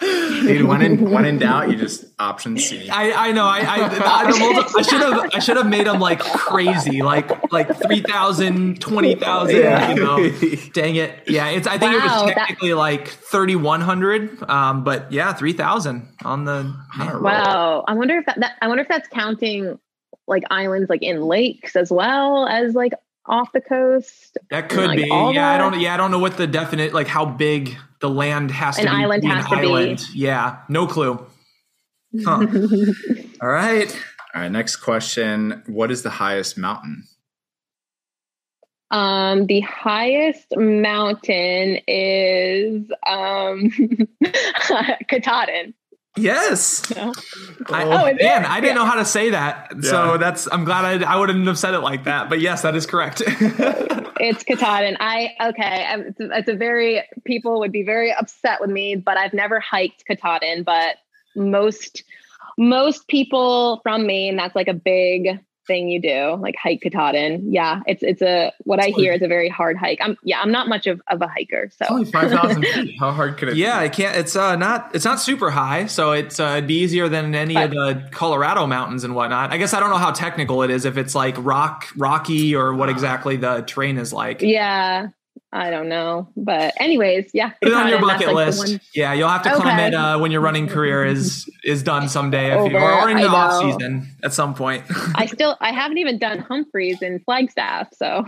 Dude, 0.02 0.64
when 0.68 0.82
in 0.82 1.12
when 1.12 1.26
in 1.26 1.38
doubt, 1.38 1.70
you 1.70 1.76
just 1.76 2.06
option 2.18 2.58
C. 2.58 2.90
I, 2.90 3.28
I 3.28 3.32
know 3.34 3.46
I 3.46 3.60
I, 3.60 3.78
I, 4.00 4.72
I 4.78 4.82
should 4.82 5.00
have 5.02 5.30
I 5.36 5.40
should 5.40 5.58
have 5.58 5.68
made 5.68 5.86
them 5.86 6.00
like 6.00 6.20
crazy 6.20 7.04
like 7.04 7.52
like 7.52 7.68
3,000 7.78 8.82
20,000 8.82 9.56
Yeah. 9.56 9.90
you 9.94 9.96
know 10.04 10.30
dang 10.74 10.96
it 10.96 11.24
yeah 11.28 11.50
it's 11.50 11.68
I 11.68 11.78
think 11.78 11.94
it 11.94 11.98
Wow, 12.00 12.24
was 12.26 12.34
that- 12.34 12.48
technically 12.48 12.74
like 12.74 13.10
3100 13.10 14.50
um 14.50 14.84
but 14.84 15.12
yeah 15.12 15.34
3,000 15.34 16.08
on 16.26 16.46
the 16.46 16.74
Wow. 17.22 17.84
I 17.88 17.94
wonder 17.94 18.18
if 18.18 18.26
that, 18.26 18.40
that 18.40 18.54
I 18.60 18.68
wonder 18.70 18.82
if 18.82 18.90
that's 18.90 19.08
counting 19.10 19.78
like 20.28 20.44
islands 20.50 20.90
like 20.90 21.04
in 21.04 21.22
lakes 21.22 21.76
as 21.76 21.92
well 21.92 22.48
as 22.48 22.74
like 22.74 22.94
off 23.26 23.52
the 23.54 23.62
coast. 23.62 24.38
that 24.50 24.70
could 24.70 24.88
Like, 24.88 24.98
be 24.98 25.10
all 25.12 25.34
yeah 25.34 25.50
I 25.52 25.58
don't 25.58 25.80
yeah 25.80 25.94
I 25.94 25.98
don't 25.98 26.12
know 26.12 26.20
what 26.20 26.38
the 26.38 26.48
definite 26.48 26.94
like 26.94 27.08
how 27.08 27.26
big 27.26 27.78
the 28.00 28.10
land 28.10 28.52
has 28.52 28.76
to 28.78 28.82
An 28.84 28.88
be 28.88 29.04
island 29.04 29.22
be 29.22 29.28
an 29.30 29.36
has 29.38 29.46
to 29.46 29.56
be. 30.14 30.20
yeah 30.20 30.58
no 30.70 30.88
clue 30.88 31.26
huh. 32.26 32.46
all 33.42 33.50
right 33.50 33.92
All 34.34 34.42
right, 34.42 34.52
next 34.52 34.78
question. 34.78 35.62
What 35.68 35.92
is 35.92 36.04
the 36.04 36.10
highest 36.10 36.58
mountain? 36.58 37.04
Um, 38.92 39.46
the 39.48 39.62
highest 39.62 40.48
mountain 40.58 41.80
is 41.88 42.90
um 43.08 43.72
Katahdin. 45.08 45.74
Yes 46.18 46.90
No. 46.96 47.14
I, 47.70 47.84
Oh, 47.86 48.06
is 48.08 48.18
it? 48.20 48.26
I 48.26 48.60
didn't 48.60 48.76
know 48.76 48.86
how 48.86 48.96
to 48.96 49.06
say 49.06 49.30
that. 49.30 49.72
So 49.82 50.18
that's 50.18 50.48
I'm 50.52 50.64
glad 50.66 51.04
I, 51.04 51.14
I 51.14 51.16
wouldn't 51.18 51.46
have 51.48 51.58
said 51.60 51.74
it 51.74 51.80
like 51.80 52.04
that. 52.06 52.30
But 52.30 52.40
yes, 52.42 52.62
that 52.64 52.76
is 52.76 52.86
correct. 52.86 53.22
It's 54.24 54.44
Katahdin. 54.44 54.98
I 55.00 55.32
okay. 55.50 55.84
I'm- 55.84 56.02
It's, 56.10 56.18
it's 56.20 56.48
a 56.48 56.54
very 56.56 57.02
people 57.26 57.58
would 57.60 57.72
be 57.72 57.82
very 57.82 58.14
upset 58.14 58.62
with 58.62 58.70
me, 58.70 58.96
but 58.96 59.18
I've 59.18 59.34
never 59.34 59.60
hiked 59.60 60.06
Katahdin. 60.06 60.62
But 60.64 60.98
most 61.36 62.04
most 62.58 63.08
people 63.08 63.80
from 63.82 64.06
Maine, 64.06 64.36
that's 64.36 64.56
like 64.56 64.68
a 64.68 64.76
big 64.76 65.40
thing 65.72 65.90
you 65.90 66.02
do, 66.02 66.36
like 66.42 66.56
hike 66.62 66.82
Katahdin. 66.82 67.52
Yeah, 67.52 67.82
it's 67.88 68.04
it's 68.04 68.22
a 68.22 68.52
what 68.64 68.84
I 68.84 68.88
hear 68.88 69.14
is 69.14 69.22
a 69.22 69.28
very 69.28 69.50
hard 69.50 69.78
hike. 69.78 70.00
I'm 70.02 70.18
yeah, 70.24 70.42
I'm 70.42 70.52
not 70.52 70.68
much 70.68 70.88
of, 70.88 71.02
of 71.08 71.22
a 71.22 71.28
hiker, 71.28 71.70
so 71.78 71.86
Only 71.90 72.12
five 72.12 72.30
thousand 72.30 72.64
feet. 72.74 73.00
How 73.00 73.12
hard 73.12 73.38
could 73.38 73.50
it? 73.50 73.54
Be? 73.54 73.62
Yeah, 73.62 73.80
be? 73.80 73.86
I 73.86 73.90
can't. 73.90 74.18
It's 74.18 74.36
uh 74.36 74.56
not 74.56 74.92
it's 74.94 75.06
not 75.06 75.20
super 75.20 75.52
high, 75.52 75.86
so 75.86 76.12
it's 76.12 76.40
uh, 76.40 76.56
it'd 76.58 76.68
be 76.68 76.80
easier 76.80 77.08
than 77.08 77.34
any 77.34 77.56
of 77.56 77.72
the 77.72 78.08
Colorado 78.12 78.68
mountains 78.68 79.04
and 79.04 79.16
whatnot. 79.16 79.52
I 79.52 79.58
guess 79.58 79.74
I 79.74 79.80
don't 79.80 79.90
know 79.90 79.98
how 79.98 80.12
technical 80.12 80.64
it 80.64 80.70
is 80.70 80.86
if 80.86 80.98
it's 80.98 81.16
like 81.16 81.36
rock 81.40 81.88
rocky 81.96 82.56
or 82.56 82.74
what 82.74 82.90
exactly 82.90 83.38
the 83.38 83.62
terrain 83.62 83.98
is 83.98 84.12
like. 84.12 84.42
yeah. 84.42 85.08
I 85.54 85.70
don't 85.70 85.90
know, 85.90 86.30
but 86.38 86.74
anyways, 86.80 87.32
yeah. 87.34 87.50
Put 87.62 87.68
it 87.72 87.74
on 87.74 87.90
your 87.90 88.00
bucket 88.00 88.28
like, 88.28 88.48
list. 88.48 88.60
one- 88.60 88.80
Yeah, 88.96 89.12
you'll 89.14 89.28
have 89.28 89.44
to 89.44 89.50
climb 89.54 89.78
Okay. 89.80 89.88
it 89.88 89.94
uh, 89.94 90.18
when 90.18 90.32
your 90.32 90.40
running 90.40 90.68
career 90.68 91.04
is 91.04 91.50
is 91.66 91.84
done 91.84 92.08
someday, 92.08 92.52
if 92.52 92.72
you, 92.72 92.78
Over, 92.78 92.92
or 92.92 93.10
in 93.10 93.18
the 93.18 93.24
I 93.24 93.28
off 93.28 93.62
season 93.62 94.08
at 94.24 94.32
some 94.34 94.54
point. 94.56 94.84
I 95.16 95.26
still 95.26 95.58
I 95.60 95.74
haven't 95.74 95.98
even 95.98 96.18
done 96.20 96.40
Humphreys 96.40 97.02
and 97.02 97.22
Flagstaff, 97.26 97.90
so 97.94 98.26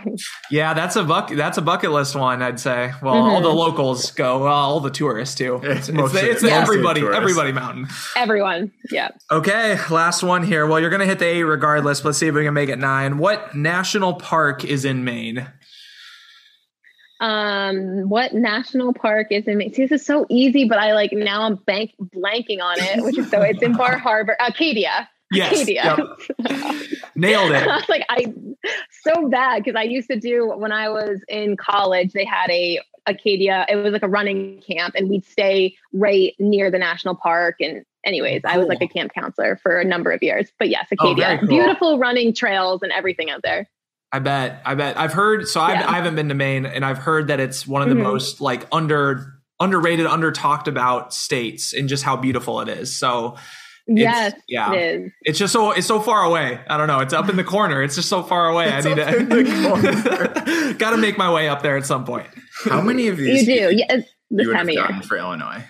Yeah, 0.51 0.73
that's 0.73 0.97
a 0.97 1.03
buck. 1.05 1.29
That's 1.29 1.57
a 1.57 1.61
bucket 1.61 1.91
list 1.91 2.13
one. 2.15 2.41
I'd 2.41 2.59
say. 2.59 2.91
Well, 3.01 3.13
all 3.13 3.33
Mm-hmm. 3.35 3.43
the 3.43 3.49
locals 3.53 4.11
go. 4.11 4.39
Well, 4.43 4.53
all 4.53 4.79
the 4.81 4.89
tourists 4.91 5.35
too. 5.35 5.61
It's, 5.63 5.87
it's, 5.87 5.91
mostly- 5.97 6.19
it's 6.21 6.41
mostly 6.43 6.49
the 6.49 6.55
everybody, 6.55 6.99
tourists. 7.01 7.21
everybody 7.21 7.51
mountain. 7.53 7.87
everyone, 8.17 8.71
yeah. 8.91 9.09
Okay, 9.31 9.77
last 9.89 10.23
one 10.23 10.43
here. 10.43 10.67
Well, 10.67 10.79
you're 10.81 10.89
gonna 10.89 11.05
hit 11.05 11.19
the 11.19 11.25
eight 11.25 11.43
regardless. 11.43 12.03
Let's 12.03 12.17
see 12.17 12.27
if 12.27 12.35
we 12.35 12.43
can 12.43 12.53
make 12.53 12.67
it 12.69 12.79
nine. 12.79 13.17
What 13.17 13.55
national 13.55 14.15
park 14.15 14.65
is 14.65 14.83
in 14.83 15.05
Maine? 15.05 15.47
Um, 17.23 18.09
what 18.09 18.33
national 18.33 18.93
park 18.93 19.27
is 19.31 19.47
in? 19.47 19.59
See, 19.73 19.83
this 19.85 20.01
is 20.01 20.05
so 20.05 20.25
easy, 20.29 20.65
but 20.67 20.77
I 20.77 20.93
like 20.93 21.11
now 21.13 21.43
I'm 21.43 21.55
bank 21.55 21.91
blanking 22.13 22.61
on 22.61 22.75
it, 22.79 23.03
which 23.03 23.17
is 23.17 23.29
so 23.29 23.41
it's 23.41 23.61
in 23.63 23.73
Bar 23.77 23.97
Harbor, 24.07 24.35
Acadia. 24.39 25.09
Yes, 25.31 25.53
Acadia. 25.53 25.95
yep. 26.39 26.85
nailed 27.15 27.51
I 27.53 27.61
it. 27.63 27.67
was 27.67 27.89
like, 27.89 28.05
I 28.09 28.25
so 29.03 29.29
bad 29.29 29.63
because 29.63 29.77
I 29.79 29.83
used 29.83 30.09
to 30.09 30.19
do 30.19 30.47
when 30.55 30.71
I 30.71 30.89
was 30.89 31.21
in 31.29 31.55
college. 31.57 32.11
They 32.11 32.25
had 32.25 32.49
a 32.51 32.79
Acadia. 33.05 33.65
It 33.69 33.77
was 33.77 33.93
like 33.93 34.03
a 34.03 34.07
running 34.09 34.61
camp, 34.61 34.95
and 34.95 35.09
we'd 35.09 35.25
stay 35.25 35.75
right 35.93 36.33
near 36.39 36.69
the 36.71 36.77
national 36.77 37.15
park. 37.15 37.55
And 37.61 37.85
anyways, 38.03 38.41
I 38.45 38.57
was 38.57 38.67
like 38.67 38.81
a 38.81 38.87
camp 38.87 39.13
counselor 39.13 39.55
for 39.55 39.79
a 39.79 39.85
number 39.85 40.11
of 40.11 40.21
years. 40.21 40.51
But 40.59 40.69
yes, 40.69 40.87
Oh, 40.99 41.07
Acadia, 41.11 41.25
very 41.25 41.37
cool. 41.39 41.47
beautiful 41.47 41.99
running 41.99 42.33
trails 42.33 42.81
and 42.83 42.91
everything 42.91 43.29
out 43.29 43.41
there. 43.43 43.67
I 44.13 44.19
bet. 44.19 44.61
I 44.63 44.75
bet. 44.75 44.97
I've 44.97 45.11
heard. 45.13 45.47
So 45.47 45.59
I've, 45.59 45.79
Yeah. 45.81 45.89
I 45.89 45.95
haven't 45.95 46.15
been 46.15 46.29
to 46.29 46.35
Maine, 46.35 46.65
and 46.67 46.85
I've 46.85 46.99
heard 46.99 47.27
that 47.27 47.39
it's 47.39 47.65
one 47.67 47.81
of 47.81 47.89
the 47.89 47.95
Mhm. 47.95 48.03
most 48.03 48.39
like 48.41 48.67
under 48.71 49.33
underrated, 49.59 50.05
under 50.05 50.31
talked 50.31 50.67
about 50.67 51.13
states, 51.13 51.73
and 51.73 51.89
just 51.89 52.03
how 52.03 52.15
beautiful 52.15 52.61
it 52.61 52.69
is. 52.69 52.95
So 52.95 53.37
Yes, 53.87 54.33
yeah. 54.47 54.71
it 54.73 55.01
is. 55.01 55.11
it's 55.23 55.39
just 55.39 55.51
so 55.51 55.71
it's 55.71 55.87
so 55.87 55.99
far 55.99 56.23
away. 56.23 56.59
I 56.69 56.77
don't 56.77 56.87
know. 56.87 56.99
It's 56.99 57.13
up 57.13 57.27
in 57.29 57.35
the 57.37 57.43
corner. 57.43 57.81
It's 57.81 57.95
just 57.95 58.07
so 58.07 58.21
far 58.23 58.47
away. 58.49 58.71
I 58.71 58.81
need 58.81 58.99
up 58.99 59.07
to 59.09 60.75
got 60.77 60.91
to 60.91 60.97
make 60.97 61.17
my 61.17 61.31
way 61.33 61.49
up 61.49 61.61
there 61.63 61.75
at 61.75 61.85
some 61.85 62.05
point. 62.05 62.27
How 62.65 62.81
many 62.81 63.07
of 63.07 63.19
You 63.19 63.25
these 63.25 63.45
do. 63.45 63.51
you, 63.51 63.69
Yeah, 63.71 63.85
it's 63.89 64.09
this 64.29 64.47
would 64.47 64.55
time 64.55 64.67
have 64.69 64.89
of 64.89 64.91
year. 64.95 65.01
for 65.03 65.17
Illinois? 65.17 65.63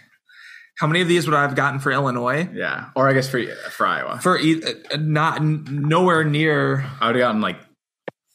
How 0.80 0.88
many 0.88 1.02
of 1.02 1.08
these 1.08 1.26
would 1.28 1.36
I 1.36 1.44
have 1.44 1.56
gotten 1.56 1.80
for 1.80 1.91
Illinois? 1.91 2.50
Yeah, 2.54 2.86
or 2.96 3.08
I 3.10 3.14
guess 3.14 3.30
for 3.30 3.41
for 3.72 3.86
Iowa, 3.88 4.20
For 4.22 4.38
e- 4.38 4.62
uh, 4.64 4.98
not 5.00 5.38
n- 5.41 5.66
nowhere 5.70 6.24
near. 6.24 6.84
I 7.00 7.08
would 7.08 7.16
have 7.16 7.22
gotten 7.22 7.41
like 7.41 7.58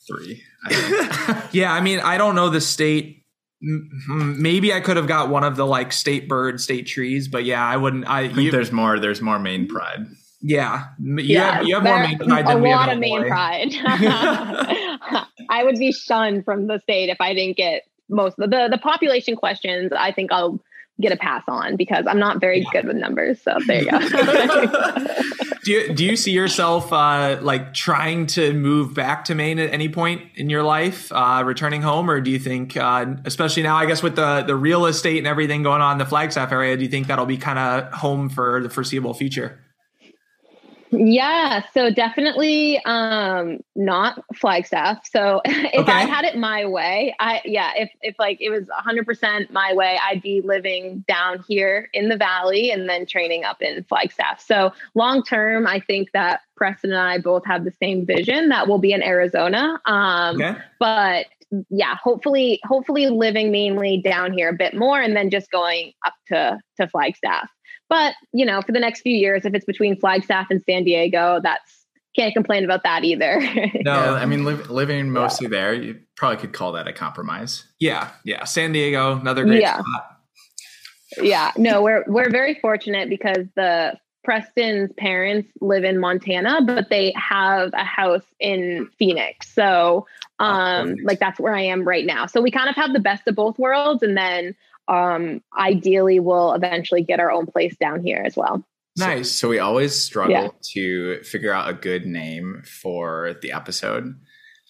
three. 0.09 0.43
I. 0.65 1.49
Yeah, 1.53 1.73
I 1.73 1.81
mean, 1.81 2.01
I 2.01 2.19
don't 2.19 2.35
know 2.35 2.49
the 2.51 2.61
state. 2.61 3.25
M- 3.63 3.91
m- 4.11 4.43
Maybe 4.43 4.73
I 4.73 4.81
could 4.81 4.97
have 4.97 5.07
got 5.07 5.29
one 5.31 5.45
of 5.45 5.57
the 5.57 5.67
like 5.67 5.93
state 5.93 6.29
bird, 6.29 6.61
state 6.61 6.87
trees, 6.87 7.29
but 7.29 7.45
yeah, 7.45 7.65
I 7.65 7.77
wouldn't. 7.77 8.09
I 8.09 8.21
I 8.21 8.27
think 8.29 8.39
you, 8.41 8.51
there's 8.51 8.73
more. 8.73 8.99
There's 8.99 9.21
more 9.21 9.39
Maine 9.39 9.67
pride. 9.69 10.07
yeah, 10.41 10.85
you 11.03 11.17
Yeah, 11.23 11.53
have 11.57 11.67
you 11.67 11.75
have 11.75 11.85
more 11.85 11.95
there- 11.99 12.09
Maine 12.09 12.19
pride 12.19 12.45
a 12.45 12.49
than 12.49 12.63
we 12.63 12.69
have 12.71 12.79
A 12.79 12.81
lot 12.87 12.93
of 12.93 12.99
Maine 12.99 13.27
pride. 13.27 13.69
I 15.51 15.63
would 15.65 15.77
be 15.79 15.93
shunned 15.93 16.45
from 16.45 16.67
the 16.67 16.79
state 16.81 17.09
if 17.09 17.21
I 17.21 17.35
didn't 17.35 17.57
get 17.57 17.83
most 18.09 18.39
of 18.39 18.51
the 18.51 18.69
the 18.71 18.79
population 18.79 19.37
questions. 19.37 19.93
I 19.97 20.13
think 20.13 20.33
I'll 20.33 20.61
get 21.01 21.13
a 21.13 21.17
pass 21.17 21.43
on 21.49 21.77
because 21.77 22.07
I'm 22.07 22.19
not 22.19 22.41
very 22.41 22.67
good 22.73 22.87
with 22.87 22.97
numbers. 22.97 23.41
So 23.43 23.57
there 23.67 23.83
you 23.83 23.91
go. 23.91 23.99
Do 25.69 25.75
you 25.75 25.93
do 25.93 26.03
you 26.03 26.17
see 26.17 26.31
yourself 26.31 26.95
uh, 26.95 27.39
like 27.43 27.75
trying 27.75 28.27
to 28.29 28.55
move 28.55 28.95
back 28.95 29.27
to 29.27 29.35
Maine 29.35 29.59
at 29.59 29.71
any 29.71 29.91
point 29.91 30.23
in 30.35 30.49
your 30.49 30.63
life, 30.63 31.13
uh, 31.13 31.43
returning 31.45 31.83
home, 31.83 32.09
or 32.09 32.23
do 32.23 32.31
you 32.31 32.39
think, 32.39 32.75
uh, 32.75 33.05
especially 33.27 33.65
now, 33.65 33.77
I 33.77 33.85
guess 33.85 34.03
with 34.03 34.17
the 34.17 34.45
the 34.47 34.57
real 34.57 34.87
estate 34.87 35.19
and 35.19 35.27
everything 35.27 35.63
going 35.63 35.83
on 35.83 35.93
in 35.93 35.99
the 35.99 36.07
Flagstaff 36.07 36.53
area, 36.53 36.75
do 36.75 36.85
you 36.85 36.89
think 36.89 37.09
that'll 37.09 37.27
be 37.27 37.37
kind 37.37 37.59
of 37.59 37.93
home 37.93 38.31
for 38.31 38.63
the 38.63 38.71
foreseeable 38.71 39.13
future? 39.13 39.59
Yeah, 40.91 41.63
so 41.73 41.91
definitely 41.91 42.83
um 42.85 43.61
not 43.77 44.23
Flagstaff. 44.35 45.07
So 45.11 45.41
if 45.45 45.89
I 45.89 46.03
had 46.03 46.25
it 46.25 46.37
my 46.37 46.67
way, 46.67 47.15
I 47.21 47.41
yeah, 47.45 47.73
if 47.77 47.91
if 48.01 48.17
like 48.19 48.39
it 48.41 48.51
was 48.51 48.65
100% 48.65 49.51
my 49.51 49.73
way, 49.75 49.99
I'd 50.03 50.23
be 50.23 50.41
living 50.41 51.05
down 51.09 51.45
here 51.47 51.89
in 51.93 52.09
the 52.09 52.17
valley 52.17 52.71
and 52.71 52.89
then 52.89 53.07
training 53.07 53.45
up 53.45 53.63
in 53.63 53.85
Flagstaff. 53.85 54.41
So 54.41 54.73
long 54.95 55.23
term, 55.23 55.67
I 55.67 55.81
think 55.81 56.13
that 56.13 56.41
Preston 56.57 56.93
and 56.93 57.01
I 57.01 57.19
both 57.19 57.45
have 57.47 57.65
the 57.65 57.73
same 57.83 58.07
vision 58.07 58.49
that 58.49 58.69
we'll 58.69 58.79
be 58.79 58.93
in 58.93 59.03
Arizona. 59.03 59.81
Um 59.85 60.41
Okay, 60.41 60.59
but 60.79 61.27
yeah, 61.71 61.97
hopefully 61.97 62.61
hopefully 62.65 63.09
living 63.09 63.51
mainly 63.51 63.99
down 63.99 64.33
here 64.33 64.51
a 64.51 64.55
bit 64.55 64.75
more 64.75 65.01
and 65.01 65.17
then 65.17 65.31
just 65.31 65.51
going 65.51 65.93
up 66.05 66.15
to 66.29 66.59
to 66.77 66.89
Flagstaff. 66.89 67.49
But, 67.89 68.15
you 68.33 68.45
know, 68.45 68.61
for 68.63 68.73
the 68.73 68.81
next 68.81 69.01
few 69.01 69.17
years 69.17 69.45
if 69.45 69.55
it's 69.55 69.65
between 69.65 69.99
Flagstaff 69.99 70.49
and 70.51 70.63
San 70.63 70.85
Diego, 70.85 71.41
that's 71.43 71.85
can't 72.17 72.35
complain 72.35 72.65
about 72.65 72.83
that 72.83 73.05
either. 73.05 73.41
no, 73.83 74.15
I 74.15 74.27
mean, 74.27 74.45
liv- 74.45 74.71
living 74.71 75.11
mostly 75.11 75.47
there, 75.47 75.73
you 75.73 76.01
probably 76.17 76.39
could 76.39 76.53
call 76.53 76.73
that 76.73 76.89
a 76.89 76.93
compromise. 76.93 77.65
yeah, 77.79 78.11
yeah, 78.25 78.45
San 78.45 78.73
Diego, 78.73 79.19
another 79.21 79.45
great 79.45 79.61
Yeah. 79.63 79.75
spot. 79.81 80.19
yeah, 81.23 81.53
no, 81.57 81.83
we're 81.83 82.05
we're 82.07 82.31
very 82.31 82.55
fortunate 82.61 83.09
because 83.09 83.47
the 83.57 83.97
Preston's 84.25 84.93
parents 84.99 85.49
live 85.61 85.85
in 85.85 85.99
Montana, 85.99 86.61
but 86.63 86.91
they 86.91 87.13
have 87.17 87.71
a 87.73 87.85
house 87.85 88.25
in 88.41 88.89
Phoenix. 88.99 89.49
So 89.53 90.07
um 90.41 90.89
perfect. 90.89 91.05
like 91.07 91.19
that's 91.21 91.41
where 91.41 91.55
I 91.55 91.63
am 91.63 91.87
right 91.87 92.05
now. 92.05 92.27
So 92.27 92.41
we 92.41 92.51
kind 92.51 92.69
of 92.69 92.77
have 92.77 92.93
the 92.93 93.01
best 93.01 93.27
of 93.27 93.35
both 93.37 93.59
worlds 93.59 94.03
and 94.03 94.17
then 94.17 94.55
um 94.89 95.43
ideally 95.59 96.21
we'll 96.21 96.53
eventually 96.55 97.03
get 97.03 97.21
our 97.21 97.31
own 97.31 97.45
place 97.47 97.77
down 97.79 98.03
here 98.03 98.23
as 98.25 98.37
well. 98.37 98.65
Nice. 98.97 99.31
So, 99.31 99.49
we 99.49 99.61
always 99.61 99.95
struggle 99.95 100.33
Yeah. 100.33 100.49
to 100.75 101.23
figure 101.23 101.53
out 101.53 101.71
a 101.71 101.75
good 101.75 102.05
name 102.05 102.63
for 102.67 103.37
the 103.43 103.53
episode. 103.53 104.03
And 104.05 104.17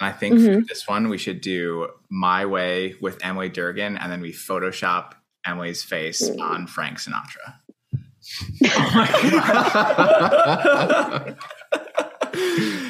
I 0.00 0.12
think 0.12 0.34
Mhm. 0.38 0.60
for 0.60 0.66
this 0.68 0.86
one, 0.86 1.08
we 1.08 1.16
should 1.16 1.40
do 1.40 1.88
My 2.10 2.44
Way 2.44 2.94
with 3.00 3.24
Emily 3.24 3.48
Durgin, 3.48 3.96
and 3.96 4.12
then 4.12 4.20
we 4.20 4.32
Photoshop 4.32 5.12
Emily's 5.46 5.82
face 5.82 6.28
Mm. 6.28 6.40
on 6.42 6.66
Frank 6.66 6.98
Sinatra. 6.98 7.54
oh, 11.24 11.34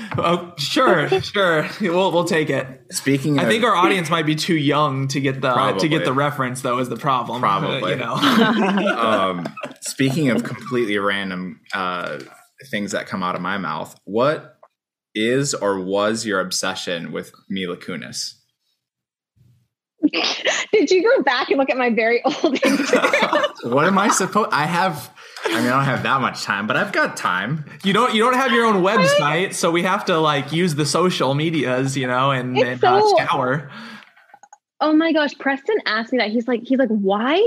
sure, 0.56 1.08
sure, 1.20 1.68
we'll 1.80 2.12
we'll 2.12 2.24
take 2.24 2.50
it. 2.50 2.66
Speaking 2.90 3.38
of, 3.38 3.44
I 3.44 3.48
think 3.48 3.64
our 3.64 3.74
audience 3.74 4.10
might 4.10 4.26
be 4.26 4.34
too 4.34 4.56
young 4.56 5.08
to 5.08 5.20
get 5.20 5.40
the 5.40 5.76
to 5.78 5.88
get 5.88 6.04
the 6.04 6.12
reference, 6.12 6.62
though, 6.62 6.78
is 6.78 6.88
the 6.88 6.96
problem. 6.96 7.40
Probably. 7.40 7.92
you 7.92 7.96
know. 7.96 8.14
um, 8.98 9.46
speaking 9.80 10.30
of 10.30 10.44
completely 10.44 10.98
random 10.98 11.60
uh, 11.72 12.20
things 12.70 12.92
that 12.92 13.06
come 13.06 13.22
out 13.22 13.34
of 13.34 13.40
my 13.40 13.58
mouth, 13.58 13.98
what 14.04 14.58
is 15.14 15.54
or 15.54 15.80
was 15.80 16.24
your 16.26 16.40
obsession 16.40 17.12
with 17.12 17.32
Mila 17.48 17.76
Kunis? 17.76 18.37
Did 20.72 20.90
you 20.90 21.02
go 21.02 21.22
back 21.22 21.48
and 21.50 21.58
look 21.58 21.70
at 21.70 21.76
my 21.76 21.90
very 21.90 22.22
old 22.24 22.34
Instagram? 22.60 23.72
What 23.72 23.86
am 23.86 23.98
I 23.98 24.08
supposed? 24.08 24.50
I 24.52 24.66
have. 24.66 25.12
I 25.44 25.60
mean, 25.60 25.66
I 25.66 25.70
don't 25.70 25.84
have 25.84 26.02
that 26.02 26.20
much 26.20 26.42
time, 26.42 26.66
but 26.66 26.76
I've 26.76 26.92
got 26.92 27.16
time. 27.16 27.64
You 27.84 27.92
don't 27.92 28.14
you 28.14 28.22
don't 28.22 28.34
have 28.34 28.52
your 28.52 28.66
own 28.66 28.82
website, 28.82 29.54
so 29.54 29.70
we 29.70 29.82
have 29.82 30.04
to 30.06 30.18
like 30.18 30.52
use 30.52 30.74
the 30.74 30.86
social 30.86 31.34
medias, 31.34 31.96
you 31.96 32.06
know, 32.06 32.32
and, 32.32 32.58
and 32.58 32.82
uh, 32.82 33.00
scour. 33.16 33.70
oh 34.80 34.92
my 34.92 35.12
gosh, 35.12 35.36
Preston 35.38 35.76
asked 35.86 36.12
me 36.12 36.18
that. 36.18 36.30
He's 36.30 36.48
like, 36.48 36.62
he's 36.64 36.78
like, 36.78 36.88
why 36.88 37.40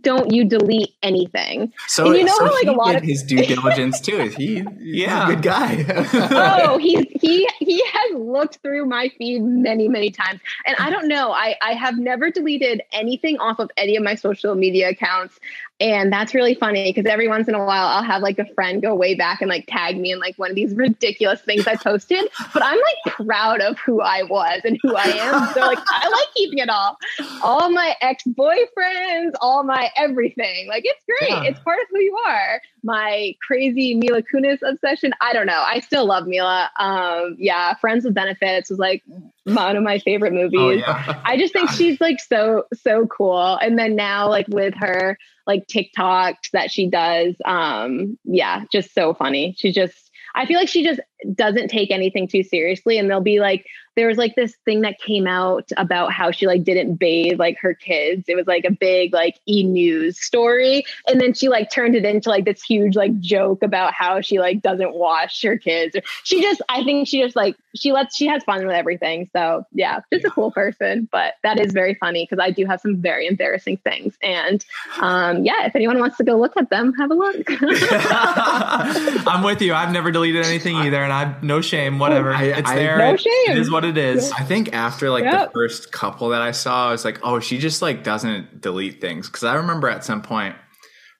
don't 0.00 0.32
you 0.32 0.44
delete 0.44 0.94
anything? 1.02 1.72
So, 1.86 2.06
And 2.06 2.16
you 2.16 2.24
know 2.24 2.34
so 2.36 2.46
how, 2.46 2.52
like, 2.54 2.66
a 2.66 2.72
lot 2.72 2.96
of- 2.96 3.02
his 3.02 3.22
due 3.22 3.44
diligence 3.44 4.00
too. 4.00 4.18
He, 4.36 4.56
he's 4.56 4.64
Yeah. 4.80 5.28
a 5.28 5.34
good 5.34 5.42
guy. 5.42 5.84
oh, 6.32 6.78
he's 6.86 7.04
he 7.20 7.48
he 7.58 7.82
has 7.92 8.18
looked 8.18 8.58
through 8.62 8.86
my 8.86 9.08
feed 9.16 9.42
many 9.42 9.88
many 9.88 10.10
times, 10.10 10.40
and 10.66 10.76
I 10.78 10.90
don't 10.90 11.06
know. 11.08 11.30
I 11.32 11.56
I 11.62 11.72
have 11.74 11.98
never 11.98 12.30
deleted 12.30 12.82
anything 12.92 13.38
off 13.38 13.58
of 13.60 13.70
any 13.76 13.96
of 13.96 14.02
my 14.02 14.14
social 14.16 14.54
media 14.56 14.88
accounts, 14.90 15.38
and 15.78 16.10
that's 16.10 16.34
really 16.34 16.54
funny 16.54 16.90
because 16.92 17.10
every 17.10 17.28
once 17.28 17.48
in 17.48 17.54
a 17.54 17.58
while 17.58 17.86
I'll 17.86 18.02
have 18.02 18.22
like 18.22 18.38
a 18.38 18.46
friend 18.54 18.80
go 18.80 18.94
way 18.94 19.14
back 19.14 19.42
and 19.42 19.50
like 19.50 19.66
tag 19.66 19.98
me 19.98 20.12
in 20.12 20.18
like 20.18 20.36
one 20.36 20.50
of 20.50 20.56
these 20.56 20.74
ridiculous 20.74 21.42
things 21.42 21.66
I 21.66 21.76
posted. 21.76 22.28
But 22.54 22.62
I'm 22.62 22.78
like 22.78 23.14
proud 23.14 23.60
of 23.60 23.78
who 23.78 24.00
I 24.00 24.22
was 24.22 24.62
and 24.64 24.78
who 24.82 24.96
I 24.96 25.04
am. 25.04 25.52
So 25.52 25.60
like 25.60 25.78
I 25.78 26.08
like 26.08 26.28
keeping 26.34 26.58
it 26.58 26.70
all. 26.70 26.96
All 27.42 27.70
my 27.70 27.94
ex 28.00 28.24
boyfriends, 28.24 29.32
all 29.42 29.64
my 29.64 29.90
everything. 29.96 30.66
Like 30.68 30.84
it's 30.86 31.04
great. 31.04 31.30
Yeah. 31.30 31.42
It's 31.42 31.60
part 31.60 31.80
of 31.80 31.86
who 31.90 32.00
you 32.00 32.16
are. 32.26 32.60
My 32.86 33.34
crazy 33.44 33.96
Mila 33.96 34.22
Kunis 34.22 34.58
obsession. 34.62 35.12
I 35.20 35.32
don't 35.32 35.46
know. 35.46 35.60
I 35.66 35.80
still 35.80 36.06
love 36.06 36.28
Mila. 36.28 36.70
Um, 36.78 37.34
yeah, 37.36 37.74
Friends 37.74 38.04
with 38.04 38.14
Benefits 38.14 38.70
was 38.70 38.78
like 38.78 39.02
one 39.42 39.76
of 39.76 39.82
my 39.82 39.98
favorite 39.98 40.32
movies. 40.32 40.60
Oh 40.60 40.70
yeah. 40.70 41.20
I 41.24 41.36
just 41.36 41.52
think 41.52 41.70
she's 41.76 42.00
like 42.00 42.20
so 42.20 42.64
so 42.74 43.08
cool. 43.08 43.56
And 43.56 43.76
then 43.76 43.96
now 43.96 44.28
like 44.28 44.46
with 44.48 44.74
her 44.76 45.18
like 45.48 45.66
TikToks 45.66 46.50
that 46.52 46.70
she 46.70 46.88
does, 46.88 47.34
um, 47.44 48.16
yeah, 48.24 48.64
just 48.70 48.94
so 48.94 49.14
funny. 49.14 49.56
She 49.58 49.72
just 49.72 50.12
I 50.36 50.46
feel 50.46 50.58
like 50.58 50.68
she 50.68 50.84
just 50.84 51.00
doesn't 51.34 51.68
take 51.68 51.90
anything 51.90 52.28
too 52.28 52.44
seriously. 52.44 52.98
And 52.98 53.10
they'll 53.10 53.20
be 53.20 53.40
like, 53.40 53.66
there 53.96 54.06
was 54.06 54.18
like 54.18 54.34
this 54.34 54.54
thing 54.64 54.82
that 54.82 55.00
came 55.00 55.26
out 55.26 55.70
about 55.76 56.12
how 56.12 56.30
she 56.30 56.46
like 56.46 56.62
didn't 56.64 56.96
bathe 56.96 57.38
like 57.38 57.58
her 57.58 57.74
kids. 57.74 58.24
It 58.28 58.36
was 58.36 58.46
like 58.46 58.64
a 58.64 58.70
big 58.70 59.12
like 59.14 59.40
e 59.48 59.64
news 59.64 60.20
story. 60.20 60.84
And 61.08 61.20
then 61.20 61.32
she 61.32 61.48
like 61.48 61.70
turned 61.70 61.94
it 61.96 62.04
into 62.04 62.28
like 62.28 62.44
this 62.44 62.62
huge 62.62 62.94
like 62.94 63.18
joke 63.20 63.62
about 63.62 63.94
how 63.94 64.20
she 64.20 64.38
like 64.38 64.60
doesn't 64.60 64.94
wash 64.94 65.42
her 65.42 65.56
kids. 65.56 65.96
She 66.24 66.42
just 66.42 66.60
I 66.68 66.84
think 66.84 67.08
she 67.08 67.22
just 67.22 67.34
like 67.34 67.56
she 67.74 67.92
lets 67.92 68.16
she 68.16 68.26
has 68.26 68.44
fun 68.44 68.66
with 68.66 68.76
everything. 68.76 69.30
So 69.32 69.64
yeah, 69.72 70.00
just 70.12 70.26
a 70.26 70.30
cool 70.30 70.50
person. 70.50 71.08
But 71.10 71.34
that 71.42 71.58
is 71.58 71.72
very 71.72 71.94
funny 71.94 72.24
because 72.28 72.42
I 72.42 72.50
do 72.50 72.66
have 72.66 72.80
some 72.80 72.96
very 72.98 73.26
embarrassing 73.26 73.78
things. 73.78 74.16
And 74.22 74.64
um 75.00 75.44
yeah, 75.44 75.66
if 75.66 75.74
anyone 75.74 75.98
wants 75.98 76.18
to 76.18 76.24
go 76.24 76.36
look 76.38 76.56
at 76.58 76.68
them, 76.68 76.92
have 76.94 77.10
a 77.10 77.14
look. 77.14 77.46
I'm 79.26 79.42
with 79.42 79.62
you. 79.62 79.72
I've 79.72 79.92
never 79.92 80.10
deleted 80.10 80.44
anything 80.44 80.76
either, 80.76 81.02
and 81.02 81.12
I 81.12 81.24
have 81.24 81.42
no 81.42 81.60
shame. 81.62 81.98
Whatever, 81.98 82.32
I- 82.32 82.44
it's 82.44 82.68
I- 82.68 82.76
there. 82.76 82.98
No 82.98 83.16
shame. 83.16 83.32
It 83.48 83.58
is 83.58 83.70
what 83.70 83.85
it 83.86 83.98
is. 83.98 84.30
I 84.32 84.42
think 84.42 84.72
after 84.74 85.10
like 85.10 85.24
Yep. 85.24 85.48
the 85.48 85.52
first 85.52 85.92
couple 85.92 86.28
that 86.30 86.42
I 86.42 86.50
saw, 86.52 86.88
I 86.88 86.92
was 86.92 87.04
like, 87.04 87.20
oh, 87.22 87.40
she 87.40 87.58
just 87.58 87.82
like 87.82 88.02
doesn't 88.04 88.60
delete 88.60 89.00
things. 89.00 89.28
Cause 89.28 89.44
I 89.44 89.54
remember 89.54 89.88
at 89.88 90.04
some 90.04 90.22
point, 90.22 90.54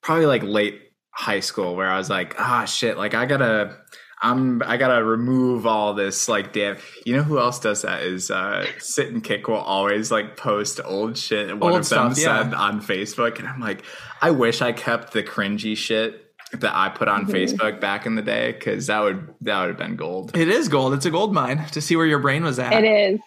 probably 0.02 0.26
like 0.26 0.42
late 0.42 0.80
high 1.10 1.40
school, 1.40 1.74
where 1.76 1.88
I 1.90 1.98
was 1.98 2.10
like, 2.10 2.34
ah, 2.38 2.64
shit, 2.64 2.96
like 2.96 3.14
I 3.14 3.26
gotta. 3.26 3.76
I'm 4.22 4.62
I 4.62 4.78
gotta 4.78 5.04
remove 5.04 5.66
all 5.66 5.92
this 5.92 6.26
like 6.26 6.54
damn 6.54 6.78
you 7.04 7.14
know 7.14 7.22
who 7.22 7.38
else 7.38 7.60
does 7.60 7.82
that 7.82 8.02
is 8.02 8.30
uh 8.30 8.64
sit 8.78 9.08
and 9.12 9.22
kick 9.22 9.46
will 9.46 9.56
always 9.56 10.10
like 10.10 10.38
post 10.38 10.80
old 10.82 11.18
shit 11.18 11.48
one 11.58 11.72
Old 11.72 11.80
of 11.82 11.88
them 11.90 12.14
stuff, 12.14 12.18
yeah. 12.18 12.42
said 12.44 12.54
on 12.54 12.80
Facebook 12.80 13.38
and 13.38 13.46
I'm 13.46 13.60
like 13.60 13.84
I 14.22 14.30
wish 14.30 14.62
I 14.62 14.72
kept 14.72 15.12
the 15.12 15.22
cringy 15.22 15.76
shit 15.76 16.25
that 16.52 16.74
I 16.74 16.88
put 16.88 17.08
on 17.08 17.26
Mhm. 17.26 17.30
Facebook 17.32 17.80
back 17.80 18.06
in 18.06 18.14
the 18.14 18.22
day 18.22 18.52
because 18.52 18.86
that 18.86 19.00
would 19.00 19.28
that 19.42 19.60
would 19.60 19.68
have 19.68 19.78
been 19.78 19.96
gold. 19.96 20.36
It 20.36 20.48
is 20.48 20.68
gold. 20.68 20.94
It's 20.94 21.06
a 21.06 21.10
gold 21.10 21.34
mine 21.34 21.64
to 21.72 21.80
see 21.80 21.96
where 21.96 22.06
your 22.06 22.20
brain 22.20 22.44
was 22.44 22.58
at. 22.58 22.72
It 22.72 22.84
is. 22.84 23.20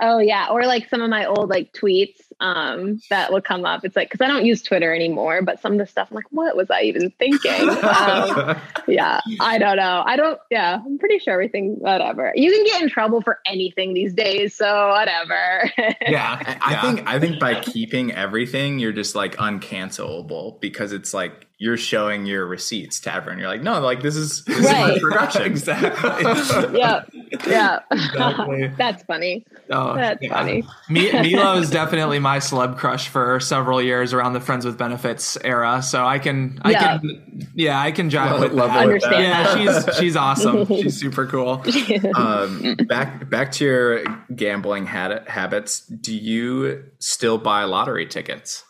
Oh 0.00 0.18
yeah, 0.18 0.48
or 0.50 0.66
like 0.66 0.88
some 0.88 1.00
of 1.00 1.08
my 1.08 1.24
old 1.24 1.48
like 1.50 1.72
tweets 1.72 2.20
um 2.40 3.00
that 3.10 3.32
will 3.32 3.40
come 3.40 3.64
up. 3.64 3.84
It's 3.84 3.94
like 3.94 4.10
because 4.10 4.20
I 4.24 4.26
don't 4.26 4.44
use 4.44 4.60
Twitter 4.60 4.92
anymore, 4.92 5.40
but 5.40 5.60
some 5.60 5.70
of 5.72 5.78
the 5.78 5.86
stuff 5.86 6.08
I'm 6.10 6.16
like, 6.16 6.26
what 6.30 6.56
was 6.56 6.68
I 6.68 6.82
even 6.82 7.10
thinking? 7.12 7.68
um, 7.68 8.56
yeah, 8.88 9.20
I 9.40 9.56
don't 9.56 9.76
know. 9.76 10.02
I 10.04 10.16
don't. 10.16 10.40
Yeah, 10.50 10.80
I'm 10.84 10.98
pretty 10.98 11.20
sure 11.20 11.32
everything. 11.32 11.76
Whatever. 11.78 12.32
You 12.34 12.50
can 12.50 12.64
get 12.64 12.82
in 12.82 12.88
trouble 12.90 13.22
for 13.22 13.38
anything 13.46 13.94
these 13.94 14.12
days, 14.12 14.56
so 14.56 14.88
whatever. 14.88 15.70
yeah. 16.08 16.42
I, 16.44 16.58
I 16.60 16.70
yeah. 16.72 16.82
think 16.82 17.08
I 17.08 17.20
think 17.20 17.38
by 17.38 17.60
keeping 17.60 18.10
everything, 18.10 18.80
you're 18.80 18.92
just 18.92 19.14
like 19.14 19.36
uncancelable 19.36 20.60
because 20.60 20.92
it's 20.92 21.14
like 21.14 21.46
you're 21.58 21.76
showing 21.76 22.26
your 22.26 22.44
receipts 22.46 22.98
to 23.00 23.14
everyone. 23.14 23.38
You're 23.38 23.48
like, 23.48 23.62
no, 23.62 23.80
like 23.80 24.02
this 24.02 24.16
is, 24.16 24.44
this 24.44 24.58
is 24.58 24.64
my 24.64 24.88
Right. 24.90 25.00
production. 25.00 25.42
exactly. 25.44 26.78
yeah, 26.78 27.04
yeah. 27.46 27.78
Exactly. 27.92 28.66
That's 28.76 29.02
funny. 29.04 29.46
Oh, 29.70 29.94
That's 29.94 30.20
yeah. 30.20 30.30
funny. 30.34 30.64
Mi- 30.90 31.12
Milo 31.34 31.58
is 31.58 31.70
definitely 31.70 32.18
my 32.18 32.38
celeb 32.38 32.76
crush 32.76 33.08
for 33.08 33.38
several 33.38 33.80
years 33.80 34.12
around 34.12 34.32
the 34.32 34.40
Friends 34.40 34.66
with 34.66 34.76
Benefits 34.76 35.38
era. 35.44 35.80
So 35.80 36.04
I 36.04 36.18
can, 36.18 36.58
I 36.62 36.70
Yeah. 36.72 36.98
can, 36.98 37.48
yeah, 37.54 37.80
I 37.80 37.92
can 37.92 38.10
jive 38.10 38.32
Love- 38.32 38.40
with 38.40 38.52
love 38.52 38.70
that. 38.72 38.88
it 38.88 38.92
with 38.92 39.02
that. 39.02 39.12
Understand. 39.14 39.64
Yeah, 39.64 39.84
she's 39.84 39.96
she's 39.96 40.16
awesome. 40.16 40.66
She's 40.66 40.98
super 40.98 41.26
cool. 41.26 41.62
um, 42.16 42.74
back 42.88 43.30
back 43.30 43.52
to 43.52 43.64
your 43.64 44.04
gambling 44.34 44.86
had- 44.86 45.28
habits. 45.28 45.80
Do 45.86 46.14
you 46.14 46.84
still 46.98 47.38
buy 47.38 47.62
lottery 47.64 48.06
tickets? 48.06 48.64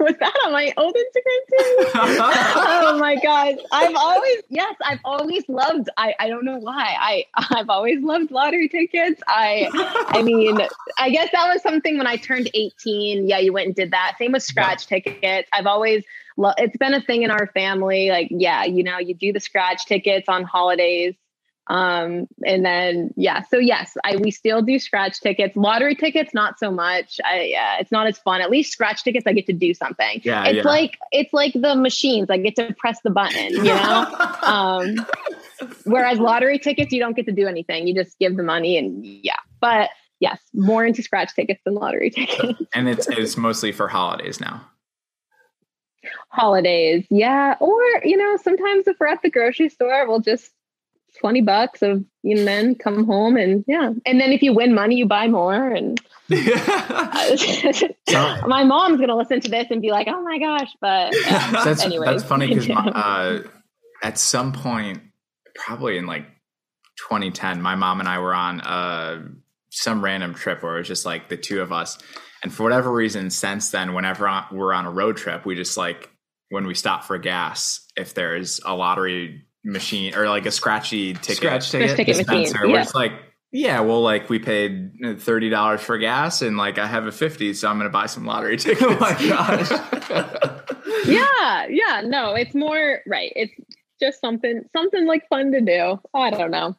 was 0.04 0.14
that 0.18 0.34
on 0.46 0.52
my 0.52 0.72
old 0.78 0.94
Instagram 0.94 1.40
too? 1.48 1.90
oh 1.94 2.96
my 2.98 3.16
god. 3.22 3.56
I've 3.70 3.94
always 3.94 4.38
yes 4.48 4.74
i've 4.82 5.00
always 5.04 5.44
loved 5.48 5.90
i 5.98 6.14
i 6.18 6.28
don't 6.28 6.44
know 6.44 6.56
why. 6.56 6.96
I 6.98 7.24
i've 7.50 7.68
always 7.68 8.02
loved 8.02 8.30
lottery 8.30 8.68
tickets. 8.68 9.20
I 9.28 9.68
i 10.08 10.22
mean 10.30 10.58
i 10.98 11.10
guess 11.10 11.28
that 11.32 11.52
was 11.52 11.62
something 11.62 11.98
when 11.98 12.06
i 12.06 12.16
turned 12.16 12.48
18 12.54 13.28
yeah 13.28 13.38
you 13.38 13.52
went 13.52 13.66
and 13.66 13.74
did 13.74 13.90
that. 13.90 14.16
Same 14.18 14.32
with 14.32 14.42
scratch 14.42 14.86
tickets. 14.86 15.48
I've 15.52 15.66
always 15.66 16.02
lo- 16.38 16.54
it's 16.56 16.76
been 16.78 16.94
a 16.94 17.02
thing 17.02 17.22
in 17.22 17.30
our 17.30 17.46
family. 17.48 18.08
Like 18.08 18.28
yeah 18.30 18.64
you 18.64 18.82
know 18.82 18.98
you 18.98 19.14
do 19.14 19.32
the 19.32 19.40
scratch 19.40 19.84
tickets 19.84 20.28
on 20.28 20.44
holidays 20.44 21.14
um 21.70 22.26
and 22.44 22.64
then 22.64 23.14
yeah 23.16 23.42
so 23.42 23.56
yes 23.56 23.96
i 24.02 24.16
we 24.16 24.32
still 24.32 24.60
do 24.60 24.78
scratch 24.78 25.20
tickets. 25.20 25.56
Lottery 25.56 25.94
tickets 25.94 26.34
not 26.34 26.58
so 26.58 26.70
much. 26.70 27.20
I 27.24 27.42
yeah 27.42 27.76
it's 27.78 27.92
not 27.92 28.08
as 28.08 28.18
fun. 28.18 28.40
At 28.40 28.50
least 28.50 28.72
scratch 28.72 29.04
tickets 29.04 29.24
i 29.26 29.32
get 29.32 29.46
to 29.46 29.52
do 29.52 29.72
something. 29.72 30.20
Yeah, 30.24 30.46
it's 30.46 30.56
yeah. 30.56 30.62
like 30.64 30.98
it's 31.12 31.32
like 31.32 31.52
the 31.52 31.76
machines. 31.76 32.28
I 32.28 32.38
get 32.38 32.56
to 32.56 32.74
press 32.74 33.00
the 33.02 33.10
button 33.10 33.50
you 33.50 33.62
know? 33.62 34.06
Um 34.42 35.06
whereas 35.84 36.18
lottery 36.18 36.58
tickets 36.58 36.92
you 36.92 36.98
don't 36.98 37.14
get 37.14 37.26
to 37.26 37.32
do 37.32 37.46
anything. 37.46 37.86
You 37.86 37.94
just 37.94 38.18
give 38.18 38.36
the 38.36 38.42
money 38.42 38.76
and 38.76 39.06
yeah. 39.06 39.36
But 39.60 39.90
yes 40.18 40.40
more 40.52 40.84
into 40.84 41.04
scratch 41.04 41.34
tickets 41.36 41.60
than 41.64 41.74
lottery 41.74 42.10
tickets. 42.10 42.60
And 42.74 42.88
it's 42.88 43.06
it's 43.08 43.36
mostly 43.36 43.70
for 43.70 43.86
holidays 43.86 44.40
now. 44.40 44.66
holidays 46.30 47.06
yeah. 47.10 47.54
Or 47.60 47.80
you 48.02 48.16
know 48.16 48.38
sometimes 48.42 48.88
if 48.88 48.98
we're 48.98 49.06
at 49.06 49.22
the 49.22 49.30
grocery 49.30 49.68
store 49.68 50.08
we'll 50.08 50.18
just 50.18 50.50
20 51.18 51.40
bucks 51.42 51.82
of 51.82 52.04
you 52.22 52.36
know 52.36 52.44
then 52.44 52.74
come 52.74 53.04
home 53.04 53.36
and 53.36 53.64
yeah 53.66 53.92
and 54.06 54.20
then 54.20 54.32
if 54.32 54.42
you 54.42 54.52
win 54.52 54.74
money 54.74 54.96
you 54.96 55.06
buy 55.06 55.26
more 55.28 55.68
and 55.68 56.00
my 58.46 58.64
mom's 58.64 59.00
gonna 59.00 59.16
listen 59.16 59.40
to 59.40 59.48
this 59.48 59.66
and 59.70 59.82
be 59.82 59.90
like 59.90 60.06
oh 60.08 60.22
my 60.22 60.38
gosh 60.38 60.70
but 60.80 61.14
yeah. 61.14 61.50
So 61.52 61.64
that's 61.64 61.82
Anyways. 61.82 62.08
that's 62.08 62.24
funny 62.24 62.46
because 62.46 62.70
uh, 62.70 63.42
at 64.02 64.18
some 64.18 64.52
point, 64.52 65.00
probably 65.54 65.98
in 65.98 66.06
like 66.06 66.26
2010, 67.08 67.60
my 67.60 67.74
mom 67.74 68.00
and 68.00 68.08
I 68.08 68.18
were 68.18 68.34
on 68.34 68.60
uh, 68.60 69.22
some 69.70 70.02
random 70.02 70.34
trip 70.34 70.62
where 70.62 70.76
it 70.76 70.78
was 70.78 70.88
just 70.88 71.06
like 71.06 71.28
the 71.28 71.36
two 71.36 71.60
of 71.60 71.72
us, 71.72 71.98
and 72.42 72.52
for 72.52 72.62
whatever 72.62 72.90
reason, 72.90 73.30
since 73.30 73.70
then, 73.70 73.94
whenever 73.94 74.44
we're 74.50 74.72
on 74.72 74.86
a 74.86 74.90
road 74.90 75.16
trip, 75.16 75.44
we 75.44 75.54
just 75.54 75.76
like 75.76 76.10
when 76.50 76.66
we 76.66 76.74
stop 76.74 77.04
for 77.04 77.18
gas, 77.18 77.86
if 77.96 78.14
there's 78.14 78.60
a 78.64 78.74
lottery 78.74 79.44
machine 79.64 80.14
or 80.14 80.28
like 80.28 80.46
a 80.46 80.50
scratchy 80.50 81.14
ticket, 81.14 81.36
Scratch 81.36 81.68
Scratch 81.68 81.82
ticket. 81.90 81.96
ticket 81.96 82.16
dispenser, 82.18 82.58
we're 82.62 82.74
yeah 82.74 82.82
just 82.82 82.94
like. 82.94 83.12
Yeah, 83.52 83.80
well, 83.80 84.00
like 84.00 84.30
we 84.30 84.38
paid 84.38 84.92
thirty 85.18 85.50
dollars 85.50 85.80
for 85.80 85.98
gas, 85.98 86.40
and 86.40 86.56
like 86.56 86.78
I 86.78 86.86
have 86.86 87.06
a 87.06 87.12
fifty, 87.12 87.52
so 87.52 87.68
I'm 87.68 87.78
gonna 87.78 87.90
buy 87.90 88.06
some 88.06 88.24
lottery 88.24 88.56
tickets. 88.58 88.86
Oh 88.88 88.96
my 89.00 89.12
gosh. 89.14 89.68
yeah 91.06 91.66
yeah 91.68 92.02
no 92.04 92.34
it's 92.34 92.54
more 92.54 93.00
right 93.06 93.32
it's 93.34 93.52
just 94.00 94.20
something 94.20 94.62
something 94.76 95.06
like 95.06 95.26
fun 95.28 95.50
to 95.50 95.60
do 95.60 95.98
i 96.14 96.30
don't 96.30 96.50
know 96.50 96.76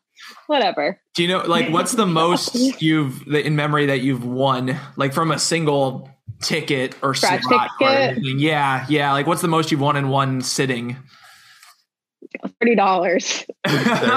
whatever 0.47 0.99
Do 1.15 1.23
you 1.23 1.29
know, 1.29 1.39
like, 1.39 1.69
what's 1.69 1.93
the 1.93 2.05
most 2.05 2.55
you've 2.81 3.27
in 3.27 3.55
memory 3.55 3.87
that 3.87 4.01
you've 4.01 4.23
won, 4.23 4.77
like 4.95 5.13
from 5.13 5.31
a 5.31 5.39
single 5.39 6.09
ticket 6.41 6.95
or 7.01 7.15
Scratch 7.15 7.41
slot 7.43 7.69
or 7.81 7.87
ticket? 7.87 8.17
anything? 8.17 8.39
Yeah, 8.39 8.85
yeah. 8.87 9.11
Like, 9.11 9.25
what's 9.25 9.41
the 9.41 9.47
most 9.47 9.71
you've 9.71 9.81
won 9.81 9.95
in 9.95 10.09
one 10.09 10.41
sitting? 10.41 10.95
$30 12.63 13.45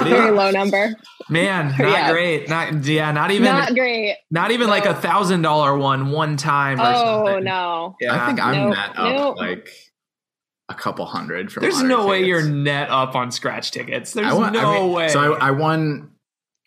very 0.04 0.30
low 0.30 0.50
number 0.50 0.94
Man, 1.30 1.68
not 1.78 1.78
Yeah. 1.78 2.12
great. 2.12 2.48
Not 2.48 2.84
yeah, 2.84 3.10
not 3.12 3.30
even 3.30 3.44
not 3.44 3.74
great. 3.74 4.16
not, 4.30 4.46
great 4.48 4.54
even 4.54 4.68
like 4.68 4.84
a 4.84 4.94
thousand 4.94 5.42
dollar 5.42 5.76
one 5.76 6.10
one 6.10 6.36
time. 6.36 6.78
Or 6.80 6.84
oh 6.86 7.26
something. 7.26 7.44
no 7.44 7.96
Yeah. 8.00 8.22
I 8.22 8.26
think 8.26 8.40
I'm 8.40 8.54
Nope, 8.68 8.74
net 8.76 8.90
up 8.98 9.16
nope. 9.16 9.36
like 9.38 9.68
a 10.68 10.74
couple 10.74 11.04
hundred 11.06 11.50
from. 11.52 11.62
There's 11.62 11.74
lottery 11.76 11.88
no 11.88 12.06
way 12.06 12.24
you're 12.24 12.44
net 12.48 12.90
up 12.90 13.14
on 13.14 13.30
scratch 13.30 13.70
tickets. 13.70 14.12
There's 14.12 14.32
won- 14.34 14.52
no 14.52 14.60
I 14.70 14.78
mean, 14.80 14.92
way. 14.92 15.08
So 15.08 15.34
I, 15.34 15.48
I 15.48 15.50
won 15.52 16.10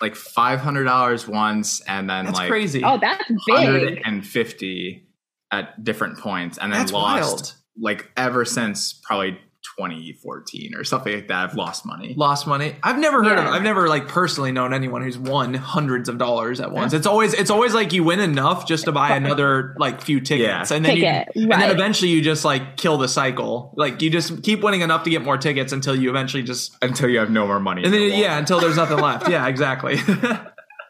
like 0.01 0.15
five 0.15 0.59
hundred 0.59 0.83
dollars 0.85 1.27
once, 1.27 1.81
and 1.81 2.09
then 2.09 2.25
That's 2.25 2.37
like 2.37 2.49
crazy. 2.49 2.83
oh 2.83 2.97
that's 2.99 3.23
hundred 3.49 3.95
big 3.95 4.01
and 4.05 4.25
fifty 4.25 5.07
at 5.51 5.83
different 5.83 6.17
points, 6.19 6.57
and 6.57 6.71
then 6.73 6.79
That's 6.79 6.91
lost 6.91 7.21
wild. 7.21 7.53
like 7.79 8.11
ever 8.17 8.43
since 8.45 8.93
probably 9.03 9.39
2014 9.77 10.73
or 10.75 10.83
something 10.83 11.13
like 11.13 11.27
that. 11.27 11.49
I've 11.49 11.55
lost 11.55 11.85
money. 11.85 12.13
Lost 12.17 12.47
money. 12.47 12.75
I've 12.81 12.97
never 12.97 13.23
heard 13.23 13.37
of. 13.37 13.45
I've 13.45 13.61
never 13.61 13.87
like 13.87 14.07
personally 14.07 14.51
known 14.51 14.73
anyone 14.73 15.03
who's 15.03 15.17
won 15.17 15.53
hundreds 15.53 16.09
of 16.09 16.17
dollars 16.17 16.59
at 16.59 16.71
once. 16.71 16.93
It's 16.93 17.05
always 17.05 17.33
it's 17.33 17.51
always 17.51 17.73
like 17.75 17.93
you 17.93 18.03
win 18.03 18.19
enough 18.19 18.67
just 18.67 18.85
to 18.85 18.91
buy 18.91 19.15
another 19.15 19.75
like 19.77 20.01
few 20.01 20.19
tickets, 20.19 20.71
Yeah. 20.71 20.75
and 20.75 20.83
then 20.83 20.95
Ticket, 20.95 21.27
you, 21.35 21.43
and 21.51 21.61
then 21.61 21.69
eventually 21.69 22.09
you 22.09 22.21
just 22.21 22.43
like 22.43 22.75
kill 22.77 22.97
the 22.97 23.07
cycle. 23.07 23.73
Like 23.75 24.01
you 24.01 24.09
just 24.09 24.41
keep 24.43 24.61
winning 24.63 24.81
enough 24.81 25.03
to 25.03 25.09
get 25.11 25.23
more 25.23 25.37
tickets 25.37 25.71
until 25.73 25.95
you 25.95 26.09
eventually 26.09 26.41
just 26.43 26.75
Until 26.81 27.09
you 27.09 27.19
have 27.19 27.29
no 27.29 27.45
more 27.45 27.59
money. 27.59 27.83
and 27.83 27.93
then 27.93 28.01
yeah 28.13 28.37
until 28.37 28.59
there's 28.59 28.77
nothing 28.77 28.97
left. 28.97 29.29
Yeah, 29.29 29.47
exactly. 29.47 29.97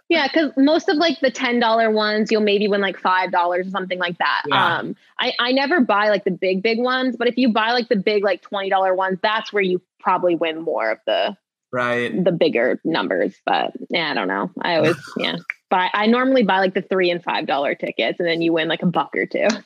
Yeah, 0.10 0.28
because 0.28 0.52
most 0.56 0.88
of 0.88 0.98
like 0.98 1.20
the 1.20 1.32
ten 1.32 1.60
dollar 1.60 1.92
ones, 1.92 2.32
you'll 2.32 2.42
maybe 2.42 2.68
win 2.68 2.80
like 2.80 2.98
five 2.98 3.32
dollars 3.32 3.68
or 3.68 3.70
something 3.72 4.00
like 4.00 4.18
that. 4.20 4.44
Yeah. 4.48 4.78
Um, 4.78 4.96
I 5.20 5.34
I 5.40 5.52
never 5.52 5.82
buy 5.82 6.10
like 6.10 6.24
the 6.24 6.32
big 6.32 6.64
big 6.64 6.80
ones, 6.80 7.18
but 7.18 7.28
if 7.28 7.38
you 7.38 7.52
buy 7.52 7.74
like 7.74 7.90
the 7.90 7.98
big 7.98 8.24
like 8.24 8.42
twenty 8.42 8.70
dollar 8.70 8.96
ones, 8.96 9.20
that's 9.22 9.52
where 9.52 9.64
you 9.64 9.82
probably 10.00 10.36
win 10.36 10.62
more 10.62 10.92
of 10.92 11.00
the 11.06 11.36
right. 11.74 12.24
the 12.24 12.32
bigger 12.32 12.80
numbers. 12.86 13.36
But 13.46 13.74
yeah, 13.90 14.12
I 14.12 14.14
don't 14.14 14.30
know. 14.30 14.50
I 14.62 14.76
always 14.78 14.96
yeah 15.18 15.38
buy. 15.70 15.90
I 15.94 16.08
normally 16.08 16.44
buy 16.44 16.60
like 16.60 16.74
the 16.74 16.82
three 16.82 17.12
and 17.12 17.24
five 17.24 17.46
dollar 17.46 17.76
tickets, 17.76 18.20
and 18.20 18.28
then 18.28 18.42
you 18.42 18.54
win 18.54 18.68
like 18.68 18.84
a 18.84 18.88
buck 18.88 19.16
or 19.16 19.26
two. 19.26 19.48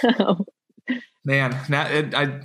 So, 0.00 0.46
Man, 1.26 1.58
now 1.70 1.86
it, 1.86 2.14
I 2.14 2.40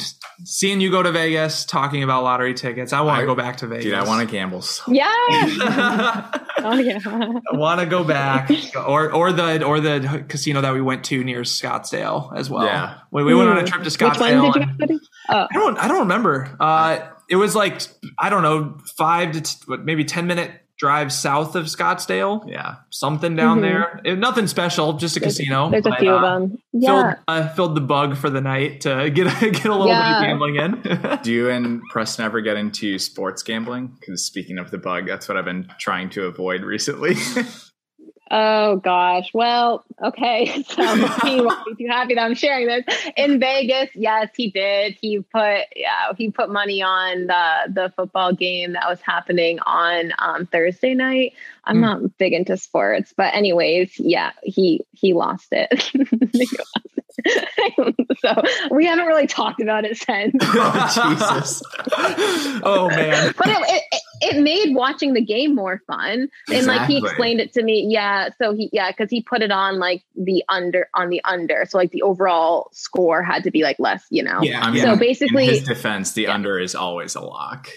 seeing 0.45 0.79
you 0.79 0.89
go 0.89 1.03
to 1.03 1.11
Vegas 1.11 1.65
talking 1.65 2.01
about 2.01 2.23
lottery 2.23 2.53
tickets. 2.53 2.93
I 2.93 3.01
want 3.01 3.19
to 3.19 3.25
go 3.25 3.35
back 3.35 3.57
to 3.57 3.67
Vegas. 3.67 3.83
dude, 3.83 3.93
I 3.93 4.05
want 4.05 4.25
to 4.27 4.31
gamble. 4.31 4.61
So 4.61 4.89
yeah. 4.91 5.05
I 5.11 6.39
oh 6.59 6.77
yeah. 6.77 6.99
want 7.53 7.79
to 7.81 7.85
go 7.85 8.03
back, 8.03 8.49
or 8.75 9.11
or 9.11 9.31
the 9.33 9.63
or 9.65 9.79
the 9.79 10.23
casino 10.29 10.61
that 10.61 10.73
we 10.73 10.81
went 10.81 11.03
to 11.05 11.23
near 11.23 11.41
Scottsdale 11.41 12.35
as 12.37 12.49
well. 12.49 12.65
Yeah. 12.65 12.99
we, 13.11 13.23
we 13.23 13.35
went 13.35 13.49
on 13.49 13.57
a 13.57 13.61
Hmm. 13.61 13.65
trip 13.67 13.83
to 13.83 13.85
Which 13.89 13.99
one 13.99 14.13
Scottsdale. 14.13 14.53
did 14.53 14.63
you 14.63 14.75
and- 14.89 15.01
Oh, 15.29 15.47
I 15.51 15.53
don't 15.53 15.77
I 15.77 15.87
don't 15.87 15.99
remember. 15.99 16.55
Uh, 16.59 16.99
it 17.29 17.35
was 17.35 17.55
like 17.55 17.81
I 18.17 18.29
don't 18.29 18.43
know 18.43 18.77
five 18.97 19.33
to 19.33 19.41
t- 19.41 19.57
maybe 19.83 20.05
ten 20.05 20.25
minute 20.25 20.51
drive 20.79 21.11
south 21.11 21.55
of 21.57 21.65
Scottsdale. 21.65 22.49
yeah, 22.49 22.75
Something 22.89 23.35
down 23.35 23.57
Mhm. 23.59 23.61
there. 23.61 24.01
It- 24.05 24.17
nothing 24.17 24.47
special, 24.47 24.93
just 24.93 25.17
a 25.17 25.19
There's- 25.19 25.37
casino. 25.37 25.69
there's 25.69 25.85
a 25.85 25.95
few 25.97 26.09
uh, 26.11 26.15
of 26.15 26.21
them. 26.21 26.57
Filled, 26.71 26.83
Yeah. 26.83 27.13
uh, 27.27 27.47
filled 27.49 27.75
the 27.75 27.81
bug 27.81 28.15
for 28.15 28.29
the 28.29 28.39
night 28.41 28.81
to 28.81 29.09
get 29.13 29.27
get 29.41 29.65
a 29.65 29.71
little 29.71 29.87
Yeah. 29.87 30.07
bit 30.09 30.17
of 30.17 30.23
gambling 30.23 30.55
in. 30.55 31.19
Do 31.23 31.31
you 31.33 31.49
and 31.49 31.81
Preston 31.91 32.23
ever 32.25 32.39
get 32.41 32.55
into 32.57 32.97
sports 32.97 33.43
gambling? 33.43 33.91
Because 33.99 34.23
speaking 34.25 34.57
of 34.57 34.71
the 34.71 34.77
bug, 34.77 35.05
that's 35.07 35.27
what 35.27 35.37
I've 35.37 35.45
been 35.45 35.69
trying 35.79 36.09
to 36.11 36.25
avoid 36.25 36.63
recently. 36.63 37.15
Oh 38.31 38.77
gosh. 38.77 39.31
Well, 39.33 39.83
okay. 40.03 40.63
So 40.69 40.95
he 41.23 41.41
won't 41.41 41.65
be 41.65 41.75
too 41.75 41.87
happy 41.89 42.15
that 42.15 42.21
I'm 42.23 42.35
sharing 42.35 42.67
this. 42.67 42.85
In 43.17 43.39
Vegas, 43.39 43.89
yes, 43.95 44.29
he 44.35 44.51
did. 44.51 44.97
He 45.01 45.19
put 45.19 45.65
yeah, 45.75 46.13
he 46.17 46.31
put 46.31 46.49
money 46.49 46.81
on 46.81 47.27
the 47.27 47.53
the 47.73 47.93
football 47.95 48.33
game 48.33 48.73
that 48.73 48.87
was 48.87 49.01
happening 49.01 49.59
on 49.65 50.13
um, 50.19 50.45
Thursday 50.45 50.93
night. 50.93 51.33
I'm 51.65 51.77
Hmm. 51.77 51.81
not 51.81 52.17
big 52.17 52.33
into 52.33 52.57
sports, 52.57 53.13
but 53.15 53.33
anyways, 53.33 53.99
yeah, 53.99 54.31
he 54.43 54.85
he 54.93 55.13
lost 55.13 55.47
it. 55.51 55.91
so 58.19 58.41
we 58.71 58.85
haven't 58.85 59.05
really 59.05 59.27
talked 59.27 59.61
about 59.61 59.85
it 59.85 59.97
since. 59.97 60.35
oh, 60.41 61.15
Jesus. 61.15 61.63
oh 62.63 62.89
man. 62.89 63.33
But 63.37 63.47
it, 63.47 63.83
it, 63.91 64.01
it 64.21 64.41
made 64.41 64.75
watching 64.75 65.13
the 65.13 65.21
game 65.23 65.55
more 65.55 65.81
fun. 65.87 66.29
And 66.51 66.65
like 66.65 66.87
he 66.87 66.97
explained 66.97 67.39
it 67.39 67.53
to 67.53 67.63
me. 67.63 67.87
Yeah. 67.89 68.29
So 68.41 68.53
he 68.53 68.69
yeah, 68.71 68.91
because 68.91 69.09
he 69.09 69.21
put 69.21 69.41
it 69.41 69.51
on 69.51 69.79
like 69.79 70.03
the 70.15 70.43
under 70.49 70.89
on 70.93 71.09
the 71.09 71.21
under. 71.25 71.65
So 71.67 71.77
like 71.77 71.91
the 71.91 72.01
overall 72.01 72.69
score 72.73 73.23
had 73.23 73.43
to 73.43 73.51
be 73.51 73.63
like 73.63 73.77
less, 73.79 74.05
you 74.09 74.23
know. 74.23 74.39
Yeah. 74.41 74.61
I 74.61 74.71
mean, 74.71 74.83
So 74.83 74.93
in 74.93 74.99
basically- 74.99 75.45
his 75.47 75.63
defense, 75.63 76.13
the 76.13 76.23
Yeah. 76.23 76.33
under 76.33 76.59
is 76.59 76.75
always 76.75 77.15
a 77.15 77.21
lock. 77.21 77.69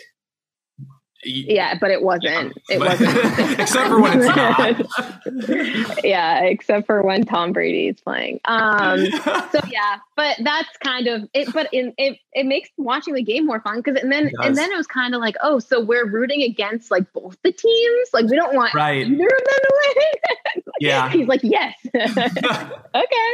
Yeah, 1.25 1.79
but 1.79 1.91
it 1.91 2.03
wasn't. 2.03 2.53
It 2.69 2.79
But- 2.79 3.01
wasn't. 3.01 3.61
except 3.61 3.89
for 3.89 4.01
when 4.01 4.21
it's 4.23 4.37
not. 4.37 6.05
yeah, 6.05 6.43
except 6.45 6.87
for 6.87 7.03
when 7.03 7.25
Tom 7.25 7.53
Brady 7.53 7.89
is 7.89 8.01
playing. 8.01 8.41
Um, 8.47 9.07
so 9.07 9.61
yeah, 9.69 9.99
but 10.17 10.37
that's 10.43 10.77
kind 10.79 11.07
of 11.07 11.29
it. 11.35 11.53
But 11.53 11.69
in, 11.73 11.93
it 11.99 12.19
it 12.33 12.47
makes 12.47 12.71
watching 12.77 13.15
the 13.15 13.23
game 13.23 13.47
more 13.47 13.61
fun 13.61 13.79
because 13.83 14.01
and 14.03 14.11
then 14.11 14.31
and 14.43 14.57
then 14.57 14.73
it 14.73 14.77
was 14.77 14.87
kind 14.87 15.15
of 15.15 15.21
like, 15.21 15.37
oh, 15.43 15.59
so 15.59 15.81
we're 15.81 16.07
rooting 16.09 16.43
against 16.43 16.91
like 16.91 17.13
both 17.13 17.37
the 17.43 17.53
teams. 17.53 18.09
Like 18.13 18.27
we 18.27 18.37
don't 18.37 18.55
want 18.55 18.75
Right. 18.75 19.07
either 19.07 19.13
of 19.13 19.19
them 19.19 19.61
to 19.63 19.95
win. 19.97 20.62
Yeah. 20.83 21.09
He's 21.13 21.29
like, 21.29 21.41
yes, 21.43 21.75
okay. 21.95 23.33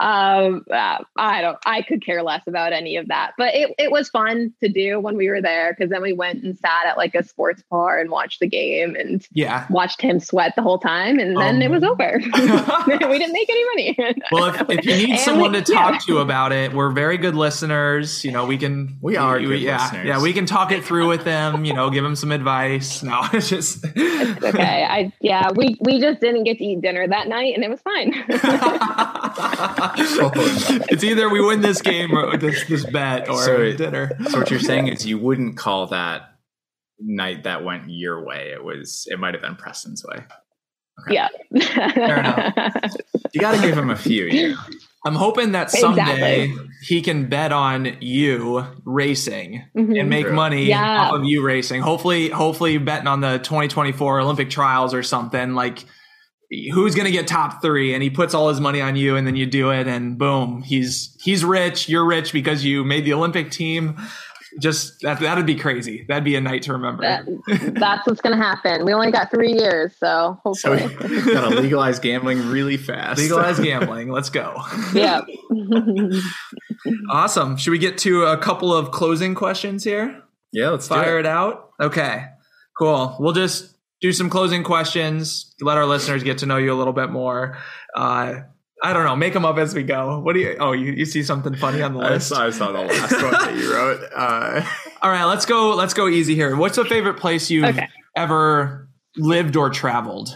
Um, 0.00 0.64
uh, 0.70 0.98
I 1.16 1.40
don't. 1.42 1.58
I 1.66 1.82
could 1.82 2.04
care 2.04 2.22
less 2.22 2.42
about 2.46 2.72
any 2.72 2.96
of 2.96 3.08
that, 3.08 3.32
but 3.38 3.54
it 3.54 3.74
it 3.78 3.90
was 3.90 4.08
fun 4.08 4.52
to 4.62 4.68
do 4.68 5.00
when 5.00 5.16
we 5.16 5.28
were 5.28 5.40
there 5.42 5.74
because 5.76 5.90
then 5.90 6.02
we 6.02 6.12
went 6.12 6.42
and 6.42 6.56
sat 6.58 6.86
at 6.86 6.96
like 6.96 7.14
a 7.14 7.22
sports 7.24 7.62
bar 7.70 7.98
and 8.00 8.10
watched 8.10 8.40
the 8.40 8.48
game 8.48 8.94
and 8.96 9.26
yeah. 9.32 9.66
watched 9.70 10.00
him 10.00 10.20
sweat 10.20 10.54
the 10.56 10.62
whole 10.62 10.78
time, 10.78 11.18
and 11.18 11.36
then 11.36 11.56
Um, 11.56 11.62
it 11.62 11.70
was 11.70 11.82
over. 11.82 12.18
we 12.22 13.18
didn't 13.18 13.32
make 13.32 13.50
any 13.50 13.64
money. 13.66 14.14
Well, 14.32 14.46
if, 14.46 14.60
if 14.70 14.84
you 14.86 14.96
need 14.96 15.10
And 15.10 15.20
someone 15.20 15.52
we- 15.52 15.60
to 15.62 15.72
talk 15.72 15.92
yeah. 15.94 15.98
to 16.14 16.18
about 16.18 16.52
it, 16.52 16.72
we're 16.72 16.90
very 16.90 17.18
good 17.18 17.34
listeners. 17.34 18.24
You 18.24 18.32
know, 18.32 18.46
we 18.46 18.58
can. 18.58 18.98
We 19.00 19.16
are 19.16 19.38
good 19.40 19.60
yeah, 19.60 19.82
listeners. 19.82 20.06
Yeah, 20.06 20.22
we 20.22 20.32
can 20.32 20.46
talk 20.46 20.72
it 20.72 20.84
through 20.84 21.08
with 21.08 21.24
them. 21.24 21.64
You 21.64 21.72
know, 21.74 21.90
give 21.90 22.04
them 22.04 22.16
some 22.16 22.32
advice. 22.32 23.02
No, 23.02 23.20
it's 23.32 23.48
just. 23.48 23.84
okay, 23.84 24.86
I 24.88 25.12
yeah, 25.20 25.50
we 25.54 25.76
we 25.80 26.00
just 26.00 26.20
didn't 26.20 26.37
get 26.44 26.58
to 26.58 26.64
eat 26.64 26.80
dinner 26.80 27.06
that 27.06 27.28
night, 27.28 27.54
and 27.54 27.64
it 27.64 27.70
was 27.70 27.80
fine. 27.80 28.12
it's 30.90 31.04
either 31.04 31.28
we 31.28 31.44
win 31.44 31.60
this 31.60 31.82
game 31.82 32.16
or 32.16 32.36
this 32.36 32.64
this 32.66 32.84
bet 32.86 33.28
or 33.28 33.42
So- 33.42 33.72
dinner. 33.72 34.10
So 34.30 34.38
what 34.40 34.50
you're 34.50 34.60
saying 34.60 34.88
is 34.88 35.06
you 35.06 35.18
wouldn't 35.18 35.56
call 35.56 35.86
that 35.88 36.22
night 37.00 37.44
that 37.44 37.64
went 37.64 37.84
your 37.88 38.24
way. 38.24 38.50
It 38.52 38.64
was. 38.64 39.06
It 39.10 39.18
might 39.18 39.34
have 39.34 39.42
been 39.42 39.56
Preston's 39.56 40.04
way. 40.04 40.24
yeah, 41.08 41.28
Fair 41.60 42.18
enough. 42.18 42.94
You 43.34 43.42
got 43.42 43.54
to 43.54 43.60
give 43.60 43.76
him 43.76 43.90
a 43.90 43.96
few. 43.96 44.24
You 44.24 44.48
know? 44.48 44.56
I'm 45.04 45.14
hoping 45.14 45.52
that 45.52 45.70
someday 45.70 46.44
Exactly. 46.44 46.68
he 46.82 47.02
can 47.02 47.28
bet 47.28 47.52
on 47.52 47.98
you 48.00 48.64
racing 48.86 49.64
Mhm. 49.76 50.00
and 50.00 50.08
make 50.10 50.26
True. 50.26 50.34
money 50.34 50.64
Yeah. 50.64 51.02
off 51.02 51.12
of 51.14 51.24
you 51.24 51.44
racing. 51.44 51.82
Hopefully, 51.82 52.30
hopefully 52.30 52.78
betting 52.78 53.06
on 53.06 53.20
the 53.20 53.38
2024 53.38 54.20
Olympic 54.20 54.48
trials 54.50 54.94
or 54.94 55.02
something 55.02 55.54
like 55.54 55.84
who's 56.72 56.94
going 56.94 57.06
to 57.06 57.12
get 57.12 57.26
top 57.26 57.60
3 57.60 57.94
and 57.94 58.02
he 58.02 58.10
puts 58.10 58.34
all 58.34 58.48
his 58.48 58.60
money 58.60 58.80
on 58.80 58.96
you 58.96 59.16
and 59.16 59.26
then 59.26 59.36
you 59.36 59.46
do 59.46 59.70
it 59.70 59.86
and 59.86 60.16
boom, 60.18 60.62
he's 60.62 61.16
he's 61.22 61.44
rich, 61.44 61.88
you're 61.88 62.06
rich 62.06 62.32
because 62.32 62.64
you 62.64 62.84
made 62.84 63.04
the 63.04 63.12
Olympic 63.12 63.50
team. 63.50 63.96
Just 64.58 65.02
that 65.02 65.20
that'd 65.20 65.44
be 65.44 65.54
crazy. 65.54 66.06
That'd 66.08 66.24
be 66.24 66.34
a 66.34 66.40
night 66.40 66.62
to 66.62 66.72
remember. 66.72 67.02
That, 67.02 67.74
that's 67.78 68.06
what's 68.06 68.22
gonna 68.22 68.38
happen. 68.38 68.84
We 68.84 68.94
only 68.94 69.12
got 69.12 69.30
three 69.30 69.52
years, 69.52 69.94
so 69.98 70.40
So 70.54 70.76
hopefully, 70.76 71.16
we 71.16 71.32
got 71.32 71.50
to 71.50 71.60
legalize 71.60 71.98
gambling 72.00 72.48
really 72.48 72.78
fast. 72.78 73.20
Legalize 73.20 73.60
gambling. 73.60 74.08
Let's 74.10 74.30
go. 74.30 74.56
yeah. 74.94 75.20
Awesome. 77.10 77.56
Should 77.56 77.72
we 77.72 77.78
get 77.78 77.98
to 77.98 78.24
a 78.24 78.36
couple 78.38 78.72
of 78.72 78.90
closing 78.92 79.34
questions 79.34 79.84
here? 79.84 80.22
Yeah, 80.52 80.70
let's 80.70 80.88
fire 80.88 81.14
do 81.14 81.16
it. 81.16 81.20
it 81.20 81.26
out. 81.26 81.70
Okay, 81.80 82.24
cool. 82.78 83.16
We'll 83.18 83.32
just 83.32 83.74
do 84.00 84.12
some 84.12 84.30
closing 84.30 84.62
questions. 84.62 85.54
Let 85.60 85.76
our 85.76 85.86
listeners 85.86 86.22
get 86.22 86.38
to 86.38 86.46
know 86.46 86.56
you 86.56 86.72
a 86.72 86.76
little 86.76 86.92
bit 86.92 87.10
more. 87.10 87.58
Uh, 87.94 88.40
I 88.82 88.92
don't 88.92 89.04
know. 89.04 89.16
Make 89.16 89.32
them 89.32 89.44
up 89.44 89.58
as 89.58 89.74
we 89.74 89.82
go. 89.82 90.20
What 90.20 90.34
do 90.34 90.40
you? 90.40 90.56
Oh, 90.60 90.70
you, 90.72 90.92
you 90.92 91.04
see 91.04 91.22
something 91.24 91.56
funny 91.56 91.82
on 91.82 91.94
the 91.94 92.00
I 92.00 92.10
list? 92.10 92.28
saw, 92.28 92.46
I 92.46 92.50
saw 92.50 92.70
the 92.70 92.80
last 92.82 93.12
one 93.20 93.32
that 93.32 93.56
you 93.56 93.72
wrote. 93.74 94.00
Uh, 94.14 94.64
All 95.02 95.10
right, 95.10 95.24
let's 95.24 95.46
go. 95.46 95.74
Let's 95.74 95.94
go 95.94 96.06
easy 96.06 96.34
here. 96.36 96.54
What's 96.56 96.76
the 96.76 96.84
favorite 96.84 97.16
place 97.18 97.50
you've 97.50 97.64
Okay. 97.64 97.88
ever 98.16 98.88
lived 99.16 99.56
or 99.56 99.68
traveled? 99.70 100.28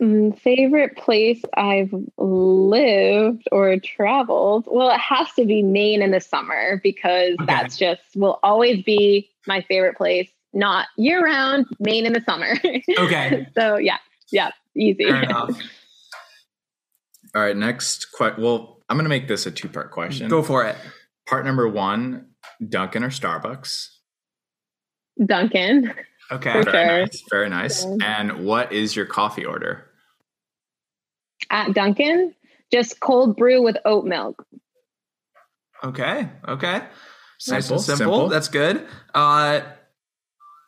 Mm, 0.00 0.38
favorite 0.38 0.96
place 0.96 1.42
I've 1.54 1.92
lived 2.18 3.48
or 3.50 3.76
traveled? 3.78 4.68
Well, 4.70 4.90
it 4.90 5.00
has 5.00 5.26
to 5.34 5.44
be 5.44 5.62
Maine 5.62 6.02
in 6.02 6.12
the 6.12 6.20
summer 6.20 6.80
because 6.84 7.34
Okay. 7.40 7.46
that's 7.46 7.76
just 7.76 8.02
will 8.14 8.38
always 8.42 8.82
be 8.84 9.28
my 9.46 9.62
favorite 9.62 9.96
place. 9.96 10.28
Not 10.58 10.88
year 10.96 11.24
round, 11.24 11.66
Maine 11.78 12.04
in 12.04 12.12
the 12.12 12.20
summer. 12.20 12.54
Okay, 12.98 13.46
so 13.56 13.76
yeah, 13.76 13.98
yeah, 14.32 14.50
easy. 14.76 15.04
fair 15.04 15.22
enough. 15.22 15.50
all 17.34 17.42
right, 17.42 17.56
next 17.56 18.10
question. 18.10 18.42
Well, 18.42 18.82
I'm 18.88 18.96
going 18.96 19.04
to 19.04 19.08
make 19.08 19.28
this 19.28 19.46
a 19.46 19.52
two 19.52 19.68
part 19.68 19.92
question. 19.92 20.28
Go 20.28 20.42
for 20.42 20.64
it. 20.64 20.74
Part 21.28 21.44
number 21.44 21.68
one 21.68 22.30
Dunkin' 22.66 23.04
or 23.04 23.10
Starbucks? 23.10 23.88
Dunkin'. 25.24 25.94
Okay. 26.32 26.52
For 26.52 26.70
Very 26.70 26.86
sure. 26.88 26.98
nice. 27.06 27.22
Very 27.30 27.48
nice. 27.48 27.84
Yeah. 27.84 28.20
And 28.20 28.44
what 28.44 28.72
is 28.72 28.96
your 28.96 29.06
coffee 29.06 29.44
order? 29.44 29.84
At 31.50 31.72
Dunkin', 31.72 32.34
just 32.72 32.98
cold 32.98 33.36
brew 33.36 33.62
with 33.62 33.76
oat 33.84 34.04
milk. 34.06 34.44
Okay. 35.84 36.28
Okay. 36.48 36.78
Nice 36.78 36.88
Simple, 37.38 37.76
and 37.76 37.84
simple. 37.84 37.96
simple. 37.96 38.28
That's 38.28 38.48
good. 38.48 38.86
Uh, 39.14 39.60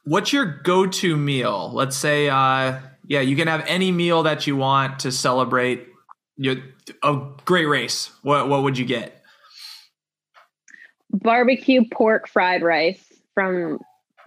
what's 0.04 0.32
your 0.32 0.44
go-to 0.46 1.16
meal? 1.16 1.70
Let's 1.72 1.96
say, 1.96 2.28
uh, 2.28 2.78
yeah, 3.06 3.20
you 3.20 3.36
can 3.36 3.48
have 3.48 3.64
any 3.66 3.90
meal 3.92 4.22
that 4.24 4.46
you 4.46 4.56
want 4.56 5.00
to 5.00 5.12
celebrate 5.12 5.86
your, 6.36 6.56
a 7.02 7.20
great 7.44 7.66
race. 7.66 8.10
What 8.22 8.48
what 8.48 8.62
would 8.62 8.78
you 8.78 8.84
get? 8.84 9.22
Barbecue 11.12 11.82
pork 11.92 12.28
fried 12.28 12.62
rice 12.62 13.02
from 13.34 13.78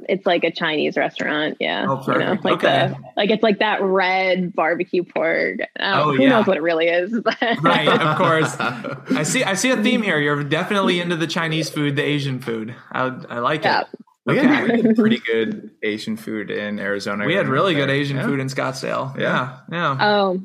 it's 0.09 0.25
like 0.25 0.43
a 0.43 0.51
Chinese 0.51 0.97
restaurant. 0.97 1.57
Yeah. 1.59 1.85
Oh, 1.87 2.03
you 2.11 2.19
know, 2.19 2.37
like 2.43 2.55
Okay. 2.55 2.87
the 2.87 2.97
like 3.15 3.29
it's 3.29 3.43
like 3.43 3.59
that 3.59 3.81
red 3.81 4.53
barbecue 4.53 5.03
pork. 5.03 5.59
Oh, 5.79 6.09
Oh, 6.09 6.13
who 6.15 6.23
yeah. 6.23 6.29
knows 6.29 6.47
what 6.47 6.57
it 6.57 6.63
really 6.63 6.87
is? 6.87 7.13
Right, 7.61 7.87
of 7.87 8.17
course. 8.17 8.55
I 9.17 9.23
see. 9.23 9.43
I 9.43 9.53
see 9.53 9.69
a 9.69 9.77
theme 9.81 10.01
here. 10.01 10.19
You're 10.19 10.43
definitely 10.43 10.99
into 10.99 11.15
the 11.15 11.27
Chinese 11.27 11.69
food, 11.69 11.95
the 11.95 12.03
Asian 12.03 12.39
food. 12.41 12.75
I, 12.91 13.03
I 13.29 13.39
like 13.39 13.63
Yeah. 13.63 13.81
it. 13.81 13.87
We, 14.25 14.39
Okay. 14.39 14.47
had, 14.47 14.71
we 14.71 14.81
had 14.81 14.95
pretty 14.95 15.19
good 15.25 15.71
Asian 15.83 16.15
food 16.17 16.49
in 16.49 16.79
Arizona. 16.79 17.25
We 17.25 17.35
had 17.35 17.47
really 17.47 17.73
good. 17.75 17.89
Asian 17.89 18.17
Yeah. 18.17 18.25
food 18.25 18.39
in 18.39 18.47
Scottsdale. 18.47 19.17
Yeah. 19.19 19.59
Yeah. 19.71 19.97
Yeah. 19.97 19.97
Oh, 20.07 20.41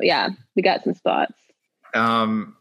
yeah. 0.00 0.28
We 0.54 0.62
got 0.62 0.84
some 0.84 0.94
spots. 0.94 1.32
Um, 1.94 2.56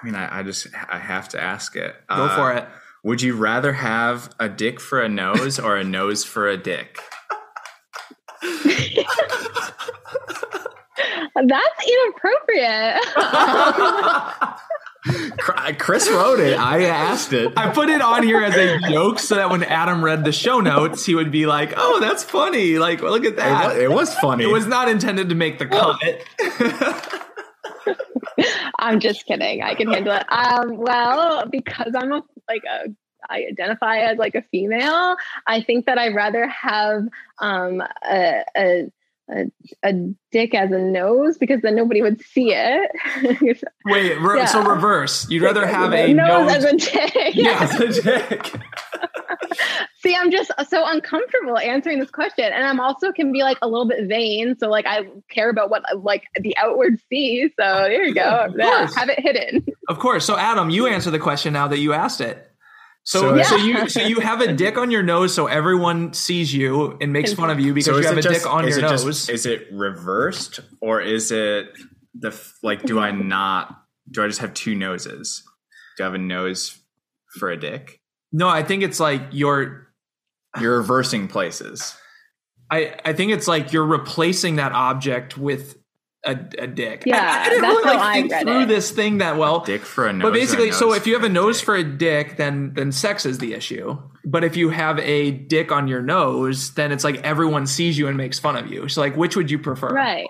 I 0.00 0.04
mean, 0.06 0.14
I, 0.14 0.38
I 0.40 0.42
just 0.44 0.68
I 0.88 0.98
have 0.98 1.28
to 1.30 1.40
ask 1.42 1.74
it. 1.74 1.94
Go 2.08 2.14
Uh, 2.26 2.36
for 2.36 2.52
it. 2.52 2.68
Would 3.04 3.22
you 3.22 3.34
rather 3.36 3.72
have 3.72 4.30
a 4.38 4.48
dick 4.48 4.80
for 4.80 5.00
a 5.00 5.08
nose 5.08 5.58
or 5.58 5.76
a 5.76 5.84
nose 5.84 6.24
for 6.24 6.46
a 6.48 6.56
dick? 6.56 7.00
That's 11.34 11.86
inappropriate. 11.86 13.04
Cr- 15.38 15.72
Chris 15.78 16.08
wrote 16.08 16.40
it. 16.40 16.58
I 16.58 16.84
asked 16.84 17.32
it. 17.32 17.52
I 17.56 17.70
put 17.70 17.88
it 17.88 18.00
on 18.00 18.22
here 18.22 18.42
as 18.42 18.56
a 18.56 18.78
joke 18.90 19.18
so 19.18 19.34
that 19.36 19.50
when 19.50 19.62
Adam 19.64 20.04
read 20.04 20.24
the 20.24 20.32
show 20.32 20.60
notes, 20.60 21.04
he 21.06 21.14
would 21.14 21.30
be 21.30 21.46
like, 21.46 21.74
"Oh, 21.76 22.00
that's 22.00 22.22
funny! 22.24 22.78
Like, 22.78 23.00
look 23.02 23.24
at 23.24 23.32
It 23.32 23.36
that." 23.36 23.68
was, 23.68 23.76
it 23.78 23.90
was 23.90 24.14
funny. 24.14 24.44
It 24.44 24.48
was 24.48 24.66
not 24.66 24.88
intended 24.88 25.28
to 25.30 25.34
make 25.34 25.58
the 25.58 25.66
comment. 25.66 26.22
I'm 28.78 29.00
just 29.00 29.26
kidding. 29.26 29.62
I 29.62 29.74
can 29.74 29.92
handle 29.92 30.14
it. 30.14 30.24
Um, 30.30 30.76
well, 30.76 31.46
because 31.50 31.92
I'm 31.96 32.12
a 32.12 32.22
like 32.48 32.62
a 32.64 32.88
I 33.28 33.44
identify 33.50 33.98
as 33.98 34.16
like 34.18 34.34
a 34.36 34.42
female, 34.50 35.16
I 35.46 35.60
think 35.62 35.86
that 35.86 35.98
I'd 35.98 36.14
rather 36.14 36.46
have 36.48 37.02
um 37.40 37.82
a 38.08 38.44
a 38.56 38.90
a, 39.30 39.44
a 39.82 39.92
dick 40.30 40.54
as 40.54 40.70
a 40.72 40.78
nose 40.78 41.38
because 41.38 41.60
then 41.62 41.74
nobody 41.74 42.02
would 42.02 42.20
see 42.20 42.52
it. 42.54 42.90
Wait, 43.86 44.20
re- 44.20 44.46
so 44.46 44.62
reverse. 44.62 45.28
You'd 45.30 45.42
rather 45.42 45.66
have 45.66 45.92
a 45.92 46.12
nose, 46.12 46.52
nose. 46.52 46.56
as 46.56 46.64
a 46.64 46.76
dick. 46.76 47.14
yeah, 47.34 47.58
as 47.60 47.98
a 47.98 48.02
dick. 48.02 48.52
See, 50.00 50.14
I'm 50.14 50.30
just 50.30 50.52
so 50.68 50.86
uncomfortable 50.86 51.58
answering 51.58 51.98
this 51.98 52.10
question, 52.10 52.44
and 52.44 52.64
I'm 52.64 52.78
also 52.78 53.12
can 53.12 53.32
be 53.32 53.42
like 53.42 53.58
a 53.62 53.68
little 53.68 53.86
bit 53.86 54.08
vain. 54.08 54.56
So 54.58 54.68
like 54.68 54.86
I 54.86 55.08
care 55.28 55.50
about 55.50 55.70
what 55.70 55.82
like 56.02 56.24
the 56.40 56.56
outward 56.56 57.00
sees. 57.08 57.50
So 57.58 57.64
there 57.64 58.04
you 58.04 58.14
go. 58.14 58.52
Yeah, 58.56 58.88
have 58.96 59.08
it 59.08 59.20
hidden. 59.20 59.66
Of 59.88 59.98
course. 59.98 60.24
So 60.24 60.36
Adam, 60.36 60.70
you 60.70 60.86
answer 60.86 61.10
the 61.10 61.18
question 61.18 61.52
now 61.52 61.68
that 61.68 61.78
you 61.78 61.92
asked 61.92 62.20
it. 62.20 62.47
So, 63.08 63.34
So- 63.38 63.42
so 63.42 63.56
you 63.56 63.88
so 63.94 64.00
you 64.02 64.20
have 64.20 64.42
a 64.42 64.52
dick 64.52 64.76
on 64.76 64.90
your 64.90 65.02
nose, 65.02 65.32
so 65.32 65.46
everyone 65.46 66.12
sees 66.12 66.52
you 66.52 66.98
and 67.00 67.10
makes 67.10 67.32
fun 67.32 67.48
of 67.48 67.58
you 67.58 67.72
because 67.72 67.86
So 67.86 67.96
you 67.98 68.06
have 68.06 68.18
a 68.18 68.22
just- 68.22 68.44
dick 68.44 68.52
on 68.52 68.68
your 68.68 68.82
nose. 68.82 69.02
just- 69.02 69.30
is 69.30 69.46
it 69.46 69.66
reversed 69.72 70.60
or 70.82 71.00
is 71.00 71.32
it 71.32 71.70
the 72.18 72.38
like? 72.62 72.82
Do 72.82 72.98
I 72.98 73.10
not? 73.12 73.74
Do 74.10 74.22
I 74.22 74.26
just 74.26 74.40
have 74.40 74.52
two 74.52 74.74
noses? 74.74 75.42
Do 75.96 76.04
I 76.04 76.06
have 76.06 76.14
a 76.14 76.18
nose 76.18 76.78
for 77.38 77.48
a 77.50 77.56
dick? 77.56 77.98
No, 78.30 78.46
I 78.46 78.62
think 78.62 78.82
it's 78.82 79.00
like 79.00 79.22
you're. 79.32 79.88
You're 80.60 80.76
reversing 80.76 81.28
places. 81.28 81.96
I 82.70 82.94
I 83.06 83.14
think 83.14 83.32
it's 83.32 83.48
like 83.48 83.72
you're 83.72 83.86
replacing 83.86 84.56
that 84.56 84.72
object 84.72 85.38
with 85.38 85.77
a, 86.24 86.32
a 86.58 86.66
dick. 86.66 87.04
Yeah, 87.06 87.16
I, 87.16 87.46
I 87.46 87.48
didn't 87.48 87.62
that's 87.62 87.74
really 87.74 87.84
like 87.84 87.98
I 87.98 88.12
think 88.14 88.32
read 88.32 88.42
through 88.42 88.62
it. 88.62 88.66
this 88.66 88.90
thing 88.90 89.18
that 89.18 89.36
well. 89.36 89.60
Dick 89.60 89.82
for 89.82 90.06
a 90.06 90.12
nose. 90.12 90.22
But 90.22 90.28
or 90.28 90.30
a 90.30 90.40
basically, 90.40 90.72
so 90.72 90.92
if 90.92 91.06
you 91.06 91.14
have 91.14 91.24
a 91.24 91.28
nose 91.28 91.58
dick? 91.58 91.64
for 91.66 91.76
a 91.76 91.84
dick, 91.84 92.36
then 92.36 92.72
then 92.74 92.92
sex 92.92 93.24
is 93.24 93.38
the 93.38 93.54
issue. 93.54 93.96
But 94.24 94.44
if 94.44 94.56
you 94.56 94.70
have 94.70 94.98
a 94.98 95.30
dick 95.30 95.72
on 95.72 95.88
your 95.88 96.02
nose, 96.02 96.74
then 96.74 96.92
it's 96.92 97.04
like 97.04 97.16
everyone 97.22 97.66
sees 97.66 97.96
you 97.96 98.08
and 98.08 98.16
makes 98.16 98.38
fun 98.38 98.56
of 98.56 98.66
you. 98.70 98.88
So 98.88 99.00
like, 99.00 99.16
which 99.16 99.36
would 99.36 99.50
you 99.50 99.58
prefer? 99.58 99.88
Right. 99.88 100.26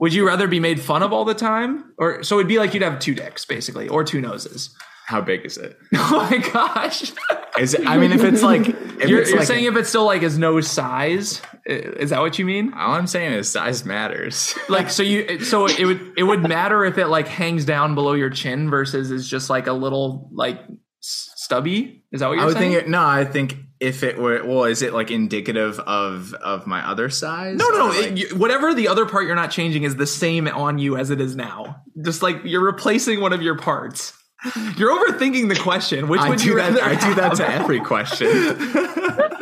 Would 0.00 0.14
you 0.14 0.26
rather 0.26 0.48
be 0.48 0.58
made 0.58 0.80
fun 0.80 1.02
of 1.02 1.12
all 1.12 1.24
the 1.24 1.34
time, 1.34 1.92
or 1.98 2.22
so 2.22 2.38
it'd 2.38 2.48
be 2.48 2.58
like 2.58 2.74
you'd 2.74 2.82
have 2.82 2.98
two 2.98 3.14
dicks 3.14 3.44
basically, 3.44 3.88
or 3.88 4.04
two 4.04 4.20
noses? 4.20 4.74
How 5.06 5.20
big 5.20 5.44
is 5.46 5.56
it? 5.56 5.78
Oh 5.98 6.28
my 6.30 6.38
gosh! 6.52 7.12
Is 7.58 7.74
it? 7.74 7.86
I 7.86 7.96
mean, 7.96 8.12
if 8.12 8.22
it's 8.22 8.42
like, 8.42 8.68
if 8.68 9.08
You're, 9.08 9.20
it's 9.20 9.30
you're 9.30 9.38
like 9.38 9.46
saying 9.48 9.64
if 9.64 9.76
it's 9.76 9.88
still 9.88 10.04
like 10.04 10.22
is 10.22 10.36
no 10.38 10.60
size, 10.60 11.40
is 11.64 12.10
that 12.10 12.20
what 12.20 12.38
you 12.38 12.44
mean? 12.44 12.72
all 12.74 12.92
I'm 12.94 13.06
saying 13.06 13.32
is 13.32 13.48
size 13.50 13.84
matters. 13.84 14.54
Like 14.68 14.90
so 14.90 15.02
you 15.02 15.40
so 15.44 15.66
it 15.66 15.84
would 15.84 16.12
it 16.18 16.22
would 16.24 16.42
matter 16.42 16.84
if 16.84 16.98
it 16.98 17.06
like 17.06 17.28
hangs 17.28 17.64
down 17.64 17.94
below 17.94 18.12
your 18.14 18.30
chin 18.30 18.68
versus 18.70 19.10
is 19.10 19.28
just 19.28 19.48
like 19.48 19.66
a 19.68 19.72
little 19.72 20.28
like 20.32 20.60
stubby. 21.00 22.04
Is 22.12 22.20
that 22.20 22.28
what 22.28 22.34
you're 22.34 22.42
I 22.42 22.46
would 22.46 22.56
saying? 22.56 22.72
think 22.72 22.84
it. 22.84 22.88
No, 22.90 23.02
I 23.02 23.24
think 23.24 23.56
if 23.78 24.02
it 24.02 24.18
were, 24.18 24.44
well, 24.44 24.64
is 24.64 24.82
it 24.82 24.92
like 24.92 25.10
indicative 25.10 25.78
of 25.80 26.34
of 26.34 26.66
my 26.66 26.86
other 26.88 27.08
size? 27.10 27.56
No, 27.56 27.68
no, 27.70 27.78
no. 27.78 27.86
like- 27.88 28.12
It, 28.12 28.16
you, 28.18 28.28
whatever 28.36 28.74
the 28.74 28.88
other 28.88 29.06
part 29.06 29.26
you're 29.26 29.34
not 29.36 29.50
changing 29.50 29.82
is 29.84 29.96
the 29.96 30.06
same 30.06 30.48
on 30.48 30.78
you 30.78 30.96
as 30.96 31.10
it 31.10 31.20
is 31.20 31.36
now. 31.36 31.82
Just 32.02 32.22
like 32.22 32.38
you're 32.44 32.64
replacing 32.64 33.20
one 33.20 33.32
of 33.32 33.42
your 33.42 33.56
parts. 33.56 34.12
You're 34.76 34.90
overthinking 35.12 35.48
the 35.48 35.58
question. 35.60 36.08
Which 36.08 36.20
I 36.20 36.28
would 36.30 36.38
do 36.38 36.46
you 36.48 36.54
that. 36.56 36.72
rather? 36.74 36.82
I 36.82 36.94
do 36.94 37.14
that 37.14 37.34
to 37.36 37.48
every 37.48 37.80
question. 37.80 38.28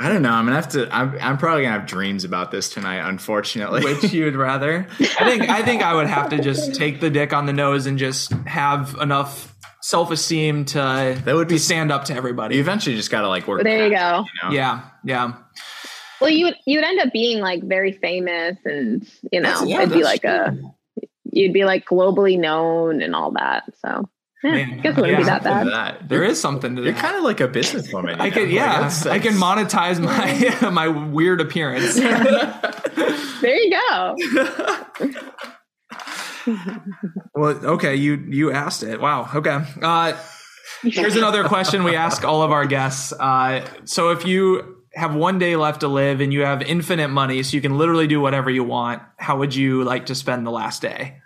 I 0.00 0.08
don't 0.08 0.22
know. 0.22 0.30
I'm 0.32 0.44
gonna 0.44 0.56
have 0.56 0.68
to. 0.70 0.88
I'm, 0.94 1.16
I'm 1.20 1.38
probably 1.38 1.62
gonna 1.62 1.78
have 1.78 1.86
dreams 1.86 2.24
about 2.24 2.50
this 2.50 2.68
tonight. 2.68 3.08
Unfortunately, 3.08 3.84
Which 3.84 4.12
you 4.12 4.24
would 4.24 4.34
rather? 4.36 4.86
I 4.98 5.04
think. 5.30 5.48
I 5.48 5.62
think 5.62 5.82
I 5.82 5.94
would 5.94 6.08
have 6.08 6.30
to 6.30 6.40
just 6.42 6.74
take 6.74 7.00
the 7.00 7.10
dick 7.10 7.32
on 7.32 7.46
the 7.46 7.52
nose 7.52 7.86
and 7.86 7.96
just 7.96 8.32
have 8.46 8.96
enough 9.00 9.54
self 9.80 10.10
esteem 10.10 10.64
to 10.66 10.78
That 11.24 11.34
would 11.34 11.46
be- 11.48 11.54
to 11.54 11.60
stand 11.60 11.92
up 11.92 12.06
to 12.06 12.14
everybody. 12.14 12.56
you 12.56 12.60
eventually 12.60 12.96
just 12.96 13.10
gotta 13.10 13.28
like 13.28 13.46
work. 13.46 13.62
there 13.62 13.86
you 13.88 13.94
past 13.94 14.24
go. 14.24 14.48
you 14.48 14.48
know? 14.50 14.54
Yeah, 14.56 14.80
yeah. 15.04 15.32
Well, 16.20 16.30
you 16.30 16.46
would 16.46 16.56
you 16.66 16.78
would 16.80 16.84
end 16.86 17.00
up 17.00 17.12
being 17.12 17.38
like 17.40 17.62
very 17.62 17.92
famous, 17.92 18.58
and 18.64 19.08
you 19.30 19.40
know, 19.40 19.62
yeah, 19.64 19.82
it'd 19.82 19.90
be 19.94 20.02
that's 20.02 20.04
like 20.06 20.24
a 20.24 20.56
you'd 21.34 21.52
be 21.52 21.64
like 21.64 21.84
globally 21.86 22.38
known 22.38 23.02
and 23.02 23.14
all 23.14 23.32
that. 23.32 23.64
So, 23.80 24.08
yeah, 24.42 24.50
Man, 24.52 24.72
I 24.72 24.82
guess 24.82 24.96
it 24.98 25.00
wouldn't 25.00 25.18
be 25.18 25.24
yeah. 25.24 25.38
that 25.38 25.42
Something 25.42 25.64
to 25.66 25.70
bad. 25.70 25.94
that. 26.00 26.08
There 26.08 26.22
is 26.24 26.40
something 26.40 26.76
to 26.76 26.82
You're 26.82 26.92
kind 26.94 27.16
of 27.16 27.22
like 27.24 27.40
a 27.40 27.48
businesswoman. 27.48 28.20
I 28.20 28.26
you 28.26 28.32
could, 28.32 28.48
know? 28.48 28.54
Yeah, 28.54 28.72
that's- 28.74 29.06
I 29.06 29.18
can 29.18 29.34
monetize 29.34 30.00
my 30.00 30.70
my 30.70 30.88
weird 30.88 31.40
appearance. 31.40 31.94
There 31.94 33.56
you 33.56 33.70
go. 33.70 34.16
well, 37.34 37.66
okay, 37.74 37.96
you 37.96 38.16
you 38.28 38.52
asked 38.52 38.82
it. 38.82 39.00
Wow. 39.00 39.28
Okay. 39.34 39.58
Uh, 39.82 40.12
here's 40.82 41.16
another 41.16 41.44
question 41.44 41.84
we 41.84 41.96
ask 41.96 42.24
all 42.24 42.42
of 42.42 42.52
our 42.52 42.66
guests. 42.66 43.12
Uh, 43.12 43.66
so 43.84 44.10
if 44.10 44.26
you 44.26 44.76
have 44.94 45.14
one 45.14 45.38
day 45.38 45.56
left 45.56 45.80
to 45.80 45.88
live 45.88 46.20
and 46.20 46.32
you 46.32 46.42
have 46.42 46.62
infinite 46.62 47.08
money, 47.08 47.42
so 47.42 47.56
you 47.56 47.60
can 47.60 47.78
literally 47.78 48.06
do 48.06 48.20
whatever 48.20 48.50
you 48.50 48.62
want, 48.62 49.02
how 49.18 49.38
would 49.38 49.54
you 49.54 49.82
like 49.84 50.06
to 50.06 50.14
spend 50.14 50.46
the 50.46 50.50
last 50.50 50.82
day? 50.82 51.18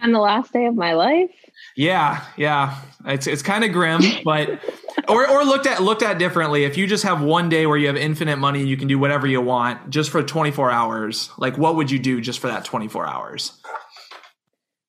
And 0.00 0.14
the 0.14 0.18
last 0.18 0.52
day 0.52 0.66
of 0.66 0.74
my 0.74 0.92
life. 0.92 1.30
Yeah, 1.74 2.24
yeah. 2.36 2.78
It's 3.06 3.26
it's 3.26 3.42
kind 3.42 3.64
of 3.64 3.72
grim, 3.72 4.02
but 4.24 4.60
or 5.08 5.28
or 5.28 5.44
looked 5.44 5.66
at 5.66 5.82
looked 5.82 6.02
at 6.02 6.18
differently. 6.18 6.64
If 6.64 6.76
you 6.76 6.86
just 6.86 7.04
have 7.04 7.22
one 7.22 7.48
day 7.48 7.66
where 7.66 7.78
you 7.78 7.86
have 7.86 7.96
infinite 7.96 8.36
money 8.36 8.60
and 8.60 8.68
you 8.68 8.76
can 8.76 8.88
do 8.88 8.98
whatever 8.98 9.26
you 9.26 9.40
want 9.40 9.90
just 9.90 10.10
for 10.10 10.22
24 10.22 10.70
hours, 10.70 11.30
like 11.38 11.56
what 11.56 11.76
would 11.76 11.90
you 11.90 11.98
do 11.98 12.20
just 12.20 12.40
for 12.40 12.48
that 12.48 12.64
24 12.64 13.06
hours? 13.06 13.60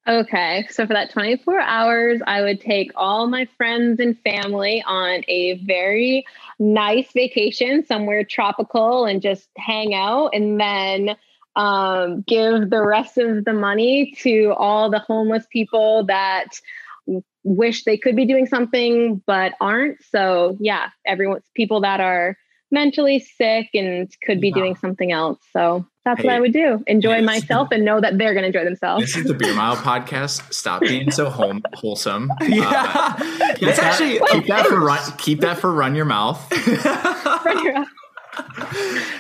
Okay, 0.08 0.66
so 0.70 0.88
for 0.88 0.94
that 0.94 1.12
24 1.12 1.60
hours, 1.60 2.22
I 2.26 2.42
would 2.42 2.62
take 2.62 2.92
all 2.96 3.28
my 3.28 3.46
friends 3.58 4.00
and 4.00 4.18
family 4.22 4.82
on 4.88 5.22
a 5.28 5.56
very 5.66 6.26
nice 6.60 7.12
vacation 7.12 7.86
somewhere 7.86 8.24
tropical 8.24 9.04
and 9.04 9.22
just 9.22 9.50
hang 9.58 9.94
out 9.94 10.30
and 10.34 10.60
then 10.62 11.18
um, 11.58 12.22
give 12.28 12.70
the 12.70 12.86
rest 12.86 13.18
of 13.18 13.44
the 13.44 13.54
money 13.54 14.14
to 14.20 14.54
all 14.58 14.90
the 14.90 15.00
homeless 15.00 15.46
people 15.52 16.06
that 16.06 16.48
wish 17.44 17.84
they 17.84 17.98
could 17.98 18.16
be 18.16 18.26
doing 18.26 18.46
something 18.46 19.22
but 19.26 19.54
aren't. 19.60 19.98
So, 20.12 20.56
yeah, 20.60 20.90
everyone's 21.06 21.46
people 21.56 21.82
that 21.82 22.00
are 22.00 22.38
mentally 22.70 23.20
sick 23.20 23.70
and 23.74 24.10
could 24.26 24.40
be 24.42 24.52
Wow. 24.52 24.58
doing 24.60 24.76
something 24.76 25.12
else. 25.12 25.40
So, 25.52 25.86
that's 26.06 26.24
what 26.24 26.32
I 26.34 26.40
would 26.40 26.54
do. 26.54 26.82
Enjoy 26.88 27.16
yes. 27.18 27.26
myself 27.26 27.68
and 27.72 27.84
know 27.84 28.00
that 28.00 28.18
they're 28.18 28.34
going 28.34 28.44
to 28.44 28.48
enjoy 28.48 28.64
themselves. 28.64 29.08
This 29.08 29.18
is 29.18 29.26
the 29.26 29.34
Beer 29.34 29.54
Mile 29.54 29.76
podcast. 29.76 30.54
Stop 30.54 30.80
being 30.82 31.12
so 31.12 31.30
home, 31.30 31.62
wholesome. 31.74 32.32
Uh, 32.42 32.46
Yeah, 32.46 33.14
keep 33.56 33.68
that's 33.68 33.80
that- 33.80 33.84
actually 34.00 34.20
keep 34.32 34.46
that 34.48 34.68
for 34.68 34.80
run. 34.80 35.00
Keep 35.18 35.42
that 35.42 35.58
for 35.58 35.70
run 35.74 35.96
your 35.96 36.06
mouth. 36.06 36.40
run 37.46 37.64
your 37.64 37.74
mouth. 37.80 37.88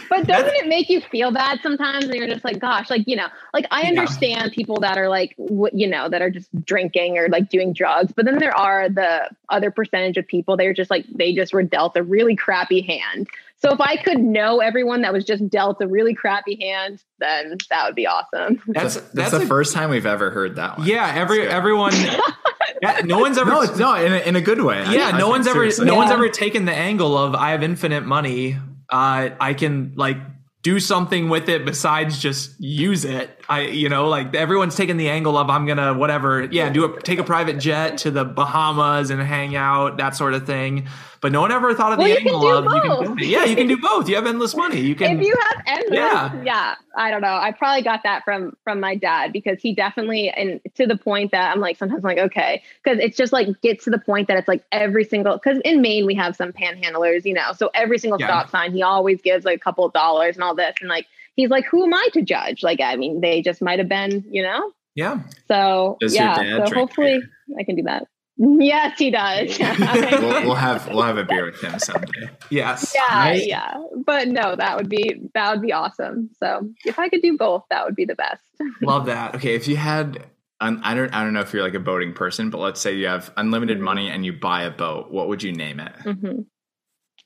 But 0.09 0.25
doesn't 0.27 0.53
it 0.55 0.67
make 0.67 0.89
you 0.89 1.01
feel 1.01 1.31
bad 1.31 1.59
sometimes 1.61 2.05
and 2.05 2.15
you're 2.15 2.27
just 2.27 2.43
like 2.43 2.59
gosh 2.59 2.89
like 2.89 3.03
you 3.07 3.15
know 3.15 3.27
like 3.53 3.65
i 3.71 3.81
Yeah. 3.83 3.89
understand 3.89 4.51
people 4.51 4.79
that 4.81 4.97
are 4.97 5.09
like 5.09 5.35
w- 5.37 5.69
you 5.73 5.87
know 5.87 6.09
that 6.09 6.21
are 6.21 6.29
just 6.29 6.49
drinking 6.65 7.17
or 7.17 7.27
like 7.29 7.49
doing 7.49 7.73
drugs 7.73 8.11
but 8.15 8.25
then 8.25 8.37
there 8.39 8.55
are 8.57 8.89
the 8.89 9.29
other 9.49 9.71
percentage 9.71 10.17
of 10.17 10.27
people 10.27 10.57
they're 10.57 10.73
just 10.73 10.89
like 10.89 11.05
they 11.13 11.33
just 11.33 11.53
were 11.53 11.63
dealt 11.63 11.95
a 11.97 12.03
really 12.03 12.35
crappy 12.35 12.81
hand 12.81 13.27
so 13.57 13.71
if 13.71 13.79
i 13.81 13.95
could 13.97 14.19
know 14.19 14.59
everyone 14.59 15.01
that 15.01 15.13
was 15.13 15.23
just 15.25 15.47
dealt 15.49 15.81
a 15.81 15.87
really 15.87 16.13
crappy 16.13 16.57
hand 16.61 17.03
then 17.19 17.57
that 17.69 17.85
would 17.85 17.95
be 17.95 18.07
awesome 18.07 18.61
that's 18.67 18.95
That's, 18.95 19.09
that's 19.11 19.31
the 19.31 19.41
a- 19.41 19.45
first 19.45 19.73
time 19.73 19.89
we've 19.89 20.05
ever 20.05 20.29
heard 20.29 20.55
that 20.57 20.77
one. 20.77 20.87
Yeah, 20.87 21.11
every 21.15 21.47
everyone. 21.47 21.93
yeah, 22.81 23.01
no 23.03 23.17
one's 23.19 23.37
ever. 23.37 23.49
No, 23.49 23.63
no 23.75 23.93
in 23.95 24.13
a, 24.13 24.17
in 24.17 24.35
a 24.35 24.41
good 24.41 24.61
way. 24.61 24.77
Yeah, 24.89 25.07
I 25.07 25.11
no 25.13 25.17
think 25.17 25.29
one's 25.29 25.47
ever. 25.47 25.55
seriously. 25.55 25.85
No 25.87 25.95
one's 25.95 26.11
ever 26.11 26.29
taken 26.29 26.65
the 26.65 26.73
angle 26.73 27.17
of 27.17 27.33
I 27.33 27.51
have 27.51 27.63
infinite 27.63 28.05
money. 28.05 28.57
Uh, 28.89 29.29
I 29.39 29.53
can 29.53 29.93
like 29.95 30.17
do 30.63 30.79
something 30.79 31.29
with 31.29 31.49
it 31.49 31.65
besides 31.65 32.19
just 32.19 32.59
use 32.59 33.05
it. 33.05 33.36
I, 33.49 33.61
you 33.61 33.87
know, 33.87 34.09
like 34.09 34.35
everyone's 34.35 34.75
taking 34.75 34.97
the 34.97 35.09
angle 35.09 35.37
of 35.37 35.49
I'm 35.49 35.65
gonna 35.65 35.93
whatever. 35.93 36.43
Yeah, 36.51 36.69
do 36.69 36.83
a 36.85 37.01
take 37.01 37.17
a 37.19 37.23
private 37.23 37.59
jet 37.59 37.97
to 37.99 38.11
the 38.11 38.25
Bahamas 38.25 39.09
and 39.09 39.21
hang 39.21 39.55
out, 39.55 39.97
that 39.97 40.15
sort 40.15 40.33
of 40.33 40.45
thing. 40.45 40.87
But 41.19 41.31
no 41.31 41.41
one 41.41 41.51
ever 41.51 41.73
thought 41.73 41.93
of 41.93 41.97
Well, 41.97 42.07
the 42.07 42.17
angle 42.19 42.47
of 42.47 42.65
you 42.65 42.81
can 43.05 43.15
do 43.15 43.25
yeah, 43.25 43.43
you 43.45 43.55
can 43.55 43.67
do 43.67 43.77
both. 43.77 44.07
You 44.07 44.15
have 44.15 44.27
endless 44.27 44.55
money. 44.55 44.81
You 44.81 44.93
can. 44.95 45.19
if 45.19 45.25
you 45.25 45.35
have 45.49 45.63
endless, 45.65 45.97
Yeah. 45.97 46.43
yeah. 46.43 46.75
I 46.95 47.09
don't 47.09 47.21
know. 47.21 47.35
I 47.35 47.51
probably 47.53 47.81
got 47.81 48.03
that 48.03 48.23
from 48.23 48.55
from 48.63 48.79
my 48.79 48.95
dad 48.95 49.31
because 49.33 49.59
he 49.61 49.73
definitely 49.73 50.29
and 50.29 50.59
to 50.75 50.85
the 50.85 50.97
point 50.97 51.31
that 51.31 51.51
I'm 51.53 51.59
like 51.61 51.77
sometimes 51.77 52.03
I'm 52.03 52.09
like 52.15 52.19
okay 52.19 52.61
because 52.83 52.99
it's 52.99 53.15
just 53.17 53.31
like 53.33 53.47
gets 53.61 53.85
to 53.85 53.89
the 53.89 53.97
point 53.99 54.27
that 54.27 54.37
it's 54.37 54.47
like 54.47 54.63
every 54.71 55.05
single 55.05 55.33
because 55.37 55.59
in 55.65 55.81
Maine 55.81 56.05
we 56.05 56.15
have 56.15 56.35
some 56.35 56.51
panhandlers, 56.51 57.23
you 57.25 57.33
know, 57.33 57.53
so 57.57 57.71
every 57.73 57.97
single 57.97 58.19
Yeah. 58.19 58.27
stop 58.27 58.49
sign 58.51 58.71
he 58.73 58.83
always 58.83 59.21
gives 59.21 59.45
like 59.45 59.55
a 59.57 59.59
couple 59.63 59.85
of 59.85 59.93
dollars 59.93 60.35
and 60.35 60.43
all 60.43 60.53
this 60.53 60.75
and 60.81 60.89
like 60.89 61.07
he's 61.37 61.49
like 61.49 61.63
who 61.65 61.85
am 61.85 61.93
I 61.93 62.09
to 62.13 62.21
judge? 62.21 62.61
Like 62.63 62.81
I 62.81 62.97
mean 62.97 63.21
they 63.21 63.41
just 63.41 63.61
might 63.61 63.79
have 63.79 63.87
been, 63.87 64.25
you 64.29 64.43
know. 64.43 64.71
yeah. 64.95 65.21
So 65.47 65.95
Does 66.01 66.13
your 66.13 66.25
yeah, 66.27 66.35
dad 66.35 66.57
so 66.57 66.69
drink 66.69 66.89
hopefully 66.89 67.23
I 67.57 67.63
can 67.63 67.75
do 67.77 67.83
that. 67.83 68.07
Yes, 68.39 68.99
he 68.99 69.09
does. 69.09 69.57
we'll, 70.21 70.43
we'll 70.43 70.53
have 70.53 70.87
we'll 70.89 71.01
have 71.01 71.17
a 71.17 71.23
beer 71.23 71.45
with 71.45 71.59
him 71.59 71.79
someday. 71.79 72.29
Yes. 72.51 72.93
yeah 72.93 73.01
I- 73.09 73.33
yeah 73.33 73.73
but 74.05 74.27
no 74.27 74.55
that 74.55 74.77
would 74.77 74.89
be 74.89 75.21
that 75.33 75.51
would 75.51 75.61
be 75.63 75.73
awesome 75.73 76.29
so 76.39 76.69
if 76.85 76.99
i 76.99 77.09
could 77.09 77.21
do 77.23 77.35
both 77.35 77.63
that 77.71 77.83
would 77.85 77.95
be 77.95 78.05
the 78.05 78.13
best 78.15 78.43
Love 78.81 79.05
that. 79.07 79.33
Okay, 79.35 79.55
if 79.55 79.67
you 79.67 79.75
had, 79.75 80.23
un, 80.61 80.81
I 80.83 80.93
don't 80.93 81.11
I 81.15 81.23
don't 81.23 81.33
know 81.33 81.39
if 81.41 81.51
you're 81.53 81.63
like 81.63 81.73
a 81.73 81.79
boating 81.79 82.13
person, 82.13 82.49
but 82.51 82.59
let's 82.59 82.79
say 82.81 82.93
you 82.95 83.07
have 83.07 83.31
unlimited 83.37 83.79
money 83.79 84.09
and 84.09 84.23
you 84.25 84.33
buy 84.33 84.63
a 84.63 84.71
boat. 84.71 85.11
What 85.11 85.27
would 85.29 85.41
you 85.43 85.51
name 85.51 85.79
it? 85.79 85.93
hmm 86.03 86.41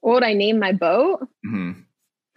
what 0.02 0.14
would 0.16 0.24
i 0.24 0.34
name 0.34 0.58
my 0.60 0.72
boat 0.72 1.28
hmm 1.46 1.72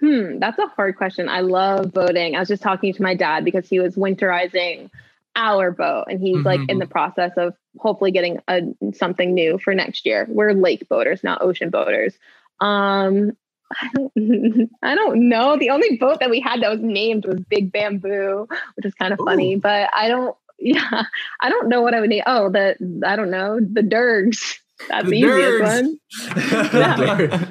hmm 0.04 0.38
that's 0.38 0.58
a 0.58 0.66
hard 0.68 0.96
question 0.96 1.28
i 1.28 1.40
love 1.40 1.92
boating 1.92 2.36
i 2.36 2.38
was 2.40 2.48
just 2.48 2.62
talking 2.62 2.92
to 2.92 3.02
my 3.02 3.14
dad 3.14 3.44
because 3.44 3.68
he 3.68 3.80
was 3.80 3.96
winterizing 3.96 4.90
our 5.36 5.72
boat 5.72 6.04
and 6.08 6.20
he's 6.20 6.44
like 6.44 6.60
in 6.68 6.78
the 6.78 6.86
process 6.86 7.32
of 7.36 7.54
hopefully 7.78 8.12
getting 8.12 8.38
a 8.48 8.60
something 8.94 9.34
new 9.34 9.58
for 9.58 9.74
next 9.74 10.06
year 10.06 10.26
we're 10.28 10.52
lake 10.52 10.88
boaters 10.88 11.24
not 11.24 11.42
ocean 11.42 11.70
boaters 11.70 12.14
um 12.60 13.32
I 13.72 13.88
don't, 13.94 14.70
I 14.82 14.94
don't 14.94 15.28
know. 15.28 15.56
The 15.56 15.70
only 15.70 15.96
boat 15.96 16.20
that 16.20 16.30
we 16.30 16.38
had 16.38 16.62
that 16.62 16.70
was 16.70 16.80
named 16.80 17.26
was 17.26 17.40
Big 17.48 17.72
Bamboo, 17.72 18.46
which 18.76 18.86
is 18.86 18.94
kind 18.94 19.12
of 19.12 19.20
funny, 19.24 19.56
but 19.56 19.90
I 19.92 20.08
don't, 20.08 20.36
yeah, 20.58 21.04
I 21.40 21.48
don't 21.48 21.68
know 21.68 21.82
what 21.82 21.94
I 21.94 22.00
would 22.00 22.10
name. 22.10 22.22
Oh, 22.26 22.50
the, 22.50 22.76
I 23.04 23.16
don't 23.16 23.30
know, 23.30 23.58
the 23.58 23.80
Dergs. 23.80 24.58
That's 24.88 25.04
The 25.04 25.10
the, 25.10 25.16
easiest 25.16 25.62
Dergs. 25.62 25.62
one. 25.62 25.98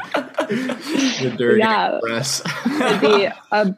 the 1.22 1.36
Durgin 1.38 1.60
Yeah. 1.60 1.98
Express. 1.98 2.42
It'd 2.66 3.02
be 3.02 3.30
a, 3.52 3.76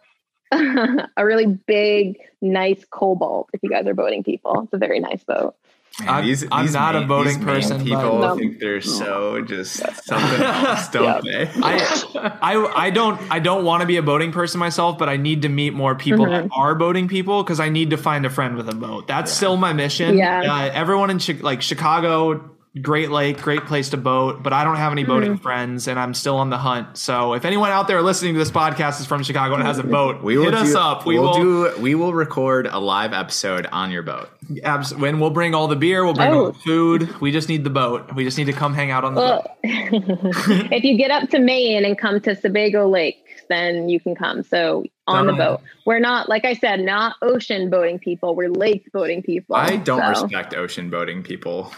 a 1.17 1.25
really 1.25 1.47
big, 1.47 2.17
nice 2.41 2.83
cobalt. 2.89 3.49
If 3.53 3.61
you 3.63 3.69
guys 3.69 3.87
are 3.87 3.93
boating 3.93 4.23
people, 4.23 4.61
it's 4.63 4.73
a 4.73 4.77
very 4.77 4.99
nice 4.99 5.23
boat. 5.23 5.55
Man, 6.01 6.09
I'm- 6.09 6.35
I'm 6.51 6.71
not 6.73 6.95
a 6.95 6.99
main- 6.99 7.07
voting 7.07 7.27
these 7.37 7.45
main 7.45 7.55
person, 7.55 7.77
but- 7.77 7.85
People 7.85 8.19
No. 8.19 8.35
think 8.35 8.59
they're 8.59 8.81
so 8.81 9.41
just 9.43 9.77
something 10.03 10.41
else, 10.41 10.89
don't 10.91 11.23
they? 11.23 11.49
I, 11.63 12.37
I 12.41 12.85
I 12.87 12.89
don't 12.89 13.17
I 13.31 13.39
don't 13.39 13.63
want 13.63 13.79
to 13.79 13.87
be 13.87 13.95
a 13.95 14.01
boating 14.03 14.33
person 14.33 14.59
myself, 14.59 14.97
but 14.97 15.07
I 15.07 15.15
need 15.15 15.43
to 15.43 15.49
meet 15.49 15.73
more 15.73 15.95
people 15.95 16.25
that 16.25 16.49
are 16.51 16.75
boating 16.75 17.07
people 17.07 17.43
because 17.43 17.61
I 17.61 17.69
need 17.69 17.91
to 17.91 17.97
find 17.97 18.25
a 18.25 18.29
friend 18.29 18.57
with 18.57 18.67
a 18.67 18.75
boat. 18.75 19.07
That's 19.07 19.31
still 19.31 19.55
my 19.55 19.71
mission. 19.71 20.17
Yeah. 20.17 20.41
Uh, 20.41 20.69
everyone 20.73 21.11
in 21.11 21.19
Chi- 21.19 21.39
like 21.41 21.61
Chicago, 21.61 22.54
Great 22.81 23.09
Lake, 23.09 23.41
great 23.41 23.65
place 23.65 23.91
to 23.91 23.97
boat, 23.97 24.43
but 24.43 24.51
I 24.51 24.65
don't 24.65 24.75
have 24.75 24.91
any 24.91 25.05
boating 25.05 25.33
hmm. 25.33 25.41
friends, 25.41 25.87
and 25.87 25.97
I'm 25.97 26.13
still 26.13 26.35
on 26.35 26.49
the 26.49 26.57
hunt. 26.57 26.97
So 26.97 27.33
if 27.33 27.45
anyone 27.45 27.71
out 27.71 27.87
there 27.87 28.01
listening 28.01 28.33
to 28.33 28.39
this 28.39 28.51
podcast 28.51 28.99
is 28.99 29.05
from 29.05 29.23
Chicago 29.23 29.55
and 29.55 29.63
has 29.63 29.79
a 29.79 29.81
hmm. 29.81 29.91
boat, 29.91 30.23
We 30.23 30.37
will 30.37 30.45
hit 30.45 30.55
us 30.55 30.71
do, 30.73 30.77
up. 30.77 31.05
We 31.05 31.17
will 31.17 31.39
will 31.39 31.71
do. 31.71 31.81
We 31.81 31.95
will 31.95 32.13
record 32.13 32.67
a 32.67 32.79
live 32.79 33.13
episode 33.13 33.65
on 33.71 33.91
your 33.91 34.03
boat. 34.03 34.29
abs- 34.63 34.93
when 34.93 35.21
we'll 35.21 35.29
bring 35.29 35.55
all 35.55 35.69
the 35.69 35.77
beer, 35.77 36.03
we'll 36.03 36.13
bring 36.13 36.33
all 36.33 36.47
Oh. 36.47 36.51
the 36.51 36.59
food. 36.59 37.21
We 37.21 37.31
just 37.31 37.47
need 37.47 37.63
the 37.63 37.69
boat. 37.69 38.13
We 38.13 38.25
just 38.25 38.37
need 38.37 38.45
to 38.45 38.53
come 38.53 38.73
hang 38.73 38.91
out 38.91 39.05
on 39.05 39.15
the 39.15 39.21
boat. 39.21 39.47
If 40.71 40.83
you 40.83 40.97
get 40.97 41.11
up 41.11 41.29
to 41.29 41.39
Maine 41.39 41.85
and 41.85 41.97
come 41.97 42.19
to 42.21 42.35
Sebago 42.35 42.89
Lake, 42.89 43.24
then 43.49 43.89
you 43.89 43.99
can 43.99 44.15
come. 44.15 44.43
So 44.43 44.83
on 45.07 45.27
the 45.27 45.33
Oh. 45.33 45.37
boat, 45.37 45.61
we're 45.85 45.99
not 45.99 46.27
like 46.29 46.45
I 46.45 46.53
said, 46.53 46.79
not 46.81 47.15
ocean 47.21 47.69
boating 47.69 47.99
people. 47.99 48.35
We're 48.35 48.49
lake 48.49 48.89
boating 48.93 49.21
people. 49.23 49.55
I 49.55 49.75
don't 49.77 50.01
So- 50.15 50.23
respect 50.23 50.53
ocean 50.55 50.89
boating 50.89 51.23
people. 51.23 51.71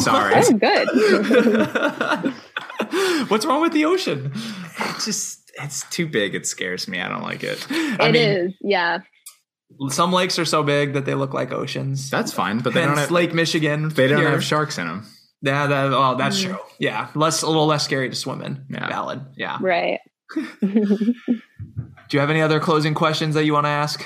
Sorry, 0.00 0.34
Oh, 0.44 0.52
good. 0.52 0.88
What's 3.30 3.46
wrong 3.46 3.62
with 3.62 3.72
the 3.72 3.84
ocean? 3.84 4.32
it's 4.94 5.04
just 5.04 5.50
it's 5.60 5.88
too 5.90 6.06
big. 6.06 6.34
It 6.34 6.46
scares 6.46 6.88
me. 6.88 7.00
I 7.00 7.08
don't 7.08 7.22
like 7.22 7.42
it. 7.44 7.64
It 7.70 8.14
is, 8.16 8.46
mean, 8.48 8.54
yeah. 8.62 9.00
Some 9.88 10.12
lakes 10.12 10.38
are 10.38 10.44
so 10.44 10.62
big 10.62 10.92
that 10.94 11.06
they 11.06 11.14
look 11.14 11.32
like 11.34 11.52
oceans. 11.52 12.10
That's 12.10 12.32
fine, 12.32 12.58
but 12.58 12.74
they 12.74 12.82
don't 12.82 12.96
have 12.98 13.10
Lake 13.10 13.32
Michigan. 13.34 13.88
they 13.88 14.06
don't 14.08 14.20
here. 14.20 14.30
have 14.30 14.44
sharks 14.44 14.78
in 14.78 14.86
them. 14.86 15.06
Yeah, 15.40 15.66
that, 15.66 15.92
oh, 15.92 16.14
that's 16.16 16.38
Mm. 16.40 16.44
true. 16.48 16.58
Yeah, 16.78 17.08
less 17.14 17.42
a 17.42 17.46
little 17.46 17.66
less 17.66 17.82
scary 17.84 18.08
to 18.08 18.14
swim 18.14 18.42
in. 18.42 18.64
Yeah. 18.70 18.88
Valid. 18.88 19.20
Yeah. 19.36 19.58
Right. 19.60 19.98
Do 20.60 22.16
you 22.16 22.20
have 22.20 22.30
any 22.30 22.42
other 22.42 22.60
closing 22.60 22.94
questions 22.94 23.34
that 23.34 23.44
you 23.44 23.52
want 23.52 23.64
to 23.66 23.70
ask? 23.70 24.04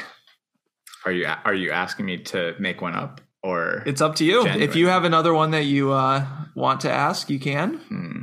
Are 1.05 1.13
you 1.13 1.27
are 1.45 1.55
you 1.55 1.71
asking 1.71 2.07
me 2.07 2.19
to 2.19 2.55
make 2.59 2.81
one 2.81 2.95
up 2.95 3.21
or? 3.43 3.83
It's 3.87 4.01
up 4.01 4.17
to 4.17 4.25
you. 4.25 4.43
Genuine. 4.45 4.63
If 4.69 4.77
you 4.77 4.89
have 4.89 5.05
another 5.05 5.33
one 5.35 5.53
that 5.53 5.65
you 5.65 5.93
uh, 5.93 6.27
want 6.55 6.81
to 6.83 6.91
ask, 6.91 7.31
you 7.31 7.39
can. 7.39 7.79
Hmm. 7.79 8.21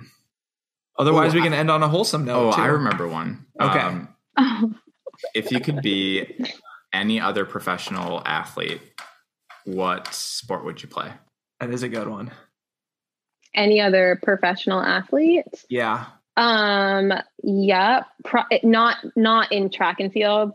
Otherwise, 1.00 1.34
Oh, 1.34 1.36
we 1.38 1.42
can 1.42 1.54
end 1.54 1.72
on 1.72 1.82
a 1.82 1.88
wholesome 1.88 2.26
note. 2.26 2.50
Oh, 2.50 2.56
too. 2.56 2.62
I 2.62 2.68
remember 2.68 3.08
one. 3.08 3.46
Okay. 3.60 3.80
Um, 3.80 4.10
if 5.34 5.52
you 5.52 5.60
could 5.60 5.82
be 5.82 6.46
any 6.92 7.20
other 7.20 7.46
professional 7.46 8.22
athlete, 8.26 8.82
what 9.66 10.14
sport 10.14 10.66
would 10.66 10.84
you 10.84 10.90
play? 10.90 11.12
That 11.60 11.72
is 11.72 11.84
a 11.84 11.90
good 11.90 12.08
one. 12.08 12.32
Any 13.56 13.80
other 13.82 14.20
professional 14.24 14.82
athlete? 14.82 15.46
Yeah. 15.70 16.06
Um, 16.36 17.14
yeah, 17.44 18.04
pro- 18.24 18.44
not 18.64 18.98
not 19.16 19.52
in 19.52 19.70
track 19.70 20.00
and 20.00 20.12
fields. 20.12 20.54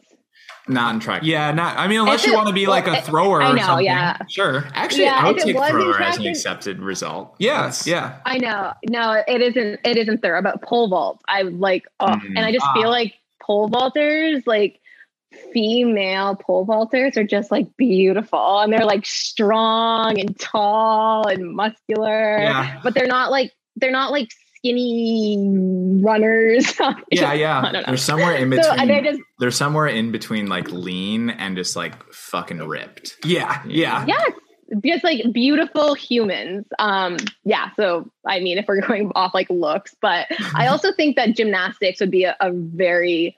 Not 0.67 0.93
in 0.95 1.01
track. 1.01 1.23
Yeah. 1.25 1.51
Not. 1.53 1.79
I 1.79 1.89
mean, 1.89 2.01
unless 2.01 2.21
If 2.21 2.27
you 2.27 2.33
it- 2.35 2.37
want 2.37 2.49
to 2.49 2.55
be 2.55 2.67
like 2.67 2.87
a 2.87 2.91
well, 2.93 3.01
thrower 3.01 3.43
I 3.43 3.51
or 3.53 3.55
know, 3.57 3.63
something. 3.63 3.87
yeah. 3.87 4.19
Sure. 4.29 4.65
Actually, 4.75 5.05
Yeah, 5.05 5.19
I 5.23 5.27
would 5.33 5.39
take 5.39 5.57
thrower 5.57 6.03
as 6.03 6.17
an 6.17 6.27
and- 6.27 6.31
accepted 6.37 6.81
result. 6.81 7.35
Yes. 7.39 7.87
Yeah. 7.87 8.17
I 8.27 8.37
know. 8.39 8.73
No, 8.89 9.23
it 9.27 9.41
isn't. 9.41 9.81
It 9.85 9.97
isn't 9.97 10.21
thorough. 10.21 10.43
But 10.43 10.61
pole 10.61 10.89
vault, 10.89 11.21
I 11.27 11.43
like, 11.43 11.87
oh, 12.01 12.07
Mm. 12.07 12.27
and 12.37 12.41
I 12.41 12.53
just 12.53 12.67
Ah. 12.67 12.75
feel 12.75 12.91
like 12.91 13.15
pole 13.41 13.71
vaulters, 13.71 14.43
like 14.47 14.79
female 15.53 16.37
pole 16.37 16.67
vaulters, 16.67 17.17
are 17.17 17.25
just 17.25 17.51
like 17.51 17.67
beautiful, 17.79 18.61
and 18.61 18.71
they're 18.73 18.85
like 18.85 19.07
strong 19.07 20.19
and 20.21 20.39
tall 20.39 21.27
and 21.29 21.55
muscular. 21.55 22.39
Yeah. 22.43 22.81
But 22.83 22.95
they're 22.95 23.07
not 23.07 23.31
like 23.31 23.53
they're 23.77 23.91
not 23.91 24.11
like 24.11 24.29
skinny 24.59 26.01
runners. 26.03 26.75
Yeah. 27.11 27.33
Yeah. 27.33 27.83
They're 27.87 27.97
somewhere 27.97 28.35
in 28.37 28.51
So 28.53 28.71
between. 28.71 28.89
they're 28.89 29.03
just 29.03 29.21
they're 29.39 29.51
somewhere 29.51 29.87
in 29.87 30.13
between 30.13 30.47
like 30.49 30.71
lean 30.71 31.31
and 31.31 31.57
just 31.57 31.77
like 31.77 32.13
fucking 32.13 32.59
ripped. 32.59 33.17
Yeah. 33.25 33.63
Yeah. 33.67 34.05
yes 34.07 34.33
just 34.85 35.03
like 35.03 35.23
beautiful 35.33 35.95
humans 35.95 36.67
um 36.79 37.17
yeah 37.45 37.71
so 37.75 38.07
i 38.27 38.39
mean 38.39 38.59
if 38.59 38.67
we're 38.69 38.83
going 38.83 39.11
off 39.15 39.33
like 39.33 39.49
looks 39.49 39.97
but 40.03 40.27
i 40.55 40.67
also 40.73 40.93
think 40.93 41.17
that 41.17 41.35
gymnastics 41.35 42.01
would 42.01 42.11
be 42.11 42.25
a, 42.25 42.37
a 42.39 42.53
very 42.53 43.35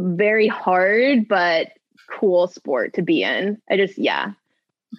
very 0.00 0.48
hard 0.48 1.28
but 1.28 1.68
cool 2.10 2.48
sport 2.48 2.92
to 2.94 3.02
be 3.02 3.22
in 3.22 3.56
i 3.70 3.76
just 3.76 3.96
yeah 3.98 4.32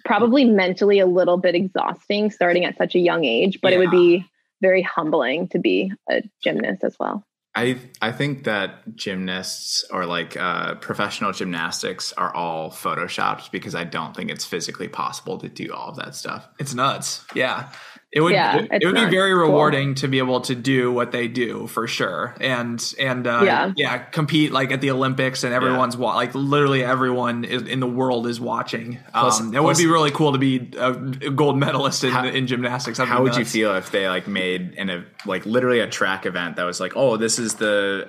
probably 0.02 0.46
mentally 0.46 0.98
a 0.98 1.06
little 1.06 1.36
bit 1.36 1.54
exhausting 1.54 2.30
starting 2.30 2.64
at 2.64 2.78
such 2.78 2.94
a 2.94 2.98
young 2.98 3.26
age 3.26 3.58
but 3.60 3.74
it 3.74 3.78
would 3.78 3.90
be 3.90 4.24
very 4.60 4.82
humbling 4.82 5.48
to 5.48 5.58
be 5.58 5.92
a 6.10 6.22
gymnast 6.42 6.84
as 6.84 6.96
well 6.98 7.24
I 7.58 7.76
I 8.00 8.12
think 8.12 8.44
that 8.44 8.94
gymnasts 8.94 9.84
or 9.90 10.06
like 10.06 10.36
uh, 10.36 10.76
professional 10.76 11.32
gymnastics 11.32 12.12
are 12.12 12.32
all 12.32 12.70
photoshopped 12.70 13.50
because 13.50 13.74
I 13.74 13.82
don't 13.82 14.14
think 14.14 14.30
it's 14.30 14.44
physically 14.44 14.86
possible 14.86 15.38
to 15.38 15.48
do 15.48 15.72
all 15.72 15.88
of 15.88 15.96
that 15.96 16.14
stuff. 16.14 16.48
It's 16.60 16.72
nuts. 16.72 17.24
Yeah. 17.34 17.70
It 18.10 18.22
would 18.22 18.32
Yeah, 18.32 18.56
it, 18.60 18.68
it's 18.70 18.84
would 18.86 18.94
be 18.94 19.02
nuts. 19.02 19.10
very 19.14 19.32
Cool. 19.32 19.40
rewarding 19.42 19.94
to 19.96 20.08
be 20.08 20.16
able 20.18 20.40
to 20.42 20.54
do 20.54 20.90
what 20.90 21.12
they 21.12 21.28
do 21.28 21.66
for 21.66 21.86
sure. 21.86 22.34
And 22.40 22.82
and 22.98 23.26
uh 23.26 23.42
Yeah. 23.44 23.72
yeah, 23.76 23.98
compete 23.98 24.50
like 24.50 24.72
at 24.72 24.80
the 24.80 24.90
Olympics 24.92 25.44
and 25.44 25.52
everyone's 25.52 25.94
wa- 25.94 26.14
like 26.14 26.34
literally 26.34 26.82
everyone 26.82 27.44
is, 27.44 27.62
in 27.62 27.80
the 27.80 27.86
world 27.86 28.26
is 28.26 28.40
watching. 28.40 28.98
Plus- 29.12 29.40
um, 29.42 29.54
it 29.54 29.62
would 29.62 29.76
be 29.76 29.86
really 29.86 30.10
cool 30.10 30.32
to 30.32 30.38
be 30.38 30.70
a, 30.78 30.92
a 30.92 31.30
gold 31.30 31.58
medalist 31.58 32.02
in, 32.02 32.10
How- 32.10 32.24
in 32.24 32.46
gymnastics. 32.46 32.96
That'd 32.96 33.12
How 33.12 33.22
would 33.22 33.36
you 33.36 33.44
feel 33.44 33.74
if 33.76 33.90
they 33.90 34.08
like 34.08 34.26
made 34.26 34.72
in 34.78 34.88
a 34.88 35.04
like 35.26 35.44
literally 35.44 35.80
a 35.80 35.86
track 35.86 36.24
event 36.24 36.56
that 36.56 36.64
was 36.64 36.80
like, 36.80 36.94
oh, 36.96 37.18
this 37.18 37.38
is 37.38 37.56
the 37.56 38.08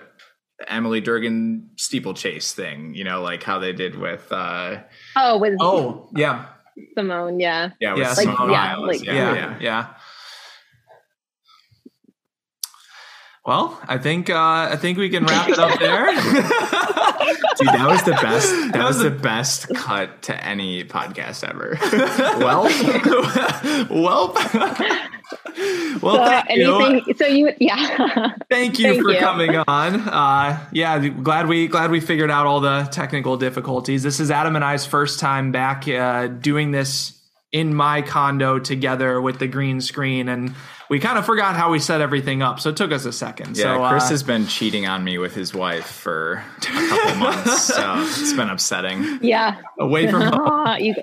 Emily 0.67 1.01
Durgin 1.01 1.71
steeplechase 1.77 2.53
thing, 2.53 2.93
you 2.93 3.03
know, 3.03 3.21
like 3.21 3.43
how 3.43 3.59
they 3.59 3.73
did 3.73 3.97
with 3.97 4.31
uh 4.31 4.77
oh 5.17 5.37
with 5.39 5.55
Oh, 5.59 6.09
yeah. 6.15 6.45
Simone 6.95 7.39
yeah 7.39 7.71
yeah, 7.79 7.93
with 7.93 8.01
Yeah, 8.03 8.07
Like, 8.09 8.17
Simone 8.17 8.49
yeah, 8.51 8.75
Biles. 8.75 8.87
like- 8.87 9.03
yeah, 9.05 9.13
yeah, 9.33 9.57
yeah. 9.59 9.85
Well, 13.49 13.81
I 13.87 13.97
think 13.97 14.29
uh, 14.29 14.37
I 14.37 14.75
think 14.75 14.99
we 14.99 15.09
can 15.09 15.25
wrap 15.25 15.49
it 15.49 15.57
up 15.57 15.79
there. 15.79 16.05
Dude, 16.13 17.67
that 17.67 17.87
was 17.87 18.03
the 18.03 18.11
best. 18.11 18.53
That, 18.73 18.85
was, 18.85 18.97
was 18.97 19.03
the 19.03 19.09
the- 19.09 19.19
best 19.19 19.73
cut 19.73 20.21
to 20.23 20.45
any 20.45 20.83
podcast 20.83 21.43
ever. 21.43 21.75
well, 22.39 22.65
well, 23.89 24.33
well, 26.03 26.43
so 26.53 26.79
thank 26.79 27.07
you. 27.07 27.13
so 27.15 27.25
you 27.25 27.51
yeah 27.59 28.33
Thank 28.51 28.77
you 28.77 28.85
Thank 28.85 29.01
for 29.01 29.13
you. 29.13 29.19
coming 29.19 29.55
on. 29.55 29.95
Uh, 29.95 30.67
yeah, 30.71 31.07
glad 31.07 31.47
we 31.47 31.65
glad 31.67 31.89
we 31.89 32.01
figured 32.01 32.29
out 32.29 32.45
all 32.45 32.59
the 32.59 32.87
technical 32.91 33.35
difficulties. 33.35 34.03
This 34.03 34.19
is 34.19 34.29
Adam 34.29 34.57
and 34.57 34.63
I's 34.63 34.85
first 34.85 35.19
time 35.19 35.51
back 35.51 35.87
uh, 35.87 36.27
doing 36.27 36.69
this 36.69 37.19
in 37.51 37.73
my 37.73 38.03
condo 38.03 38.59
together 38.59 39.19
with 39.19 39.39
the 39.39 39.47
green 39.47 39.81
screen, 39.81 40.29
and 40.29 40.53
we 40.89 40.99
kind 40.99 41.17
of 41.17 41.25
forgot 41.25 41.55
how 41.55 41.71
we 41.71 41.79
set 41.79 42.01
everything 42.01 42.41
up, 42.41 42.59
so 42.59 42.69
it 42.71 42.77
took 42.77 42.91
us 42.91 43.05
a 43.05 43.11
second. 43.11 43.55
yeah, 43.55 43.75
so, 43.75 43.89
Chris 43.89 44.05
uh, 44.05 44.09
has 44.09 44.23
been 44.23 44.47
cheating 44.47 44.87
on 44.87 45.03
me 45.03 45.17
with 45.17 45.35
his 45.35 45.53
wife 45.53 45.85
for 45.85 46.43
a 46.57 46.61
couple 46.61 47.15
months, 47.17 47.61
so 47.63 47.95
it's 47.99 48.33
been 48.33 48.49
upsetting. 48.49 49.19
yeah 49.21 49.61
away 49.79 50.09
from 50.09 50.21
home. 50.33 50.79
you 50.79 50.95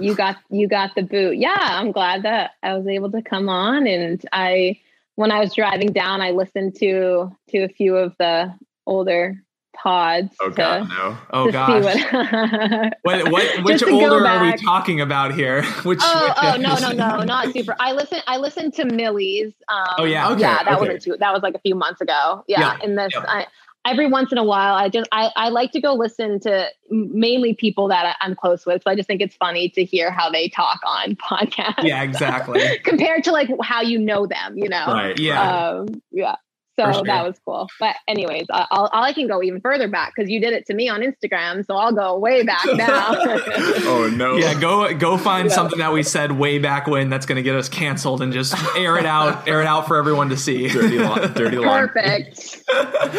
you 0.00 0.14
got 0.14 0.36
you 0.50 0.68
got 0.68 0.94
the 0.94 1.02
boot. 1.02 1.36
Yeah, 1.36 1.56
I'm 1.58 1.92
glad 1.92 2.22
that 2.22 2.52
I 2.62 2.74
was 2.74 2.86
able 2.86 3.10
to 3.12 3.22
come 3.22 3.48
on 3.48 3.86
and 3.86 4.22
I 4.32 4.80
when 5.14 5.32
I 5.32 5.40
was 5.40 5.54
driving 5.54 5.92
down 5.92 6.20
I 6.20 6.30
listened 6.30 6.76
to 6.76 7.30
to 7.50 7.58
a 7.58 7.68
few 7.68 7.96
of 7.96 8.14
the 8.18 8.54
older 8.86 9.36
pods 9.74 10.34
Oh 10.40 10.48
to, 10.48 10.54
god, 10.54 10.88
no. 10.88 11.18
Oh 11.30 11.46
to 11.46 11.52
gosh, 11.52 11.82
what 11.84 12.94
what, 13.02 13.30
what, 13.32 13.32
which 13.64 13.72
Just 13.74 13.84
to 13.84 13.90
go 13.90 14.12
older 14.14 14.26
are 14.26 14.44
we 14.44 14.56
talking 14.56 15.00
about 15.00 15.34
here? 15.34 15.62
Which? 15.82 16.00
Oh, 16.02 16.26
which 16.28 16.36
oh 16.42 16.56
no, 16.56 16.76
no, 16.78 16.92
no, 16.92 17.22
not 17.22 17.52
super. 17.52 17.76
I 17.78 17.92
listened 17.92 18.22
I 18.26 18.38
listened 18.38 18.74
to 18.74 18.84
Millie's 18.84 19.52
um 19.68 19.86
Oh, 19.98 20.04
yeah. 20.04 20.28
Okay, 20.30 20.40
yeah, 20.40 20.64
that 20.64 20.68
okay. 20.68 20.80
wasn't 20.80 21.02
too 21.02 21.16
that 21.18 21.32
was 21.32 21.42
like 21.42 21.54
a 21.54 21.60
few 21.60 21.74
months 21.74 22.00
ago. 22.00 22.44
Yeah. 22.48 22.60
Yeah, 22.60 22.78
And 22.82 22.98
this 22.98 23.12
yeah. 23.14 23.24
I 23.26 23.46
every 23.84 24.06
once 24.08 24.32
in 24.32 24.38
a 24.38 24.44
while 24.44 24.74
I 24.74 24.88
just 24.88 25.08
I, 25.12 25.30
I 25.36 25.48
like 25.50 25.72
to 25.72 25.80
go 25.80 25.94
listen 25.94 26.40
to 26.40 26.68
mainly 26.90 27.54
people 27.54 27.88
that 27.88 28.04
I- 28.04 28.24
I'm 28.24 28.34
close 28.34 28.66
with. 28.66 28.82
So 28.82 28.90
I 28.90 28.96
just 28.96 29.06
think 29.06 29.20
it's 29.20 29.36
funny 29.36 29.68
to 29.70 29.84
hear 29.84 30.10
how 30.10 30.30
they 30.30 30.48
talk 30.48 30.80
on 30.84 31.14
podcasts. 31.30 31.84
Yeah, 31.84 32.02
exactly. 32.02 32.78
compared 32.84 33.24
to 33.24 33.32
like 33.32 33.48
how 33.62 33.82
you 33.82 33.98
know 33.98 34.26
them, 34.26 34.58
you 34.58 34.68
know. 34.68 34.86
Right. 34.88 35.18
Yeah. 35.18 35.68
Um, 35.68 36.02
yeah. 36.10 36.34
For 36.78 36.92
So 36.92 36.98
sure. 36.98 37.04
that 37.06 37.26
was 37.26 37.36
cool. 37.44 37.68
But 37.80 37.96
anyways, 38.06 38.46
I- 38.52 38.66
I'll, 38.70 38.88
I'll 38.92 39.02
I 39.04 39.12
can 39.12 39.26
go 39.26 39.42
even 39.42 39.60
further 39.60 39.88
back 39.88 40.12
because 40.14 40.30
you 40.30 40.40
did 40.40 40.52
it 40.52 40.66
to 40.66 40.74
me 40.74 40.88
on 40.88 41.00
Instagram. 41.00 41.64
So 41.66 41.76
I'll 41.76 41.92
go 41.92 42.16
way 42.18 42.42
back 42.44 42.64
now. 42.74 43.06
Oh 43.18 44.10
no. 44.14 44.36
Yeah, 44.36 44.58
go 44.60 44.94
go 44.94 45.16
find 45.18 45.48
Yeah. 45.48 45.54
something 45.54 45.78
that 45.80 45.92
we 45.92 46.02
said 46.02 46.32
way 46.32 46.58
back 46.58 46.86
when 46.86 47.10
that's 47.10 47.26
going 47.26 47.36
to 47.36 47.42
get 47.42 47.54
us 47.56 47.68
canceled 47.68 48.22
and 48.22 48.32
just 48.32 48.54
air 48.76 48.96
it 48.96 49.06
out, 49.06 49.48
air 49.48 49.60
it 49.60 49.66
out 49.66 49.86
for 49.88 49.96
everyone 49.96 50.28
to 50.30 50.36
see. 50.36 50.68
dirty, 50.68 50.98
la- 50.98 51.26
dirty 51.26 51.56
laundry. 51.58 51.88
perfect. 52.02 52.62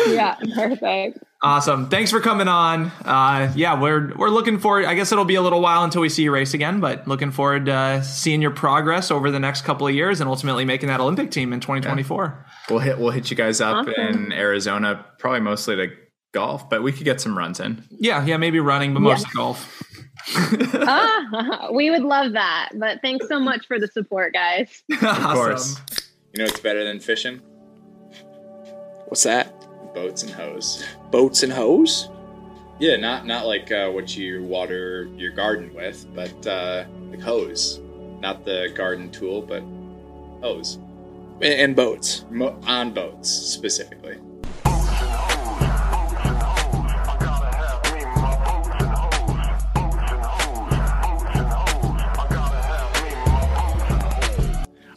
yeah, 0.07 0.36
perfect. 0.56 1.19
Awesome. 1.41 1.88
Thanks 1.88 2.11
for 2.11 2.20
coming 2.20 2.49
on. 2.49 2.88
Uh, 3.06 3.52
yeah, 3.56 3.80
we're 3.80 4.14
we're 4.16 4.30
looking 4.30 4.60
forward. 4.60 4.84
I 4.86 4.94
guess 4.94 5.14
it'll 5.14 5.24
be 5.24 5.36
a 5.36 5.41
little 5.41 5.61
while 5.61 5.84
until 5.86 6.02
we 6.02 6.10
see 6.10 6.24
you 6.24 6.34
race 6.34 6.53
again, 6.53 6.82
but 6.82 7.07
looking 7.07 7.32
forward 7.32 7.68
to 7.68 7.74
uh, 7.74 8.02
seeing 8.02 8.41
your 8.41 8.52
progress 8.52 9.10
over 9.10 9.32
the 9.32 9.40
next 9.40 9.61
couple 9.61 9.88
of 9.88 9.95
years 9.95 10.20
and 10.20 10.30
ultimately 10.30 10.66
making 10.66 10.90
that 10.90 10.99
Olympic 10.99 11.32
team 11.32 11.53
in 11.53 11.61
2024. 11.61 12.45
We'll 12.70 12.80
hit 12.80 12.99
we'll 12.99 13.11
hit 13.11 13.32
you 13.32 13.38
guys 13.38 13.61
up 13.61 13.88
Awesome. 13.88 13.94
in 13.94 14.32
Arizona, 14.34 15.06
probably 15.18 15.40
mostly 15.40 15.78
to 15.78 15.88
golf, 16.34 16.70
but 16.70 16.84
we 16.84 16.91
could 16.91 17.06
get 17.06 17.22
some 17.22 17.38
runs 17.38 17.61
in. 17.61 17.84
Yeah, 17.90 18.26
yeah, 18.26 18.36
maybe 18.36 18.60
running, 18.60 18.94
but 18.94 18.99
mostly 18.99 19.32
golf. 19.34 19.82
ah, 20.36 21.70
we 21.72 21.90
would 21.90 22.03
love 22.03 22.34
that. 22.34 22.72
But 22.76 23.02
thanks 23.02 23.30
so 23.30 23.40
much 23.40 23.66
for 23.66 23.80
the 23.80 23.88
support, 23.88 24.34
guys. 24.34 24.84
Of 24.91 25.03
awesome. 25.03 25.34
course. 25.34 25.82
You 26.34 26.40
know 26.40 26.45
what's 26.45 26.60
better 26.60 26.84
than 26.84 26.99
fishing? 26.99 27.38
What's 29.07 29.24
that? 29.24 29.53
Boats 30.00 30.24
and 30.24 30.32
hose. 30.32 30.86
Boats 31.12 31.44
and 31.44 31.52
hose? 31.52 32.08
Yeah, 32.80 32.96
not 32.96 33.26
not 33.26 33.46
like 33.46 33.70
uh, 33.70 33.90
what 33.90 34.16
you 34.16 34.42
water 34.46 35.10
your 35.18 35.32
garden 35.34 35.74
with, 35.74 36.08
but 36.16 36.48
uh, 36.48 36.86
like 37.10 37.20
hose. 37.20 37.82
Not 38.22 38.46
the 38.46 38.72
garden 38.74 39.12
tool, 39.12 39.42
but 39.42 39.62
hose. 40.42 40.76
And, 41.42 41.54
and 41.54 41.76
boats. 41.76 42.24
Mo- 42.30 42.58
on 42.66 42.94
boats 42.94 43.30
specifically. 43.30 44.18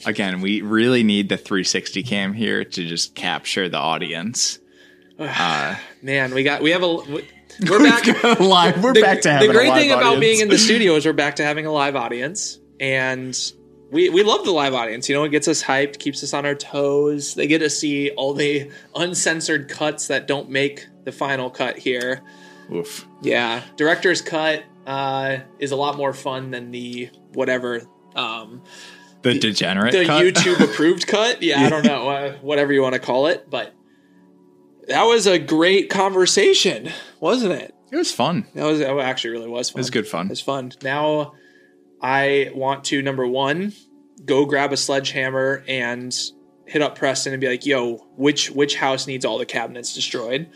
Again, 0.07 0.41
we 0.41 0.63
really 0.63 1.03
need 1.03 1.29
the 1.29 1.37
360 1.37 2.05
cam 2.05 2.35
here 2.35 2.65
to 2.65 2.87
just 2.87 3.17
capture 3.17 3.69
the 3.69 3.79
audience. 3.79 4.61
Uh, 5.23 5.77
Man, 6.03 6.35
we 6.35 6.43
got 6.43 6.63
we 6.63 6.71
have 6.71 6.83
a 6.83 6.95
we're 7.69 7.79
back. 7.79 8.07
live. 8.41 8.83
We're 8.83 8.95
the, 8.95 9.01
back 9.01 9.21
to 9.23 9.29
the 9.29 9.33
having 9.35 9.51
a 9.51 9.53
great 9.53 9.73
thing 9.75 9.93
about 9.93 10.21
being 10.21 10.41
in 10.41 10.49
the 10.49 10.59
studio 10.69 10.95
is 10.97 11.07
we're 11.07 11.13
back 11.13 11.37
to 11.37 11.45
having 11.45 11.67
a 11.67 11.73
live 11.73 11.97
audience 11.97 12.59
and 12.81 13.39
we, 13.91 14.09
we 14.09 14.23
love 14.23 14.45
the 14.45 14.51
live 14.51 14.73
audience 14.75 15.09
you 15.09 15.15
know 15.15 15.23
it 15.25 15.29
gets 15.29 15.47
us 15.47 15.63
hyped 15.63 15.99
keeps 15.99 16.23
us 16.25 16.33
on 16.33 16.47
our 16.47 16.55
toes 16.55 17.35
they 17.35 17.47
get 17.47 17.59
to 17.59 17.69
see 17.69 18.11
all 18.13 18.33
the 18.33 18.71
uncensored 18.97 19.69
cuts 19.69 20.09
that 20.09 20.27
don't 20.27 20.49
make 20.49 20.87
the 21.05 21.13
final 21.13 21.51
cut 21.51 21.77
here 21.79 22.23
Oof. 22.73 23.07
yeah 23.21 23.63
director's 23.77 24.23
cut 24.23 24.65
uh, 24.87 25.39
is 25.59 25.71
a 25.71 25.77
lot 25.77 25.97
more 25.99 26.13
fun 26.15 26.51
than 26.51 26.71
the 26.71 27.11
whatever 27.35 27.83
um, 28.17 28.63
The 29.21 29.39
degenerate 29.39 29.93
the 29.93 30.07
cut. 30.07 30.25
youtube 30.25 30.61
approved 30.65 31.07
cut 31.07 31.43
yeah 31.43 31.61
i 31.61 31.69
don't 31.69 31.85
know 31.85 32.09
uh, 32.09 32.33
whatever 32.39 32.73
you 32.73 32.81
want 32.83 32.95
to 32.95 32.99
call 33.01 33.27
it 33.27 33.49
but 33.51 33.75
that 34.89 35.05
was 35.05 35.27
a 35.27 35.39
great 35.39 35.91
conversation 35.91 36.91
wasn't 37.21 37.53
it 37.53 37.75
It 37.91 37.97
was 37.97 38.13
fun. 38.13 38.47
that 38.55 38.65
was 38.65 38.79
that 38.81 38.97
actually 38.99 39.31
really 39.31 39.49
was 39.49 39.71
fun 39.71 39.79
It 39.79 39.83
was 39.83 39.91
good 39.91 40.07
fun. 40.09 40.27
It 40.27 40.31
was 40.31 40.41
fun. 40.41 40.73
Now 40.83 41.35
I 42.01 42.51
want 42.55 42.85
to 42.85 43.01
number 43.03 43.27
one 43.27 43.73
go 44.25 44.45
grab 44.45 44.73
a 44.73 44.77
sledgehammer 44.77 45.65
and 45.69 46.17
hit 46.67 46.81
up 46.83 46.97
Preston 46.97 47.33
and 47.33 47.41
be 47.41 47.49
like, 47.49 47.67
"Yo, 47.67 47.97
which 48.17 48.51
which 48.51 48.77
house 48.77 49.07
needs 49.07 49.25
all 49.25 49.39
the 49.39 49.47
cabinets 49.47 49.95
destroyed?" 49.95 50.49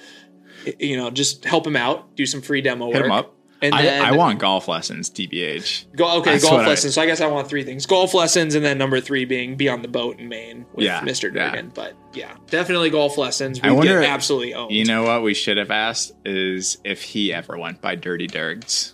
You 0.81 0.97
know, 0.97 1.11
just 1.11 1.45
help 1.45 1.67
him 1.67 1.77
out, 1.77 2.17
do 2.17 2.27
some 2.27 2.41
free 2.43 2.61
demo 2.63 2.87
Hit 2.87 2.95
work. 2.97 3.05
him 3.05 3.13
up. 3.13 3.36
And 3.63 3.75
I, 3.75 3.83
then 3.83 4.03
I 4.05 4.13
want 4.13 4.39
golf 4.39 4.69
lessons, 4.69 5.09
TBH. 5.09 5.97
go 5.97 6.19
okay 6.19 6.33
That's 6.33 6.45
golf 6.45 6.57
what 6.57 6.65
I- 6.67 6.69
lessons. 6.69 6.95
so 6.95 7.01
I 7.03 7.07
guess 7.07 7.21
I 7.23 7.27
want 7.27 7.49
three 7.49 7.65
things: 7.65 7.87
golf 7.87 8.13
lessons, 8.13 8.55
and 8.55 8.65
then 8.65 8.77
number 8.79 9.01
three 9.01 9.25
being 9.25 9.57
be 9.57 9.69
on 9.69 9.81
the 9.83 9.89
boat 9.89 10.19
in 10.19 10.29
Maine 10.29 10.67
with 10.75 10.85
Yeah, 10.85 11.01
Mr. 11.01 11.35
yeah. 11.35 11.51
Durgin. 11.53 11.73
But 11.75 11.95
yeah, 12.13 12.35
definitely 12.51 12.91
golf 12.91 13.17
lessons. 13.17 13.63
We 13.63 13.69
I 13.69 13.73
wonder- 13.73 14.01
get 14.01 14.11
absolutely 14.11 14.53
owned. 14.55 14.73
You 14.73 14.85
know 14.85 15.05
what 15.05 15.23
we 15.23 15.33
should 15.35 15.57
have 15.57 15.71
asked 15.71 16.13
is 16.27 16.79
if 16.85 17.03
he 17.03 17.33
ever 17.33 17.57
went 17.57 17.81
by 17.81 17.95
Dirty 17.95 18.29
Dirgs. 18.29 18.93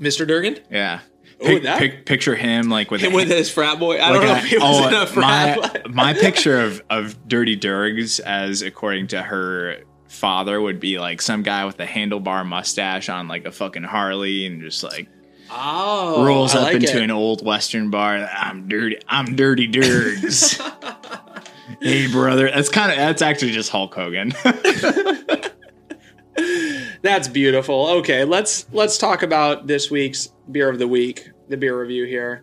Mr. 0.00 0.26
Durgin, 0.26 0.58
Yeah. 0.70 1.00
Oh, 1.40 1.46
Pic- 1.46 1.62
that- 1.64 1.78
pic- 1.78 2.06
picture 2.06 2.34
him 2.36 2.68
like 2.70 2.90
with 2.90 3.00
him 3.00 3.12
a- 3.14 3.16
with 3.16 3.28
his 3.28 3.50
frat 3.50 3.78
boy. 3.78 3.96
I 3.96 4.10
like 4.10 4.20
don't 4.20 4.28
know 4.28 4.34
a- 4.34 4.38
if 4.38 4.44
he 4.44 4.56
was 4.58 4.80
oh, 4.80 4.88
in 4.88 4.94
a 4.94 5.06
frat. 5.06 5.88
my, 5.88 6.12
my 6.12 6.14
picture 6.14 6.60
of, 6.60 6.82
of 6.90 7.26
Dirty 7.28 7.56
Dirgs, 7.56 8.20
as 8.20 8.62
according 8.62 9.08
to 9.08 9.20
her 9.22 9.78
father, 10.14 10.60
would 10.60 10.80
be 10.80 10.98
like 10.98 11.20
some 11.20 11.42
guy 11.42 11.64
with 11.64 11.78
a 11.80 11.86
handlebar 11.86 12.46
mustache 12.46 13.08
on 13.08 13.28
like 13.28 13.44
a 13.44 13.52
fucking 13.52 13.82
Harley 13.84 14.46
and 14.46 14.62
just 14.62 14.82
like 14.82 15.08
Oh, 15.50 16.24
rolls 16.26 16.54
I 16.54 16.58
up 16.58 16.64
like 16.64 16.74
into 16.76 16.96
it. 16.96 17.02
an 17.04 17.10
old 17.10 17.44
Western 17.44 17.90
bar. 17.90 18.16
I'm 18.32 18.66
dirty. 18.68 18.96
I'm 19.06 19.36
Dirty 19.36 19.68
Dirgs. 19.68 20.58
hey, 21.82 22.10
brother. 22.10 22.50
That's 22.50 22.70
kind 22.70 22.90
of 22.90 22.96
that's 22.96 23.20
actually 23.22 23.52
just 23.52 23.70
Hulk 23.70 23.94
Hogan. 23.94 24.32
That's 27.02 27.28
beautiful. 27.28 27.86
Okay, 27.98 28.24
let's 28.24 28.66
let's 28.72 28.96
talk 28.96 29.22
about 29.22 29.66
this 29.66 29.90
week's 29.90 30.28
beer 30.50 30.70
of 30.70 30.78
the 30.78 30.88
week, 30.88 31.30
the 31.48 31.56
beer 31.58 31.78
review 31.78 32.06
here. 32.06 32.42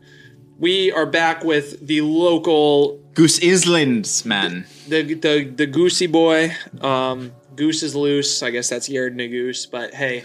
We 0.59 0.91
are 0.91 1.07
back 1.07 1.43
with 1.43 1.85
the 1.85 2.01
local 2.01 2.99
Goose 3.15 3.43
Islands, 3.43 4.23
man. 4.23 4.65
the 4.87 5.01
the 5.15 5.45
the 5.45 5.65
Goosey 5.65 6.05
boy. 6.05 6.55
Um, 6.79 7.31
Goose 7.55 7.83
is 7.83 7.95
loose. 7.95 8.43
I 8.43 8.49
guess 8.51 8.69
that's 8.69 8.89
Yared 8.89 9.17
Goose, 9.17 9.65
but 9.65 9.93
hey, 9.93 10.23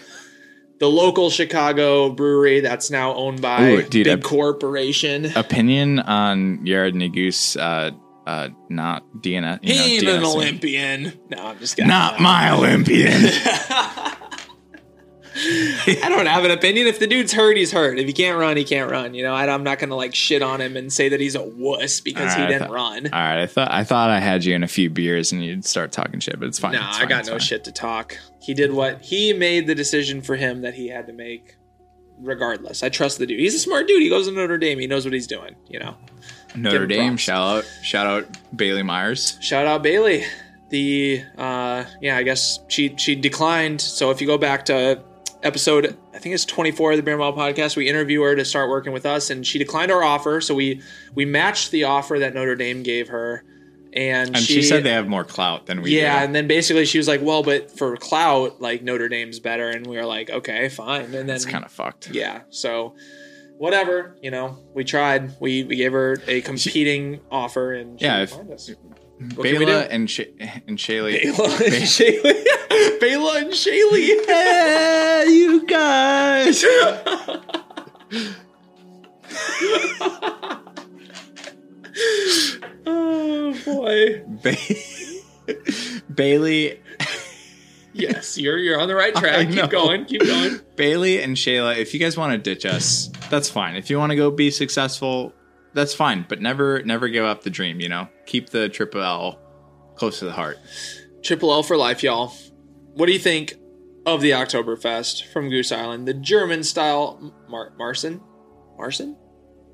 the 0.79 0.89
local 0.89 1.31
Chicago 1.31 2.11
brewery 2.11 2.61
that's 2.61 2.91
now 2.91 3.15
owned 3.15 3.41
by 3.41 3.63
Ooh, 3.71 3.83
dude, 3.83 4.05
big 4.05 4.23
corporation. 4.23 5.27
Opinion 5.37 6.01
on 6.01 6.59
Yared 6.59 6.93
Nuguse, 6.93 7.57
uh, 7.59 7.93
uh, 8.27 8.49
not 8.69 9.05
DNS. 9.19 9.43
Know, 9.43 9.59
He 9.63 9.97
ain't 9.97 10.07
an 10.07 10.25
Olympian. 10.25 11.13
No, 11.31 11.47
I'm 11.47 11.59
just 11.59 11.77
kidding. 11.77 11.89
Not 11.89 12.21
my 12.21 12.51
Olympian. 12.51 13.23
I 16.03 16.09
don't 16.09 16.27
have 16.27 16.45
an 16.45 16.51
opinion. 16.51 16.87
If 16.87 16.99
the 16.99 17.07
dude's 17.07 17.33
hurt, 17.33 17.57
he's 17.57 17.71
hurt. 17.71 17.99
If 17.99 18.07
he 18.07 18.13
can't 18.13 18.39
run, 18.39 18.57
he 18.57 18.65
can't 18.65 18.91
run. 18.91 19.13
You 19.15 19.23
know, 19.23 19.35
I, 19.35 19.53
I'm 19.53 19.63
not 19.63 19.79
gonna 19.79 19.95
like 19.95 20.15
shit 20.15 20.41
on 20.43 20.61
him 20.61 20.77
and 20.77 20.93
say 20.93 21.09
that 21.11 21.21
he's 21.21 21.35
a 21.35 21.43
wuss 21.43 22.01
because 22.01 22.33
he 22.35 22.47
didn't 22.47 22.61
thought- 22.69 22.71
run. 22.71 23.07
All 23.13 23.21
right, 23.21 23.43
I 23.43 23.47
thought 23.47 23.71
I 23.71 23.85
thought 23.85 24.11
I 24.11 24.19
had 24.21 24.45
you 24.45 24.55
in 24.55 24.63
a 24.63 24.69
few 24.69 24.89
beers 24.91 25.33
and 25.33 25.45
you'd 25.45 25.65
start 25.65 25.93
talking 25.93 26.21
shit, 26.21 26.39
but 26.41 26.49
it's 26.49 26.59
fine. 26.59 26.73
No, 26.73 26.81
I 26.83 27.05
got 27.07 27.27
no 27.27 27.33
fine. 27.33 27.41
shit 27.41 27.65
to 27.65 27.73
talk. 27.73 28.17
He 28.41 28.55
did 28.55 28.73
what 28.73 29.03
he 29.03 29.33
made 29.33 29.67
the 29.67 29.75
decision 29.75 30.23
for 30.23 30.37
him 30.37 30.63
that 30.63 30.75
he 30.75 30.89
had 30.89 31.07
to 31.09 31.13
make. 31.13 31.57
Regardless, 32.19 32.83
I 32.83 32.89
trust 32.89 33.19
the 33.19 33.27
dude. 33.27 33.39
He's 33.41 33.55
a 33.55 33.59
smart 33.59 33.87
dude. 33.87 34.01
He 34.01 34.09
goes 34.09 34.27
to 34.27 34.33
Notre 34.33 34.57
Dame. 34.57 34.79
He 34.79 34.87
knows 34.87 35.05
what 35.05 35.13
he's 35.13 35.27
doing. 35.27 35.55
You 35.69 35.81
know. 35.81 35.97
Notre 36.55 36.87
Dame. 36.87 37.11
props. 37.13 37.23
Shout 37.23 37.57
out, 37.59 37.65
shout 37.83 38.07
out 38.07 38.57
Bailey 38.57 38.83
Myers. 38.83 39.37
Shout 39.43 39.67
out 39.67 39.83
Bailey. 39.83 40.25
The 40.71 41.23
uh, 41.37 41.85
yeah, 42.01 42.17
I 42.17 42.23
guess 42.23 42.59
she 42.69 42.95
she 42.97 43.15
declined. 43.17 43.83
So 43.83 44.11
if 44.11 44.23
you 44.23 44.27
go 44.27 44.39
back 44.39 44.65
to 44.67 45.03
episode, 45.47 45.97
I 46.13 46.19
think 46.19 46.35
it's 46.35 46.45
24 46.45 46.93
of 46.93 46.97
the 46.99 47.03
Beer 47.03 47.17
Mile 47.17 47.33
podcast, 47.33 47.77
we 47.77 47.89
interview 47.89 48.21
her 48.23 48.37
to 48.37 48.45
start 48.45 48.69
working 48.69 48.93
with 48.93 49.07
us, 49.07 49.31
and 49.31 49.47
she 49.47 49.59
declined 49.59 49.91
our 49.91 50.03
offer. 50.03 50.41
So 50.41 50.55
we 50.55 50.83
we 51.15 51.25
matched 51.25 51.71
the 51.71 51.85
offer 51.85 52.19
that 52.19 52.35
Notre 52.35 52.57
Dame 52.57 52.83
gave 52.83 53.09
her, 53.09 53.45
and, 53.93 54.29
And 54.37 54.39
she, 54.39 54.61
said 54.63 54.85
they 54.85 54.91
have 54.93 55.09
more 55.09 55.25
clout 55.25 55.67
than 55.67 55.81
we 55.81 55.99
yeah, 55.99 56.19
do. 56.19 56.25
and 56.27 56.35
then 56.35 56.47
basically 56.47 56.85
she 56.85 56.99
was 56.99 57.09
like, 57.09 57.23
"Well, 57.23 57.43
but 57.43 57.71
for 57.71 57.97
clout, 57.97 58.61
like 58.61 58.83
Notre 58.83 59.09
Dame's 59.09 59.41
better," 59.41 59.71
and 59.71 59.87
we 59.87 59.97
were 59.97 60.05
like, 60.05 60.29
"Okay, 60.29 60.69
fine." 60.69 61.05
And 61.05 61.15
then 61.15 61.31
It's 61.31 61.47
kind 61.47 61.65
of 61.65 61.71
fucked. 61.73 62.11
yeah, 62.11 62.43
so 62.51 62.95
whatever, 63.57 64.17
you 64.23 64.31
know, 64.31 64.59
we 64.75 64.85
tried. 64.85 65.33
We 65.41 65.65
we 65.65 65.77
gave 65.77 65.93
her 65.93 66.19
a 66.27 66.41
competing 66.43 67.21
offer, 67.31 67.73
and 67.73 67.99
she 67.99 68.05
Yeah, 68.05 68.23
if-. 68.25 68.37
What 69.19 69.47
can 69.47 69.59
we 69.59 69.65
do? 69.65 69.73
Bayla 69.73 69.89
and 69.91 70.11
Sh- 70.11 70.21
and 70.67 70.79
Shaylee. 70.79 71.23
Bayla 71.23 71.61
and 71.65 71.85
Shaylee. 71.85 72.45
Bayla 73.01 73.37
and 73.43 73.53
Shaylee. 73.53 74.27
Hey, 74.27 75.25
you 75.29 75.67
guys. 75.67 76.65
oh 82.87 83.57
boy. 83.65 84.23
Ba- 84.43 85.55
Bailey, 86.13 86.81
Yes, 87.93 88.37
you're 88.37 88.59
you're 88.59 88.79
on 88.81 88.89
the 88.89 88.95
right 88.95 89.15
track. 89.15 89.49
Keep 89.51 89.71
going. 89.71 90.05
Keep 90.05 90.23
going. 90.23 90.61
Bailey 90.77 91.23
and 91.23 91.37
Shayla. 91.37 91.77
If 91.79 91.95
you 91.95 92.01
guys 92.01 92.17
want 92.17 92.33
to 92.33 92.39
ditch 92.39 92.67
us, 92.67 93.11
that's 93.31 93.49
fine. 93.49 93.77
If 93.77 93.89
you 93.89 93.99
want 93.99 94.11
to 94.11 94.17
go 94.17 94.31
be 94.31 94.51
successful, 94.51 95.33
that's 95.77 95.95
fine. 95.95 96.27
But 96.29 96.41
never, 96.41 96.83
never 96.83 97.09
give 97.09 97.25
up 97.25 97.43
the 97.43 97.51
dream. 97.51 97.81
You 97.81 97.89
know, 97.89 98.09
keep 98.27 98.51
the 98.51 98.69
triple 98.69 99.03
L 99.03 99.39
close 99.95 100.19
to 100.19 100.25
the 100.25 100.33
heart. 100.33 100.59
Triple 101.23 101.53
L 101.53 101.63
for 101.63 101.77
life, 101.77 102.03
y'all. 102.03 102.35
What 102.95 103.07
do 103.07 103.13
you 103.13 103.19
think 103.21 103.55
of 104.07 104.21
the 104.21 104.31
Oktoberfest 104.31 105.27
from 105.33 105.49
Goose 105.51 105.71
Island? 105.71 106.09
The 106.09 106.15
German 106.15 106.65
style 106.65 107.33
Mar- 107.49 107.73
Marson? 107.79 108.21
Marson? 108.77 109.17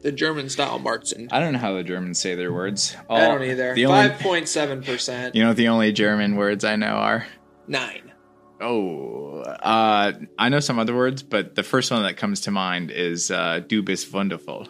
The 0.02 0.10
German 0.12 0.48
style 0.48 0.80
Marzen. 0.80 1.28
I 1.30 1.38
don't 1.38 1.52
know 1.52 1.60
how 1.60 1.74
the 1.74 1.84
Germans 1.84 2.18
say 2.18 2.34
their 2.34 2.52
words. 2.52 2.96
I 3.08 3.20
don't 3.28 3.44
either. 3.44 3.74
The 3.74 3.86
Five 3.86 4.18
point 4.18 4.48
seven 4.48 4.82
percent. 4.82 5.36
you 5.36 5.42
know, 5.42 5.48
what 5.50 5.56
the 5.56 5.68
only 5.68 5.92
German 5.92 6.34
words 6.36 6.64
I 6.64 6.74
know 6.76 6.86
are. 6.86 7.26
Nine. 7.68 8.12
Oh, 8.60 9.40
uh, 9.40 10.12
I 10.38 10.48
know 10.48 10.60
some 10.60 10.78
other 10.78 10.94
words, 10.94 11.22
but 11.22 11.54
the 11.54 11.62
first 11.62 11.90
one 11.90 12.02
that 12.04 12.16
comes 12.16 12.42
to 12.42 12.50
mind 12.50 12.90
is 12.90 13.30
uh, 13.30 13.60
"Du 13.66 13.82
bist 13.82 14.12
wundervoll." 14.12 14.68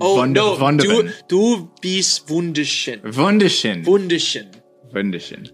Oh 0.00 0.16
Wund- 0.18 0.32
no! 0.34 0.56
Du, 0.56 0.60
Wunderbar. 0.60 1.12
du 1.28 1.70
bist 1.80 2.28
wunderschön. 2.28 3.00
Wunderschön. 3.04 3.86
Wunderschön. 3.86 4.50
Wunderschön. 4.92 5.48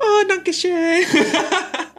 Oh, 0.00 0.24
Dunkashay. 0.28 1.04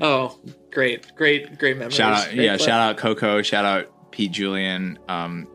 oh, 0.00 0.38
great, 0.70 1.14
great, 1.16 1.58
great 1.58 1.76
memories. 1.76 1.94
Shout 1.96 2.14
out, 2.14 2.24
Great 2.26 2.36
yeah, 2.44 2.56
clip. 2.56 2.68
shout 2.68 2.80
out 2.80 2.96
Coco, 2.96 3.42
shout 3.42 3.64
out 3.64 4.10
Pete 4.12 4.32
Julian. 4.32 4.98
Um, 5.08 5.46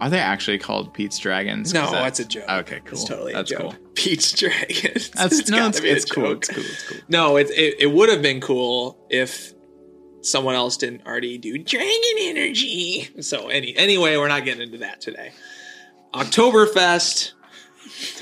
are 0.00 0.08
they 0.08 0.18
actually 0.18 0.58
called 0.58 0.94
Pete's 0.94 1.18
Dragons? 1.18 1.74
No, 1.74 1.90
that- 1.90 2.02
that's 2.02 2.20
a 2.20 2.24
joke. 2.24 2.48
Okay, 2.48 2.80
cool. 2.84 2.92
It's 2.98 3.04
totally 3.04 3.32
that's 3.34 3.50
a 3.50 3.54
joke. 3.54 3.62
cool. 3.72 3.74
Pete's 3.94 4.32
Dragons. 4.32 5.10
That's 5.10 5.48
no, 5.50 5.58
gotta 5.58 5.86
it's, 5.86 6.04
it's 6.04 6.10
cool. 6.10 6.32
It's 6.32 6.48
cool. 6.48 6.64
It's 6.64 6.88
cool. 6.88 6.98
No, 7.08 7.36
it, 7.36 7.50
it 7.50 7.76
it 7.80 7.92
would 7.92 8.08
have 8.08 8.22
been 8.22 8.40
cool 8.40 8.96
if 9.10 9.52
someone 10.22 10.54
else 10.54 10.76
didn't 10.76 11.06
already 11.06 11.38
do 11.38 11.58
Dragon 11.58 12.14
Energy. 12.20 13.08
So 13.20 13.48
any 13.48 13.76
anyway, 13.76 14.16
we're 14.16 14.28
not 14.28 14.44
getting 14.44 14.62
into 14.62 14.78
that 14.78 15.00
today. 15.00 15.32
Oktoberfest. 16.14 17.32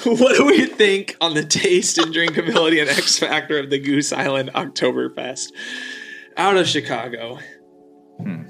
What 0.05 0.37
do 0.37 0.47
we 0.47 0.67
think 0.67 1.17
on 1.21 1.35
the 1.35 1.45
taste 1.45 1.99
and 1.99 2.13
drinkability 2.13 2.81
and 2.81 2.89
X 2.89 3.19
factor 3.19 3.59
of 3.59 3.71
the 3.71 3.79
Goose 3.79 4.13
Island 4.13 4.51
Oktoberfest 4.55 5.53
out 6.37 6.57
of 6.57 6.67
Chicago? 6.67 7.39
Hmm. 8.17 8.45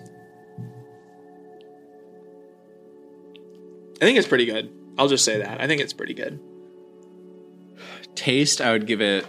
I 4.01 4.05
think 4.05 4.19
it's 4.19 4.29
pretty 4.29 4.47
good. 4.47 4.71
I'll 4.97 5.09
just 5.09 5.25
say 5.25 5.39
that. 5.39 5.61
I 5.61 5.67
think 5.67 5.83
it's 5.83 5.93
pretty 5.93 6.15
good. 6.15 6.41
Taste, 8.15 8.61
I 8.61 8.73
would 8.73 8.87
give 8.87 9.01
it 9.01 9.27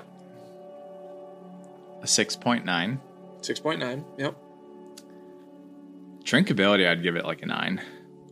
a 2.02 2.08
six 3.42 3.60
point 3.60 3.80
nine. 3.80 4.04
6.9. 4.18 4.20
Yep. 4.20 4.36
Drinkability, 6.24 6.88
I'd 6.88 7.02
give 7.04 7.16
it 7.16 7.26
like 7.26 7.42
a 7.42 7.46
nine. 7.46 7.82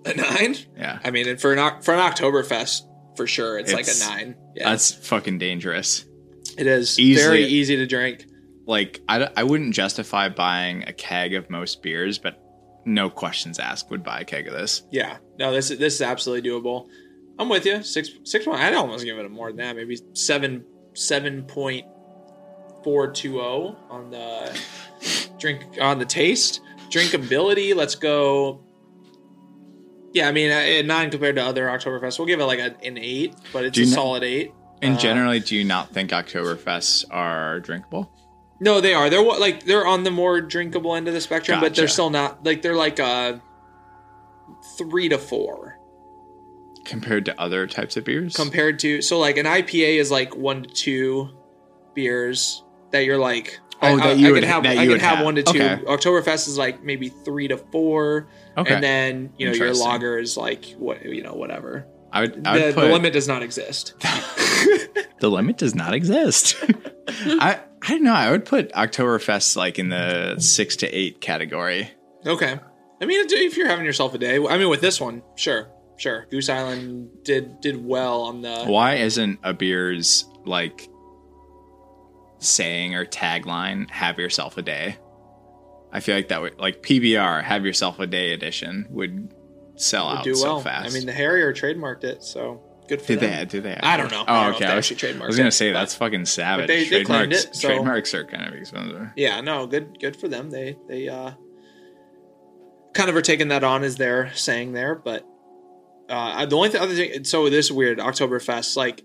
A 0.06 0.14
9? 0.14 0.56
Yeah, 0.78 1.00
I 1.04 1.12
mean, 1.12 1.38
for 1.38 1.54
an 1.54 1.82
for 1.82 1.94
an 1.94 2.00
Oktoberfest, 2.00 2.82
for 3.18 3.26
sure, 3.28 3.58
it's, 3.58 3.72
It's- 3.72 4.02
like 4.02 4.10
a 4.10 4.16
nine. 4.16 4.36
Yeah, 4.56 4.70
that's 4.70 4.92
fucking 4.92 5.38
dangerous. 5.40 6.06
it 6.58 6.68
is 6.68 7.00
easily- 7.00 7.24
very 7.40 7.44
easy 7.46 7.76
to 7.78 7.86
drink. 7.86 8.26
Like, 8.66 9.02
I, 9.08 9.30
I 9.36 9.44
wouldn't 9.44 9.74
justify 9.74 10.28
buying 10.30 10.84
a 10.88 10.94
keg 10.94 11.34
of 11.34 11.50
most 11.50 11.82
beers, 11.82 12.18
but 12.20 12.38
no 12.86 13.10
questions 13.10 13.60
asked 13.60 13.90
would 13.90 14.04
buy 14.04 14.20
a 14.20 14.26
keg 14.26 14.48
of 14.48 14.54
this. 14.54 14.84
Yeah, 14.92 15.18
no, 15.40 15.54
this 15.54 15.72
is 15.72 15.80
this 15.80 15.96
is 15.96 16.02
absolutely 16.02 16.50
doable. 16.50 16.88
I'm 17.40 17.50
with 17.50 17.66
you. 17.66 17.82
Six 17.84 18.10
six 18.24 18.46
one. 18.46 18.60
I'd 18.60 18.74
almost 18.74 19.06
give 19.06 19.18
it 19.18 19.26
a 19.26 19.30
more 19.30 19.48
than 19.50 19.58
that. 19.58 19.76
Maybe 19.76 19.98
seven 20.14 20.66
seven 20.94 21.44
point 21.44 21.86
four 22.84 23.10
two 23.12 23.32
zero 23.34 23.78
on 23.90 24.10
the 24.12 24.58
drink 25.40 25.64
on 25.82 26.00
the 26.00 26.06
taste 26.06 26.62
drinkability. 26.90 27.76
Let's 27.76 27.96
go. 27.96 28.62
Yeah, 30.14 30.28
I 30.28 30.32
mean, 30.32 30.52
a 30.52 30.82
nine 30.84 31.12
compared 31.12 31.36
to 31.36 31.44
other 31.44 31.66
Oktoberfest. 31.68 32.18
We'll 32.18 32.28
give 32.28 32.40
it 32.40 32.46
like 32.46 32.60
a, 32.60 32.76
an 32.84 32.98
eight, 32.98 33.36
but 33.54 33.66
it's 33.66 33.78
a 33.78 33.86
solid 33.86 34.24
eight. 34.24 34.54
And 34.82 34.96
Uh, 34.96 35.00
generally, 35.00 35.40
do 35.40 35.56
you 35.56 35.64
not 35.64 35.92
think 35.92 36.12
Oktoberfests 36.12 37.06
are 37.12 37.60
drinkable? 37.60 38.12
No, 38.60 38.82
they 38.82 38.94
are. 38.94 39.10
They're 39.10 39.22
what 39.24 39.40
like 39.40 39.64
they're 39.66 39.86
on 39.86 40.04
the 40.04 40.12
more 40.12 40.42
drinkable 40.42 40.96
end 40.96 41.08
of 41.08 41.14
the 41.14 41.22
spectrum, 41.22 41.60
but 41.60 41.76
they're 41.76 41.88
still 41.88 42.10
not 42.10 42.44
like 42.44 42.62
they're 42.64 42.76
like 42.76 43.00
uh 43.00 43.38
three 44.78 45.10
to 45.10 45.18
four 45.20 45.78
compared 46.86 47.26
to 47.26 47.40
other 47.40 47.68
types 47.68 47.98
of 47.98 48.06
beers? 48.06 48.36
compared 48.36 48.80
to 48.80 49.02
so 49.02 49.20
like 49.20 49.38
an 49.38 49.46
IPA 49.46 50.00
is 50.00 50.10
like 50.10 50.36
one 50.36 50.64
to 50.64 50.70
two 50.70 51.30
beers 51.94 52.64
that 52.92 53.04
you're 53.06 53.18
like 53.18 53.60
Oh, 53.82 53.88
I, 53.94 53.96
that 53.98 54.06
I- 54.08 54.12
you 54.14 54.28
I 54.28 54.32
would- 54.32 54.40
could 54.40 54.44
have 54.50 54.66
I 54.66 54.86
could 54.88 55.02
have, 55.02 55.18
have. 55.18 55.26
one 55.26 55.36
to 55.36 55.44
two. 55.44 55.62
Okay. 55.62 55.84
Oktoberfest 55.86 56.48
is 56.48 56.58
like 56.58 56.84
maybe 56.84 57.10
three 57.10 57.48
to 57.48 57.58
four, 57.58 58.28
okay, 58.58 58.74
and 58.76 58.84
then 58.84 59.34
you 59.38 59.48
know 59.48 59.54
your 59.54 59.74
lager 59.74 60.18
is 60.18 60.36
like 60.38 60.66
what 60.78 61.04
you 61.06 61.22
know 61.24 61.34
whatever. 61.34 61.86
I 62.12 62.22
would, 62.22 62.48
I 62.48 62.54
would 62.54 62.62
The, 62.70 62.74
put 62.74 62.82
the 62.88 62.94
limit 62.94 63.14
does 63.14 63.28
not 63.28 63.44
exist. 63.44 63.94
the 65.20 65.30
limit 65.30 65.58
does 65.58 65.76
not 65.76 65.94
exist. 65.94 66.56
I 67.08 67.60
I 67.84 67.90
don't 67.90 68.04
know. 68.04 68.14
I 68.14 68.32
would 68.32 68.46
put 68.46 68.72
Oktoberfest 68.74 69.56
like 69.56 69.78
in 69.80 69.90
the 69.90 70.40
six 70.40 70.76
to 70.78 70.88
eight 70.88 71.22
category. 71.22 71.92
Okay. 72.26 72.60
I 73.00 73.06
mean, 73.06 73.26
if 73.30 73.56
you're 73.58 73.68
having 73.68 73.86
yourself 73.86 74.16
a 74.16 74.18
day, 74.18 74.38
I 74.44 74.58
mean, 74.58 74.70
with 74.70 74.82
this 74.82 75.00
one, 75.00 75.22
sure, 75.36 75.70
sure. 75.98 76.26
Goose 76.32 76.50
Island 76.50 77.10
did 77.24 77.62
did 77.62 77.86
well 77.86 78.22
on 78.24 78.42
the. 78.42 78.66
Why 78.66 78.96
isn't 78.96 79.40
a 79.44 79.54
beer's 79.54 80.26
like 80.46 80.90
saying 82.40 82.96
or 82.96 83.06
tagline 83.06 83.90
"Have 83.90 84.20
yourself 84.20 84.58
a 84.58 84.62
day"? 84.62 84.98
I 85.92 86.00
feel 86.00 86.16
like 86.16 86.28
that 86.30 86.42
would 86.42 86.60
like 86.60 86.82
PBR 86.84 87.44
"Have 87.44 87.66
yourself 87.66 88.00
a 88.00 88.08
day" 88.08 88.34
edition 88.34 88.88
would 88.90 89.34
sell 89.76 90.10
would 90.10 90.18
out 90.20 90.24
do 90.24 90.36
so 90.36 90.46
well. 90.46 90.60
fast. 90.62 90.90
I 90.90 90.94
mean, 90.94 91.06
the 91.06 91.14
Harrier 91.14 91.54
trademarked 91.54 92.04
it, 92.04 92.24
so 92.24 92.62
good 92.88 93.02
for 93.02 93.08
did 93.08 93.20
them. 93.22 93.40
they? 93.40 93.46
Did 93.46 93.64
they? 93.64 93.76
I 93.82 93.98
don't 93.98 94.12
know. 94.12 94.24
Oh, 94.28 94.34
I 94.34 94.44
don't 94.44 94.52
know 94.52 94.56
okay. 94.58 94.66
they 94.66 94.72
I 94.72 94.76
was, 94.76 94.92
actually 94.92 95.14
trademarked 95.14 95.24
I 95.24 95.28
was 95.28 95.38
gonna 95.38 95.48
it, 95.48 95.52
say 95.52 95.72
but- 95.72 95.80
that's 95.80 95.96
fucking 95.96 96.26
savage. 96.26 96.68
they- 96.68 96.84
they 96.90 97.04
trademarks, 97.04 97.46
it, 97.46 97.56
so- 97.56 97.68
trademarks 97.68 98.14
are 98.14 98.26
kind 98.26 98.48
of 98.48 98.54
expensive. 98.60 99.08
Yeah, 99.16 99.42
no, 99.42 99.66
good 99.68 100.00
good 100.00 100.16
for 100.16 100.28
them. 100.28 100.50
They 100.50 100.78
they 100.88 101.08
uh 101.08 101.32
kind 102.94 103.10
of 103.10 103.16
are 103.16 103.22
taking 103.22 103.50
that 103.50 103.64
on 103.64 103.84
as 103.84 103.96
they're 103.98 104.34
saying 104.34 104.74
there, 104.74 104.96
but 104.96 105.26
uh 106.10 106.46
the 106.46 106.56
only 106.56 106.70
th- 106.70 106.82
other 106.82 106.96
thing 106.96 107.24
so 107.26 107.50
this 107.50 107.66
is 107.68 107.72
weird 107.72 108.00
Oktoberfest 108.00 108.76
like 108.78 109.04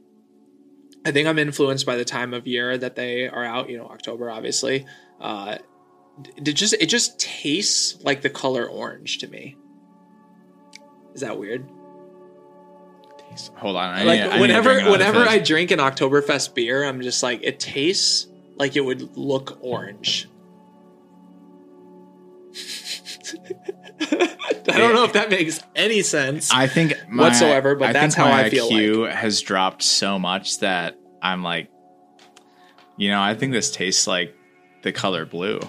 I 1.04 1.10
think 1.10 1.26
I'm 1.26 1.38
influenced 1.38 1.84
by 1.86 1.96
the 1.96 2.04
time 2.04 2.32
of 2.32 2.46
year 2.46 2.78
that 2.78 2.94
they 2.96 3.28
are 3.28 3.44
out, 3.44 3.68
you 3.68 3.76
know, 3.78 3.86
October 3.86 4.30
obviously. 4.30 4.86
Uh 5.20 5.58
it 6.36 6.52
just 6.52 6.74
it 6.74 6.86
just 6.86 7.18
tastes 7.18 8.02
like 8.04 8.20
the 8.22 8.30
color 8.30 8.66
orange 8.68 9.18
to 9.18 9.28
me. 9.28 9.56
Is 11.14 11.22
that 11.22 11.38
weird? 11.38 11.68
Hold 13.56 13.76
on. 13.76 13.94
I 13.94 14.04
like 14.04 14.20
need- 14.20 14.30
I 14.30 14.40
whenever 14.40 14.74
drink 14.74 14.88
whenever 14.90 15.18
I 15.20 15.38
drink 15.38 15.70
an 15.70 15.78
Oktoberfest 15.78 16.54
beer, 16.54 16.84
I'm 16.84 17.00
just 17.00 17.22
like 17.22 17.40
it 17.42 17.58
tastes 17.58 18.26
like 18.56 18.76
it 18.76 18.82
would 18.82 19.16
look 19.16 19.58
orange. 19.62 20.28
I 24.68 24.78
don't 24.78 24.94
know 24.94 25.04
if 25.04 25.12
that 25.14 25.30
makes 25.30 25.62
any 25.74 26.02
sense. 26.02 26.52
I 26.52 26.66
think 26.66 26.94
my, 27.08 27.24
whatsoever, 27.24 27.74
but 27.74 27.92
that's 27.92 28.14
how 28.14 28.30
I 28.30 28.50
feel 28.50 28.70
IQ 28.70 29.12
has 29.12 29.40
dropped 29.40 29.82
so 29.82 30.18
much 30.18 30.60
that 30.60 30.98
I'm 31.20 31.42
like, 31.42 31.70
you 32.96 33.10
know, 33.10 33.20
I 33.20 33.34
think 33.34 33.52
this 33.52 33.70
tastes 33.70 34.06
like 34.06 34.34
the 34.82 34.92
color 34.92 35.24
blue. 35.24 35.60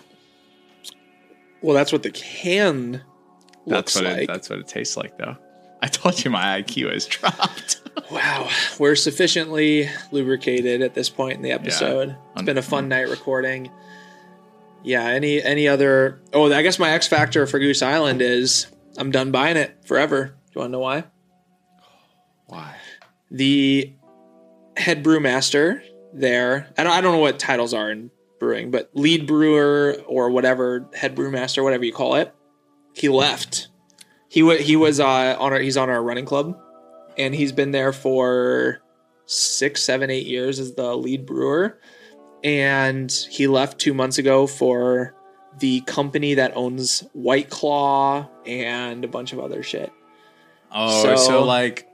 well, 1.61 1.75
that's 1.75 1.91
what 1.91 2.03
the 2.03 2.11
can 2.11 2.91
That's 2.91 3.05
looks 3.65 3.95
what 3.95 4.03
like. 4.05 4.17
it, 4.23 4.27
that's 4.27 4.49
what 4.49 4.59
it 4.59 4.67
tastes 4.67 4.97
like, 4.97 5.17
though. 5.17 5.37
I 5.81 5.87
told 5.87 6.23
you 6.23 6.31
my 6.31 6.61
IQ 6.61 6.93
has 6.93 7.05
dropped. 7.07 7.81
wow, 8.11 8.49
we're 8.79 8.95
sufficiently 8.95 9.89
lubricated 10.11 10.81
at 10.81 10.93
this 10.93 11.09
point 11.09 11.35
in 11.35 11.41
the 11.41 11.51
episode. 11.51 12.15
It's 12.35 12.43
been 12.43 12.57
a 12.57 12.61
fun 12.61 12.83
mm-hmm. 12.83 12.89
night 12.89 13.09
recording. 13.09 13.69
Yeah. 14.83 15.05
Any 15.07 15.41
any 15.41 15.67
other? 15.67 16.21
Oh, 16.33 16.51
I 16.51 16.61
guess 16.61 16.79
my 16.79 16.91
X 16.91 17.07
factor 17.07 17.47
for 17.47 17.59
Goose 17.59 17.81
Island 17.81 18.21
is 18.21 18.67
I'm 18.97 19.11
done 19.11 19.31
buying 19.31 19.57
it 19.57 19.77
forever. 19.85 20.25
Do 20.25 20.51
you 20.55 20.59
want 20.59 20.69
to 20.69 20.71
know 20.73 20.79
why? 20.79 21.03
Why? 22.47 22.75
the 23.33 23.91
head 24.77 25.03
brewmaster 25.03 25.81
there. 26.13 26.69
I 26.77 26.83
don't, 26.83 26.93
I 26.93 27.01
don't 27.01 27.13
know 27.13 27.19
what 27.19 27.39
titles 27.39 27.73
are 27.73 27.91
in 27.91 28.11
brewing, 28.39 28.71
but 28.71 28.91
lead 28.93 29.27
brewer 29.27 29.97
or 30.05 30.29
whatever 30.29 30.87
head 30.93 31.15
brewmaster, 31.15 31.63
whatever 31.63 31.83
you 31.83 31.91
call 31.91 32.15
it. 32.15 32.33
He 32.93 33.09
left. 33.09 33.67
He 34.29 34.43
wa 34.43 34.53
he 34.53 34.75
was 34.75 34.99
uh, 34.99 35.35
on 35.39 35.51
our 35.51 35.59
he's 35.59 35.77
on 35.77 35.89
our 35.89 36.01
running 36.01 36.25
club, 36.25 36.57
and 37.17 37.35
he's 37.35 37.51
been 37.51 37.71
there 37.71 37.91
for 37.91 38.81
six, 39.25 39.83
seven, 39.83 40.09
eight 40.09 40.27
years 40.27 40.59
as 40.59 40.73
the 40.75 40.95
lead 40.95 41.25
brewer, 41.25 41.79
and 42.43 43.11
he 43.29 43.47
left 43.47 43.79
two 43.79 43.93
months 43.93 44.17
ago 44.17 44.47
for 44.47 45.15
the 45.59 45.81
company 45.81 46.33
that 46.35 46.55
owns 46.55 47.01
White 47.13 47.49
Claw 47.49 48.27
and 48.45 49.05
a 49.05 49.07
bunch 49.07 49.33
of 49.33 49.39
other 49.39 49.63
shit. 49.63 49.91
Oh, 50.71 51.03
So- 51.03 51.15
so, 51.15 51.43
like, 51.43 51.87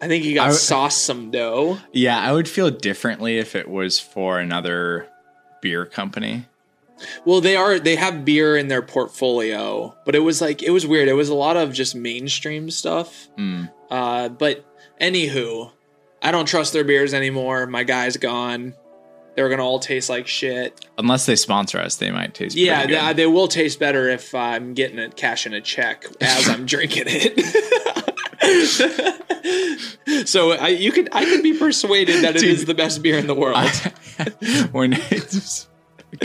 I 0.00 0.06
think 0.06 0.22
he 0.24 0.34
got 0.34 0.50
I 0.50 0.52
sauced 0.52 1.04
some 1.04 1.30
dough. 1.30 1.78
yeah, 1.92 2.18
I 2.20 2.32
would 2.32 2.48
feel 2.48 2.70
differently 2.70 3.38
if 3.38 3.56
it 3.56 3.68
was 3.68 3.98
for 3.98 4.38
another 4.38 5.08
beer 5.60 5.84
company. 5.84 6.46
Well, 7.24 7.40
they 7.40 7.56
are 7.56 7.78
they 7.78 7.94
have 7.96 8.24
beer 8.24 8.56
in 8.56 8.66
their 8.68 8.82
portfolio, 8.82 9.94
but 10.04 10.14
it 10.16 10.18
was 10.20 10.40
like 10.40 10.62
it 10.62 10.70
was 10.70 10.84
weird. 10.86 11.08
It 11.08 11.12
was 11.14 11.28
a 11.28 11.34
lot 11.34 11.56
of 11.56 11.72
just 11.72 11.94
mainstream 11.94 12.70
stuff. 12.70 13.28
Mm. 13.38 13.70
Uh, 13.90 14.28
but 14.30 14.64
anywho, 15.00 15.70
I 16.22 16.32
don't 16.32 16.46
trust 16.46 16.72
their 16.72 16.82
beers 16.84 17.14
anymore. 17.14 17.66
My 17.66 17.84
guy's 17.84 18.16
gone. 18.16 18.74
They're 19.38 19.48
gonna 19.48 19.64
all 19.64 19.78
taste 19.78 20.10
like 20.10 20.26
shit. 20.26 20.84
Unless 20.98 21.26
they 21.26 21.36
sponsor 21.36 21.78
us, 21.78 21.94
they 21.94 22.10
might 22.10 22.34
taste. 22.34 22.56
Yeah, 22.56 22.86
they, 22.86 23.12
they 23.12 23.26
will 23.28 23.46
taste 23.46 23.78
better 23.78 24.08
if 24.08 24.34
I'm 24.34 24.74
getting 24.74 24.98
a 24.98 25.10
cash 25.10 25.46
in 25.46 25.54
a 25.54 25.60
check 25.60 26.06
as 26.20 26.48
I'm 26.48 26.66
drinking 26.72 27.04
it. 27.06 27.38
so 30.26 30.50
I, 30.50 30.70
you 30.70 30.90
could 30.90 31.08
I 31.12 31.24
could 31.24 31.44
be 31.44 31.56
persuaded 31.56 32.24
that 32.24 32.34
it 32.34 32.42
is 32.42 32.58
Dude. 32.58 32.66
the 32.66 32.74
best 32.74 33.00
beer 33.00 33.16
in 33.16 33.28
the 33.28 33.34
world. 33.36 33.64
when 34.72 34.94
it's, 34.94 35.68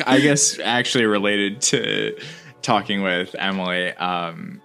I 0.08 0.20
guess 0.20 0.58
actually 0.58 1.06
related 1.06 1.62
to 1.62 2.18
talking 2.64 3.04
with 3.04 3.36
Emily, 3.38 3.94
um, 3.94 4.60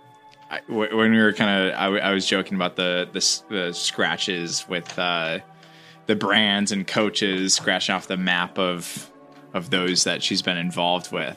I, 0.51 0.61
when 0.69 1.11
we 1.11 1.19
were 1.19 1.35
kind 1.35 1.69
of, 1.69 1.75
I, 1.75 2.15
was 2.15 2.25
joking 2.27 2.55
about 2.55 2.77
the, 2.77 3.11
the 3.13 3.43
the 3.55 3.75
scratches 3.75 4.67
with 4.67 4.99
uh, 4.99 5.41
the 6.09 6.17
brands 6.17 6.73
and 6.73 6.85
coaches, 6.87 7.55
scratching 7.55 7.95
off 7.95 8.09
the 8.09 8.17
map 8.17 8.59
of 8.59 9.09
of 9.55 9.71
those 9.71 10.05
that 10.05 10.23
she's 10.23 10.43
been 10.43 10.59
involved 10.59 11.13
with. 11.13 11.37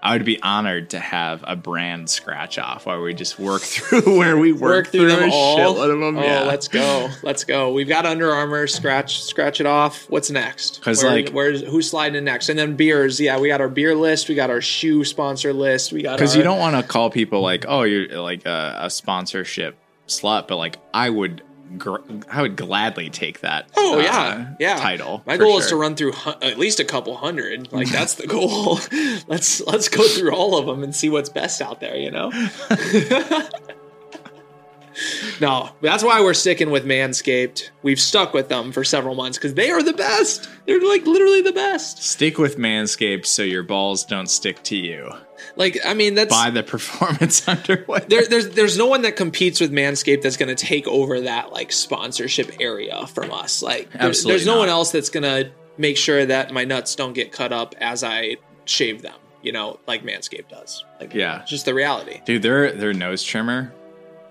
I 0.00 0.12
would 0.12 0.24
be 0.24 0.40
honored 0.40 0.90
to 0.90 1.00
have 1.00 1.42
a 1.44 1.56
brand 1.56 2.08
scratch 2.08 2.56
off 2.56 2.86
where 2.86 3.00
we 3.00 3.14
just 3.14 3.36
work 3.36 3.62
through 3.74 4.16
where 4.16 4.38
we 4.38 4.52
work, 4.52 4.60
Work 4.60 4.86
through 4.88 5.08
them 5.08 5.30
all. 5.32 5.58
shitload 5.58 5.92
of 5.92 5.98
them. 5.98 6.18
Oh, 6.18 6.22
yeah. 6.22 6.42
let's 6.42 6.68
go. 6.68 7.08
Let's 7.24 7.42
go. 7.42 7.72
We've 7.72 7.88
got 7.88 8.06
Under 8.06 8.30
Armour. 8.32 8.68
Scratch, 8.68 9.24
scratch 9.24 9.58
it 9.60 9.66
off. 9.66 10.08
What's 10.08 10.30
next? 10.30 10.80
'Cause, 10.82 11.02
Where- 11.02 11.12
like- 11.12 11.30
where's 11.30 11.62
who's 11.62 11.90
sliding 11.90 12.14
in 12.16 12.24
next? 12.24 12.48
And 12.48 12.56
then 12.56 12.76
beers. 12.76 13.18
Yeah, 13.20 13.40
we 13.40 13.48
got 13.48 13.60
our 13.60 13.68
beer 13.68 13.96
list. 13.96 14.28
We 14.28 14.36
got 14.36 14.50
our 14.50 14.60
shoe 14.60 15.02
sponsor 15.04 15.52
list. 15.52 15.92
We 15.92 16.02
got 16.02 16.16
because 16.18 16.36
you 16.36 16.44
don't 16.44 16.60
want 16.60 16.76
to 16.76 16.84
call 16.84 17.10
people 17.10 17.40
like, 17.40 17.64
oh, 17.66 17.82
you're 17.82 18.20
like 18.22 18.46
a, 18.46 18.78
a 18.82 18.90
sponsorship 18.90 19.76
slut, 20.06 20.46
but 20.46 20.58
like 20.58 20.76
I 20.94 21.10
would, 21.10 21.42
gr- 21.76 21.96
I 22.30 22.42
would 22.42 22.56
gladly 22.56 23.10
take 23.10 23.40
that. 23.40 23.68
Oh 23.76 23.98
uh, 23.98 24.02
yeah, 24.02 24.54
yeah. 24.58 24.76
title. 24.76 25.22
My 25.26 25.36
goal 25.36 25.58
is 25.58 25.66
to 25.68 25.76
run 25.76 25.96
through 25.96 26.12
hu- 26.12 26.40
at 26.42 26.58
least 26.58 26.80
a 26.80 26.84
couple 26.84 27.16
hundred. 27.16 27.72
Like 27.72 27.88
that's 27.92 28.14
the 28.14 28.26
goal. 28.26 28.78
let's 29.28 29.60
let's 29.62 29.88
go 29.88 30.06
through 30.06 30.32
all 30.32 30.58
of 30.58 30.66
them 30.66 30.82
and 30.82 30.94
see 30.94 31.08
what's 31.08 31.28
best 31.28 31.60
out 31.60 31.80
there. 31.80 31.96
You 31.96 32.10
know. 32.10 32.32
no, 35.40 35.70
that's 35.80 36.02
why 36.04 36.20
we're 36.20 36.34
sticking 36.34 36.70
with 36.70 36.84
Manscaped. 36.84 37.70
We've 37.82 38.00
stuck 38.00 38.32
with 38.34 38.48
them 38.48 38.72
for 38.72 38.84
several 38.84 39.14
months 39.14 39.38
because 39.38 39.54
they 39.54 39.70
are 39.70 39.82
the 39.82 39.92
best. 39.92 40.48
They're 40.66 40.80
like 40.86 41.06
literally 41.06 41.42
the 41.42 41.52
best. 41.52 42.02
Stick 42.02 42.38
with 42.38 42.56
Manscaped 42.58 43.26
so 43.26 43.42
your 43.42 43.62
balls 43.62 44.04
don't 44.04 44.28
stick 44.28 44.62
to 44.64 44.76
you. 44.76 45.10
Like 45.56 45.78
I 45.84 45.94
mean, 45.94 46.14
that's 46.14 46.34
Buy 46.34 46.50
the 46.50 46.62
performance 46.62 47.46
underwear. 47.48 48.00
there, 48.08 48.26
there's 48.26 48.50
there's 48.50 48.76
no 48.76 48.86
one 48.86 49.02
that 49.02 49.16
competes 49.16 49.60
with 49.60 49.72
Manscaped 49.72 50.22
that's 50.22 50.36
going 50.36 50.54
to 50.54 50.66
take 50.66 50.86
over 50.88 51.20
that 51.20 51.52
like 51.52 51.70
sponsorship 51.72 52.50
area 52.60 53.06
from 53.08 53.32
us. 53.32 53.62
Like 53.62 53.90
there- 53.92 54.02
Absolutely 54.02 54.32
there's 54.32 54.46
no 54.46 54.54
not. 54.54 54.58
one 54.60 54.68
else 54.68 54.90
that's 54.92 55.10
going 55.10 55.22
to 55.24 55.50
make 55.76 55.96
sure 55.96 56.26
that 56.26 56.52
my 56.52 56.64
nuts 56.64 56.94
don't 56.96 57.12
get 57.12 57.30
cut 57.32 57.52
up 57.52 57.74
as 57.80 58.02
I 58.02 58.36
shave 58.64 59.02
them. 59.02 59.14
You 59.40 59.52
know, 59.52 59.78
like 59.86 60.02
Manscaped 60.02 60.48
does. 60.48 60.84
Like 61.00 61.14
Yeah. 61.14 61.42
it's 61.42 61.50
just 61.50 61.64
the 61.64 61.72
reality. 61.72 62.20
Dude, 62.24 62.42
their 62.42 62.72
their 62.72 62.92
nose 62.92 63.22
trimmer, 63.22 63.72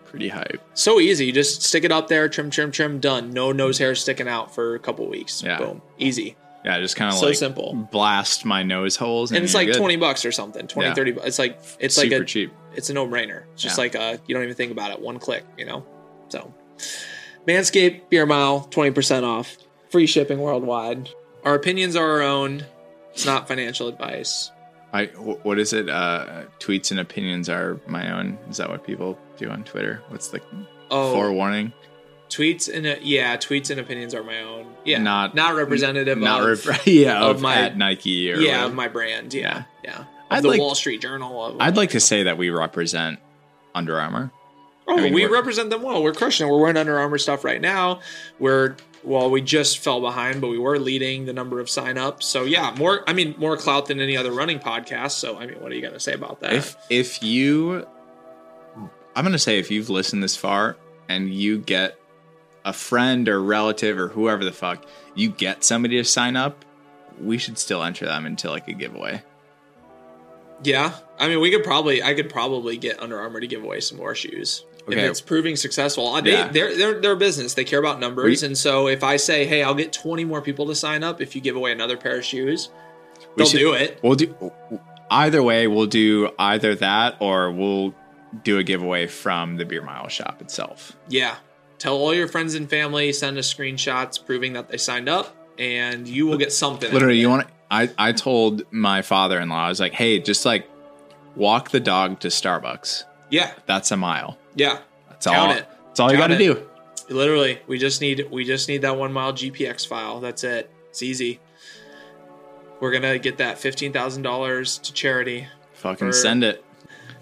pretty 0.08 0.30
hype. 0.30 0.62
So 0.74 1.00
easy. 1.00 1.26
You 1.26 1.32
just 1.32 1.62
stick 1.64 1.84
it 1.84 1.92
up 1.92 2.08
there, 2.08 2.28
trim, 2.30 2.50
trim, 2.50 2.72
trim, 2.72 3.00
done. 3.00 3.32
No 3.32 3.52
nose 3.52 3.78
hair 3.78 3.94
sticking 3.96 4.28
out 4.28 4.54
for 4.56 4.76
a 4.76 4.80
couple 4.80 5.08
weeks. 5.08 5.44
Yeah. 5.44 5.58
Boom, 5.58 5.82
easy. 5.98 6.36
Yeah, 6.66 6.80
just 6.80 6.96
kind 6.96 7.12
of 7.14 7.18
So 7.20 7.28
like 7.28 7.36
simple. 7.36 7.88
blast 7.92 8.44
my 8.44 8.64
nose 8.64 8.96
holes, 8.98 9.32
and, 9.32 9.38
And 9.38 9.46
it's 9.46 9.54
like 9.54 9.68
good. 9.68 9.78
20 9.78 9.96
bucks 9.98 10.26
or 10.26 10.32
something. 10.32 10.68
20, 10.68 10.90
Yeah. 10.90 10.96
30 10.96 11.12
bucks. 11.12 11.28
It's 11.28 11.40
like 11.40 11.60
it's 11.80 11.96
super 11.96 12.16
like 12.16 12.22
a 12.24 12.26
cheap. 12.26 12.52
it's 12.76 12.90
a 12.90 12.94
no-brainer. 12.94 13.44
It's 13.54 13.64
just 13.64 13.78
Yeah. 13.78 13.84
like 13.84 13.96
uh 13.96 14.18
you 14.28 14.34
don't 14.36 14.44
even 14.44 14.56
think 14.56 14.72
about 14.72 14.92
it. 14.92 15.00
One 15.00 15.20
click, 15.20 15.46
you 15.58 15.66
know. 15.66 15.86
So, 16.30 16.54
Manscaped 17.48 18.10
Beer 18.10 18.26
Mile, 18.26 18.62
twenty 18.72 18.92
percent 18.92 19.26
off, 19.26 19.58
free 19.90 20.08
shipping 20.08 20.40
worldwide. 20.40 21.10
Our 21.46 21.56
opinions 21.56 21.96
are 21.96 22.10
our 22.10 22.22
own. 22.22 22.66
It's 23.14 23.26
not 23.26 23.48
financial 23.48 23.88
advice. 23.88 24.52
I 24.94 25.06
what 25.08 25.60
is 25.60 25.74
it? 25.74 25.90
Uh, 25.90 26.44
tweets 26.60 26.92
and 26.92 27.00
opinions 27.00 27.50
are 27.50 27.80
my 27.88 28.18
own. 28.18 28.38
Is 28.50 28.58
that 28.58 28.70
what 28.70 28.84
people 28.86 29.18
do 29.38 29.50
on 29.50 29.64
Twitter? 29.64 30.02
What's 30.10 30.30
the 30.30 30.42
Oh, 30.90 31.14
forewarning? 31.14 31.74
tweets 32.30 32.74
and 32.74 32.86
uh, 32.86 32.96
yeah, 33.02 33.38
tweets 33.38 33.70
and 33.70 33.80
opinions 33.80 34.14
are 34.14 34.24
my 34.24 34.42
own. 34.42 34.66
Yeah, 34.86 35.00
Not- 35.00 35.34
not 35.36 35.56
representative. 35.56 36.18
Not 36.18 36.50
of, 36.50 36.66
rep- 36.66 36.82
yeah 36.86 37.22
of 37.24 37.38
of, 37.38 37.42
my- 37.42 37.70
Nike 37.70 38.32
or 38.32 38.36
yeah, 38.38 38.50
whatever. 38.52 38.66
of 38.66 38.74
my 38.76 38.88
brand. 38.88 39.34
Yeah, 39.34 39.64
yeah. 39.84 40.00
Of 40.00 40.06
I'd 40.30 40.44
the 40.44 40.48
like- 40.50 40.60
Wall 40.60 40.76
Street 40.76 41.02
Journal. 41.02 41.56
I'd 41.60 41.78
like 41.78 41.92
to 41.92 42.00
say 42.02 42.24
that 42.24 42.38
we 42.38 42.50
represent 42.50 43.20
Under 43.76 44.00
Armour. 44.00 44.32
Oh, 44.90 44.98
I 44.98 45.02
mean, 45.02 45.14
we 45.14 45.26
represent 45.26 45.70
them 45.70 45.82
well. 45.82 46.02
We're 46.02 46.14
crushing 46.14 46.48
it. 46.48 46.50
We're 46.50 46.60
wearing 46.62 46.78
Under 46.78 46.98
Armour 46.98 47.18
stuff 47.18 47.44
right 47.44 47.60
now. 47.60 48.00
We're 48.40 48.78
well, 49.08 49.30
we 49.30 49.42
just 49.42 49.80
fell 49.80 50.02
behind, 50.02 50.42
but 50.42 50.50
we 50.50 50.60
were 50.60 50.78
leading 50.78 51.26
the 51.26 51.32
number 51.32 51.62
of 51.62 51.68
signups. 51.68 52.24
So 52.24 52.44
yeah, 52.44 52.76
more. 52.78 53.04
I 53.08 53.14
mean, 53.14 53.36
more 53.38 53.56
clout 53.56 53.86
than 53.86 54.02
any 54.02 54.18
other 54.18 54.34
running 54.34 54.60
podcast. 54.60 55.12
So 55.12 55.38
I 55.38 55.46
mean, 55.48 55.62
what 55.62 55.72
are 55.72 55.76
you 55.76 55.82
gonna 55.82 56.00
say 56.00 56.14
about 56.14 56.42
that? 56.42 56.54
If 56.54 56.76
if 56.90 57.24
you, 57.24 57.88
I'm 59.16 59.24
gonna 59.24 59.40
say 59.40 59.60
if 59.60 59.72
you've 59.72 59.90
listened 59.90 60.22
this 60.22 60.36
far 60.36 60.76
and 61.08 61.34
you 61.34 61.58
get 61.58 61.98
a 62.66 62.74
friend 62.74 63.30
or 63.30 63.42
relative 63.42 63.98
or 63.98 64.10
whoever 64.10 64.44
the 64.44 64.52
fuck, 64.52 64.86
you 65.16 65.30
get 65.30 65.64
somebody 65.64 65.96
to 65.96 66.04
sign 66.04 66.36
up, 66.36 66.66
we 67.22 67.38
should 67.38 67.58
still 67.58 67.82
enter 67.84 68.06
them 68.06 68.26
into 68.26 68.50
like 68.50 68.68
a 68.68 68.74
giveaway. 68.74 69.24
yeah, 70.64 70.94
I 71.18 71.30
mean, 71.30 71.40
we 71.40 71.50
could 71.50 71.64
probably. 71.64 72.04
I 72.04 72.14
could 72.14 72.30
probably 72.30 72.76
get 72.76 73.00
Under 73.00 73.18
Armour 73.18 73.40
to 73.40 73.48
give 73.48 73.64
away 73.64 73.80
some 73.80 73.98
more 73.98 74.16
shoes. 74.16 74.66
If 74.88 74.98
it's 74.98 75.22
proving 75.22 75.56
successful, 75.56 76.20
they, 76.22 76.32
Yeah. 76.32 76.48
they're, 76.48 76.78
they're, 76.78 77.02
they're 77.02 77.12
a 77.14 77.18
business. 77.18 77.54
They 77.54 77.64
care 77.66 77.80
about 77.80 78.00
numbers. 78.00 78.42
We- 78.42 78.48
and 78.48 78.58
so 78.58 78.88
if 78.88 79.04
I 79.04 79.18
say, 79.18 79.46
hey, 79.46 79.64
I'll 79.64 79.74
get 79.76 79.92
20 79.94 80.24
more 80.26 80.42
people 80.42 80.66
to 80.68 80.76
sign 80.76 81.04
up 81.04 81.22
if 81.22 81.36
you 81.36 81.42
give 81.42 81.56
away 81.56 81.72
another 81.72 81.98
pair 81.98 82.18
of 82.18 82.24
shoes, 82.26 82.70
they'll 83.36 83.46
should- 83.48 83.60
do 83.60 83.74
it. 83.74 84.00
We'll 84.02 84.16
do 84.16 84.52
either 85.12 85.44
way. 85.44 85.68
We'll 85.68 85.86
do 85.88 86.30
either 86.40 86.76
that 86.76 87.18
or 87.20 87.52
we'll 87.52 87.94
do 88.44 88.58
a 88.60 88.64
giveaway 88.64 89.08
from 89.08 89.58
the 89.58 89.66
beer 89.66 89.82
mile 89.82 90.08
shop 90.08 90.42
itself. 90.42 90.96
Yeah. 91.10 91.36
Tell 91.80 91.96
all 91.96 92.14
your 92.14 92.28
friends 92.28 92.56
and 92.56 92.70
family, 92.70 93.14
send 93.14 93.38
us 93.38 93.54
screenshots 93.54 94.24
proving 94.26 94.54
that 94.54 94.68
they 94.68 94.78
signed 94.78 95.08
up, 95.08 95.36
and 95.60 96.08
you 96.08 96.26
will 96.26 96.38
get 96.38 96.52
something. 96.52 96.92
Literally, 96.92 97.20
you 97.20 97.30
want? 97.30 97.48
I 97.70 97.90
I 98.00 98.14
told 98.14 98.64
my 98.72 99.02
father 99.04 99.40
in 99.40 99.50
law, 99.50 99.66
I 99.66 99.70
was 99.70 99.80
like, 99.80 99.94
hey, 99.94 100.20
just 100.20 100.44
like 100.46 100.68
walk 101.36 101.70
the 101.70 101.80
dog 101.80 102.20
to 102.22 102.30
Starbucks. 102.30 103.04
Yeah. 103.30 103.52
That's 103.68 103.92
a 103.92 103.98
mile. 103.98 104.38
Yeah. 104.58 104.80
That's 105.10 105.26
Count 105.26 105.52
all. 105.52 105.58
it. 105.58 105.68
That's 105.88 106.00
all 106.00 106.12
you 106.12 106.18
got 106.18 106.28
to 106.28 106.38
do. 106.38 106.68
Literally, 107.10 107.60
we 107.68 107.78
just 107.78 108.02
need 108.02 108.28
we 108.30 108.44
just 108.44 108.68
need 108.68 108.82
that 108.82 108.98
one 108.98 109.14
mile 109.14 109.32
GPX 109.32 109.88
file. 109.88 110.20
That's 110.20 110.44
it. 110.44 110.70
It's 110.90 111.02
easy. 111.02 111.40
We're 112.80 112.92
gonna 112.92 113.18
get 113.18 113.38
that 113.38 113.58
fifteen 113.58 113.94
thousand 113.94 114.24
dollars 114.24 114.78
to 114.80 114.92
charity. 114.94 115.48
Fucking 115.74 116.10
For- 116.10 116.14
send 116.14 116.44
it. 116.44 116.64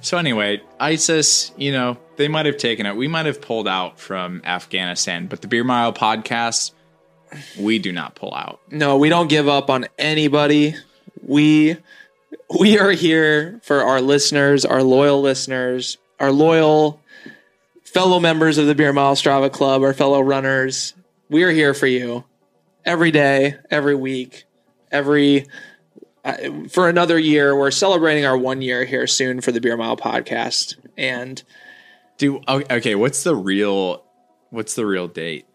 So 0.01 0.17
anyway, 0.17 0.61
ISIS, 0.79 1.51
you 1.57 1.71
know, 1.71 1.97
they 2.17 2.27
might 2.27 2.45
have 2.45 2.57
taken 2.57 2.85
it. 2.85 2.95
We 2.95 3.07
might 3.07 3.25
have 3.25 3.41
pulled 3.41 3.67
out 3.67 3.99
from 3.99 4.41
Afghanistan, 4.45 5.25
but 5.27 5.41
the 5.41 5.47
Beer 5.47 5.63
Mile 5.63 5.93
podcast, 5.93 6.73
we 7.59 7.79
do 7.79 7.91
not 7.91 8.13
pull 8.13 8.33
out. 8.33 8.59
No, 8.69 8.97
we 8.97 9.09
don't 9.09 9.29
give 9.29 9.47
up 9.47 9.69
on 9.69 9.87
anybody. 9.97 10.75
We 11.23 11.77
we 12.59 12.77
are 12.77 12.91
here 12.91 13.59
for 13.63 13.83
our 13.83 14.01
listeners, 14.01 14.65
our 14.65 14.83
loyal 14.83 15.21
listeners, 15.21 15.97
our 16.19 16.31
loyal 16.31 17.01
fellow 17.95 18.19
members 18.19 18.57
of 18.57 18.67
the 18.67 18.75
Beer 18.75 18.91
Mile 18.91 19.15
Strava 19.15 19.49
Club, 19.49 19.81
our 19.81 19.93
fellow 19.93 20.19
runners. 20.19 20.93
We 21.29 21.43
are 21.43 21.49
here 21.49 21.73
for 21.73 21.87
you 21.87 22.25
every 22.83 23.09
day, 23.09 23.55
every 23.71 23.95
week, 23.95 24.43
every 24.91 25.47
uh, 26.25 26.35
for 26.69 26.89
another 26.89 27.17
year. 27.17 27.57
We're 27.57 27.71
celebrating 27.71 28.25
our 28.25 28.37
one 28.37 28.61
year 28.61 28.83
here 28.83 29.07
soon 29.07 29.39
for 29.39 29.53
the 29.53 29.61
Beer 29.61 29.77
Mile 29.77 29.95
podcast, 29.95 30.75
and 30.97 31.41
Do 32.17 32.41
okay, 32.45 32.75
okay, 32.75 32.95
what's 32.95 33.23
the 33.23 33.33
real 33.33 34.03
what's 34.49 34.75
the 34.75 34.85
real 34.85 35.07
date? 35.07 35.45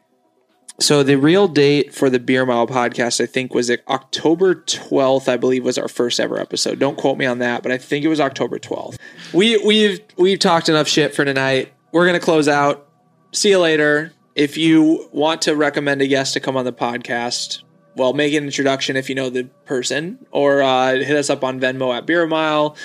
So 0.78 1.02
the 1.02 1.16
real 1.16 1.46
date 1.46 1.92
for 1.92 2.08
the 2.08 2.18
Beer 2.18 2.46
Mile 2.46 2.66
podcast, 2.66 3.20
I 3.22 3.26
think, 3.26 3.52
was 3.52 3.70
October 3.70 4.54
twelfth. 4.54 5.28
I 5.28 5.36
believe 5.36 5.62
was 5.62 5.76
our 5.76 5.88
first 5.88 6.18
ever 6.18 6.40
episode. 6.40 6.78
Don't 6.78 6.96
quote 6.96 7.18
me 7.18 7.26
on 7.26 7.40
that, 7.40 7.62
but 7.62 7.70
I 7.70 7.76
think 7.76 8.02
it 8.02 8.08
was 8.08 8.18
October 8.18 8.58
twelfth. 8.58 8.98
We 9.34 9.58
we've 9.58 10.00
we've 10.16 10.38
talked 10.38 10.70
enough 10.70 10.88
shit 10.88 11.14
for 11.14 11.26
tonight. 11.26 11.74
We're 11.92 12.06
gonna 12.06 12.20
close 12.20 12.48
out. 12.48 12.86
See 13.32 13.50
you 13.50 13.58
later. 13.58 14.12
If 14.34 14.56
you 14.56 15.08
want 15.12 15.42
to 15.42 15.54
recommend 15.56 16.02
a 16.02 16.06
guest 16.06 16.34
to 16.34 16.40
come 16.40 16.56
on 16.56 16.64
the 16.64 16.72
podcast, 16.72 17.62
well, 17.96 18.12
make 18.12 18.32
an 18.34 18.44
introduction 18.44 18.96
if 18.96 19.08
you 19.08 19.14
know 19.14 19.28
the 19.30 19.44
person, 19.66 20.24
or 20.30 20.62
uh, 20.62 20.92
hit 20.96 21.16
us 21.16 21.30
up 21.30 21.42
on 21.44 21.60
Venmo 21.60 21.96
at 21.96 22.06
Beer 22.06 22.26
Mile. 22.26 22.76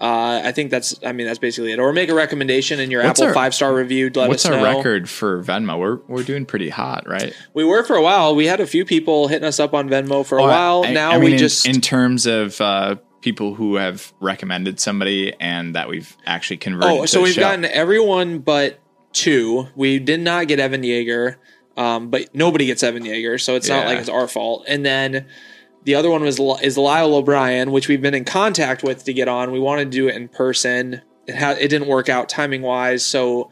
Uh, 0.00 0.40
I 0.44 0.52
think 0.52 0.70
that's. 0.70 0.98
I 1.04 1.12
mean, 1.12 1.26
that's 1.26 1.38
basically 1.38 1.72
it. 1.72 1.78
Or 1.78 1.92
make 1.92 2.08
a 2.08 2.14
recommendation 2.14 2.80
in 2.80 2.90
your 2.90 3.04
What's 3.04 3.20
Apple 3.20 3.32
five 3.32 3.54
star 3.54 3.72
review. 3.74 4.10
Let 4.14 4.28
What's 4.28 4.44
us 4.44 4.50
our 4.52 4.62
record 4.62 5.08
for 5.08 5.42
Venmo? 5.42 5.78
We're 5.78 5.96
we're 6.08 6.24
doing 6.24 6.46
pretty 6.46 6.68
hot, 6.68 7.08
right? 7.08 7.32
We 7.54 7.64
were 7.64 7.84
for 7.84 7.96
a 7.96 8.02
while. 8.02 8.34
We 8.34 8.46
had 8.46 8.60
a 8.60 8.66
few 8.66 8.84
people 8.84 9.28
hitting 9.28 9.46
us 9.46 9.60
up 9.60 9.72
on 9.72 9.88
Venmo 9.88 10.26
for 10.26 10.38
a 10.38 10.42
Oh, 10.42 10.46
while. 10.48 10.84
I- 10.84 10.92
now 10.92 11.12
I 11.12 11.18
we 11.18 11.32
in- 11.32 11.38
just 11.38 11.66
in, 11.66 11.80
terms 11.80 12.26
of 12.26 12.60
uh, 12.60 12.96
people 13.24 13.54
who 13.54 13.76
have 13.76 14.12
recommended 14.20 14.78
somebody 14.78 15.32
and 15.40 15.74
that 15.74 15.88
we've 15.88 16.14
actually 16.26 16.58
converted. 16.58 16.90
oh, 16.90 17.06
so 17.06 17.22
we've 17.22 17.32
show. 17.32 17.40
gotten 17.40 17.64
everyone 17.64 18.38
but 18.40 18.78
two. 19.14 19.66
We 19.74 19.98
did 19.98 20.20
not 20.20 20.46
get 20.46 20.60
Evan 20.60 20.82
Jager, 20.82 21.38
um, 21.74 22.10
but 22.10 22.34
nobody 22.34 22.66
gets 22.66 22.82
Evan 22.82 23.02
Jager, 23.02 23.38
so 23.38 23.56
it's 23.56 23.66
not 23.66 23.86
like 23.86 23.98
it's 23.98 24.10
our 24.10 24.28
fault. 24.28 24.66
And 24.68 24.84
then 24.84 25.26
the 25.84 25.94
other 25.94 26.10
one 26.10 26.20
was 26.22 26.38
is 26.62 26.76
Lyle 26.76 27.14
O'Brien, 27.14 27.72
which 27.72 27.88
we've 27.88 28.02
been 28.02 28.14
in 28.14 28.26
contact 28.26 28.82
with 28.82 29.04
to 29.04 29.14
get 29.14 29.26
on. 29.26 29.52
We 29.52 29.58
wanted 29.58 29.86
to 29.86 29.90
do 29.90 30.06
it 30.08 30.16
in 30.16 30.28
person. 30.28 31.00
It 31.26 31.34
ha- 31.36 31.56
it 31.58 31.68
didn't 31.68 31.88
work 31.88 32.10
out 32.10 32.28
timing 32.28 32.60
wise, 32.60 33.06
so 33.06 33.50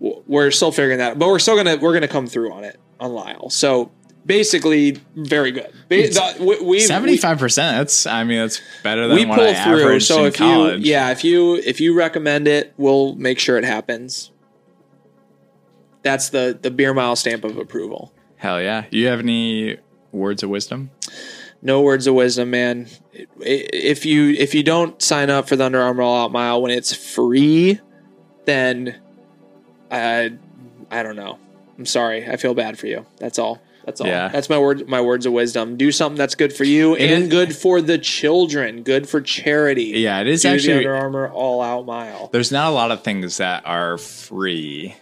w- 0.00 0.22
we're 0.28 0.52
still 0.52 0.70
figuring 0.70 0.98
that. 0.98 1.18
But 1.18 1.26
we're 1.26 1.40
still 1.40 1.56
gonna 1.56 1.76
we're 1.76 1.92
gonna 1.92 2.06
come 2.06 2.28
through 2.28 2.52
on 2.52 2.62
it 2.62 2.78
on 3.00 3.12
Lyle. 3.12 3.50
So 3.50 3.90
basically, 4.28 4.98
very 5.16 5.50
good. 5.50 5.72
Ba- 5.88 6.04
It's 6.04 6.16
the- 6.16 6.44
we- 6.44 6.60
we- 6.60 6.80
seventy 6.80 7.16
five 7.16 7.38
percent. 7.38 7.78
That's 7.78 8.06
I 8.06 8.22
mean 8.22 8.38
that's 8.38 8.60
better 8.84 9.08
than 9.08 9.16
we 9.16 9.24
what 9.24 9.38
pull 9.40 9.48
I 9.48 9.54
through. 9.64 9.80
averaged 9.82 10.06
So 10.06 10.26
if 10.26 10.36
college. 10.36 10.84
you, 10.86 10.92
yeah, 10.92 11.10
if 11.10 11.24
you 11.24 11.56
if 11.56 11.80
you 11.80 11.94
recommend 11.94 12.46
it, 12.46 12.72
we'll 12.76 13.16
make 13.16 13.40
sure 13.40 13.58
it 13.58 13.64
happens. 13.64 14.30
That's 16.02 16.28
the 16.28 16.56
the 16.60 16.70
beer 16.70 16.94
mile 16.94 17.16
stamp 17.16 17.42
of 17.44 17.58
approval. 17.58 18.12
Hell 18.36 18.62
yeah. 18.62 18.84
You 18.90 19.08
have 19.08 19.18
any 19.18 19.78
words 20.12 20.42
of 20.44 20.50
wisdom? 20.50 20.90
No 21.60 21.80
words 21.80 22.06
of 22.06 22.14
wisdom, 22.14 22.50
man. 22.50 22.86
If 23.40 24.06
you 24.06 24.30
if 24.30 24.54
you 24.54 24.62
don't 24.62 25.02
sign 25.02 25.28
up 25.28 25.48
for 25.48 25.56
the 25.56 25.64
Under 25.64 25.80
Armour 25.80 26.02
All 26.02 26.24
Out 26.24 26.30
Mile 26.32 26.62
when 26.62 26.70
it's 26.70 26.94
free, 26.94 27.80
then 28.44 28.94
I 29.90 30.32
I 30.90 31.02
don't 31.02 31.16
know. 31.16 31.38
I'm 31.76 31.86
sorry. 31.86 32.26
I 32.28 32.36
feel 32.36 32.54
bad 32.54 32.78
for 32.78 32.86
you. 32.86 33.06
That's 33.18 33.38
all. 33.38 33.60
That's 33.88 34.02
all. 34.02 34.06
Yeah. 34.06 34.28
That's 34.28 34.50
my 34.50 34.58
word. 34.58 34.86
My 34.86 35.00
words 35.00 35.24
of 35.24 35.32
wisdom. 35.32 35.78
Do 35.78 35.90
something 35.90 36.18
that's 36.18 36.34
good 36.34 36.52
for 36.52 36.64
you 36.64 36.94
and 36.94 37.30
good 37.30 37.56
for 37.56 37.80
the 37.80 37.96
children. 37.96 38.82
Good 38.82 39.08
for 39.08 39.22
charity. 39.22 39.84
Yeah, 39.96 40.20
it 40.20 40.26
is 40.26 40.42
Do 40.42 40.48
the 40.50 40.54
actually. 40.56 40.76
Under 40.76 40.94
Armour 40.94 41.30
All 41.30 41.62
Out 41.62 41.86
Mile. 41.86 42.28
There's 42.30 42.52
not 42.52 42.68
a 42.68 42.74
lot 42.74 42.90
of 42.90 43.02
things 43.02 43.38
that 43.38 43.64
are 43.64 43.96
free 43.96 44.94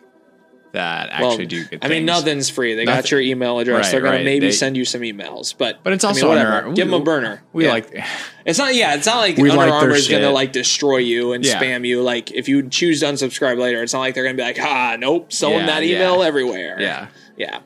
that 0.70 1.08
actually 1.10 1.26
Well, 1.26 1.36
do 1.38 1.60
good 1.62 1.68
things. 1.70 1.80
I 1.82 1.88
mean, 1.88 2.04
nothing's 2.04 2.48
free. 2.48 2.76
They 2.76 2.84
got 2.84 3.10
your 3.10 3.20
email 3.20 3.58
address. 3.58 3.86
Right, 3.86 3.90
They're 3.90 4.00
gonna 4.02 4.16
right. 4.18 4.24
maybe 4.24 4.46
They- 4.46 4.52
send 4.52 4.76
you 4.76 4.84
some 4.84 5.00
emails, 5.00 5.52
but 5.58 5.80
But 5.82 5.92
it's 5.94 6.04
I 6.04 6.08
mean, 6.12 6.16
also 6.18 6.28
whatever. 6.28 6.52
Under- 6.52 6.72
Give 6.74 6.86
them 6.88 7.00
a 7.00 7.04
burner. 7.04 7.42
We 7.52 7.64
Yeah. 7.64 7.72
like. 7.72 8.04
It's 8.44 8.58
not. 8.60 8.72
Yeah, 8.76 8.94
it's 8.94 9.06
not 9.06 9.16
like 9.16 9.36
Under 9.36 9.52
like 9.52 9.72
Armour 9.72 9.94
is 9.96 10.06
gonna 10.06 10.30
like 10.30 10.52
destroy 10.52 10.98
you 10.98 11.32
and 11.32 11.44
Yeah. 11.44 11.60
spam 11.60 11.84
you. 11.84 12.02
Like 12.02 12.30
if 12.30 12.48
you 12.48 12.68
choose 12.68 13.00
to 13.00 13.06
unsubscribe 13.06 13.58
later, 13.58 13.82
it's 13.82 13.92
not 13.94 13.98
like 14.00 14.14
they're 14.14 14.22
gonna 14.22 14.36
be 14.36 14.42
like, 14.44 14.60
ah, 14.60 14.96
nope, 14.96 15.32
sowing 15.32 15.60
Yeah, 15.60 15.66
that 15.66 15.82
email 15.82 16.22
everywhere. 16.22 16.76
Yeah. 16.78 17.06
yeah. 17.36 17.58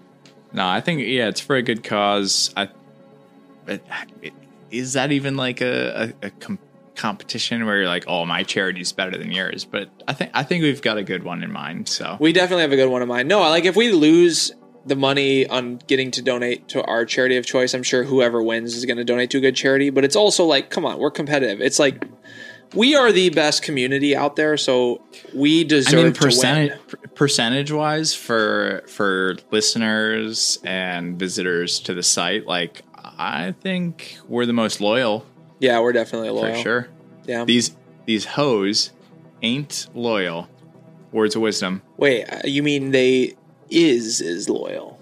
No, 0.52 0.66
I 0.66 0.80
think 0.80 1.00
yeah, 1.00 1.28
it's 1.28 1.40
for 1.40 1.56
a 1.56 1.62
good 1.62 1.84
cause. 1.84 2.52
I, 2.56 2.68
it, 3.66 4.32
is 4.70 4.94
that 4.94 5.12
even 5.12 5.36
like 5.36 5.60
a, 5.60 6.14
a, 6.22 6.26
a 6.26 6.30
com- 6.30 6.58
competition 6.94 7.66
where 7.66 7.78
you're 7.78 7.86
like, 7.88 8.04
oh, 8.06 8.24
my 8.26 8.42
charity's 8.42 8.92
better 8.92 9.16
than 9.16 9.32
yours? 9.32 9.64
But 9.64 9.88
I 10.08 10.12
think 10.12 10.30
I 10.34 10.42
think 10.42 10.62
we've 10.62 10.82
got 10.82 10.98
a 10.98 11.04
good 11.04 11.22
one 11.22 11.42
in 11.42 11.52
mind. 11.52 11.88
So 11.88 12.16
We 12.20 12.32
definitely 12.32 12.62
have 12.62 12.72
a 12.72 12.76
good 12.76 12.88
one 12.90 13.02
in 13.02 13.08
mind. 13.08 13.28
No, 13.28 13.40
like 13.40 13.64
if 13.64 13.76
we 13.76 13.92
lose 13.92 14.52
the 14.86 14.96
money 14.96 15.46
on 15.46 15.76
getting 15.86 16.10
to 16.10 16.22
donate 16.22 16.68
to 16.68 16.82
our 16.84 17.04
charity 17.04 17.36
of 17.36 17.44
choice, 17.44 17.74
I'm 17.74 17.82
sure 17.82 18.02
whoever 18.04 18.42
wins 18.42 18.74
is 18.74 18.84
going 18.86 18.96
to 18.96 19.04
donate 19.04 19.30
to 19.30 19.38
a 19.38 19.40
good 19.40 19.56
charity. 19.56 19.90
But 19.90 20.04
it's 20.04 20.16
also 20.16 20.44
like, 20.44 20.70
come 20.70 20.84
on, 20.84 20.98
we're 20.98 21.10
competitive. 21.10 21.60
It's 21.60 21.78
like 21.78 22.04
we 22.74 22.94
are 22.94 23.12
the 23.12 23.30
best 23.30 23.62
community 23.62 24.14
out 24.16 24.36
there, 24.36 24.56
so 24.56 25.00
we 25.34 25.60
I 25.60 25.64
deserve 25.64 25.92
mean, 26.04 26.12
to 26.14 26.20
win. 26.20 26.30
percentage 26.30 26.72
percentage 27.14 27.72
wise 27.72 28.14
for 28.14 28.84
for 28.86 29.36
listeners 29.50 30.58
and 30.64 31.18
visitors 31.18 31.80
to 31.80 31.94
the 31.94 32.02
site, 32.02 32.46
like 32.46 32.82
I 32.96 33.52
think 33.60 34.16
we're 34.28 34.46
the 34.46 34.52
most 34.52 34.80
loyal 34.80 35.26
Yeah, 35.58 35.80
we're 35.80 35.92
definitely 35.92 36.30
loyal. 36.30 36.54
for 36.54 36.60
sure. 36.62 36.88
Yeah. 37.26 37.44
These 37.44 37.76
these 38.06 38.24
hoes 38.24 38.92
ain't 39.42 39.88
loyal. 39.94 40.48
Words 41.12 41.34
of 41.36 41.42
wisdom. 41.42 41.82
Wait, 41.96 42.24
uh, 42.24 42.40
you 42.44 42.62
mean 42.62 42.92
they 42.92 43.34
is 43.68 44.20
is 44.20 44.48
loyal? 44.48 45.00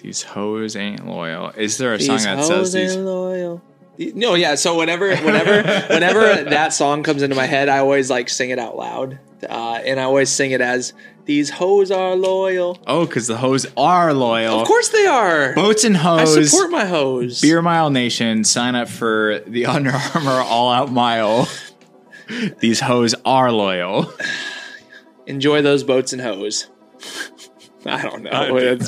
These 0.00 0.22
hoes 0.22 0.74
ain't 0.76 1.06
loyal. 1.06 1.50
Is 1.50 1.78
there 1.78 1.94
a 1.94 2.00
song 2.00 2.18
that 2.18 2.44
says 2.44 2.72
these? 2.72 2.96
loyal. 2.96 3.62
No, 3.98 4.34
yeah. 4.34 4.54
So 4.54 4.76
whenever, 4.78 5.08
whenever, 5.16 5.62
whenever 5.92 6.44
that 6.50 6.72
song 6.72 7.02
comes 7.02 7.22
into 7.22 7.36
my 7.36 7.46
head, 7.46 7.68
I 7.68 7.78
always 7.78 8.10
like 8.10 8.28
sing 8.28 8.50
it 8.50 8.58
out 8.58 8.76
loud, 8.76 9.18
uh, 9.48 9.74
and 9.84 10.00
I 10.00 10.04
always 10.04 10.30
sing 10.30 10.52
it 10.52 10.60
as 10.62 10.94
"These 11.26 11.50
hoes 11.50 11.90
are 11.90 12.16
loyal." 12.16 12.78
Oh, 12.86 13.04
because 13.06 13.26
the 13.26 13.36
hoes 13.36 13.66
are 13.76 14.14
loyal. 14.14 14.60
Of 14.60 14.66
course 14.66 14.88
they 14.88 15.06
are. 15.06 15.54
Boats 15.54 15.84
and 15.84 15.96
hoes. 15.96 16.36
I 16.36 16.42
support 16.42 16.70
my 16.70 16.86
hoes. 16.86 17.40
Beer 17.42 17.60
Mile 17.60 17.90
Nation, 17.90 18.44
sign 18.44 18.74
up 18.74 18.88
for 18.88 19.40
the 19.46 19.66
Under 19.76 19.90
Armour 19.92 20.40
All 20.40 20.72
Out 20.72 20.90
Mile. 20.90 21.48
These 22.60 22.80
hoes 22.80 23.14
are 23.26 23.52
loyal. 23.52 24.12
Enjoy 25.26 25.60
those 25.62 25.84
boats 25.84 26.12
and 26.12 26.22
hoes. 26.22 26.68
I 27.84 28.02
don't 28.02 28.22
know. 28.22 28.30
I- 28.30 28.78